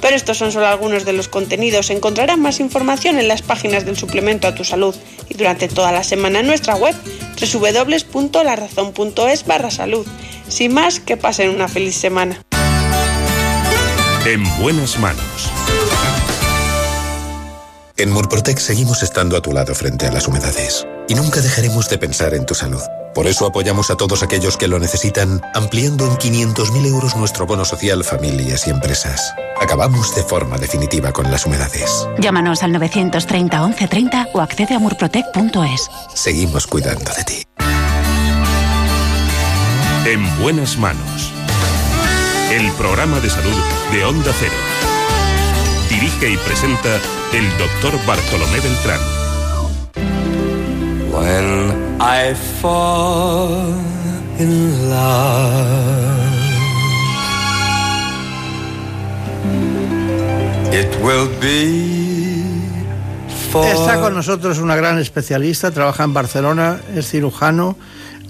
Pero 0.00 0.16
estos 0.16 0.38
son 0.38 0.52
solo 0.52 0.68
algunos 0.68 1.04
de 1.04 1.12
los 1.12 1.28
contenidos. 1.28 1.90
Encontrarán 1.90 2.40
más 2.40 2.58
información 2.58 3.18
en 3.18 3.28
las 3.28 3.42
páginas 3.42 3.84
del 3.84 3.98
suplemento 3.98 4.48
a 4.48 4.54
tu 4.54 4.64
salud 4.64 4.96
y 5.28 5.34
durante 5.34 5.68
toda 5.68 5.92
la 5.92 6.02
semana 6.02 6.40
en 6.40 6.46
nuestra 6.46 6.76
web 6.76 6.94
www.larazón.es 7.38 9.44
barra 9.44 9.70
salud. 9.70 10.06
Sin 10.48 10.72
más, 10.72 10.98
que 11.00 11.18
pasen 11.18 11.50
una 11.50 11.68
feliz 11.68 11.96
semana. 11.96 12.40
En 14.26 14.42
buenas 14.58 14.98
manos. 14.98 15.52
En 17.96 18.10
Murprotec 18.10 18.58
seguimos 18.58 19.04
estando 19.04 19.36
a 19.36 19.40
tu 19.40 19.52
lado 19.52 19.72
frente 19.72 20.08
a 20.08 20.10
las 20.10 20.26
humedades 20.26 20.84
y 21.06 21.14
nunca 21.14 21.40
dejaremos 21.40 21.88
de 21.88 21.96
pensar 21.96 22.34
en 22.34 22.44
tu 22.44 22.52
salud. 22.52 22.80
Por 23.14 23.28
eso 23.28 23.46
apoyamos 23.46 23.88
a 23.90 23.96
todos 23.96 24.24
aquellos 24.24 24.56
que 24.56 24.66
lo 24.66 24.80
necesitan, 24.80 25.40
ampliando 25.54 26.06
en 26.06 26.16
500.000 26.16 26.86
euros 26.86 27.14
nuestro 27.14 27.46
bono 27.46 27.64
social 27.64 28.02
familias 28.02 28.66
y 28.66 28.70
empresas. 28.70 29.32
Acabamos 29.60 30.16
de 30.16 30.24
forma 30.24 30.58
definitiva 30.58 31.12
con 31.12 31.30
las 31.30 31.46
humedades. 31.46 32.08
Llámanos 32.18 32.64
al 32.64 32.72
930 32.72 33.64
1130 33.64 34.28
o 34.32 34.40
accede 34.40 34.74
a 34.74 34.80
murprotec.es. 34.80 35.88
Seguimos 36.16 36.66
cuidando 36.66 37.12
de 37.16 37.22
ti. 37.22 37.42
En 40.04 40.42
buenas 40.42 40.76
manos. 40.78 41.35
El 42.56 42.72
programa 42.72 43.20
de 43.20 43.28
salud 43.28 43.52
de 43.92 44.02
Onda 44.06 44.32
Cero. 44.40 44.54
Dirige 45.90 46.30
y 46.30 46.38
presenta 46.38 46.88
el 47.34 47.46
doctor 47.58 47.92
Bartolomé 48.06 48.60
Beltrán. 48.60 49.00
When 51.12 52.00
I 52.00 52.34
fall 52.62 53.74
in 54.38 54.88
love, 54.88 55.36
it 60.72 60.88
will 61.02 61.28
be 61.38 62.48
for 63.50 63.66
Está 63.66 64.00
con 64.00 64.14
nosotros 64.14 64.60
una 64.60 64.76
gran 64.76 64.98
especialista, 64.98 65.72
trabaja 65.72 66.04
en 66.04 66.14
Barcelona, 66.14 66.80
es 66.94 67.10
cirujano, 67.10 67.76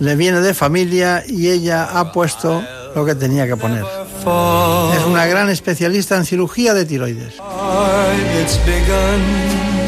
le 0.00 0.16
viene 0.16 0.40
de 0.40 0.52
familia 0.52 1.22
y 1.28 1.48
ella 1.48 1.84
ha 1.84 2.10
puesto 2.10 2.60
lo 2.96 3.04
que 3.04 3.14
tenía 3.14 3.46
que 3.46 3.56
poner. 3.56 3.84
Es 4.26 5.04
una 5.04 5.24
gran 5.26 5.48
especialista 5.50 6.16
en 6.16 6.24
cirugía 6.24 6.74
de 6.74 6.84
tiroides. 6.84 7.34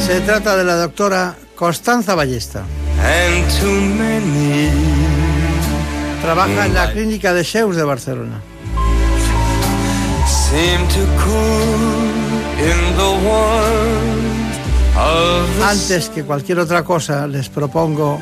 Se 0.07 0.21
trata 0.21 0.57
de 0.57 0.63
la 0.63 0.77
doctora 0.77 1.35
Constanza 1.57 2.15
Ballesta. 2.15 2.63
Trabaja 6.23 6.67
en 6.67 6.75
la 6.75 6.93
clínica 6.93 7.35
de 7.35 7.43
Sheus 7.43 7.75
de 7.75 7.83
Barcelona. 7.83 8.41
Antes 15.65 16.11
que 16.11 16.23
cualquier 16.23 16.61
otra 16.61 16.85
cosa, 16.85 17.27
les 17.27 17.49
propongo 17.49 18.21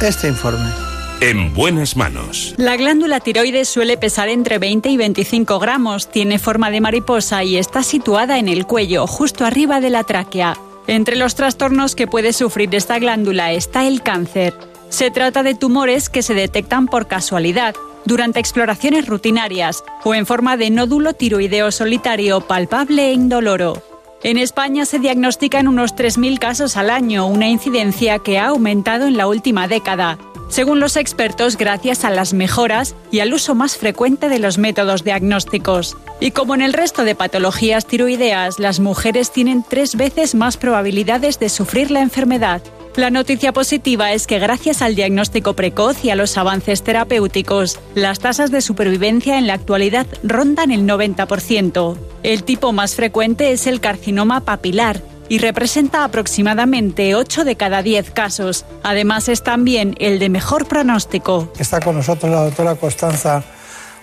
este 0.00 0.28
informe. 0.28 0.91
En 1.22 1.54
buenas 1.54 1.96
manos. 1.96 2.52
La 2.56 2.76
glándula 2.76 3.20
tiroides 3.20 3.68
suele 3.68 3.96
pesar 3.96 4.28
entre 4.28 4.58
20 4.58 4.88
y 4.88 4.96
25 4.96 5.60
gramos, 5.60 6.10
tiene 6.10 6.40
forma 6.40 6.72
de 6.72 6.80
mariposa 6.80 7.44
y 7.44 7.58
está 7.58 7.84
situada 7.84 8.40
en 8.40 8.48
el 8.48 8.66
cuello, 8.66 9.06
justo 9.06 9.44
arriba 9.44 9.80
de 9.80 9.90
la 9.90 10.02
tráquea. 10.02 10.56
Entre 10.88 11.14
los 11.14 11.36
trastornos 11.36 11.94
que 11.94 12.08
puede 12.08 12.32
sufrir 12.32 12.74
esta 12.74 12.98
glándula 12.98 13.52
está 13.52 13.86
el 13.86 14.02
cáncer. 14.02 14.52
Se 14.88 15.12
trata 15.12 15.44
de 15.44 15.54
tumores 15.54 16.08
que 16.08 16.22
se 16.22 16.34
detectan 16.34 16.86
por 16.86 17.06
casualidad, 17.06 17.76
durante 18.04 18.40
exploraciones 18.40 19.06
rutinarias 19.06 19.84
o 20.02 20.16
en 20.16 20.26
forma 20.26 20.56
de 20.56 20.70
nódulo 20.70 21.12
tiroideo 21.12 21.70
solitario 21.70 22.40
palpable 22.40 23.10
e 23.10 23.12
indoloro. 23.12 23.91
En 24.24 24.38
España 24.38 24.84
se 24.84 25.00
diagnostican 25.00 25.66
unos 25.66 25.96
3.000 25.96 26.38
casos 26.38 26.76
al 26.76 26.90
año, 26.90 27.26
una 27.26 27.48
incidencia 27.48 28.20
que 28.20 28.38
ha 28.38 28.48
aumentado 28.48 29.06
en 29.06 29.16
la 29.16 29.26
última 29.26 29.66
década. 29.66 30.16
Según 30.48 30.78
los 30.78 30.96
expertos, 30.96 31.56
gracias 31.56 32.04
a 32.04 32.10
las 32.10 32.32
mejoras 32.32 32.94
y 33.10 33.18
al 33.18 33.34
uso 33.34 33.56
más 33.56 33.76
frecuente 33.76 34.28
de 34.28 34.38
los 34.38 34.58
métodos 34.58 35.02
diagnósticos. 35.02 35.96
Y 36.20 36.30
como 36.30 36.54
en 36.54 36.62
el 36.62 36.72
resto 36.72 37.02
de 37.02 37.16
patologías 37.16 37.84
tiroideas, 37.86 38.60
las 38.60 38.78
mujeres 38.78 39.32
tienen 39.32 39.64
tres 39.68 39.96
veces 39.96 40.36
más 40.36 40.56
probabilidades 40.56 41.40
de 41.40 41.48
sufrir 41.48 41.90
la 41.90 42.00
enfermedad. 42.00 42.62
La 42.94 43.08
noticia 43.08 43.54
positiva 43.54 44.12
es 44.12 44.26
que 44.26 44.38
gracias 44.38 44.82
al 44.82 44.94
diagnóstico 44.94 45.54
precoz 45.54 46.04
y 46.04 46.10
a 46.10 46.14
los 46.14 46.36
avances 46.36 46.82
terapéuticos, 46.82 47.80
las 47.94 48.18
tasas 48.18 48.50
de 48.50 48.60
supervivencia 48.60 49.38
en 49.38 49.46
la 49.46 49.54
actualidad 49.54 50.06
rondan 50.22 50.70
el 50.70 50.86
90%. 50.86 51.96
El 52.22 52.44
tipo 52.44 52.72
más 52.72 52.94
frecuente 52.94 53.52
es 53.52 53.66
el 53.66 53.80
carcinoma 53.80 54.42
papilar 54.42 55.00
y 55.30 55.38
representa 55.38 56.04
aproximadamente 56.04 57.14
8 57.14 57.44
de 57.44 57.56
cada 57.56 57.82
10 57.82 58.10
casos. 58.10 58.66
Además 58.82 59.30
es 59.30 59.42
también 59.42 59.94
el 59.98 60.18
de 60.18 60.28
mejor 60.28 60.68
pronóstico. 60.68 61.50
Está 61.58 61.80
con 61.80 61.96
nosotros 61.96 62.30
la 62.30 62.44
doctora 62.44 62.74
Constanza 62.74 63.42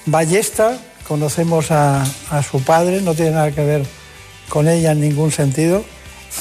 Ballesta. 0.07 0.79
Conocemos 1.07 1.69
a, 1.69 2.03
su 2.41 2.63
padre, 2.63 3.01
no 3.01 3.13
tiene 3.13 3.31
nada 3.31 3.51
que 3.51 3.63
ver 3.63 3.85
con 4.49 4.67
ella 4.67 4.93
en 4.93 5.01
ningún 5.01 5.31
sentido. 5.31 5.83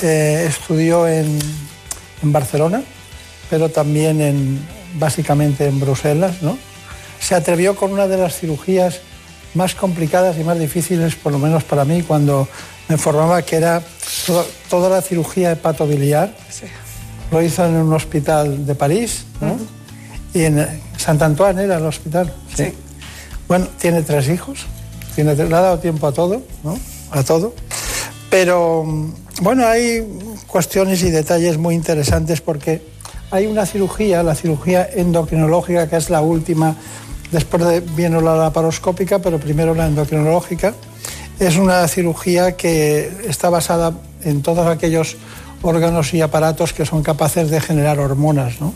Eh, 0.03 0.47
estudió 0.49 1.07
en, 1.07 1.39
en 2.23 2.33
Barcelona, 2.33 2.83
pero 3.51 3.69
también 3.69 4.21
en, 4.21 4.61
básicamente 4.99 5.67
en 5.67 5.81
Bruselas. 5.81 6.43
¿no? 6.43 6.59
Se 7.21 7.35
atrevió 7.35 7.77
con 7.77 7.93
una 7.93 8.07
de 8.07 8.17
las 8.17 8.37
cirugías 8.39 9.01
más 9.55 9.75
complicadas 9.75 10.37
y 10.39 10.45
más 10.45 10.59
difíciles, 10.59 11.15
por 11.17 11.33
lo 11.33 11.39
menos 11.39 11.65
para 11.65 11.85
mí, 11.85 12.03
cuando 12.03 12.47
me 12.89 12.97
formaba, 12.99 13.43
que 13.43 13.57
era 13.57 13.83
to- 14.27 14.47
toda 14.69 14.89
la 14.91 15.03
cirugía 15.03 15.53
hepatobiliar. 15.53 16.35
Lo 17.31 17.43
hizo 17.43 17.65
en 17.67 17.75
un 17.75 17.93
hospital 17.93 18.65
de 18.67 18.75
París, 18.75 19.25
¿no? 19.41 19.57
Y 20.33 20.45
en 20.45 20.67
Sant 20.97 21.21
Antoine 21.21 21.63
era 21.63 21.77
el 21.79 21.85
hospital. 21.87 22.33
Sí. 22.55 22.73
Bueno, 23.49 23.67
tiene 23.79 24.03
tres 24.03 24.29
hijos, 24.29 24.61
tiene, 25.15 25.35
le 25.35 25.43
ha 25.45 25.61
dado 25.61 25.79
tiempo 25.79 26.07
a 26.07 26.13
todo, 26.13 26.43
¿no? 26.63 26.79
A 27.11 27.23
todo. 27.23 27.55
Pero 28.31 28.85
mm, 28.85 29.13
bueno, 29.41 29.67
hay 29.67 30.01
cuestiones 30.49 31.03
y 31.03 31.11
detalles 31.11 31.59
muy 31.59 31.75
interesantes 31.75 32.41
porque 32.41 32.83
hay 33.31 33.47
una 33.47 33.67
cirugía, 33.67 34.23
la 34.23 34.35
cirugía 34.35 34.89
endocrinológica, 34.93 35.89
que 35.89 35.97
es 35.97 36.11
la 36.11 36.23
última, 36.23 36.75
después 37.31 37.65
de, 37.65 37.81
viene 37.81 38.21
la 38.21 38.35
laparoscópica, 38.37 39.21
pero 39.21 39.39
primero 39.39 39.75
la 39.75 39.87
endocrinológica. 39.87 40.75
Es 41.39 41.57
una 41.57 41.87
cirugía 41.87 42.57
que 42.57 43.11
está 43.29 43.49
basada 43.51 43.93
en 44.25 44.43
todos 44.43 44.67
aquellos 44.67 45.17
órganos 45.63 46.15
y 46.15 46.21
aparatos 46.21 46.73
que 46.73 46.85
son 46.85 47.03
capaces 47.03 47.51
de 47.51 47.61
generar 47.61 48.01
hormonas. 48.01 48.61
¿no? 48.61 48.73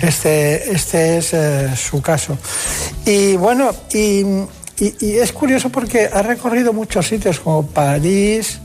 Este, 0.00 0.72
este 0.72 1.18
es 1.18 1.32
eh, 1.32 1.70
su 1.76 2.02
caso. 2.02 2.36
Y 3.06 3.36
bueno, 3.36 3.70
y, 3.92 4.24
es 5.00 5.32
curioso 5.32 5.70
porque 5.70 6.10
ha 6.12 6.22
recorrido 6.22 6.72
muchos 6.72 7.06
sitios 7.06 7.38
como 7.38 7.64
París, 7.64 8.58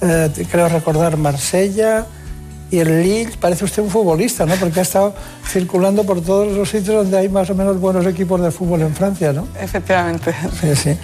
eh, 0.00 0.46
creo 0.50 0.68
recordar 0.68 1.16
Marsella 1.16 2.06
y 2.70 2.78
el 2.78 3.02
Lille. 3.02 3.36
Parece 3.40 3.64
usted 3.64 3.82
un 3.82 3.90
futbolista, 3.90 4.46
¿no? 4.46 4.54
Porque 4.56 4.80
ha 4.80 4.82
estado 4.82 5.14
circulando 5.46 6.04
por 6.04 6.20
todos 6.20 6.52
los 6.56 6.68
sitios 6.68 6.96
donde 6.96 7.18
hay 7.18 7.28
más 7.28 7.48
o 7.50 7.54
menos 7.54 7.80
buenos 7.80 8.06
equipos 8.06 8.40
de 8.40 8.50
fútbol 8.50 8.82
en 8.82 8.94
Francia, 8.94 9.32
¿no? 9.32 9.48
Efectivamente. 9.60 10.34
Sí, 10.60 10.76
sí. 10.76 10.96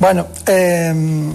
Bueno, 0.00 0.26
em, 0.46 1.32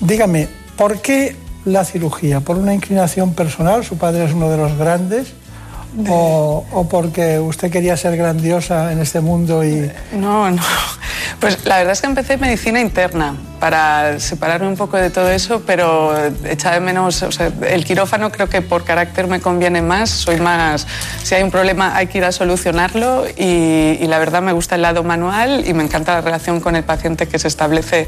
dígame, 0.00 0.48
¿por 0.76 1.00
qué 1.00 1.36
la 1.64 1.84
cirugía? 1.84 2.40
¿Por 2.40 2.56
una 2.56 2.74
inclinación 2.74 3.34
personal? 3.34 3.84
Su 3.84 3.96
padre 3.96 4.24
es 4.24 4.32
uno 4.32 4.50
de 4.50 4.56
los 4.56 4.76
grandes 4.76 5.32
o, 6.08 6.86
porque 6.90 7.38
usted 7.38 7.70
quería 7.70 7.96
ser 7.96 8.16
grandiosa 8.16 8.92
en 8.92 9.00
este 9.00 9.20
mundo 9.20 9.64
y... 9.64 9.90
No, 10.12 10.50
no. 10.50 10.62
Pues 11.40 11.64
la 11.66 11.78
verdad 11.78 11.92
es 11.92 12.00
que 12.00 12.06
empecé 12.06 12.36
medicina 12.36 12.80
interna 12.80 13.36
para 13.60 14.20
separarme 14.20 14.68
un 14.68 14.76
poco 14.76 14.96
de 14.96 15.10
todo 15.10 15.30
eso, 15.30 15.62
pero 15.66 16.14
echaba 16.44 16.76
de 16.76 16.80
menos, 16.80 17.22
o 17.22 17.32
sea, 17.32 17.50
el 17.68 17.84
quirófano 17.84 18.30
creo 18.30 18.48
que 18.48 18.62
por 18.62 18.84
carácter 18.84 19.26
me 19.26 19.40
conviene 19.40 19.82
más, 19.82 20.10
soy 20.10 20.40
más, 20.40 20.86
si 21.22 21.34
hay 21.34 21.42
un 21.42 21.50
problema 21.50 21.96
hay 21.96 22.06
que 22.06 22.18
ir 22.18 22.24
a 22.24 22.32
solucionarlo 22.32 23.26
y, 23.36 23.98
y 24.00 24.06
la 24.06 24.18
verdad 24.18 24.42
me 24.42 24.52
gusta 24.52 24.76
el 24.76 24.82
lado 24.82 25.02
manual 25.02 25.66
y 25.66 25.74
me 25.74 25.82
encanta 25.82 26.14
la 26.14 26.20
relación 26.20 26.60
con 26.60 26.76
el 26.76 26.84
paciente 26.84 27.26
que 27.26 27.38
se 27.38 27.48
establece 27.48 28.06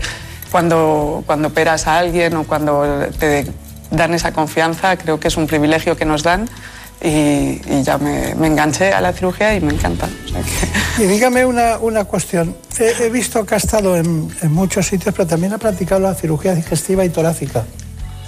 cuando, 0.51 1.23
cuando 1.27 1.49
operas 1.49 1.87
a 1.87 1.99
alguien 1.99 2.37
o 2.37 2.45
cuando 2.45 3.07
te 3.19 3.47
dan 3.91 4.15
esa 4.15 4.33
confianza, 4.33 4.97
creo 4.97 5.19
que 5.21 5.29
es 5.29 5.37
un 5.37 5.47
privilegio 5.47 5.97
que 5.97 6.05
nos 6.05 6.23
dan 6.23 6.49
y, 7.03 7.83
ya 7.83 7.99
me, 7.99 8.31
enganché 8.31 8.93
a 8.93 9.01
la 9.01 9.13
cirugía 9.13 9.55
y 9.55 9.61
me 9.61 9.73
encanta. 9.73 10.09
Y 10.99 11.03
dígame 11.03 11.45
una, 11.45 11.79
una 11.79 12.05
cuestión. 12.05 12.57
He, 12.79 13.09
visto 13.11 13.45
que 13.45 13.55
ha 13.55 13.59
estado 13.59 13.97
en, 13.97 14.29
en, 14.43 14.53
muchos 14.53 14.87
sitios, 14.87 15.15
pero 15.15 15.27
también 15.27 15.53
ha 15.53 15.59
practicado 15.59 16.01
la 16.01 16.15
cirugía 16.15 16.55
digestiva 16.55 17.05
y 17.05 17.09
torácica. 17.09 17.65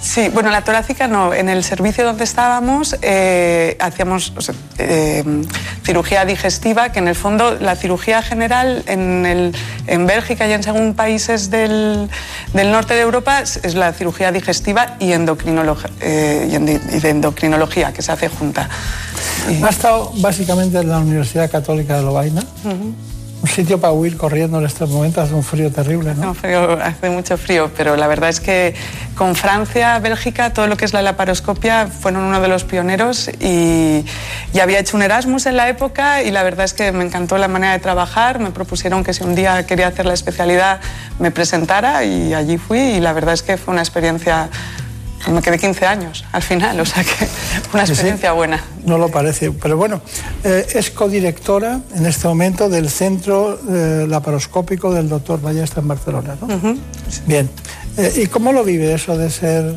Sí, 0.01 0.29
bueno, 0.29 0.49
la 0.49 0.63
torácica 0.63 1.07
no. 1.07 1.31
En 1.33 1.47
el 1.47 1.63
servicio 1.63 2.03
donde 2.03 2.23
estábamos 2.23 2.95
eh, 3.03 3.77
hacíamos 3.79 4.33
eh, 4.79 5.23
cirugía 5.83 6.25
digestiva, 6.25 6.91
que 6.91 6.99
en 6.99 7.07
el 7.07 7.15
fondo 7.15 7.57
la 7.59 7.75
cirugía 7.75 8.23
general 8.23 8.83
en, 8.87 9.25
el, 9.27 9.55
en 9.85 10.07
Bélgica 10.07 10.47
y 10.47 10.53
en 10.53 10.63
según 10.63 10.95
países 10.95 11.51
del, 11.51 12.09
del, 12.53 12.71
norte 12.71 12.95
de 12.95 13.01
Europa 13.01 13.41
es 13.41 13.75
la 13.75 13.93
cirugía 13.93 14.31
digestiva 14.31 14.95
y, 14.99 15.11
eh, 15.11 16.47
y, 16.49 16.99
de 16.99 17.09
endocrinología, 17.09 17.93
que 17.93 18.01
se 18.01 18.11
hace 18.11 18.27
junta. 18.27 18.67
Ha 19.63 19.69
estado 19.69 20.11
básicamente 20.17 20.79
en 20.79 20.89
la 20.89 20.97
Universidad 20.97 21.49
Católica 21.49 21.97
de 21.97 22.03
Lovaina 22.03 22.43
un 23.41 23.47
sitio 23.47 23.79
para 23.79 23.93
huir 23.93 24.17
corriendo 24.17 24.59
en 24.59 24.65
estos 24.65 24.89
momentos, 24.89 25.23
hace 25.23 25.33
un 25.33 25.43
frío 25.43 25.71
terrible, 25.71 26.13
¿no? 26.13 26.35
hace 26.83 27.09
mucho 27.09 27.37
frío, 27.37 27.71
pero 27.75 27.95
la 27.95 28.07
verdad 28.07 28.29
es 28.29 28.39
que 28.39 28.75
con 29.15 29.35
Francia, 29.35 29.97
Bélgica, 29.99 30.53
todo 30.53 30.67
lo 30.67 30.77
que 30.77 30.85
es 30.85 30.93
la 30.93 31.01
laparoscopia 31.01 31.87
fueron 31.87 32.23
uno 32.23 32.39
de 32.39 32.47
los 32.47 32.63
pioneros 32.63 33.29
y, 33.39 34.05
y, 34.53 34.59
había 34.59 34.79
hecho 34.79 34.95
un 34.95 35.03
Erasmus 35.03 35.47
en 35.47 35.57
la 35.57 35.69
época 35.69 36.21
y 36.21 36.31
la 36.31 36.43
verdad 36.43 36.65
es 36.65 36.73
que 36.73 36.91
me 36.91 37.03
encantó 37.03 37.37
la 37.37 37.47
manera 37.47 37.73
de 37.73 37.79
trabajar, 37.79 38.39
me 38.39 38.51
propusieron 38.51 39.03
que 39.03 39.13
si 39.13 39.23
un 39.23 39.33
día 39.33 39.65
quería 39.65 39.87
hacer 39.87 40.05
la 40.05 40.13
especialidad 40.13 40.79
me 41.19 41.31
presentara 41.31 42.03
y 42.03 42.33
allí 42.33 42.57
fui 42.57 42.79
y 42.79 42.99
la 42.99 43.13
verdad 43.13 43.33
es 43.33 43.41
que 43.41 43.57
fue 43.57 43.73
una 43.73 43.81
experiencia 43.81 44.49
me 45.29 45.41
quedé 45.41 45.57
15 45.57 45.85
años 45.85 46.25
al 46.31 46.41
final, 46.41 46.79
o 46.79 46.85
sea 46.85 47.03
que 47.03 47.27
una 47.73 47.83
experiencia 47.83 48.31
buena. 48.31 48.63
No 48.85 48.97
lo 48.97 49.09
parece, 49.09 49.51
pero 49.51 49.77
bueno, 49.77 50.01
eh, 50.43 50.65
es 50.73 50.91
codirectora 50.91 51.81
en 51.95 52.05
este 52.05 52.27
momento 52.27 52.69
del 52.69 52.89
Centro 52.89 53.59
eh, 53.69 54.05
Laparoscópico 54.07 54.93
del 54.93 55.09
doctor 55.09 55.41
Ballesta 55.41 55.81
en 55.81 55.87
Barcelona, 55.87 56.35
¿no? 56.39 56.77
Bien. 57.25 57.49
Eh, 57.97 58.23
¿Y 58.23 58.27
cómo 58.27 58.53
lo 58.53 58.63
vive 58.63 58.93
eso 58.93 59.17
de 59.17 59.29
ser 59.29 59.75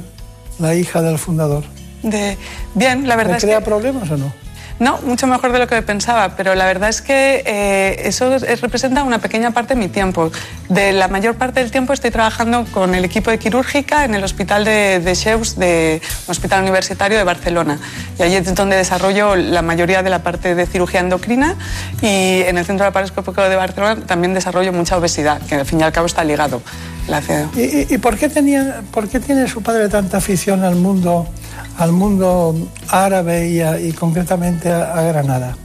la 0.59 0.75
hija 0.75 1.03
del 1.03 1.19
fundador? 1.19 1.65
De... 2.03 2.37
Bien, 2.75 3.09
la 3.09 3.17
verdad 3.17 3.35
¿Le 3.35 3.41
crea 3.41 3.65
problemas 3.65 4.11
o 4.11 4.17
no? 4.17 4.33
No, 4.81 4.99
mucho 5.03 5.29
mejor 5.29 5.53
de 5.53 5.61
lo 5.61 5.69
que 5.69 5.81
pensaba, 5.83 6.35
pero 6.37 6.55
la 6.57 6.67
verdad 6.67 6.89
es 6.89 7.01
que 7.01 7.43
eh, 7.47 8.09
eso 8.09 8.37
representa 8.61 9.05
una 9.05 9.21
pequeña 9.21 9.53
parte 9.53 9.75
de 9.75 9.81
mi 9.81 9.89
tiempo. 9.89 10.33
De 10.69 10.93
la 10.93 11.07
mayor 11.07 11.37
parte 11.37 11.61
del 11.61 11.71
tiempo 11.71 11.93
estoy 11.93 12.11
trabajando 12.11 12.65
con 12.73 12.95
el 12.95 13.05
equipo 13.05 13.31
de 13.31 13.39
quirúrgica 13.39 14.05
en 14.05 14.15
el 14.15 14.25
hospital 14.25 14.65
de, 14.65 14.99
de 14.99 15.15
Cheus, 15.15 15.57
de 15.57 16.03
un 16.27 16.31
hospital 16.33 16.63
universitario 16.63 17.17
de 17.17 17.25
Barcelona. 17.25 17.79
Y 18.19 18.23
allí 18.23 18.35
es 18.35 18.55
donde 18.55 18.77
desarrollo 18.77 19.37
la 19.37 19.63
mayoría 19.63 20.03
de 20.03 20.11
la 20.11 20.25
parte 20.25 20.57
de 20.57 20.67
cirugía 20.67 21.01
endocrina 21.01 21.55
y 22.03 22.43
en 22.43 22.59
el 22.59 22.65
Centro 22.65 22.85
Laparoscópico 22.85 23.43
de 23.43 23.55
Barcelona 23.55 24.03
también 24.07 24.35
desarrollo 24.35 24.73
mucha 24.73 24.97
obesidad, 24.97 25.41
que 25.43 25.55
al 25.55 25.67
fin 25.67 25.81
y 25.81 25.83
al 25.85 25.93
cabo 25.93 26.07
está 26.07 26.25
ligado. 26.25 26.61
La 27.07 27.23
¿Y, 27.55 27.95
y 27.95 27.99
por, 27.99 28.17
qué 28.17 28.29
tenía, 28.29 28.83
por 28.91 29.09
qué 29.09 29.21
tiene 29.21 29.47
su 29.47 29.63
padre 29.63 29.89
tanta 29.89 30.17
afición 30.17 30.65
al 30.65 30.77
mundo? 30.77 31.29
Al 31.79 31.93
mundo 31.93 32.55
árabe 32.89 33.49
y, 33.81 33.93
concretamente 33.93 34.71
a, 34.71 35.01
Granada? 35.03 35.57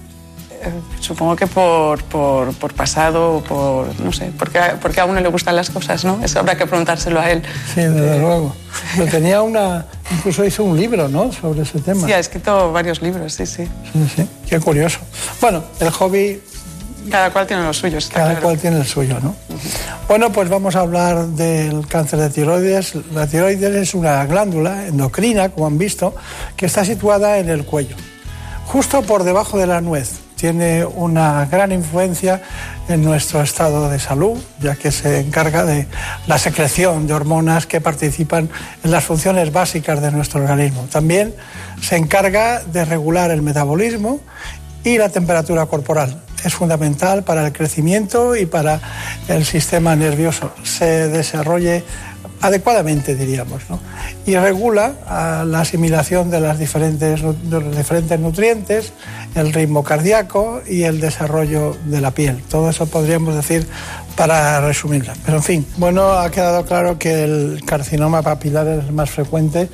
Eh, 0.61 0.71
supongo 0.99 1.35
que 1.35 1.47
por, 1.47 2.03
por, 2.03 2.53
por, 2.53 2.73
pasado, 2.73 3.41
por, 3.47 3.87
no 4.01 4.11
sé, 4.11 4.31
porque, 4.37 4.59
porque 4.81 4.99
a 4.99 5.05
uno 5.05 5.21
le 5.21 5.29
gustan 5.29 5.55
las 5.55 5.69
cosas, 5.69 6.03
¿no? 6.03 6.19
Eso 6.21 6.39
habrá 6.39 6.57
que 6.57 6.65
preguntárselo 6.65 7.19
a 7.19 7.31
él. 7.31 7.41
Sí, 7.73 7.81
desde 7.81 8.17
eh, 8.17 8.19
luego. 8.19 8.53
Pero 8.97 9.05
tenía 9.11 9.41
una, 9.41 9.85
incluso 10.11 10.43
hizo 10.43 10.63
un 10.65 10.77
libro, 10.77 11.07
¿no? 11.07 11.31
Sobre 11.31 11.61
ese 11.61 11.79
tema. 11.79 12.05
Sí, 12.05 12.11
ha 12.11 12.19
escrito 12.19 12.73
varios 12.73 13.01
libros, 13.01 13.33
sí, 13.33 13.45
sí. 13.45 13.65
Sí, 13.93 14.11
sí, 14.15 14.27
qué 14.49 14.59
curioso. 14.59 14.99
Bueno, 15.39 15.63
el 15.79 15.91
hobby 15.91 16.41
cada 17.09 17.31
cual 17.31 17.47
tiene 17.47 17.63
los 17.63 17.77
suyos. 17.77 18.09
Cada 18.13 18.39
cual 18.39 18.57
tiene 18.57 18.77
el 18.77 18.85
suyo, 18.85 19.19
¿no? 19.21 19.35
Bueno, 20.10 20.31
pues 20.31 20.49
vamos 20.49 20.76
a 20.76 20.80
hablar 20.80 21.27
del 21.27 21.86
cáncer 21.86 22.18
de 22.18 22.31
tiroides. 22.31 22.95
La 23.14 23.27
tiroides 23.27 23.76
es 23.76 23.94
una 23.94 24.26
glándula 24.26 24.88
endocrina, 24.88 25.49
como 25.49 25.68
han 25.68 25.77
visto, 25.77 26.15
que 26.57 26.65
está 26.65 26.84
situada 26.84 27.38
en 27.38 27.48
el 27.48 27.64
cuello, 27.64 27.95
justo 28.65 29.03
por 29.03 29.23
debajo 29.23 29.60
de 29.60 29.68
la 29.68 29.81
nuez. 29.81 30.14
Tiene 30.36 30.84
una 30.84 31.45
gran 31.45 31.72
influencia 31.72 32.41
en 32.88 33.03
nuestro 33.03 33.44
estado 33.44 33.88
de 33.88 33.99
salud, 33.99 34.36
ya 34.60 34.76
que 34.76 34.91
se 34.91 35.19
encarga 35.19 35.64
de 35.64 35.88
la 36.26 36.40
secreción 36.40 37.06
de 37.06 37.14
hormonas 37.14 37.68
que 37.68 37.80
participan 37.80 38.49
en 38.84 38.90
las 38.90 39.03
funciones 39.03 39.53
básicas 39.53 40.02
de 40.02 40.10
nuestro 40.10 40.41
organismo. 40.41 40.88
También 40.91 41.36
se 41.84 41.98
encarga 41.98 42.64
de 42.64 42.84
regular 42.84 43.30
el 43.30 43.44
metabolismo 43.44 44.22
y 44.84 44.98
la 44.98 45.10
temperatura 45.10 45.68
corporal 45.68 46.19
es 46.43 46.53
fundamental 46.53 47.23
para 47.23 47.45
el 47.47 47.53
crecimiento 47.53 48.35
y 48.35 48.45
para 48.45 48.79
el 49.27 49.45
sistema 49.45 49.95
nervioso 49.95 50.51
se 50.63 51.07
desarrolle 51.09 51.83
adecuadamente, 52.41 53.15
diríamos, 53.15 53.63
¿no? 53.69 53.79
y 54.25 54.35
regula 54.37 55.43
la 55.45 55.61
asimilación 55.61 56.29
de, 56.29 56.39
las 56.39 56.59
diferentes, 56.59 57.21
de 57.21 57.59
los 57.59 57.75
diferentes 57.75 58.19
nutrientes, 58.19 58.93
el 59.35 59.51
ritmo 59.51 59.83
cardíaco 59.83 60.61
y 60.67 60.83
el 60.83 60.99
desarrollo 60.99 61.75
de 61.85 62.01
la 62.01 62.11
piel. 62.11 62.41
Todo 62.49 62.69
eso 62.69 62.85
podríamos 62.85 63.35
decir 63.35 63.67
para 64.15 64.61
resumirla. 64.61 65.13
Pero 65.25 65.37
en 65.37 65.43
fin, 65.43 65.65
bueno, 65.77 66.11
ha 66.11 66.29
quedado 66.29 66.65
claro 66.65 66.99
que 66.99 67.23
el 67.23 67.61
carcinoma 67.65 68.21
papilar 68.21 68.67
es 68.67 68.91
más 68.91 69.09
frecuente. 69.09 69.69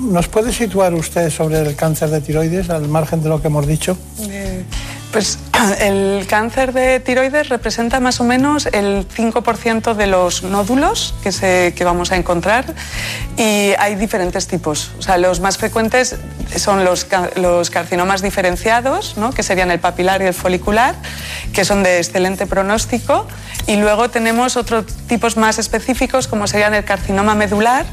¿Nos 0.00 0.28
puede 0.28 0.52
situar 0.52 0.94
usted 0.94 1.30
sobre 1.30 1.60
el 1.60 1.76
cáncer 1.76 2.10
de 2.10 2.20
tiroides 2.20 2.70
al 2.70 2.88
margen 2.88 3.22
de 3.22 3.28
lo 3.28 3.40
que 3.40 3.48
hemos 3.48 3.66
dicho? 3.66 3.96
Eh, 4.28 4.62
pues 5.12 5.38
el 5.80 6.26
cáncer 6.26 6.72
de 6.72 7.00
tiroides 7.00 7.48
representa 7.48 8.00
más 8.00 8.20
o 8.20 8.24
menos 8.24 8.66
el 8.66 9.06
5% 9.08 9.94
de 9.94 10.06
los 10.06 10.42
nódulos 10.42 11.14
que, 11.22 11.32
se, 11.32 11.74
que 11.76 11.84
vamos 11.84 12.12
a 12.12 12.16
encontrar 12.16 12.64
y 13.36 13.72
hay 13.78 13.94
diferentes 13.96 14.46
tipos. 14.46 14.90
O 14.98 15.02
sea, 15.02 15.18
los 15.18 15.40
más 15.40 15.58
frecuentes 15.58 16.16
son 16.56 16.84
los, 16.84 17.06
los 17.36 17.70
carcinomas 17.70 18.22
diferenciados, 18.22 19.16
¿no? 19.16 19.32
que 19.32 19.42
serían 19.42 19.70
el 19.70 19.80
papilar 19.80 20.22
y 20.22 20.26
el 20.26 20.34
folicular, 20.34 20.94
que 21.52 21.64
son 21.64 21.82
de 21.82 21.98
excelente 21.98 22.46
pronóstico. 22.46 23.26
Y 23.66 23.76
luego 23.76 24.10
tenemos 24.10 24.56
otros 24.56 24.86
tipos 25.08 25.36
más 25.36 25.58
específicos, 25.58 26.28
como 26.28 26.46
serían 26.46 26.74
el 26.74 26.84
carcinoma 26.84 27.34
medular 27.34 27.86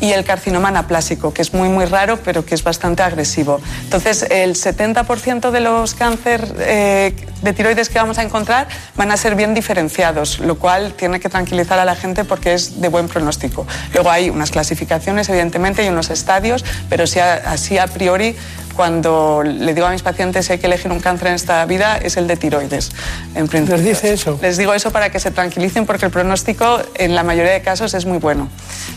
y 0.00 0.12
el 0.12 0.24
carcinoma 0.24 0.68
anaplásico, 0.68 1.32
que 1.32 1.42
es 1.42 1.54
muy, 1.54 1.68
muy 1.68 1.86
raro, 1.86 2.18
pero 2.22 2.44
que 2.44 2.54
es 2.54 2.62
bastante 2.62 3.02
agresivo. 3.02 3.60
Entonces, 3.84 4.26
el 4.30 4.54
70% 4.54 5.50
de 5.50 5.60
los 5.60 5.94
cánceres 5.94 6.52
eh, 6.58 7.03
de 7.10 7.52
tiroides 7.52 7.88
que 7.88 7.98
vamos 7.98 8.18
a 8.18 8.22
encontrar 8.22 8.68
van 8.96 9.10
a 9.10 9.16
ser 9.16 9.34
bien 9.34 9.54
diferenciados, 9.54 10.38
lo 10.38 10.58
cual 10.58 10.94
tiene 10.94 11.20
que 11.20 11.28
tranquilizar 11.28 11.78
a 11.78 11.84
la 11.84 11.96
gente 11.96 12.24
porque 12.24 12.54
es 12.54 12.80
de 12.80 12.88
buen 12.88 13.08
pronóstico. 13.08 13.66
Luego 13.92 14.10
hay 14.10 14.30
unas 14.30 14.50
clasificaciones, 14.50 15.28
evidentemente, 15.28 15.84
y 15.84 15.88
unos 15.88 16.10
estadios, 16.10 16.64
pero 16.88 17.06
si 17.06 17.18
así 17.18 17.78
a 17.78 17.86
priori 17.86 18.36
cuando 18.74 19.42
le 19.42 19.74
digo 19.74 19.86
a 19.86 19.90
mis 19.90 20.02
pacientes 20.02 20.50
hay 20.50 20.58
que 20.58 20.66
elegir 20.66 20.90
un 20.92 21.00
cáncer 21.00 21.28
en 21.28 21.34
esta 21.34 21.64
vida 21.66 21.96
es 21.96 22.16
el 22.16 22.26
de 22.26 22.36
tiroides. 22.36 22.90
En 23.34 23.48
principio. 23.48 23.76
¿Les 23.76 23.84
dice 23.84 24.12
eso? 24.12 24.38
Les 24.42 24.56
digo 24.56 24.74
eso 24.74 24.90
para 24.90 25.10
que 25.10 25.20
se 25.20 25.30
tranquilicen 25.30 25.86
porque 25.86 26.06
el 26.06 26.10
pronóstico 26.10 26.80
en 26.94 27.14
la 27.14 27.22
mayoría 27.22 27.52
de 27.52 27.62
casos 27.62 27.94
es 27.94 28.06
muy 28.06 28.18
bueno. 28.18 28.48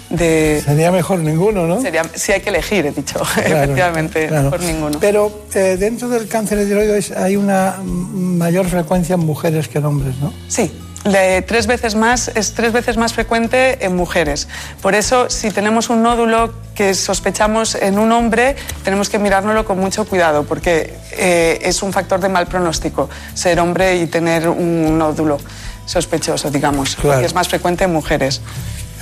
De... 0.10 0.62
Sería 0.64 0.92
mejor 0.92 1.20
ninguno, 1.20 1.68
¿no? 1.68 1.82
Sería, 1.82 2.04
si 2.14 2.32
hay 2.32 2.42
que 2.42 2.50
elegir, 2.50 2.86
he 2.86 2.92
dicho, 2.92 3.22
efectivamente, 3.38 4.30
mejor 4.30 4.62
ninguno. 4.62 5.00
Pero 5.00 5.46
eh, 5.54 5.78
dentro 5.80 6.10
del 6.10 6.28
cáncer 6.28 6.58
de 6.60 6.66
tiroides 6.66 7.12
hay 7.12 7.36
una 7.36 7.78
mayor 7.84 8.68
frecuencia 8.68 9.16
en 9.16 9.22
mujeres 9.22 9.68
que 9.68 9.78
en 9.80 9.86
hombres, 9.86 10.16
¿no? 10.18 10.34
Sí, 10.48 10.72
de 11.04 11.42
tres 11.42 11.68
veces 11.68 11.96
más, 11.96 12.30
es 12.36 12.54
tres 12.54 12.74
veces 12.74 12.98
más 12.98 13.14
frecuente 13.14 13.86
en 13.86 13.96
mujeres. 13.96 14.48
Por 14.82 14.96
eso, 14.96 15.30
si 15.30 15.52
tenemos 15.52 15.90
un 15.90 16.04
nódulo 16.04 16.54
que 16.76 16.94
sospechamos 16.94 17.76
en 17.76 17.98
un 17.98 18.12
hombre, 18.12 18.56
tenemos 18.84 19.10
que 19.10 19.20
mirárnoslo 19.20 19.66
con 19.66 19.80
mucho 19.80 20.06
cuidado, 20.06 20.44
porque 20.44 20.94
eh, 21.12 21.60
es 21.62 21.82
un 21.82 21.94
factor 21.94 22.20
de 22.20 22.30
mal 22.30 22.48
pronóstico 22.48 23.10
ser 23.34 23.60
hombre 23.60 23.98
y 23.98 24.08
tener 24.08 24.50
un 24.50 24.98
nódulo 24.98 25.38
sospechoso, 25.86 26.52
digamos, 26.52 26.98
porque 27.02 27.26
es 27.26 27.34
más 27.34 27.48
frecuente 27.48 27.86
en 27.86 27.94
mujeres. 27.94 28.42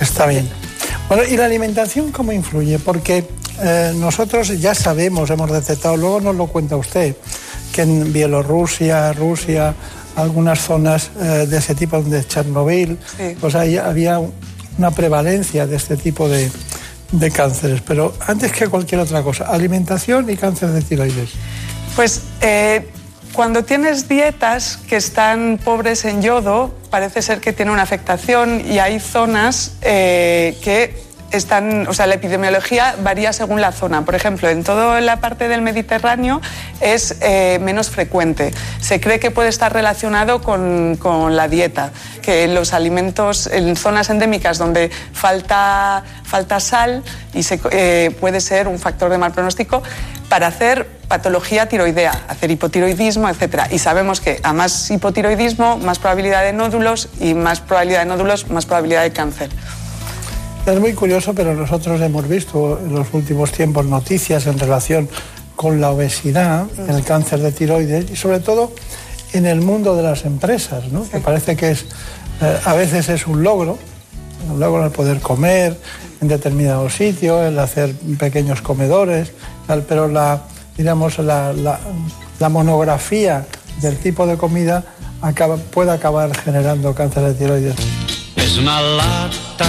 Está 0.00 0.26
bien. 0.26 0.48
Bueno, 1.08 1.24
¿y 1.24 1.36
la 1.36 1.46
alimentación 1.46 2.12
cómo 2.12 2.32
influye? 2.32 2.78
Porque 2.78 3.26
eh, 3.62 3.92
nosotros 3.96 4.48
ya 4.60 4.74
sabemos, 4.74 5.30
hemos 5.30 5.50
detectado, 5.50 5.96
luego 5.96 6.20
nos 6.20 6.36
lo 6.36 6.46
cuenta 6.46 6.76
usted, 6.76 7.16
que 7.72 7.82
en 7.82 8.12
Bielorrusia, 8.12 9.12
Rusia, 9.12 9.74
algunas 10.16 10.60
zonas 10.60 11.10
eh, 11.20 11.46
de 11.48 11.58
ese 11.58 11.74
tipo, 11.74 12.02
de 12.02 12.26
Chernobyl, 12.26 12.98
pues 13.40 13.54
ahí 13.54 13.76
había 13.76 14.20
una 14.78 14.90
prevalencia 14.90 15.66
de 15.66 15.76
este 15.76 15.96
tipo 15.96 16.28
de, 16.28 16.50
de 17.12 17.30
cánceres. 17.30 17.80
Pero 17.82 18.14
antes 18.26 18.52
que 18.52 18.66
cualquier 18.68 19.00
otra 19.00 19.22
cosa, 19.22 19.44
alimentación 19.44 20.28
y 20.30 20.36
cáncer 20.36 20.70
de 20.70 20.82
tiroides. 20.82 21.30
Pues 21.94 22.22
eh, 22.40 22.88
cuando 23.32 23.64
tienes 23.64 24.08
dietas 24.08 24.78
que 24.88 24.96
están 24.96 25.58
pobres 25.62 26.04
en 26.04 26.22
yodo, 26.22 26.74
parece 26.90 27.22
ser 27.22 27.40
que 27.40 27.52
tiene 27.52 27.70
una 27.70 27.82
afectación 27.82 28.62
y 28.66 28.78
hay 28.78 29.00
zonas 29.00 29.72
eh, 29.82 30.56
que 30.62 31.05
están, 31.36 31.86
o 31.88 31.94
sea, 31.94 32.06
la 32.06 32.14
epidemiología 32.14 32.96
varía 33.02 33.32
según 33.32 33.60
la 33.60 33.72
zona. 33.72 34.04
Por 34.04 34.14
ejemplo, 34.14 34.48
en 34.48 34.64
toda 34.64 35.00
la 35.00 35.20
parte 35.20 35.48
del 35.48 35.62
Mediterráneo 35.62 36.40
es 36.80 37.16
eh, 37.20 37.58
menos 37.62 37.90
frecuente. 37.90 38.52
Se 38.80 39.00
cree 39.00 39.20
que 39.20 39.30
puede 39.30 39.48
estar 39.48 39.72
relacionado 39.72 40.42
con, 40.42 40.96
la 41.36 41.48
dieta, 41.48 41.92
que 42.22 42.48
los 42.48 42.72
alimentos 42.72 43.46
en 43.46 43.76
zonas 43.76 44.10
endémicas 44.10 44.58
donde 44.58 44.90
falta, 45.12 46.04
falta 46.24 46.60
sal 46.60 47.02
y 47.34 47.44
eh, 47.70 48.14
puede 48.20 48.40
ser 48.40 48.68
un 48.68 48.78
factor 48.78 49.10
de 49.10 49.18
mal 49.18 49.32
pronóstico 49.32 49.82
para 50.28 50.48
hacer 50.48 50.86
patología 51.08 51.68
tiroidea, 51.68 52.24
hacer 52.28 52.50
hipotiroidismo, 52.50 53.28
etc. 53.28 53.62
Y 53.70 53.78
sabemos 53.78 54.20
que 54.20 54.40
a 54.42 54.52
más 54.52 54.90
hipotiroidismo, 54.90 55.78
más 55.78 55.98
probabilidad 55.98 56.42
de 56.42 56.52
nódulos 56.52 57.08
y 57.20 57.34
más 57.34 57.60
probabilidad 57.60 58.00
de 58.00 58.06
nódulos, 58.06 58.50
más 58.50 58.66
probabilidad 58.66 59.02
de 59.02 59.12
cáncer. 59.12 59.50
Es 60.66 60.80
muy 60.80 60.94
curioso, 60.94 61.32
pero 61.32 61.54
nosotros 61.54 62.00
hemos 62.00 62.28
visto 62.28 62.80
en 62.80 62.92
los 62.92 63.14
últimos 63.14 63.52
tiempos 63.52 63.86
noticias 63.86 64.48
en 64.48 64.58
relación 64.58 65.08
con 65.54 65.80
la 65.80 65.92
obesidad, 65.92 66.66
el 66.88 67.04
cáncer 67.04 67.38
de 67.38 67.52
tiroides 67.52 68.10
y 68.10 68.16
sobre 68.16 68.40
todo 68.40 68.72
en 69.32 69.46
el 69.46 69.60
mundo 69.60 69.94
de 69.94 70.02
las 70.02 70.24
empresas, 70.24 70.90
¿no? 70.90 71.08
que 71.08 71.20
parece 71.20 71.54
que 71.54 71.70
es, 71.70 71.84
eh, 72.42 72.58
a 72.64 72.74
veces 72.74 73.08
es 73.08 73.28
un 73.28 73.44
logro, 73.44 73.78
un 74.50 74.58
logro 74.58 74.84
el 74.84 74.90
poder 74.90 75.20
comer 75.20 75.78
en 76.20 76.26
determinados 76.26 76.94
sitios, 76.94 77.46
el 77.46 77.56
hacer 77.60 77.94
pequeños 78.18 78.60
comedores, 78.60 79.30
pero 79.88 80.08
la, 80.08 80.42
digamos, 80.76 81.18
la, 81.20 81.52
la, 81.52 82.48
monografía 82.48 83.46
del 83.80 83.98
tipo 83.98 84.26
de 84.26 84.36
comida 84.36 84.84
acaba, 85.22 85.58
puede 85.58 85.92
acabar 85.92 86.36
generando 86.36 86.92
cáncer 86.92 87.22
de 87.22 87.34
tiroides. 87.34 87.76
Es 88.36 88.58
una 88.58 88.80
lata 88.80 89.66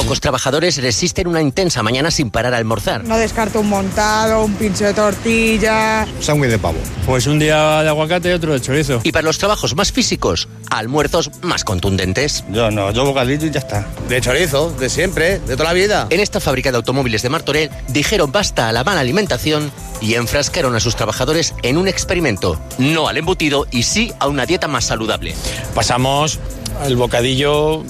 Pocos 0.00 0.22
trabajadores 0.22 0.78
resisten 0.78 1.26
una 1.26 1.42
intensa 1.42 1.82
mañana 1.82 2.10
sin 2.10 2.30
parar 2.30 2.54
a 2.54 2.56
almorzar. 2.56 3.04
No 3.04 3.18
descarto 3.18 3.60
un 3.60 3.68
montado, 3.68 4.46
un 4.46 4.54
pincho 4.54 4.86
de 4.86 4.94
tortilla. 4.94 6.06
Sándwich 6.20 6.48
de 6.48 6.58
pavo. 6.58 6.78
Pues 7.04 7.26
un 7.26 7.38
día 7.38 7.82
de 7.82 7.88
aguacate 7.90 8.30
y 8.30 8.32
otro 8.32 8.54
de 8.54 8.62
chorizo. 8.62 9.02
Y 9.04 9.12
para 9.12 9.24
los 9.26 9.36
trabajos 9.36 9.76
más 9.76 9.92
físicos, 9.92 10.48
almuerzos 10.70 11.30
más 11.42 11.64
contundentes. 11.64 12.44
Yo 12.50 12.70
no, 12.70 12.92
yo 12.92 13.04
bocadillo 13.04 13.46
y 13.46 13.50
ya 13.50 13.58
está. 13.58 13.86
De 14.08 14.22
chorizo, 14.22 14.70
de 14.70 14.88
siempre, 14.88 15.38
de 15.40 15.54
toda 15.54 15.68
la 15.68 15.74
vida. 15.74 16.06
En 16.08 16.20
esta 16.20 16.40
fábrica 16.40 16.70
de 16.70 16.78
automóviles 16.78 17.20
de 17.20 17.28
Martorell 17.28 17.70
dijeron 17.88 18.32
basta 18.32 18.70
a 18.70 18.72
la 18.72 18.84
mala 18.84 19.00
alimentación 19.00 19.70
y 20.00 20.14
enfrascaron 20.14 20.74
a 20.74 20.80
sus 20.80 20.96
trabajadores 20.96 21.52
en 21.62 21.76
un 21.76 21.88
experimento. 21.88 22.58
No 22.78 23.06
al 23.06 23.18
embutido 23.18 23.66
y 23.70 23.82
sí 23.82 24.14
a 24.18 24.28
una 24.28 24.46
dieta 24.46 24.66
más 24.66 24.86
saludable. 24.86 25.34
Pasamos 25.74 26.38
el 26.86 26.96
bocadillo 26.96 27.84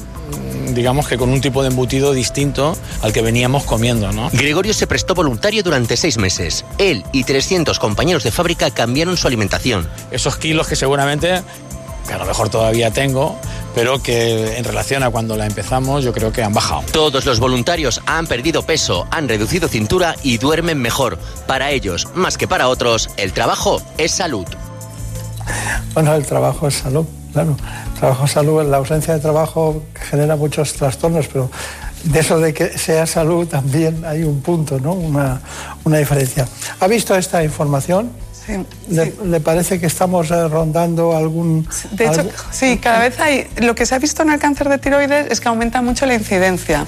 digamos 0.68 1.08
que 1.08 1.16
con 1.16 1.30
un 1.30 1.40
tipo 1.40 1.62
de 1.62 1.68
embutido 1.68 2.12
distinto 2.12 2.76
al 3.02 3.12
que 3.12 3.22
veníamos 3.22 3.64
comiendo, 3.64 4.12
¿no? 4.12 4.30
Gregorio 4.32 4.74
se 4.74 4.86
prestó 4.86 5.14
voluntario 5.14 5.62
durante 5.62 5.96
seis 5.96 6.18
meses. 6.18 6.64
Él 6.78 7.04
y 7.12 7.24
300 7.24 7.78
compañeros 7.78 8.22
de 8.22 8.30
fábrica 8.30 8.70
cambiaron 8.70 9.16
su 9.16 9.26
alimentación. 9.26 9.88
Esos 10.10 10.36
kilos 10.36 10.66
que 10.68 10.76
seguramente 10.76 11.42
que 12.06 12.14
a 12.14 12.18
lo 12.18 12.24
mejor 12.24 12.48
todavía 12.48 12.90
tengo, 12.90 13.36
pero 13.74 14.02
que 14.02 14.56
en 14.56 14.64
relación 14.64 15.02
a 15.02 15.10
cuando 15.10 15.36
la 15.36 15.46
empezamos 15.46 16.02
yo 16.02 16.12
creo 16.12 16.32
que 16.32 16.42
han 16.42 16.52
bajado. 16.52 16.82
Todos 16.92 17.24
los 17.24 17.38
voluntarios 17.40 18.00
han 18.06 18.26
perdido 18.26 18.62
peso, 18.62 19.06
han 19.10 19.28
reducido 19.28 19.68
cintura 19.68 20.16
y 20.22 20.38
duermen 20.38 20.78
mejor. 20.80 21.18
Para 21.46 21.70
ellos, 21.70 22.08
más 22.14 22.36
que 22.36 22.48
para 22.48 22.68
otros, 22.68 23.10
el 23.16 23.32
trabajo 23.32 23.80
es 23.98 24.12
salud. 24.12 24.46
Bueno, 25.94 26.14
el 26.14 26.26
trabajo 26.26 26.68
es 26.68 26.74
salud, 26.74 27.06
claro 27.32 27.56
trabajo 28.00 28.26
salud, 28.26 28.64
la 28.64 28.78
ausencia 28.78 29.14
de 29.14 29.20
trabajo 29.20 29.82
genera 29.94 30.34
muchos 30.34 30.72
trastornos, 30.72 31.28
pero 31.28 31.50
de 32.04 32.18
eso 32.18 32.40
de 32.40 32.54
que 32.54 32.78
sea 32.78 33.06
salud 33.06 33.46
también 33.46 34.04
hay 34.06 34.24
un 34.24 34.40
punto, 34.40 34.80
¿no? 34.80 34.94
Una, 34.94 35.40
una 35.84 35.98
diferencia. 35.98 36.48
¿Ha 36.80 36.86
visto 36.86 37.14
esta 37.14 37.44
información? 37.44 38.10
¿Le, 38.88 39.40
parece 39.40 39.78
que 39.78 39.86
estamos 39.86 40.30
eh, 40.30 40.48
rondando 40.48 41.16
algún...? 41.16 41.68
De 41.92 42.06
hecho, 42.06 42.28
sí, 42.50 42.78
cada 42.78 43.00
vez 43.00 43.18
hay... 43.20 43.48
Lo 43.58 43.74
que 43.74 43.86
se 43.86 43.94
ha 43.94 43.98
visto 43.98 44.22
en 44.22 44.30
el 44.30 44.38
cáncer 44.38 44.68
de 44.68 44.78
tiroides 44.78 45.30
es 45.30 45.40
que 45.40 45.48
aumenta 45.48 45.82
mucho 45.82 46.06
la 46.06 46.14
incidencia. 46.14 46.86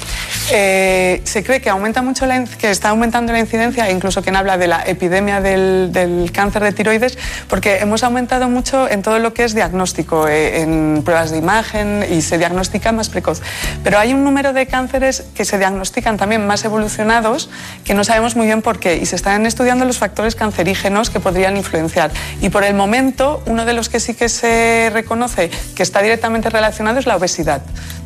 Eh, 0.50 1.20
se 1.24 1.42
cree 1.42 1.60
que, 1.60 1.70
aumenta 1.70 2.02
mucho 2.02 2.26
la, 2.26 2.44
que 2.44 2.70
está 2.70 2.90
aumentando 2.90 3.32
la 3.32 3.38
incidencia, 3.38 3.90
incluso 3.90 4.22
quien 4.22 4.36
habla 4.36 4.58
de 4.58 4.66
la 4.66 4.82
epidemia 4.86 5.40
del, 5.40 6.30
cáncer 6.32 6.62
de 6.62 6.72
tiroides, 6.72 7.18
porque 7.48 7.78
hemos 7.78 8.02
aumentado 8.02 8.48
mucho 8.48 8.88
en 8.88 9.02
todo 9.02 9.18
lo 9.18 9.32
que 9.34 9.44
es 9.44 9.54
diagnóstico, 9.54 10.28
eh, 10.28 10.62
en 10.62 11.02
pruebas 11.04 11.30
de 11.30 11.38
imagen 11.38 12.04
y 12.10 12.22
se 12.22 12.38
diagnostica 12.38 12.92
más 12.92 13.08
precoz. 13.08 13.40
Pero 13.84 13.98
hay 13.98 14.12
un 14.12 14.24
número 14.24 14.52
de 14.52 14.66
cánceres 14.66 15.24
que 15.34 15.44
se 15.44 15.58
diagnostican 15.58 16.16
también 16.16 16.46
más 16.46 16.64
evolucionados 16.64 17.48
que 17.84 17.94
no 17.94 18.04
sabemos 18.04 18.36
muy 18.36 18.46
bien 18.46 18.62
por 18.62 18.78
qué 18.78 18.96
y 18.96 19.06
se 19.06 19.16
están 19.16 19.46
estudiando 19.46 19.84
los 19.84 19.98
factores 19.98 20.34
cancerígenos 20.34 21.10
que 21.10 21.20
podrían 21.20 21.51
influenciar. 21.56 22.10
Y 22.40 22.48
por 22.48 22.64
el 22.64 22.74
momento, 22.74 23.42
uno 23.46 23.64
de 23.64 23.72
los 23.72 23.88
que 23.88 24.00
sí 24.00 24.14
que 24.14 24.28
se 24.28 24.90
reconoce 24.92 25.50
que 25.74 25.82
está 25.82 26.02
directamente 26.02 26.50
relacionado 26.50 26.98
es 26.98 27.06
la 27.06 27.16
obesidad. 27.16 27.62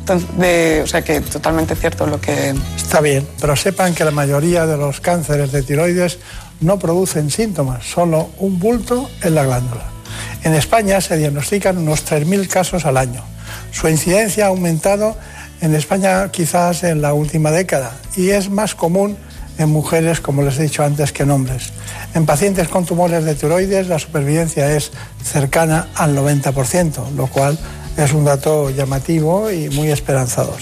O 0.09 0.87
sea 0.87 1.01
que 1.03 1.21
totalmente 1.21 1.75
cierto 1.75 2.07
lo 2.07 2.21
que... 2.21 2.55
Está 2.77 3.01
bien, 3.01 3.27
pero 3.41 3.55
sepan 3.55 3.93
que 3.93 4.05
la 4.05 4.11
mayoría 4.11 4.65
de 4.65 4.77
los 4.77 5.01
cánceres 5.01 5.51
de 5.51 5.63
tiroides 5.63 6.19
no 6.61 6.79
producen 6.79 7.29
síntomas, 7.29 7.85
solo 7.85 8.29
un 8.39 8.57
bulto 8.57 9.09
en 9.21 9.35
la 9.35 9.43
glándula. 9.43 9.83
En 10.43 10.53
España 10.53 11.01
se 11.01 11.17
diagnostican 11.17 11.77
unos 11.77 12.05
3.000 12.09 12.47
casos 12.47 12.85
al 12.85 12.97
año. 12.97 13.23
Su 13.71 13.89
incidencia 13.89 14.45
ha 14.45 14.47
aumentado 14.47 15.17
en 15.59 15.75
España 15.75 16.31
quizás 16.31 16.83
en 16.83 17.01
la 17.01 17.13
última 17.13 17.51
década 17.51 17.91
y 18.15 18.29
es 18.29 18.49
más 18.49 18.75
común 18.75 19.17
en 19.57 19.69
mujeres, 19.69 20.21
como 20.21 20.43
les 20.43 20.57
he 20.59 20.63
dicho 20.63 20.83
antes, 20.83 21.11
que 21.11 21.23
en 21.23 21.31
hombres. 21.31 21.71
En 22.13 22.25
pacientes 22.25 22.67
con 22.67 22.85
tumores 22.85 23.23
de 23.23 23.35
tiroides 23.35 23.87
la 23.87 23.99
supervivencia 23.99 24.75
es 24.75 24.91
cercana 25.23 25.87
al 25.95 26.15
90%, 26.15 27.11
lo 27.15 27.27
cual 27.27 27.57
es 27.97 28.13
un 28.13 28.25
dato 28.25 28.69
llamativo 28.69 29.51
y 29.51 29.69
muy 29.69 29.89
esperanzador. 29.89 30.57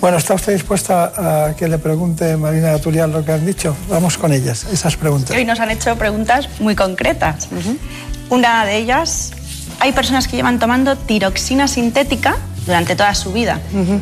Bueno, 0.00 0.16
¿está 0.18 0.34
usted 0.34 0.52
dispuesta 0.52 1.12
a 1.16 1.54
que 1.54 1.68
le 1.68 1.78
pregunte 1.78 2.36
Marina 2.36 2.76
Turial 2.78 3.12
lo 3.12 3.24
que 3.24 3.32
han 3.32 3.46
dicho? 3.46 3.76
Vamos 3.88 4.18
con 4.18 4.32
ellas, 4.32 4.66
esas 4.72 4.96
preguntas. 4.96 5.36
Hoy 5.36 5.44
nos 5.44 5.60
han 5.60 5.70
hecho 5.70 5.96
preguntas 5.96 6.48
muy 6.58 6.74
concretas. 6.74 7.48
Una 8.28 8.64
de 8.66 8.78
ellas, 8.78 9.30
hay 9.78 9.92
personas 9.92 10.26
que 10.26 10.36
llevan 10.36 10.58
tomando 10.58 10.96
tiroxina 10.96 11.68
sintética 11.68 12.36
durante 12.66 12.96
toda 12.96 13.14
su 13.14 13.32
vida 13.32 13.60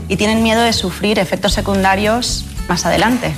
y 0.08 0.16
tienen 0.16 0.42
miedo 0.42 0.62
de 0.62 0.72
sufrir 0.72 1.18
efectos 1.18 1.52
secundarios 1.52 2.46
más 2.66 2.86
adelante. 2.86 3.34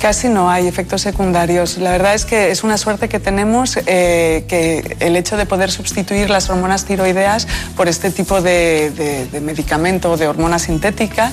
Casi 0.00 0.28
no 0.28 0.48
hay 0.48 0.68
efectos 0.68 1.02
secundarios. 1.02 1.78
La 1.78 1.90
verdad 1.90 2.14
es 2.14 2.24
que 2.24 2.52
es 2.52 2.62
una 2.62 2.78
suerte 2.78 3.08
que 3.08 3.18
tenemos 3.18 3.76
eh, 3.86 4.44
que 4.48 4.96
el 5.00 5.16
hecho 5.16 5.36
de 5.36 5.44
poder 5.44 5.72
sustituir 5.72 6.30
las 6.30 6.48
hormonas 6.50 6.84
tiroideas 6.84 7.48
por 7.76 7.88
este 7.88 8.10
tipo 8.12 8.40
de, 8.40 8.90
de, 8.90 9.26
de 9.26 9.40
medicamento, 9.40 10.16
de 10.16 10.28
hormona 10.28 10.60
sintética. 10.60 11.32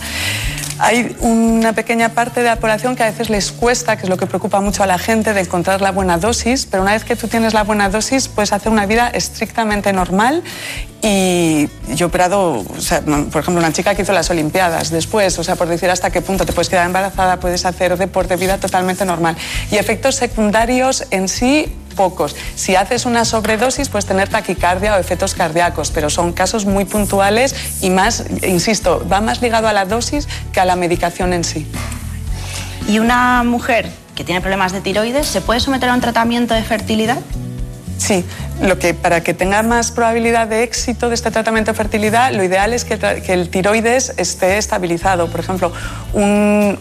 Hay 0.77 1.15
una 1.21 1.73
pequeña 1.73 2.09
parte 2.09 2.41
de 2.41 2.47
la 2.47 2.57
población 2.57 2.95
que 2.95 3.03
a 3.03 3.05
veces 3.05 3.29
les 3.29 3.51
cuesta, 3.51 3.95
que 3.95 4.03
es 4.03 4.09
lo 4.09 4.17
que 4.17 4.27
preocupa 4.27 4.59
mucho 4.59 4.83
a 4.83 4.85
la 4.85 4.97
gente, 4.97 5.33
de 5.33 5.41
encontrar 5.41 5.81
la 5.81 5.91
buena 5.91 6.17
dosis, 6.17 6.65
pero 6.65 6.83
una 6.83 6.91
vez 6.91 7.05
que 7.05 7.15
tú 7.15 7.27
tienes 7.27 7.53
la 7.53 7.63
buena 7.63 7.89
dosis 7.89 8.27
puedes 8.27 8.51
hacer 8.51 8.71
una 8.71 8.85
vida 8.85 9.07
estrictamente 9.07 9.93
normal 9.93 10.43
y 11.01 11.69
yo 11.93 12.05
he 12.05 12.09
operado, 12.09 12.63
por 12.63 13.41
ejemplo, 13.41 13.59
una 13.59 13.71
chica 13.71 13.95
que 13.95 14.01
hizo 14.01 14.11
las 14.11 14.29
Olimpiadas 14.29 14.89
después, 14.89 15.37
o 15.37 15.43
sea, 15.43 15.55
por 15.55 15.67
decir 15.67 15.89
hasta 15.89 16.09
qué 16.09 16.21
punto 16.21 16.45
te 16.45 16.51
puedes 16.51 16.67
quedar 16.67 16.87
embarazada, 16.87 17.39
puedes 17.39 17.65
hacer 17.65 17.95
deporte, 17.97 18.35
vida 18.35 18.57
totalmente 18.57 19.05
normal. 19.05 19.37
Y 19.71 19.75
efectos 19.75 20.15
secundarios 20.15 21.05
en 21.11 21.29
sí 21.29 21.71
pocos. 21.95 22.35
Si 22.55 22.75
haces 22.75 23.05
una 23.05 23.25
sobredosis, 23.25 23.89
puedes 23.89 24.05
tener 24.05 24.29
taquicardia 24.29 24.95
o 24.95 24.99
efectos 24.99 25.33
cardíacos, 25.33 25.91
pero 25.91 26.09
son 26.09 26.33
casos 26.33 26.65
muy 26.65 26.85
puntuales 26.85 27.55
y 27.81 27.89
más, 27.89 28.25
insisto, 28.43 29.05
va 29.11 29.21
más 29.21 29.41
ligado 29.41 29.67
a 29.67 29.73
la 29.73 29.85
dosis 29.85 30.27
que 30.51 30.59
a 30.59 30.65
la 30.65 30.75
medicación 30.75 31.33
en 31.33 31.43
sí. 31.43 31.67
¿Y 32.87 32.99
una 32.99 33.43
mujer 33.43 33.89
que 34.15 34.23
tiene 34.23 34.41
problemas 34.41 34.71
de 34.71 34.81
tiroides 34.81 35.25
se 35.25 35.41
puede 35.41 35.59
someter 35.59 35.89
a 35.89 35.93
un 35.93 36.01
tratamiento 36.01 36.53
de 36.53 36.63
fertilidad? 36.63 37.17
Sí, 37.97 38.23
lo 38.61 38.77
que 38.77 38.93
para 38.93 39.21
que 39.21 39.33
tenga 39.33 39.63
más 39.63 39.91
probabilidad 39.91 40.47
de 40.47 40.63
éxito 40.63 41.09
de 41.09 41.15
este 41.15 41.31
tratamiento 41.31 41.71
de 41.71 41.77
fertilidad, 41.77 42.33
lo 42.33 42.43
ideal 42.43 42.73
es 42.73 42.85
que, 42.85 42.99
que 42.99 43.33
el 43.33 43.49
tiroides 43.49 44.13
esté 44.17 44.57
estabilizado. 44.57 45.27
Por 45.29 45.39
ejemplo, 45.39 45.71
un, 46.13 46.77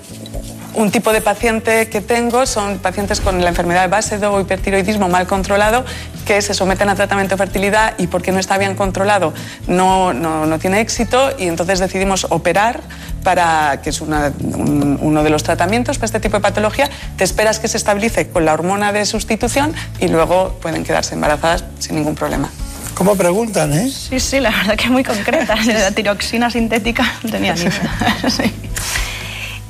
un 0.75 0.91
tipo 0.91 1.13
de 1.13 1.21
paciente 1.21 1.89
que 1.89 2.01
tengo 2.01 2.47
son 2.47 2.79
pacientes 2.79 3.21
con 3.21 3.43
la 3.43 3.49
enfermedad 3.49 3.83
de 3.83 3.89
base 3.89 4.25
o 4.27 4.41
hipertiroidismo 4.41 5.09
mal 5.09 5.27
controlado 5.27 5.85
que 6.27 6.41
se 6.43 6.55
someten 6.55 6.89
a 6.89 6.95
tratamiento 6.95 7.37
de 7.37 7.39
fertilidad 7.39 7.95
y 7.99 8.07
porque 8.07 8.33
no 8.33 8.39
está 8.39 8.59
bien 8.59 8.75
controlado 8.75 9.33
no, 9.67 10.13
no, 10.13 10.59
tiene 10.59 10.81
éxito 10.81 11.31
y 11.39 11.45
entonces 11.45 11.79
decidimos 11.79 12.27
operar 12.31 12.81
para 13.23 13.81
que 13.83 13.91
es 13.91 14.01
uno 14.01 15.23
de 15.23 15.31
los 15.31 15.43
tratamientos 15.43 15.99
para 15.99 16.07
este 16.07 16.21
tipo 16.21 16.37
de 16.37 16.43
patología. 16.43 16.91
Te 17.17 17.25
esperas 17.25 17.59
que 17.59 17.69
se 17.69 17.79
estabilice 17.79 18.29
con 18.29 18.45
la 18.45 18.53
hormona 18.53 18.93
de 18.93 19.07
sustitución 19.07 19.75
y 19.99 20.09
luego 20.09 20.59
pueden 20.61 20.85
quedarse 20.85 21.15
embarazadas 21.15 21.65
sin 21.79 21.97
ningún 21.97 22.15
problema. 22.15 22.51
¿Cómo 22.95 23.17
preguntan, 23.17 23.73
eh? 23.73 23.91
Sí, 23.91 24.21
sí, 24.21 24.41
la 24.41 24.51
verdad 24.51 24.77
que 24.77 24.85
es 24.85 24.91
muy 24.91 25.03
concreta. 25.03 25.57
La 25.67 25.91
tiroxina 25.91 26.51
sintética 26.51 27.05
no 27.23 27.31
tenía 27.31 27.55
ni 27.55 27.63
idea. 27.63 28.17
sí. 28.29 28.53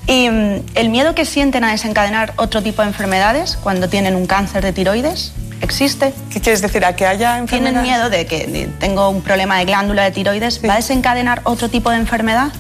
Y 0.06 0.28
mm, 0.28 0.62
el 0.74 0.88
miedo 0.90 1.14
que 1.14 1.24
sienten 1.24 1.64
a 1.64 1.70
desencadenar 1.70 2.34
otro 2.36 2.62
tipo 2.62 2.82
de 2.82 2.88
enfermedades 2.88 3.56
cuando 3.56 3.88
tienen 3.88 4.14
un 4.16 4.26
cáncer 4.26 4.62
de 4.62 4.72
tiroides 4.72 5.32
existe. 5.60 6.12
¿Qué 6.30 6.40
quieres 6.40 6.62
decir? 6.62 6.84
¿A 6.84 6.94
que 6.94 7.06
haya 7.06 7.38
enfermedades? 7.38 7.82
¿Tienen 7.82 7.82
miedo 7.82 8.10
de 8.10 8.26
que 8.26 8.68
tengo 8.78 9.08
un 9.08 9.22
problema 9.22 9.58
de 9.58 9.64
glándula 9.64 10.04
de 10.04 10.12
tiroides? 10.12 10.60
¿Va 10.64 10.74
a 10.74 10.76
desencadenar 10.76 11.40
otro 11.44 11.68
tipo 11.68 11.90
de 11.90 11.96
enfermedad? 11.96 12.52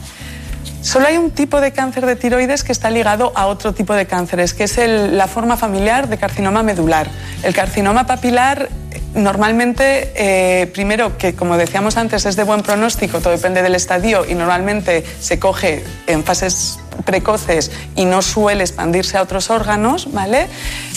Solo 0.82 1.06
hay 1.06 1.16
un 1.16 1.30
tipo 1.30 1.60
de 1.60 1.72
cáncer 1.72 2.06
de 2.06 2.16
tiroides 2.16 2.64
que 2.64 2.72
está 2.72 2.90
ligado 2.90 3.32
a 3.34 3.46
otro 3.46 3.72
tipo 3.72 3.94
de 3.94 4.06
cánceres, 4.06 4.54
que 4.54 4.64
es 4.64 4.78
la 4.78 5.26
forma 5.26 5.56
familiar 5.56 6.08
de 6.08 6.18
carcinoma 6.18 6.62
medular. 6.62 7.08
El 7.42 7.54
carcinoma 7.54 8.06
papilar 8.06 8.68
normalmente, 9.14 10.12
eh, 10.16 10.66
primero, 10.68 11.16
que 11.16 11.34
como 11.34 11.56
decíamos 11.56 11.96
antes, 11.96 12.26
es 12.26 12.36
de 12.36 12.44
buen 12.44 12.62
pronóstico, 12.62 13.20
todo 13.20 13.32
depende 13.32 13.62
del 13.62 13.74
estadio 13.74 14.24
y 14.28 14.34
normalmente 14.34 15.04
se 15.20 15.38
coge 15.38 15.84
en 16.06 16.24
fases 16.24 16.78
precoces 17.04 17.70
y 17.96 18.04
no 18.04 18.22
suele 18.22 18.62
expandirse 18.62 19.16
a 19.16 19.22
otros 19.22 19.50
órganos, 19.50 20.12
¿vale? 20.12 20.46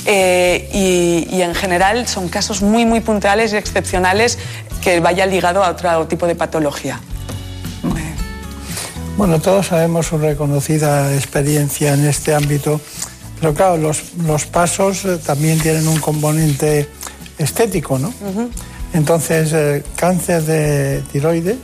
Eh, 0.05 0.69
y, 0.73 1.35
y, 1.35 1.41
en 1.41 1.53
general 1.53 2.07
son 2.07 2.29
casos 2.29 2.61
muy, 2.61 2.85
muy 2.85 3.01
puntuales 3.01 3.53
y 3.53 3.57
excepcionales 3.57 4.37
que 4.81 4.99
vaya 4.99 5.25
ligado 5.25 5.63
a 5.63 5.69
otro 5.69 6.07
tipo 6.07 6.27
de 6.27 6.35
patología. 6.35 6.99
Bueno, 9.17 9.41
todos 9.41 9.65
sabemos 9.65 10.05
su 10.05 10.19
reconocida 10.19 11.11
experiencia 11.15 11.95
en 11.95 12.05
este 12.05 12.35
ámbito, 12.35 12.79
pero 13.41 13.51
claro, 13.55 13.77
los, 13.77 14.13
los 14.27 14.45
pasos 14.45 15.05
eh, 15.05 15.17
también 15.17 15.57
tienen 15.57 15.87
un 15.87 15.99
componente 15.99 16.87
estético, 17.39 17.97
¿no? 17.97 18.13
Entonces, 18.93 19.53
eh, 19.53 19.83
cáncer 19.95 20.43
de 20.43 21.01
tiroides, 21.11 21.57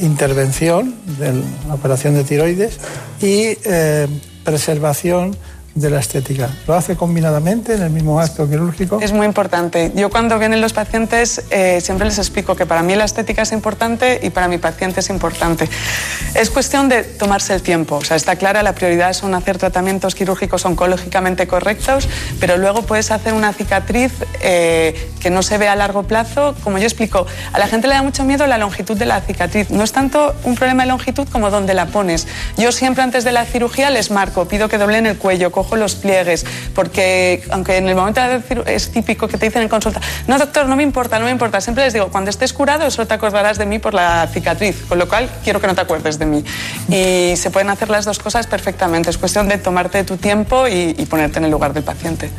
intervención 0.00 0.94
de 1.18 1.42
la 1.66 1.74
operación 1.74 2.14
de 2.14 2.24
tiroides 2.24 2.78
y 3.22 3.56
eh, 3.64 4.06
preservación 4.44 5.34
de 5.80 5.90
la 5.90 6.00
estética. 6.00 6.50
¿Lo 6.66 6.74
hace 6.74 6.96
combinadamente 6.96 7.74
en 7.74 7.82
el 7.82 7.90
mismo 7.90 8.20
acto 8.20 8.48
quirúrgico? 8.48 9.00
Es 9.00 9.12
muy 9.12 9.26
importante. 9.26 9.92
Yo 9.94 10.10
cuando 10.10 10.38
vienen 10.38 10.60
los 10.60 10.72
pacientes 10.72 11.42
eh, 11.50 11.80
siempre 11.80 12.06
les 12.06 12.18
explico 12.18 12.56
que 12.56 12.66
para 12.66 12.82
mí 12.82 12.94
la 12.94 13.04
estética 13.04 13.42
es 13.42 13.52
importante 13.52 14.20
y 14.22 14.30
para 14.30 14.48
mi 14.48 14.58
paciente 14.58 15.00
es 15.00 15.10
importante. 15.10 15.68
Es 16.34 16.50
cuestión 16.50 16.88
de 16.88 17.02
tomarse 17.04 17.54
el 17.54 17.62
tiempo. 17.62 17.96
O 17.96 18.04
sea, 18.04 18.16
está 18.16 18.36
clara, 18.36 18.62
la 18.62 18.74
prioridad 18.74 19.12
son 19.12 19.34
hacer 19.34 19.58
tratamientos 19.58 20.14
quirúrgicos 20.14 20.64
oncológicamente 20.64 21.46
correctos, 21.46 22.08
pero 22.40 22.56
luego 22.56 22.82
puedes 22.82 23.10
hacer 23.10 23.34
una 23.34 23.52
cicatriz 23.52 24.12
eh, 24.40 25.10
que 25.20 25.30
no 25.30 25.42
se 25.42 25.58
ve 25.58 25.68
a 25.68 25.76
largo 25.76 26.02
plazo. 26.04 26.54
Como 26.64 26.78
yo 26.78 26.84
explico, 26.84 27.26
a 27.52 27.58
la 27.58 27.68
gente 27.68 27.88
le 27.88 27.94
da 27.94 28.02
mucho 28.02 28.24
miedo 28.24 28.46
la 28.46 28.58
longitud 28.58 28.96
de 28.96 29.06
la 29.06 29.20
cicatriz. 29.20 29.70
No 29.70 29.84
es 29.84 29.92
tanto 29.92 30.34
un 30.44 30.54
problema 30.54 30.82
de 30.84 30.90
longitud 30.90 31.28
como 31.30 31.50
dónde 31.50 31.74
la 31.74 31.86
pones. 31.86 32.26
Yo 32.56 32.72
siempre 32.72 33.02
antes 33.02 33.24
de 33.24 33.32
la 33.32 33.44
cirugía 33.44 33.90
les 33.90 34.10
marco, 34.10 34.46
pido 34.46 34.68
que 34.68 34.78
doblen 34.78 35.06
el 35.06 35.16
cuello, 35.18 35.52
cojo 35.52 35.67
los 35.76 35.94
pliegues, 35.94 36.44
porque 36.74 37.42
aunque 37.50 37.76
en 37.76 37.88
el 37.88 37.94
momento 37.94 38.20
de 38.20 38.38
decir 38.38 38.62
es 38.66 38.90
típico 38.90 39.28
que 39.28 39.38
te 39.38 39.46
dicen 39.46 39.62
en 39.62 39.68
consulta, 39.68 40.00
no 40.26 40.38
doctor, 40.38 40.66
no 40.66 40.76
me 40.76 40.82
importa, 40.82 41.18
no 41.18 41.24
me 41.24 41.30
importa, 41.30 41.60
siempre 41.60 41.84
les 41.84 41.92
digo, 41.92 42.08
cuando 42.08 42.30
estés 42.30 42.52
curado 42.52 42.90
solo 42.90 43.06
te 43.06 43.14
acordarás 43.14 43.58
de 43.58 43.66
mí 43.66 43.78
por 43.78 43.94
la 43.94 44.26
cicatriz, 44.32 44.84
con 44.88 44.98
lo 44.98 45.08
cual 45.08 45.28
quiero 45.44 45.60
que 45.60 45.66
no 45.66 45.74
te 45.74 45.80
acuerdes 45.80 46.18
de 46.18 46.26
mí. 46.26 46.44
Y 46.88 47.36
se 47.36 47.50
pueden 47.50 47.70
hacer 47.70 47.90
las 47.90 48.04
dos 48.04 48.18
cosas 48.18 48.46
perfectamente, 48.46 49.10
es 49.10 49.18
cuestión 49.18 49.48
de 49.48 49.58
tomarte 49.58 50.04
tu 50.04 50.16
tiempo 50.16 50.66
y, 50.68 50.94
ponerte 51.08 51.38
en 51.38 51.46
el 51.46 51.50
lugar 51.50 51.72
del 51.72 51.84
paciente. 51.84 52.30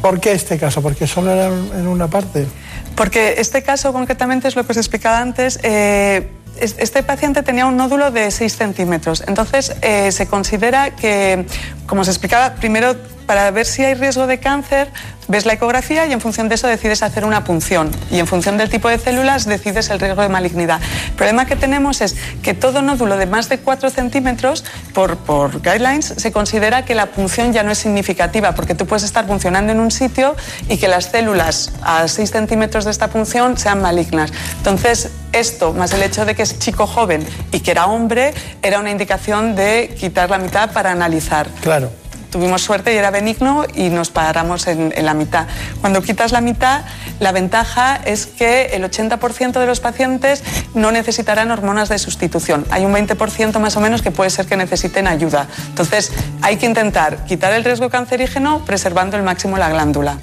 ¿Por 0.00 0.20
qué 0.20 0.32
este 0.32 0.58
caso? 0.58 0.80
¿Porque 0.80 1.06
solo 1.06 1.32
era 1.32 1.46
en 1.46 1.86
una 1.88 2.06
parte? 2.08 2.46
Porque 2.94 3.34
este 3.38 3.62
caso 3.62 3.92
concretamente 3.92 4.48
es 4.48 4.56
lo 4.56 4.64
que 4.64 4.72
os 4.72 4.76
he 4.76 4.80
explicado 4.80 5.16
antes. 5.16 5.58
Eh, 5.62 6.30
este 6.60 7.02
paciente 7.02 7.42
tenía 7.42 7.66
un 7.66 7.76
nódulo 7.76 8.10
de 8.10 8.30
6 8.30 8.56
centímetros. 8.56 9.22
Entonces, 9.26 9.74
eh, 9.82 10.12
se 10.12 10.26
considera 10.26 10.96
que, 10.96 11.46
como 11.86 12.04
se 12.04 12.10
explicaba, 12.10 12.54
primero 12.54 12.96
para 13.26 13.50
ver 13.50 13.66
si 13.66 13.84
hay 13.84 13.94
riesgo 13.94 14.26
de 14.26 14.38
cáncer, 14.38 14.88
ves 15.28 15.46
la 15.46 15.54
ecografía 15.54 16.06
y 16.06 16.12
en 16.12 16.20
función 16.20 16.48
de 16.48 16.54
eso 16.54 16.68
decides 16.68 17.02
hacer 17.02 17.24
una 17.24 17.44
punción. 17.44 17.90
Y 18.10 18.18
en 18.18 18.26
función 18.26 18.58
del 18.58 18.70
tipo 18.70 18.88
de 18.88 18.98
células 18.98 19.46
decides 19.46 19.90
el 19.90 20.00
riesgo 20.00 20.22
de 20.22 20.28
malignidad. 20.28 20.80
El 21.08 21.12
problema 21.14 21.46
que 21.46 21.56
tenemos 21.56 22.00
es 22.00 22.16
que 22.42 22.54
todo 22.54 22.82
nódulo 22.82 23.16
de 23.16 23.26
más 23.26 23.48
de 23.48 23.58
4 23.58 23.90
centímetros, 23.90 24.64
por, 24.94 25.16
por 25.16 25.62
guidelines, 25.62 26.14
se 26.16 26.32
considera 26.32 26.84
que 26.84 26.94
la 26.94 27.06
punción 27.06 27.52
ya 27.52 27.62
no 27.62 27.72
es 27.72 27.78
significativa, 27.78 28.54
porque 28.54 28.74
tú 28.74 28.86
puedes 28.86 29.02
estar 29.02 29.26
funcionando 29.26 29.72
en 29.72 29.80
un 29.80 29.90
sitio 29.90 30.36
y 30.68 30.78
que 30.78 30.88
las 30.88 31.06
células 31.06 31.72
a 31.82 32.06
6 32.06 32.30
centímetros 32.30 32.84
de 32.84 32.90
esta 32.90 33.08
punción 33.08 33.58
sean 33.58 33.82
malignas. 33.82 34.32
Entonces, 34.58 35.10
esto, 35.32 35.72
más 35.72 35.92
el 35.92 36.02
hecho 36.02 36.24
de 36.24 36.34
que 36.34 36.42
es 36.42 36.58
chico 36.58 36.86
joven 36.86 37.26
y 37.52 37.60
que 37.60 37.72
era 37.72 37.86
hombre, 37.86 38.32
era 38.62 38.78
una 38.78 38.90
indicación 38.90 39.56
de 39.56 39.94
quitar 39.98 40.30
la 40.30 40.38
mitad 40.38 40.72
para 40.72 40.92
analizar. 40.92 41.48
Claro 41.60 42.05
tuvimos 42.36 42.60
suerte 42.60 42.92
y 42.92 42.98
era 42.98 43.10
benigno 43.10 43.64
y 43.74 43.88
nos 43.88 44.10
paramos 44.10 44.66
en, 44.66 44.92
la 45.02 45.14
mitad. 45.14 45.46
Cuando 45.80 46.02
quitas 46.02 46.32
la 46.32 46.42
mitad, 46.42 46.82
la 47.18 47.32
ventaja 47.32 47.96
es 47.96 48.26
que 48.26 48.66
el 48.76 48.84
80% 48.84 49.52
de 49.58 49.64
los 49.64 49.80
pacientes 49.80 50.42
no 50.74 50.92
necesitarán 50.92 51.50
hormonas 51.50 51.88
de 51.88 51.98
sustitución. 51.98 52.66
Hay 52.68 52.84
un 52.84 52.92
20% 52.92 53.58
más 53.58 53.78
o 53.78 53.80
menos 53.80 54.02
que 54.02 54.10
puede 54.10 54.28
ser 54.28 54.44
que 54.44 54.58
necesiten 54.58 55.06
ayuda. 55.06 55.48
Entonces, 55.68 56.12
hay 56.42 56.58
que 56.58 56.66
intentar 56.66 57.24
quitar 57.24 57.54
el 57.54 57.64
riesgo 57.64 57.88
cancerígeno 57.88 58.62
preservando 58.66 59.16
el 59.16 59.22
máximo 59.22 59.56
la 59.56 59.70
glándula. 59.70 60.18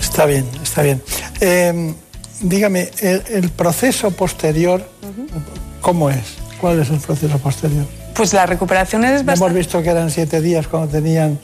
Está 0.00 0.26
bien, 0.26 0.44
está 0.60 0.82
bien. 0.82 1.00
Em, 1.40 1.94
dígame, 2.40 2.90
el, 3.00 3.48
proceso 3.50 4.10
posterior, 4.10 4.84
¿cómo 5.80 6.10
es? 6.10 6.38
¿Cuál 6.60 6.80
es 6.80 6.90
el 6.90 6.98
proceso 6.98 7.38
posterior? 7.38 8.01
Pues 8.14 8.32
la 8.32 8.46
recuperación 8.46 9.04
es 9.04 9.24
bastante... 9.24 9.44
Hemos 9.44 9.54
visto 9.54 9.82
que 9.82 9.90
eran 9.90 10.10
siete 10.10 10.40
días 10.40 10.68
cuando 10.68 10.88
tenían 10.88 11.38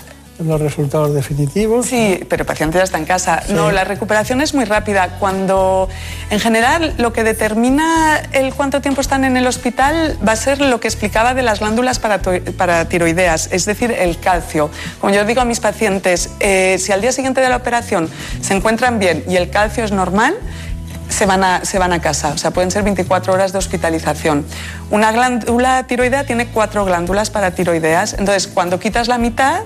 los 0.45 0.61
resultados 0.61 1.15
definitivos. 1.15 1.87
Sí, 1.87 2.21
pero 2.29 2.43
el 2.43 2.47
paciente 2.47 2.79
ya 2.79 2.85
está 2.85 2.99
en 2.99 3.05
casa. 3.05 3.43
No, 3.49 3.73
la 3.73 3.85
recuperación 3.85 4.41
es 4.41 4.55
muy 4.55 4.65
rápida. 4.65 5.17
Cuando, 5.19 5.89
en 6.31 6.39
general, 6.39 6.95
lo 6.99 7.13
que 7.13 7.25
determina 7.25 8.21
el 8.33 8.55
cuánto 8.55 8.81
tiempo 8.81 9.01
están 9.01 9.25
en 9.25 9.37
el 9.37 9.47
hospital 9.47 10.17
va 10.27 10.33
a 10.33 10.37
ser 10.37 10.61
lo 10.61 10.79
que 10.81 10.89
explicaba 10.89 11.35
de 11.35 11.43
las 11.43 11.61
glándulas 11.61 11.99
para, 11.99 12.85
tiroideas, 12.89 13.49
es 13.53 13.65
decir, 13.65 13.91
el 13.91 14.19
calcio. 14.21 14.71
Como 15.01 15.13
yo 15.13 15.25
digo 15.25 15.41
a 15.41 15.45
mis 15.45 15.61
pacientes, 15.61 16.31
eh, 16.41 16.77
si 16.79 16.93
al 16.93 17.01
día 17.01 17.13
siguiente 17.13 17.41
de 17.41 17.49
la 17.49 17.57
operación 17.57 18.09
se 18.41 18.55
encuentran 18.55 18.99
bien 18.99 19.25
y 19.29 19.37
el 19.37 19.51
calcio 19.51 19.85
es 19.85 19.93
normal, 19.93 20.37
se 21.19 21.27
van, 21.27 21.43
a, 21.43 21.65
se 21.65 21.81
van 21.81 21.93
a 21.93 22.01
casa, 22.01 22.29
o 22.29 22.39
sea, 22.39 22.53
pueden 22.53 22.71
ser 22.71 22.85
24 22.85 23.33
horas 23.33 23.51
de 23.51 23.59
hospitalización. 23.59 24.47
Una 24.93 25.11
glándula 25.11 25.83
tiroidea 25.83 26.23
tiene 26.23 26.47
cuatro 26.47 26.85
glándulas 26.85 27.29
para 27.29 27.51
tiroideas, 27.51 28.13
entonces 28.13 28.47
cuando 28.47 28.79
quitas 28.79 29.09
la 29.09 29.19
mitad, 29.19 29.63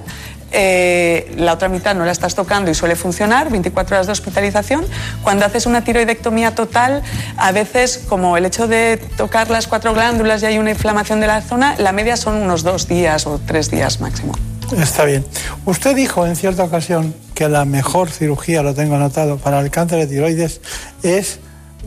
eh, 0.51 1.31
la 1.37 1.53
otra 1.53 1.69
mitad 1.69 1.95
no 1.95 2.07
la 2.07 2.13
estás 2.13 2.35
tocando 2.35 2.71
y 2.71 2.75
suele 2.75 2.97
funcionar, 2.97 3.51
24 3.51 3.97
horas 3.97 4.07
de 4.07 4.13
hospitalización. 4.13 4.87
Cuando 5.23 5.45
haces 5.45 5.67
una 5.67 5.85
tiroidectomía 5.85 6.55
total, 6.55 7.03
a 7.37 7.53
veces, 7.53 8.03
como 8.09 8.39
el 8.39 8.47
hecho 8.47 8.67
de 8.67 8.97
tocar 9.19 9.51
las 9.51 9.67
cuatro 9.67 9.93
glándulas 9.93 10.43
y 10.43 10.47
hay 10.47 10.59
una 10.59 10.71
inflamación 10.71 11.21
de 11.21 11.27
la 11.27 11.43
zona, 11.43 11.75
la 11.77 11.93
media 11.93 12.17
son 12.17 12.37
unos 12.37 12.63
dos 12.63 12.89
días 12.89 13.27
o 13.27 13.39
tres 13.47 13.71
días 13.71 14.01
máximo. 14.01 14.33
Está 14.79 15.05
bien. 15.05 15.25
Usted 15.67 15.95
dijo 15.95 16.27
en 16.27 16.37
cierta 16.37 16.65
ocasión 16.65 17.15
que 17.35 17.49
la 17.49 17.65
mejor 17.65 18.11
cirugía, 18.11 18.63
lo 18.63 18.75
tengo 18.75 18.95
anotado, 18.95 19.37
para 19.37 19.61
el 19.61 19.71
cáncer 19.71 19.99
de 19.99 20.07
tiroides 20.07 20.61
es 21.03 21.41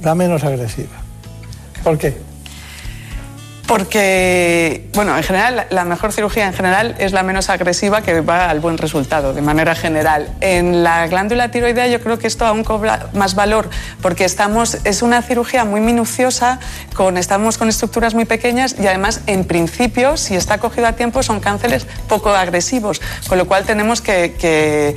la 0.03 0.15
menos 0.15 0.43
agresiva. 0.43 1.01
¿Por 1.83 1.97
qué? 1.97 2.15
Porque, 3.67 4.87
bueno, 4.93 5.17
en 5.17 5.23
general, 5.23 5.65
la 5.71 5.85
mejor 5.85 6.13
cirugía 6.13 6.45
en 6.45 6.53
general 6.53 6.95
es 6.99 7.13
la 7.13 7.23
menos 7.23 7.49
agresiva 7.49 8.01
que 8.01 8.21
va 8.21 8.49
al 8.49 8.59
buen 8.59 8.77
resultado, 8.77 9.33
de 9.33 9.41
manera 9.41 9.73
general. 9.73 10.29
En 10.39 10.83
la 10.83 11.07
glándula 11.07 11.49
tiroidea 11.49 11.87
yo 11.87 11.99
creo 11.99 12.19
que 12.19 12.27
esto 12.27 12.45
aún 12.45 12.63
cobra 12.63 13.09
más 13.13 13.33
valor, 13.33 13.69
porque 14.03 14.23
estamos, 14.23 14.77
es 14.83 15.01
una 15.01 15.23
cirugía 15.23 15.65
muy 15.65 15.81
minuciosa, 15.81 16.59
con, 16.93 17.17
estamos 17.17 17.57
con 17.57 17.67
estructuras 17.67 18.13
muy 18.13 18.25
pequeñas 18.25 18.75
y 18.79 18.85
además, 18.85 19.21
en 19.25 19.45
principio, 19.45 20.15
si 20.15 20.35
está 20.35 20.59
cogido 20.59 20.85
a 20.85 20.93
tiempo, 20.93 21.23
son 21.23 21.39
cánceres 21.39 21.87
poco 22.07 22.29
agresivos, 22.29 23.01
con 23.27 23.39
lo 23.39 23.47
cual 23.47 23.65
tenemos 23.65 23.99
que, 23.99 24.35
que, 24.37 24.95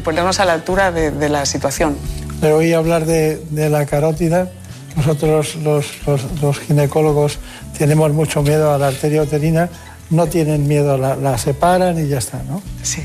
ponernos 0.00 0.40
a 0.40 0.46
la 0.46 0.54
altura 0.54 0.90
de, 0.90 1.28
la 1.28 1.44
situación. 1.44 1.96
Le 2.40 2.52
oí 2.52 2.72
hablar 2.72 3.04
de, 3.04 3.36
de 3.50 3.68
la 3.68 3.84
carótida. 3.84 4.48
Nosotros 4.96 5.56
los, 5.56 6.06
los, 6.06 6.22
los 6.40 6.58
ginecólogos 6.58 7.38
tenemos 7.76 8.12
mucho 8.12 8.42
miedo 8.42 8.72
a 8.72 8.78
la 8.78 8.88
arteria 8.88 9.22
uterina, 9.22 9.68
no 10.10 10.26
tienen 10.26 10.66
miedo, 10.66 10.96
la, 10.96 11.38
separan 11.38 12.02
y 12.04 12.08
ya 12.08 12.18
está, 12.18 12.42
¿no? 12.48 12.62
Sí. 12.82 13.02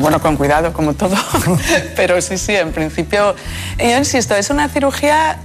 bueno, 0.00 0.20
con 0.20 0.36
cuidado, 0.36 0.72
como 0.72 0.94
todo, 0.94 1.16
pero 1.96 2.20
sí, 2.20 2.38
sí, 2.38 2.54
en 2.54 2.72
principio, 2.72 3.34
yo 3.78 3.98
insisto, 3.98 4.34
es 4.34 4.50
una 4.50 4.68
cirugía 4.68 5.38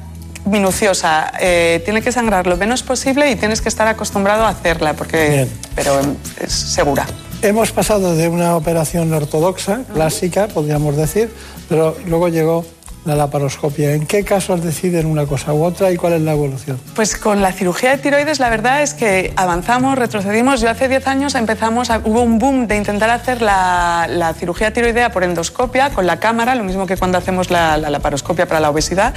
minuciosa, 0.45 1.33
eh, 1.39 1.81
tiene 1.83 2.01
que 2.01 2.11
sangrar 2.11 2.47
lo 2.47 2.55
menos 2.55 2.83
posible 2.83 3.29
y 3.29 3.35
tienes 3.35 3.61
que 3.61 3.69
estar 3.69 3.87
acostumbrado 3.87 4.45
a 4.45 4.49
hacerla, 4.49 4.93
porque, 4.93 5.47
pero 5.75 5.99
es 6.39 6.51
segura. 6.51 7.05
Hemos 7.41 7.71
pasado 7.71 8.15
de 8.15 8.29
una 8.29 8.55
operación 8.55 9.13
ortodoxa, 9.13 9.81
clásica, 9.93 10.47
podríamos 10.47 10.95
decir, 10.95 11.29
pero 11.69 11.97
luego 12.05 12.29
llegó 12.29 12.65
la 13.07 13.15
laparoscopia. 13.15 13.93
¿En 13.93 14.05
qué 14.05 14.23
casos 14.23 14.63
deciden 14.63 15.05
una 15.05 15.25
cosa 15.25 15.53
u 15.53 15.63
otra 15.63 15.91
y 15.91 15.97
cuál 15.97 16.13
es 16.13 16.21
la 16.21 16.33
evolución? 16.33 16.79
Pues 16.95 17.15
con 17.15 17.41
la 17.41 17.51
cirugía 17.53 17.91
de 17.91 17.97
tiroides 17.97 18.39
la 18.39 18.49
verdad 18.49 18.83
es 18.83 18.93
que 18.93 19.33
avanzamos, 19.35 19.97
retrocedimos. 19.97 20.61
Yo 20.61 20.69
hace 20.69 20.89
10 20.89 21.07
años 21.07 21.35
empezamos, 21.35 21.89
hubo 22.03 22.21
un 22.21 22.37
boom 22.37 22.67
de 22.67 22.75
intentar 22.75 23.09
hacer 23.09 23.41
la, 23.41 24.33
cirugía 24.37 24.73
tiroidea 24.73 25.11
por 25.11 25.23
endoscopia 25.23 25.89
con 25.91 26.05
la 26.05 26.19
cámara, 26.19 26.53
lo 26.55 26.63
mismo 26.63 26.85
que 26.85 26.97
cuando 26.97 27.17
hacemos 27.17 27.49
la, 27.49 27.77
la 27.77 27.89
laparoscopia 27.89 28.45
para 28.45 28.59
la 28.59 28.69
obesidad. 28.69 29.13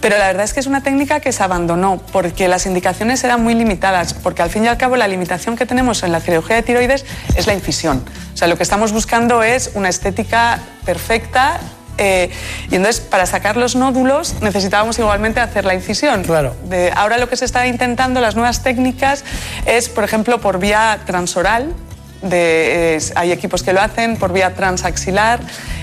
Pero 0.00 0.18
la 0.18 0.26
verdad 0.26 0.44
es 0.44 0.52
que 0.52 0.60
es 0.60 0.66
una 0.66 0.82
técnica 0.82 1.20
que 1.20 1.32
se 1.32 1.42
abandonó 1.42 2.00
porque 2.12 2.46
las 2.46 2.66
indicaciones 2.66 3.24
eran 3.24 3.42
muy 3.42 3.54
limitadas, 3.54 4.14
porque 4.14 4.42
al 4.42 4.50
fin 4.50 4.64
y 4.64 4.68
al 4.68 4.76
cabo 4.76 4.96
la 4.96 5.08
limitación 5.08 5.56
que 5.56 5.64
tenemos 5.64 6.02
en 6.02 6.12
la 6.12 6.20
cirugía 6.20 6.56
de 6.56 6.62
tiroides 6.62 7.06
es 7.34 7.46
la 7.46 7.54
incisión. 7.54 8.04
O 8.34 8.36
sea, 8.36 8.48
lo 8.48 8.56
que 8.56 8.62
estamos 8.62 8.92
buscando 8.92 9.42
es 9.42 9.70
una 9.74 9.88
estética 9.88 10.60
perfecta 10.84 11.60
eh, 12.00 12.30
y 12.70 12.76
entonces, 12.76 13.00
para 13.02 13.26
sacar 13.26 13.58
los 13.58 13.76
nódulos, 13.76 14.36
necesitábamos 14.40 14.98
igualmente 14.98 15.38
hacer 15.38 15.66
la 15.66 15.74
incisión. 15.74 16.24
Claro. 16.24 16.56
De, 16.64 16.90
ahora 16.96 17.18
lo 17.18 17.28
que 17.28 17.36
se 17.36 17.44
está 17.44 17.66
intentando, 17.66 18.22
las 18.22 18.34
nuevas 18.34 18.62
técnicas, 18.62 19.22
es, 19.66 19.90
por 19.90 20.02
ejemplo, 20.02 20.40
por 20.40 20.58
vía 20.58 21.00
transoral. 21.04 21.74
De, 22.22 22.98
hay 23.16 23.32
equipos 23.32 23.62
que 23.62 23.74
lo 23.74 23.82
hacen 23.82 24.16
por 24.16 24.32
vía 24.32 24.54
transaxilar. 24.54 25.40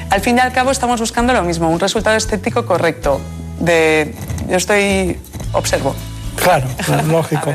Al 0.10 0.22
fin 0.22 0.38
y 0.38 0.40
al 0.40 0.52
cabo 0.52 0.72
estamos 0.72 1.00
buscando 1.00 1.34
lo 1.34 1.44
mismo, 1.44 1.70
un 1.70 1.80
resultado 1.80 2.18
estético 2.18 2.66
correcto. 2.66 3.22
De, 3.60 4.16
yo 4.50 4.58
estoy 4.58 5.20
observo. 5.54 5.96
Claro, 6.36 6.68
lógico. 7.12 7.54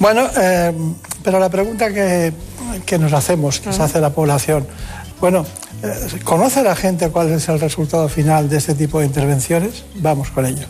bueno, 0.00 0.28
eh, 0.36 0.72
pero 1.22 1.38
la 1.38 1.48
pregunta 1.48 1.92
que, 1.92 2.32
que 2.86 2.98
nos 2.98 3.12
hacemos, 3.12 3.60
que 3.60 3.72
se 3.72 3.82
hace 3.82 4.00
la 4.00 4.10
población, 4.10 4.66
bueno, 5.20 5.44
¿Conoce 6.24 6.62
la 6.62 6.76
gente 6.76 7.08
cuál 7.10 7.32
es 7.32 7.48
el 7.48 7.58
resultado 7.58 8.08
final 8.08 8.48
de 8.48 8.58
este 8.58 8.74
tipo 8.74 9.00
de 9.00 9.06
intervenciones? 9.06 9.84
Vamos 9.96 10.30
con 10.30 10.46
ello. 10.46 10.66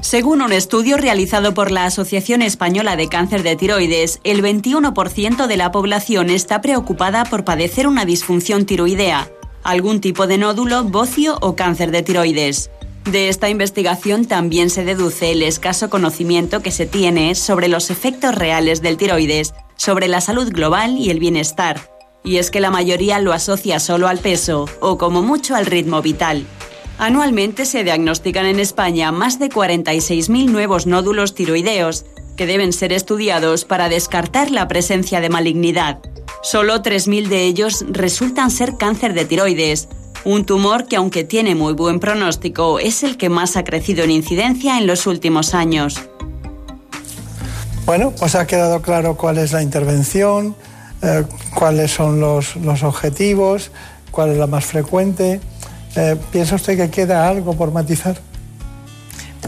Según 0.00 0.42
un 0.42 0.52
estudio 0.52 0.96
realizado 0.96 1.54
por 1.54 1.70
la 1.70 1.86
Asociación 1.86 2.42
Española 2.42 2.94
de 2.94 3.08
Cáncer 3.08 3.42
de 3.42 3.56
Tiroides, 3.56 4.20
el 4.22 4.42
21% 4.42 5.46
de 5.46 5.56
la 5.56 5.72
población 5.72 6.30
está 6.30 6.60
preocupada 6.60 7.24
por 7.24 7.44
padecer 7.44 7.88
una 7.88 8.04
disfunción 8.04 8.66
tiroidea, 8.66 9.30
algún 9.62 10.00
tipo 10.00 10.26
de 10.26 10.38
nódulo, 10.38 10.84
bocio 10.84 11.38
o 11.40 11.56
cáncer 11.56 11.90
de 11.90 12.02
tiroides. 12.02 12.70
De 13.10 13.28
esta 13.28 13.48
investigación 13.48 14.26
también 14.26 14.70
se 14.70 14.84
deduce 14.84 15.32
el 15.32 15.42
escaso 15.42 15.90
conocimiento 15.90 16.60
que 16.60 16.70
se 16.70 16.86
tiene 16.86 17.34
sobre 17.34 17.68
los 17.68 17.90
efectos 17.90 18.34
reales 18.34 18.82
del 18.82 18.98
tiroides, 18.98 19.54
sobre 19.76 20.06
la 20.06 20.20
salud 20.20 20.50
global 20.52 20.96
y 20.96 21.10
el 21.10 21.18
bienestar, 21.18 21.93
y 22.24 22.38
es 22.38 22.50
que 22.50 22.60
la 22.60 22.70
mayoría 22.70 23.20
lo 23.20 23.32
asocia 23.32 23.78
solo 23.78 24.08
al 24.08 24.18
peso 24.18 24.64
o 24.80 24.98
como 24.98 25.22
mucho 25.22 25.54
al 25.54 25.66
ritmo 25.66 26.02
vital. 26.02 26.46
Anualmente 26.98 27.66
se 27.66 27.84
diagnostican 27.84 28.46
en 28.46 28.58
España 28.58 29.12
más 29.12 29.38
de 29.38 29.50
46.000 29.50 30.46
nuevos 30.46 30.86
nódulos 30.86 31.34
tiroideos 31.34 32.06
que 32.36 32.46
deben 32.46 32.72
ser 32.72 32.92
estudiados 32.92 33.64
para 33.64 33.88
descartar 33.88 34.50
la 34.50 34.66
presencia 34.66 35.20
de 35.20 35.28
malignidad. 35.28 35.98
Solo 36.42 36.82
3.000 36.82 37.28
de 37.28 37.44
ellos 37.44 37.84
resultan 37.88 38.50
ser 38.50 38.76
cáncer 38.76 39.14
de 39.14 39.24
tiroides, 39.24 39.88
un 40.24 40.46
tumor 40.46 40.86
que 40.86 40.96
aunque 40.96 41.24
tiene 41.24 41.54
muy 41.54 41.74
buen 41.74 42.00
pronóstico 42.00 42.78
es 42.78 43.02
el 43.02 43.18
que 43.18 43.28
más 43.28 43.56
ha 43.56 43.64
crecido 43.64 44.04
en 44.04 44.10
incidencia 44.10 44.78
en 44.78 44.86
los 44.86 45.06
últimos 45.06 45.52
años. 45.52 46.00
Bueno, 47.84 48.12
pues 48.18 48.34
ha 48.34 48.46
quedado 48.46 48.80
claro 48.80 49.16
cuál 49.16 49.36
es 49.36 49.52
la 49.52 49.62
intervención, 49.62 50.56
eh, 51.04 51.24
cuáles 51.54 51.90
son 51.90 52.20
los, 52.20 52.56
objetivos, 52.82 53.70
cuál 54.10 54.30
es 54.30 54.38
la 54.38 54.46
más 54.46 54.64
frecuente. 54.64 55.40
Eh, 55.96 56.16
¿Piensa 56.32 56.54
usted 56.54 56.76
que 56.76 56.90
queda 56.90 57.28
algo 57.28 57.54
por 57.54 57.72
matizar? 57.72 58.16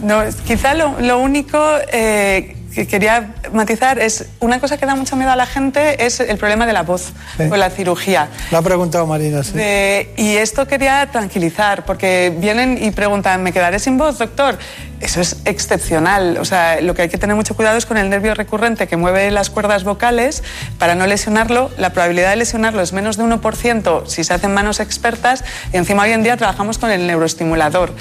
No, 0.02 0.22
quizá 0.46 0.74
lo, 0.74 1.18
único 1.18 1.58
eh, 1.92 2.56
que 2.76 2.86
quería 2.86 3.32
matizar 3.54 3.98
es 3.98 4.26
una 4.38 4.60
cosa 4.60 4.76
que 4.76 4.84
da 4.84 4.94
mucho 4.94 5.16
miedo 5.16 5.30
a 5.30 5.36
la 5.36 5.46
gente 5.46 6.04
es 6.04 6.20
el 6.20 6.36
problema 6.36 6.66
de 6.66 6.74
la 6.74 6.82
voz 6.82 7.14
con 7.38 7.58
la 7.58 7.70
cirugía. 7.70 8.28
Lo 8.50 8.58
ha 8.58 8.62
preguntado 8.62 9.06
Marina, 9.06 9.42
sí. 9.42 9.54
y 9.58 10.36
esto 10.36 10.66
quería 10.66 11.08
tranquilizar, 11.10 11.86
porque 11.86 12.34
vienen 12.36 12.76
y 12.78 12.90
preguntan, 12.90 13.42
¿me 13.42 13.54
quedaré 13.54 13.78
sin 13.78 13.96
voz, 13.96 14.18
doctor? 14.18 14.58
Eso 15.00 15.20
es 15.20 15.36
excepcional. 15.44 16.38
O 16.38 16.44
sea, 16.44 16.80
lo 16.80 16.94
que 16.94 17.02
hay 17.02 17.08
que 17.08 17.18
tener 17.18 17.36
mucho 17.36 17.54
cuidado 17.54 17.76
es 17.76 17.84
con 17.84 17.98
el 17.98 18.08
nervio 18.08 18.34
recurrente 18.34 18.86
que 18.86 18.96
mueve 18.96 19.30
las 19.30 19.50
cuerdas 19.50 19.84
vocales. 19.84 20.42
Para 20.78 20.94
no 20.94 21.06
lesionarlo, 21.06 21.70
la 21.76 21.90
probabilidad 21.90 22.30
de 22.30 22.36
lesionarlo 22.36 22.80
es 22.80 22.94
menos 22.94 23.18
de 23.18 23.24
1% 23.24 24.06
si 24.06 24.24
se 24.24 24.32
hacen 24.32 24.54
manos 24.54 24.80
expertas. 24.80 25.44
Y 25.72 25.76
encima 25.76 26.04
hoy 26.04 26.12
en 26.12 26.22
día 26.22 26.36
trabajamos 26.38 26.78
con 26.78 26.90
el 26.90 27.06
neuroestimulador, 27.06 27.92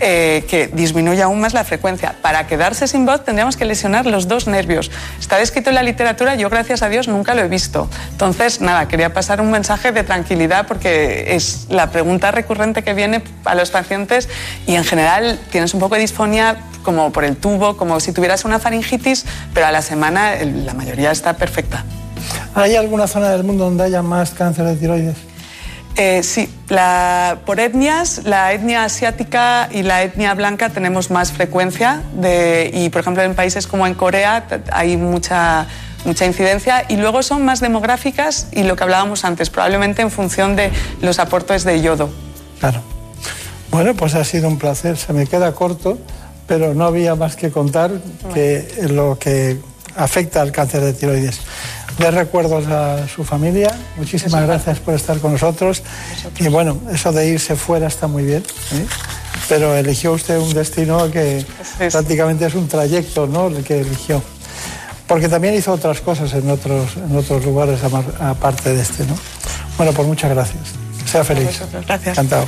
eh, 0.00 0.44
que 0.48 0.66
disminuye 0.66 1.22
aún 1.22 1.40
más 1.40 1.54
la 1.54 1.64
frecuencia. 1.64 2.16
Para 2.20 2.46
quedarse 2.46 2.86
sin 2.86 3.06
voz 3.06 3.24
tendríamos 3.24 3.56
que 3.56 3.64
lesionar 3.64 4.04
los 4.04 4.21
dos 4.28 4.46
nervios. 4.46 4.90
Está 5.20 5.38
descrito 5.38 5.70
en 5.70 5.76
la 5.76 5.82
literatura, 5.82 6.34
yo 6.34 6.50
gracias 6.50 6.82
a 6.82 6.88
Dios 6.88 7.08
nunca 7.08 7.34
lo 7.34 7.42
he 7.42 7.48
visto. 7.48 7.88
Entonces, 8.10 8.60
nada, 8.60 8.88
quería 8.88 9.12
pasar 9.12 9.40
un 9.40 9.50
mensaje 9.50 9.92
de 9.92 10.04
tranquilidad 10.04 10.66
porque 10.66 11.34
es 11.34 11.66
la 11.68 11.90
pregunta 11.90 12.30
recurrente 12.30 12.82
que 12.82 12.94
viene 12.94 13.22
a 13.44 13.54
los 13.54 13.70
pacientes 13.70 14.28
y 14.66 14.74
en 14.74 14.84
general 14.84 15.38
tienes 15.50 15.74
un 15.74 15.80
poco 15.80 15.94
de 15.94 16.02
disfonía 16.02 16.56
como 16.82 17.12
por 17.12 17.24
el 17.24 17.36
tubo, 17.36 17.76
como 17.76 18.00
si 18.00 18.12
tuvieras 18.12 18.44
una 18.44 18.58
faringitis, 18.58 19.24
pero 19.54 19.66
a 19.66 19.72
la 19.72 19.82
semana 19.82 20.34
la 20.44 20.74
mayoría 20.74 21.10
está 21.10 21.34
perfecta. 21.34 21.84
¿Hay 22.54 22.76
alguna 22.76 23.06
zona 23.06 23.30
del 23.30 23.44
mundo 23.44 23.64
donde 23.64 23.84
haya 23.84 24.02
más 24.02 24.30
cáncer 24.30 24.66
de 24.66 24.76
tiroides? 24.76 25.31
Eh, 25.96 26.22
sí, 26.22 26.48
la, 26.68 27.40
por 27.44 27.60
etnias, 27.60 28.22
la 28.24 28.52
etnia 28.52 28.84
asiática 28.84 29.68
y 29.70 29.82
la 29.82 30.02
etnia 30.02 30.32
blanca 30.34 30.70
tenemos 30.70 31.10
más 31.10 31.32
frecuencia 31.32 32.02
de, 32.14 32.70
y, 32.72 32.88
por 32.88 33.02
ejemplo, 33.02 33.22
en 33.22 33.34
países 33.34 33.66
como 33.66 33.86
en 33.86 33.94
Corea 33.94 34.46
hay 34.72 34.96
mucha, 34.96 35.66
mucha 36.06 36.24
incidencia 36.24 36.86
y 36.88 36.96
luego 36.96 37.22
son 37.22 37.44
más 37.44 37.60
demográficas 37.60 38.48
y 38.52 38.62
lo 38.62 38.74
que 38.74 38.84
hablábamos 38.84 39.24
antes, 39.24 39.50
probablemente 39.50 40.00
en 40.00 40.10
función 40.10 40.56
de 40.56 40.70
los 41.02 41.18
aportes 41.18 41.64
de 41.64 41.82
yodo. 41.82 42.08
Claro. 42.58 42.80
Bueno, 43.70 43.94
pues 43.94 44.14
ha 44.14 44.24
sido 44.24 44.48
un 44.48 44.58
placer, 44.58 44.96
se 44.96 45.12
me 45.12 45.26
queda 45.26 45.52
corto 45.52 45.98
pero 46.46 46.74
no 46.74 46.84
había 46.84 47.14
más 47.14 47.36
que 47.36 47.50
contar 47.50 47.92
que 48.34 48.68
lo 48.90 49.18
que 49.18 49.58
afecta 49.96 50.42
al 50.42 50.52
cáncer 50.52 50.82
de 50.82 50.92
tiroides. 50.92 51.40
Le 51.98 52.10
recuerdos 52.10 52.66
a 52.66 53.06
su 53.06 53.22
familia, 53.24 53.76
muchísimas 53.96 54.46
gracias 54.46 54.80
por 54.80 54.94
estar 54.94 55.18
con 55.18 55.32
nosotros. 55.32 55.82
Y 56.38 56.48
bueno, 56.48 56.78
eso 56.92 57.12
de 57.12 57.28
irse 57.28 57.54
fuera 57.54 57.86
está 57.86 58.06
muy 58.06 58.24
bien, 58.24 58.42
¿eh? 58.72 58.86
pero 59.48 59.76
eligió 59.76 60.12
usted 60.12 60.38
un 60.38 60.52
destino 60.54 61.10
que 61.10 61.44
prácticamente 61.90 62.46
es 62.46 62.54
un 62.54 62.68
trayecto, 62.68 63.26
¿no? 63.26 63.48
El 63.48 63.62
que 63.62 63.80
eligió. 63.80 64.22
Porque 65.06 65.28
también 65.28 65.54
hizo 65.54 65.72
otras 65.72 66.00
cosas 66.00 66.32
en 66.32 66.48
otros, 66.50 66.96
en 66.96 67.14
otros 67.16 67.44
lugares 67.44 67.80
aparte 68.18 68.74
de 68.74 68.80
este, 68.80 69.04
¿no? 69.04 69.14
Bueno, 69.76 69.92
pues 69.92 70.08
muchas 70.08 70.30
gracias. 70.30 70.62
Sea 71.04 71.24
feliz. 71.24 71.60
Gracias. 71.86 72.16
Encantado. 72.16 72.46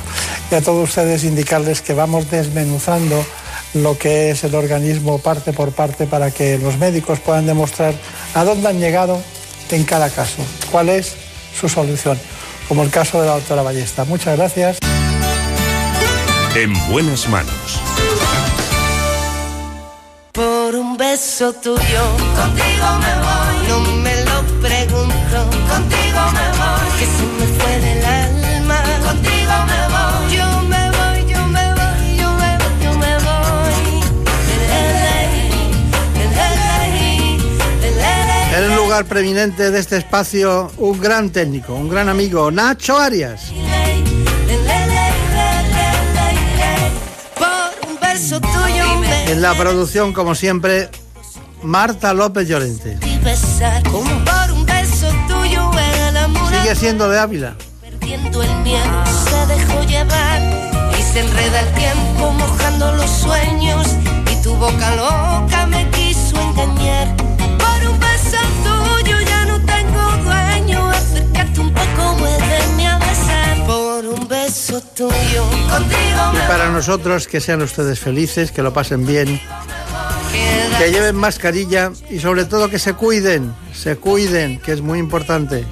Y 0.51 0.55
a 0.55 0.63
todos 0.63 0.89
ustedes 0.89 1.25
indicarles 1.25 1.83
que 1.83 1.93
vamos 1.93 2.31
desmenuzando 2.31 3.23
lo 3.75 3.99
que 3.99 4.31
es 4.31 4.45
el 4.45 4.55
organismo 4.55 5.19
parte 5.19 5.53
por 5.53 5.73
parte 5.73 6.07
para 6.07 6.31
que 6.31 6.59
los 6.59 6.79
médicos 6.79 7.21
puedan 7.21 7.47
demostrar 7.47 7.95
a 8.35 8.45
dónde 8.45 8.69
han 8.69 8.79
llegado 8.79 9.21
en 9.71 9.85
cada 9.85 10.09
caso, 10.11 10.43
cuál 10.71 10.89
es 10.89 11.15
su 11.59 11.69
solución, 11.69 12.19
como 12.69 12.83
el 12.83 12.91
caso 12.91 13.21
de 13.21 13.27
la 13.27 13.35
doctora 13.35 13.63
Ballesta. 13.63 14.05
Muchas 14.05 14.37
gracias. 14.37 14.79
En 16.55 16.73
buenas 16.91 17.29
manos. 17.29 17.81
Por 20.33 20.75
un 20.75 20.97
beso 20.97 21.53
tuyo, 21.55 22.03
contigo 22.37 22.87
me 23.01 23.15
voy. 23.25 23.69
No 23.69 23.81
me 24.03 24.17
lo 24.23 24.43
pregunto, 24.61 25.51
contigo 25.69 26.21
me 26.33 26.49
voy. 26.59 26.87
Que 26.99 27.07
se 27.07 27.25
me 27.39 27.47
fue 27.59 27.74
lugar 38.95 39.07
preeminente 39.07 39.73
de 39.73 39.81
este 39.81 39.97
espacio, 39.97 40.71
un 40.77 41.01
gran 41.01 41.31
técnico, 41.31 41.75
un 41.75 41.89
gran 41.89 42.09
amigo, 42.09 42.53
Nacho 42.53 42.97
Arias. 42.97 43.51
En 49.27 49.43
la 49.43 49.53
producción, 49.55 50.13
como 50.13 50.37
siempre, 50.37 50.91
Marta 51.65 52.15
López 52.15 52.47
Llorente. 52.47 52.97
Sigue 56.53 56.77
siendo 56.77 57.09
de 57.09 57.19
Ávila. 57.19 57.57
Perdiendo 57.81 58.45
el 58.45 58.57
miedo 58.59 59.05
se 59.29 59.47
dejó 59.57 59.83
llevar 59.83 60.41
y 60.97 61.03
se 61.03 61.19
enreda 61.19 61.61
el 61.63 61.75
tiempo 61.75 62.31
mojando 62.31 62.93
los 62.93 63.11
sueños 63.11 63.89
y 64.31 64.41
tu 64.45 64.55
boca 64.55 64.95
loca 64.95 65.67
me 65.67 65.94
Y 76.33 76.49
para 76.49 76.71
nosotros, 76.71 77.29
que 77.29 77.41
sean 77.41 77.63
ustedes 77.63 77.99
felices, 78.01 78.53
que 78.53 78.63
lo 78.63 78.73
pasen 78.73 79.07
bien, 79.07 79.41
que 80.79 80.91
lleven 80.91 81.17
mascarilla 81.17 81.93
y 82.11 82.19
sobre 82.19 82.45
todo 82.45 82.69
que 82.69 82.79
se 82.79 82.95
cuiden, 82.95 83.55
se 83.73 83.97
cuiden, 83.97 84.59
que 84.61 84.73
es 84.73 84.81
muy 84.81 84.99
importante. 84.99 85.65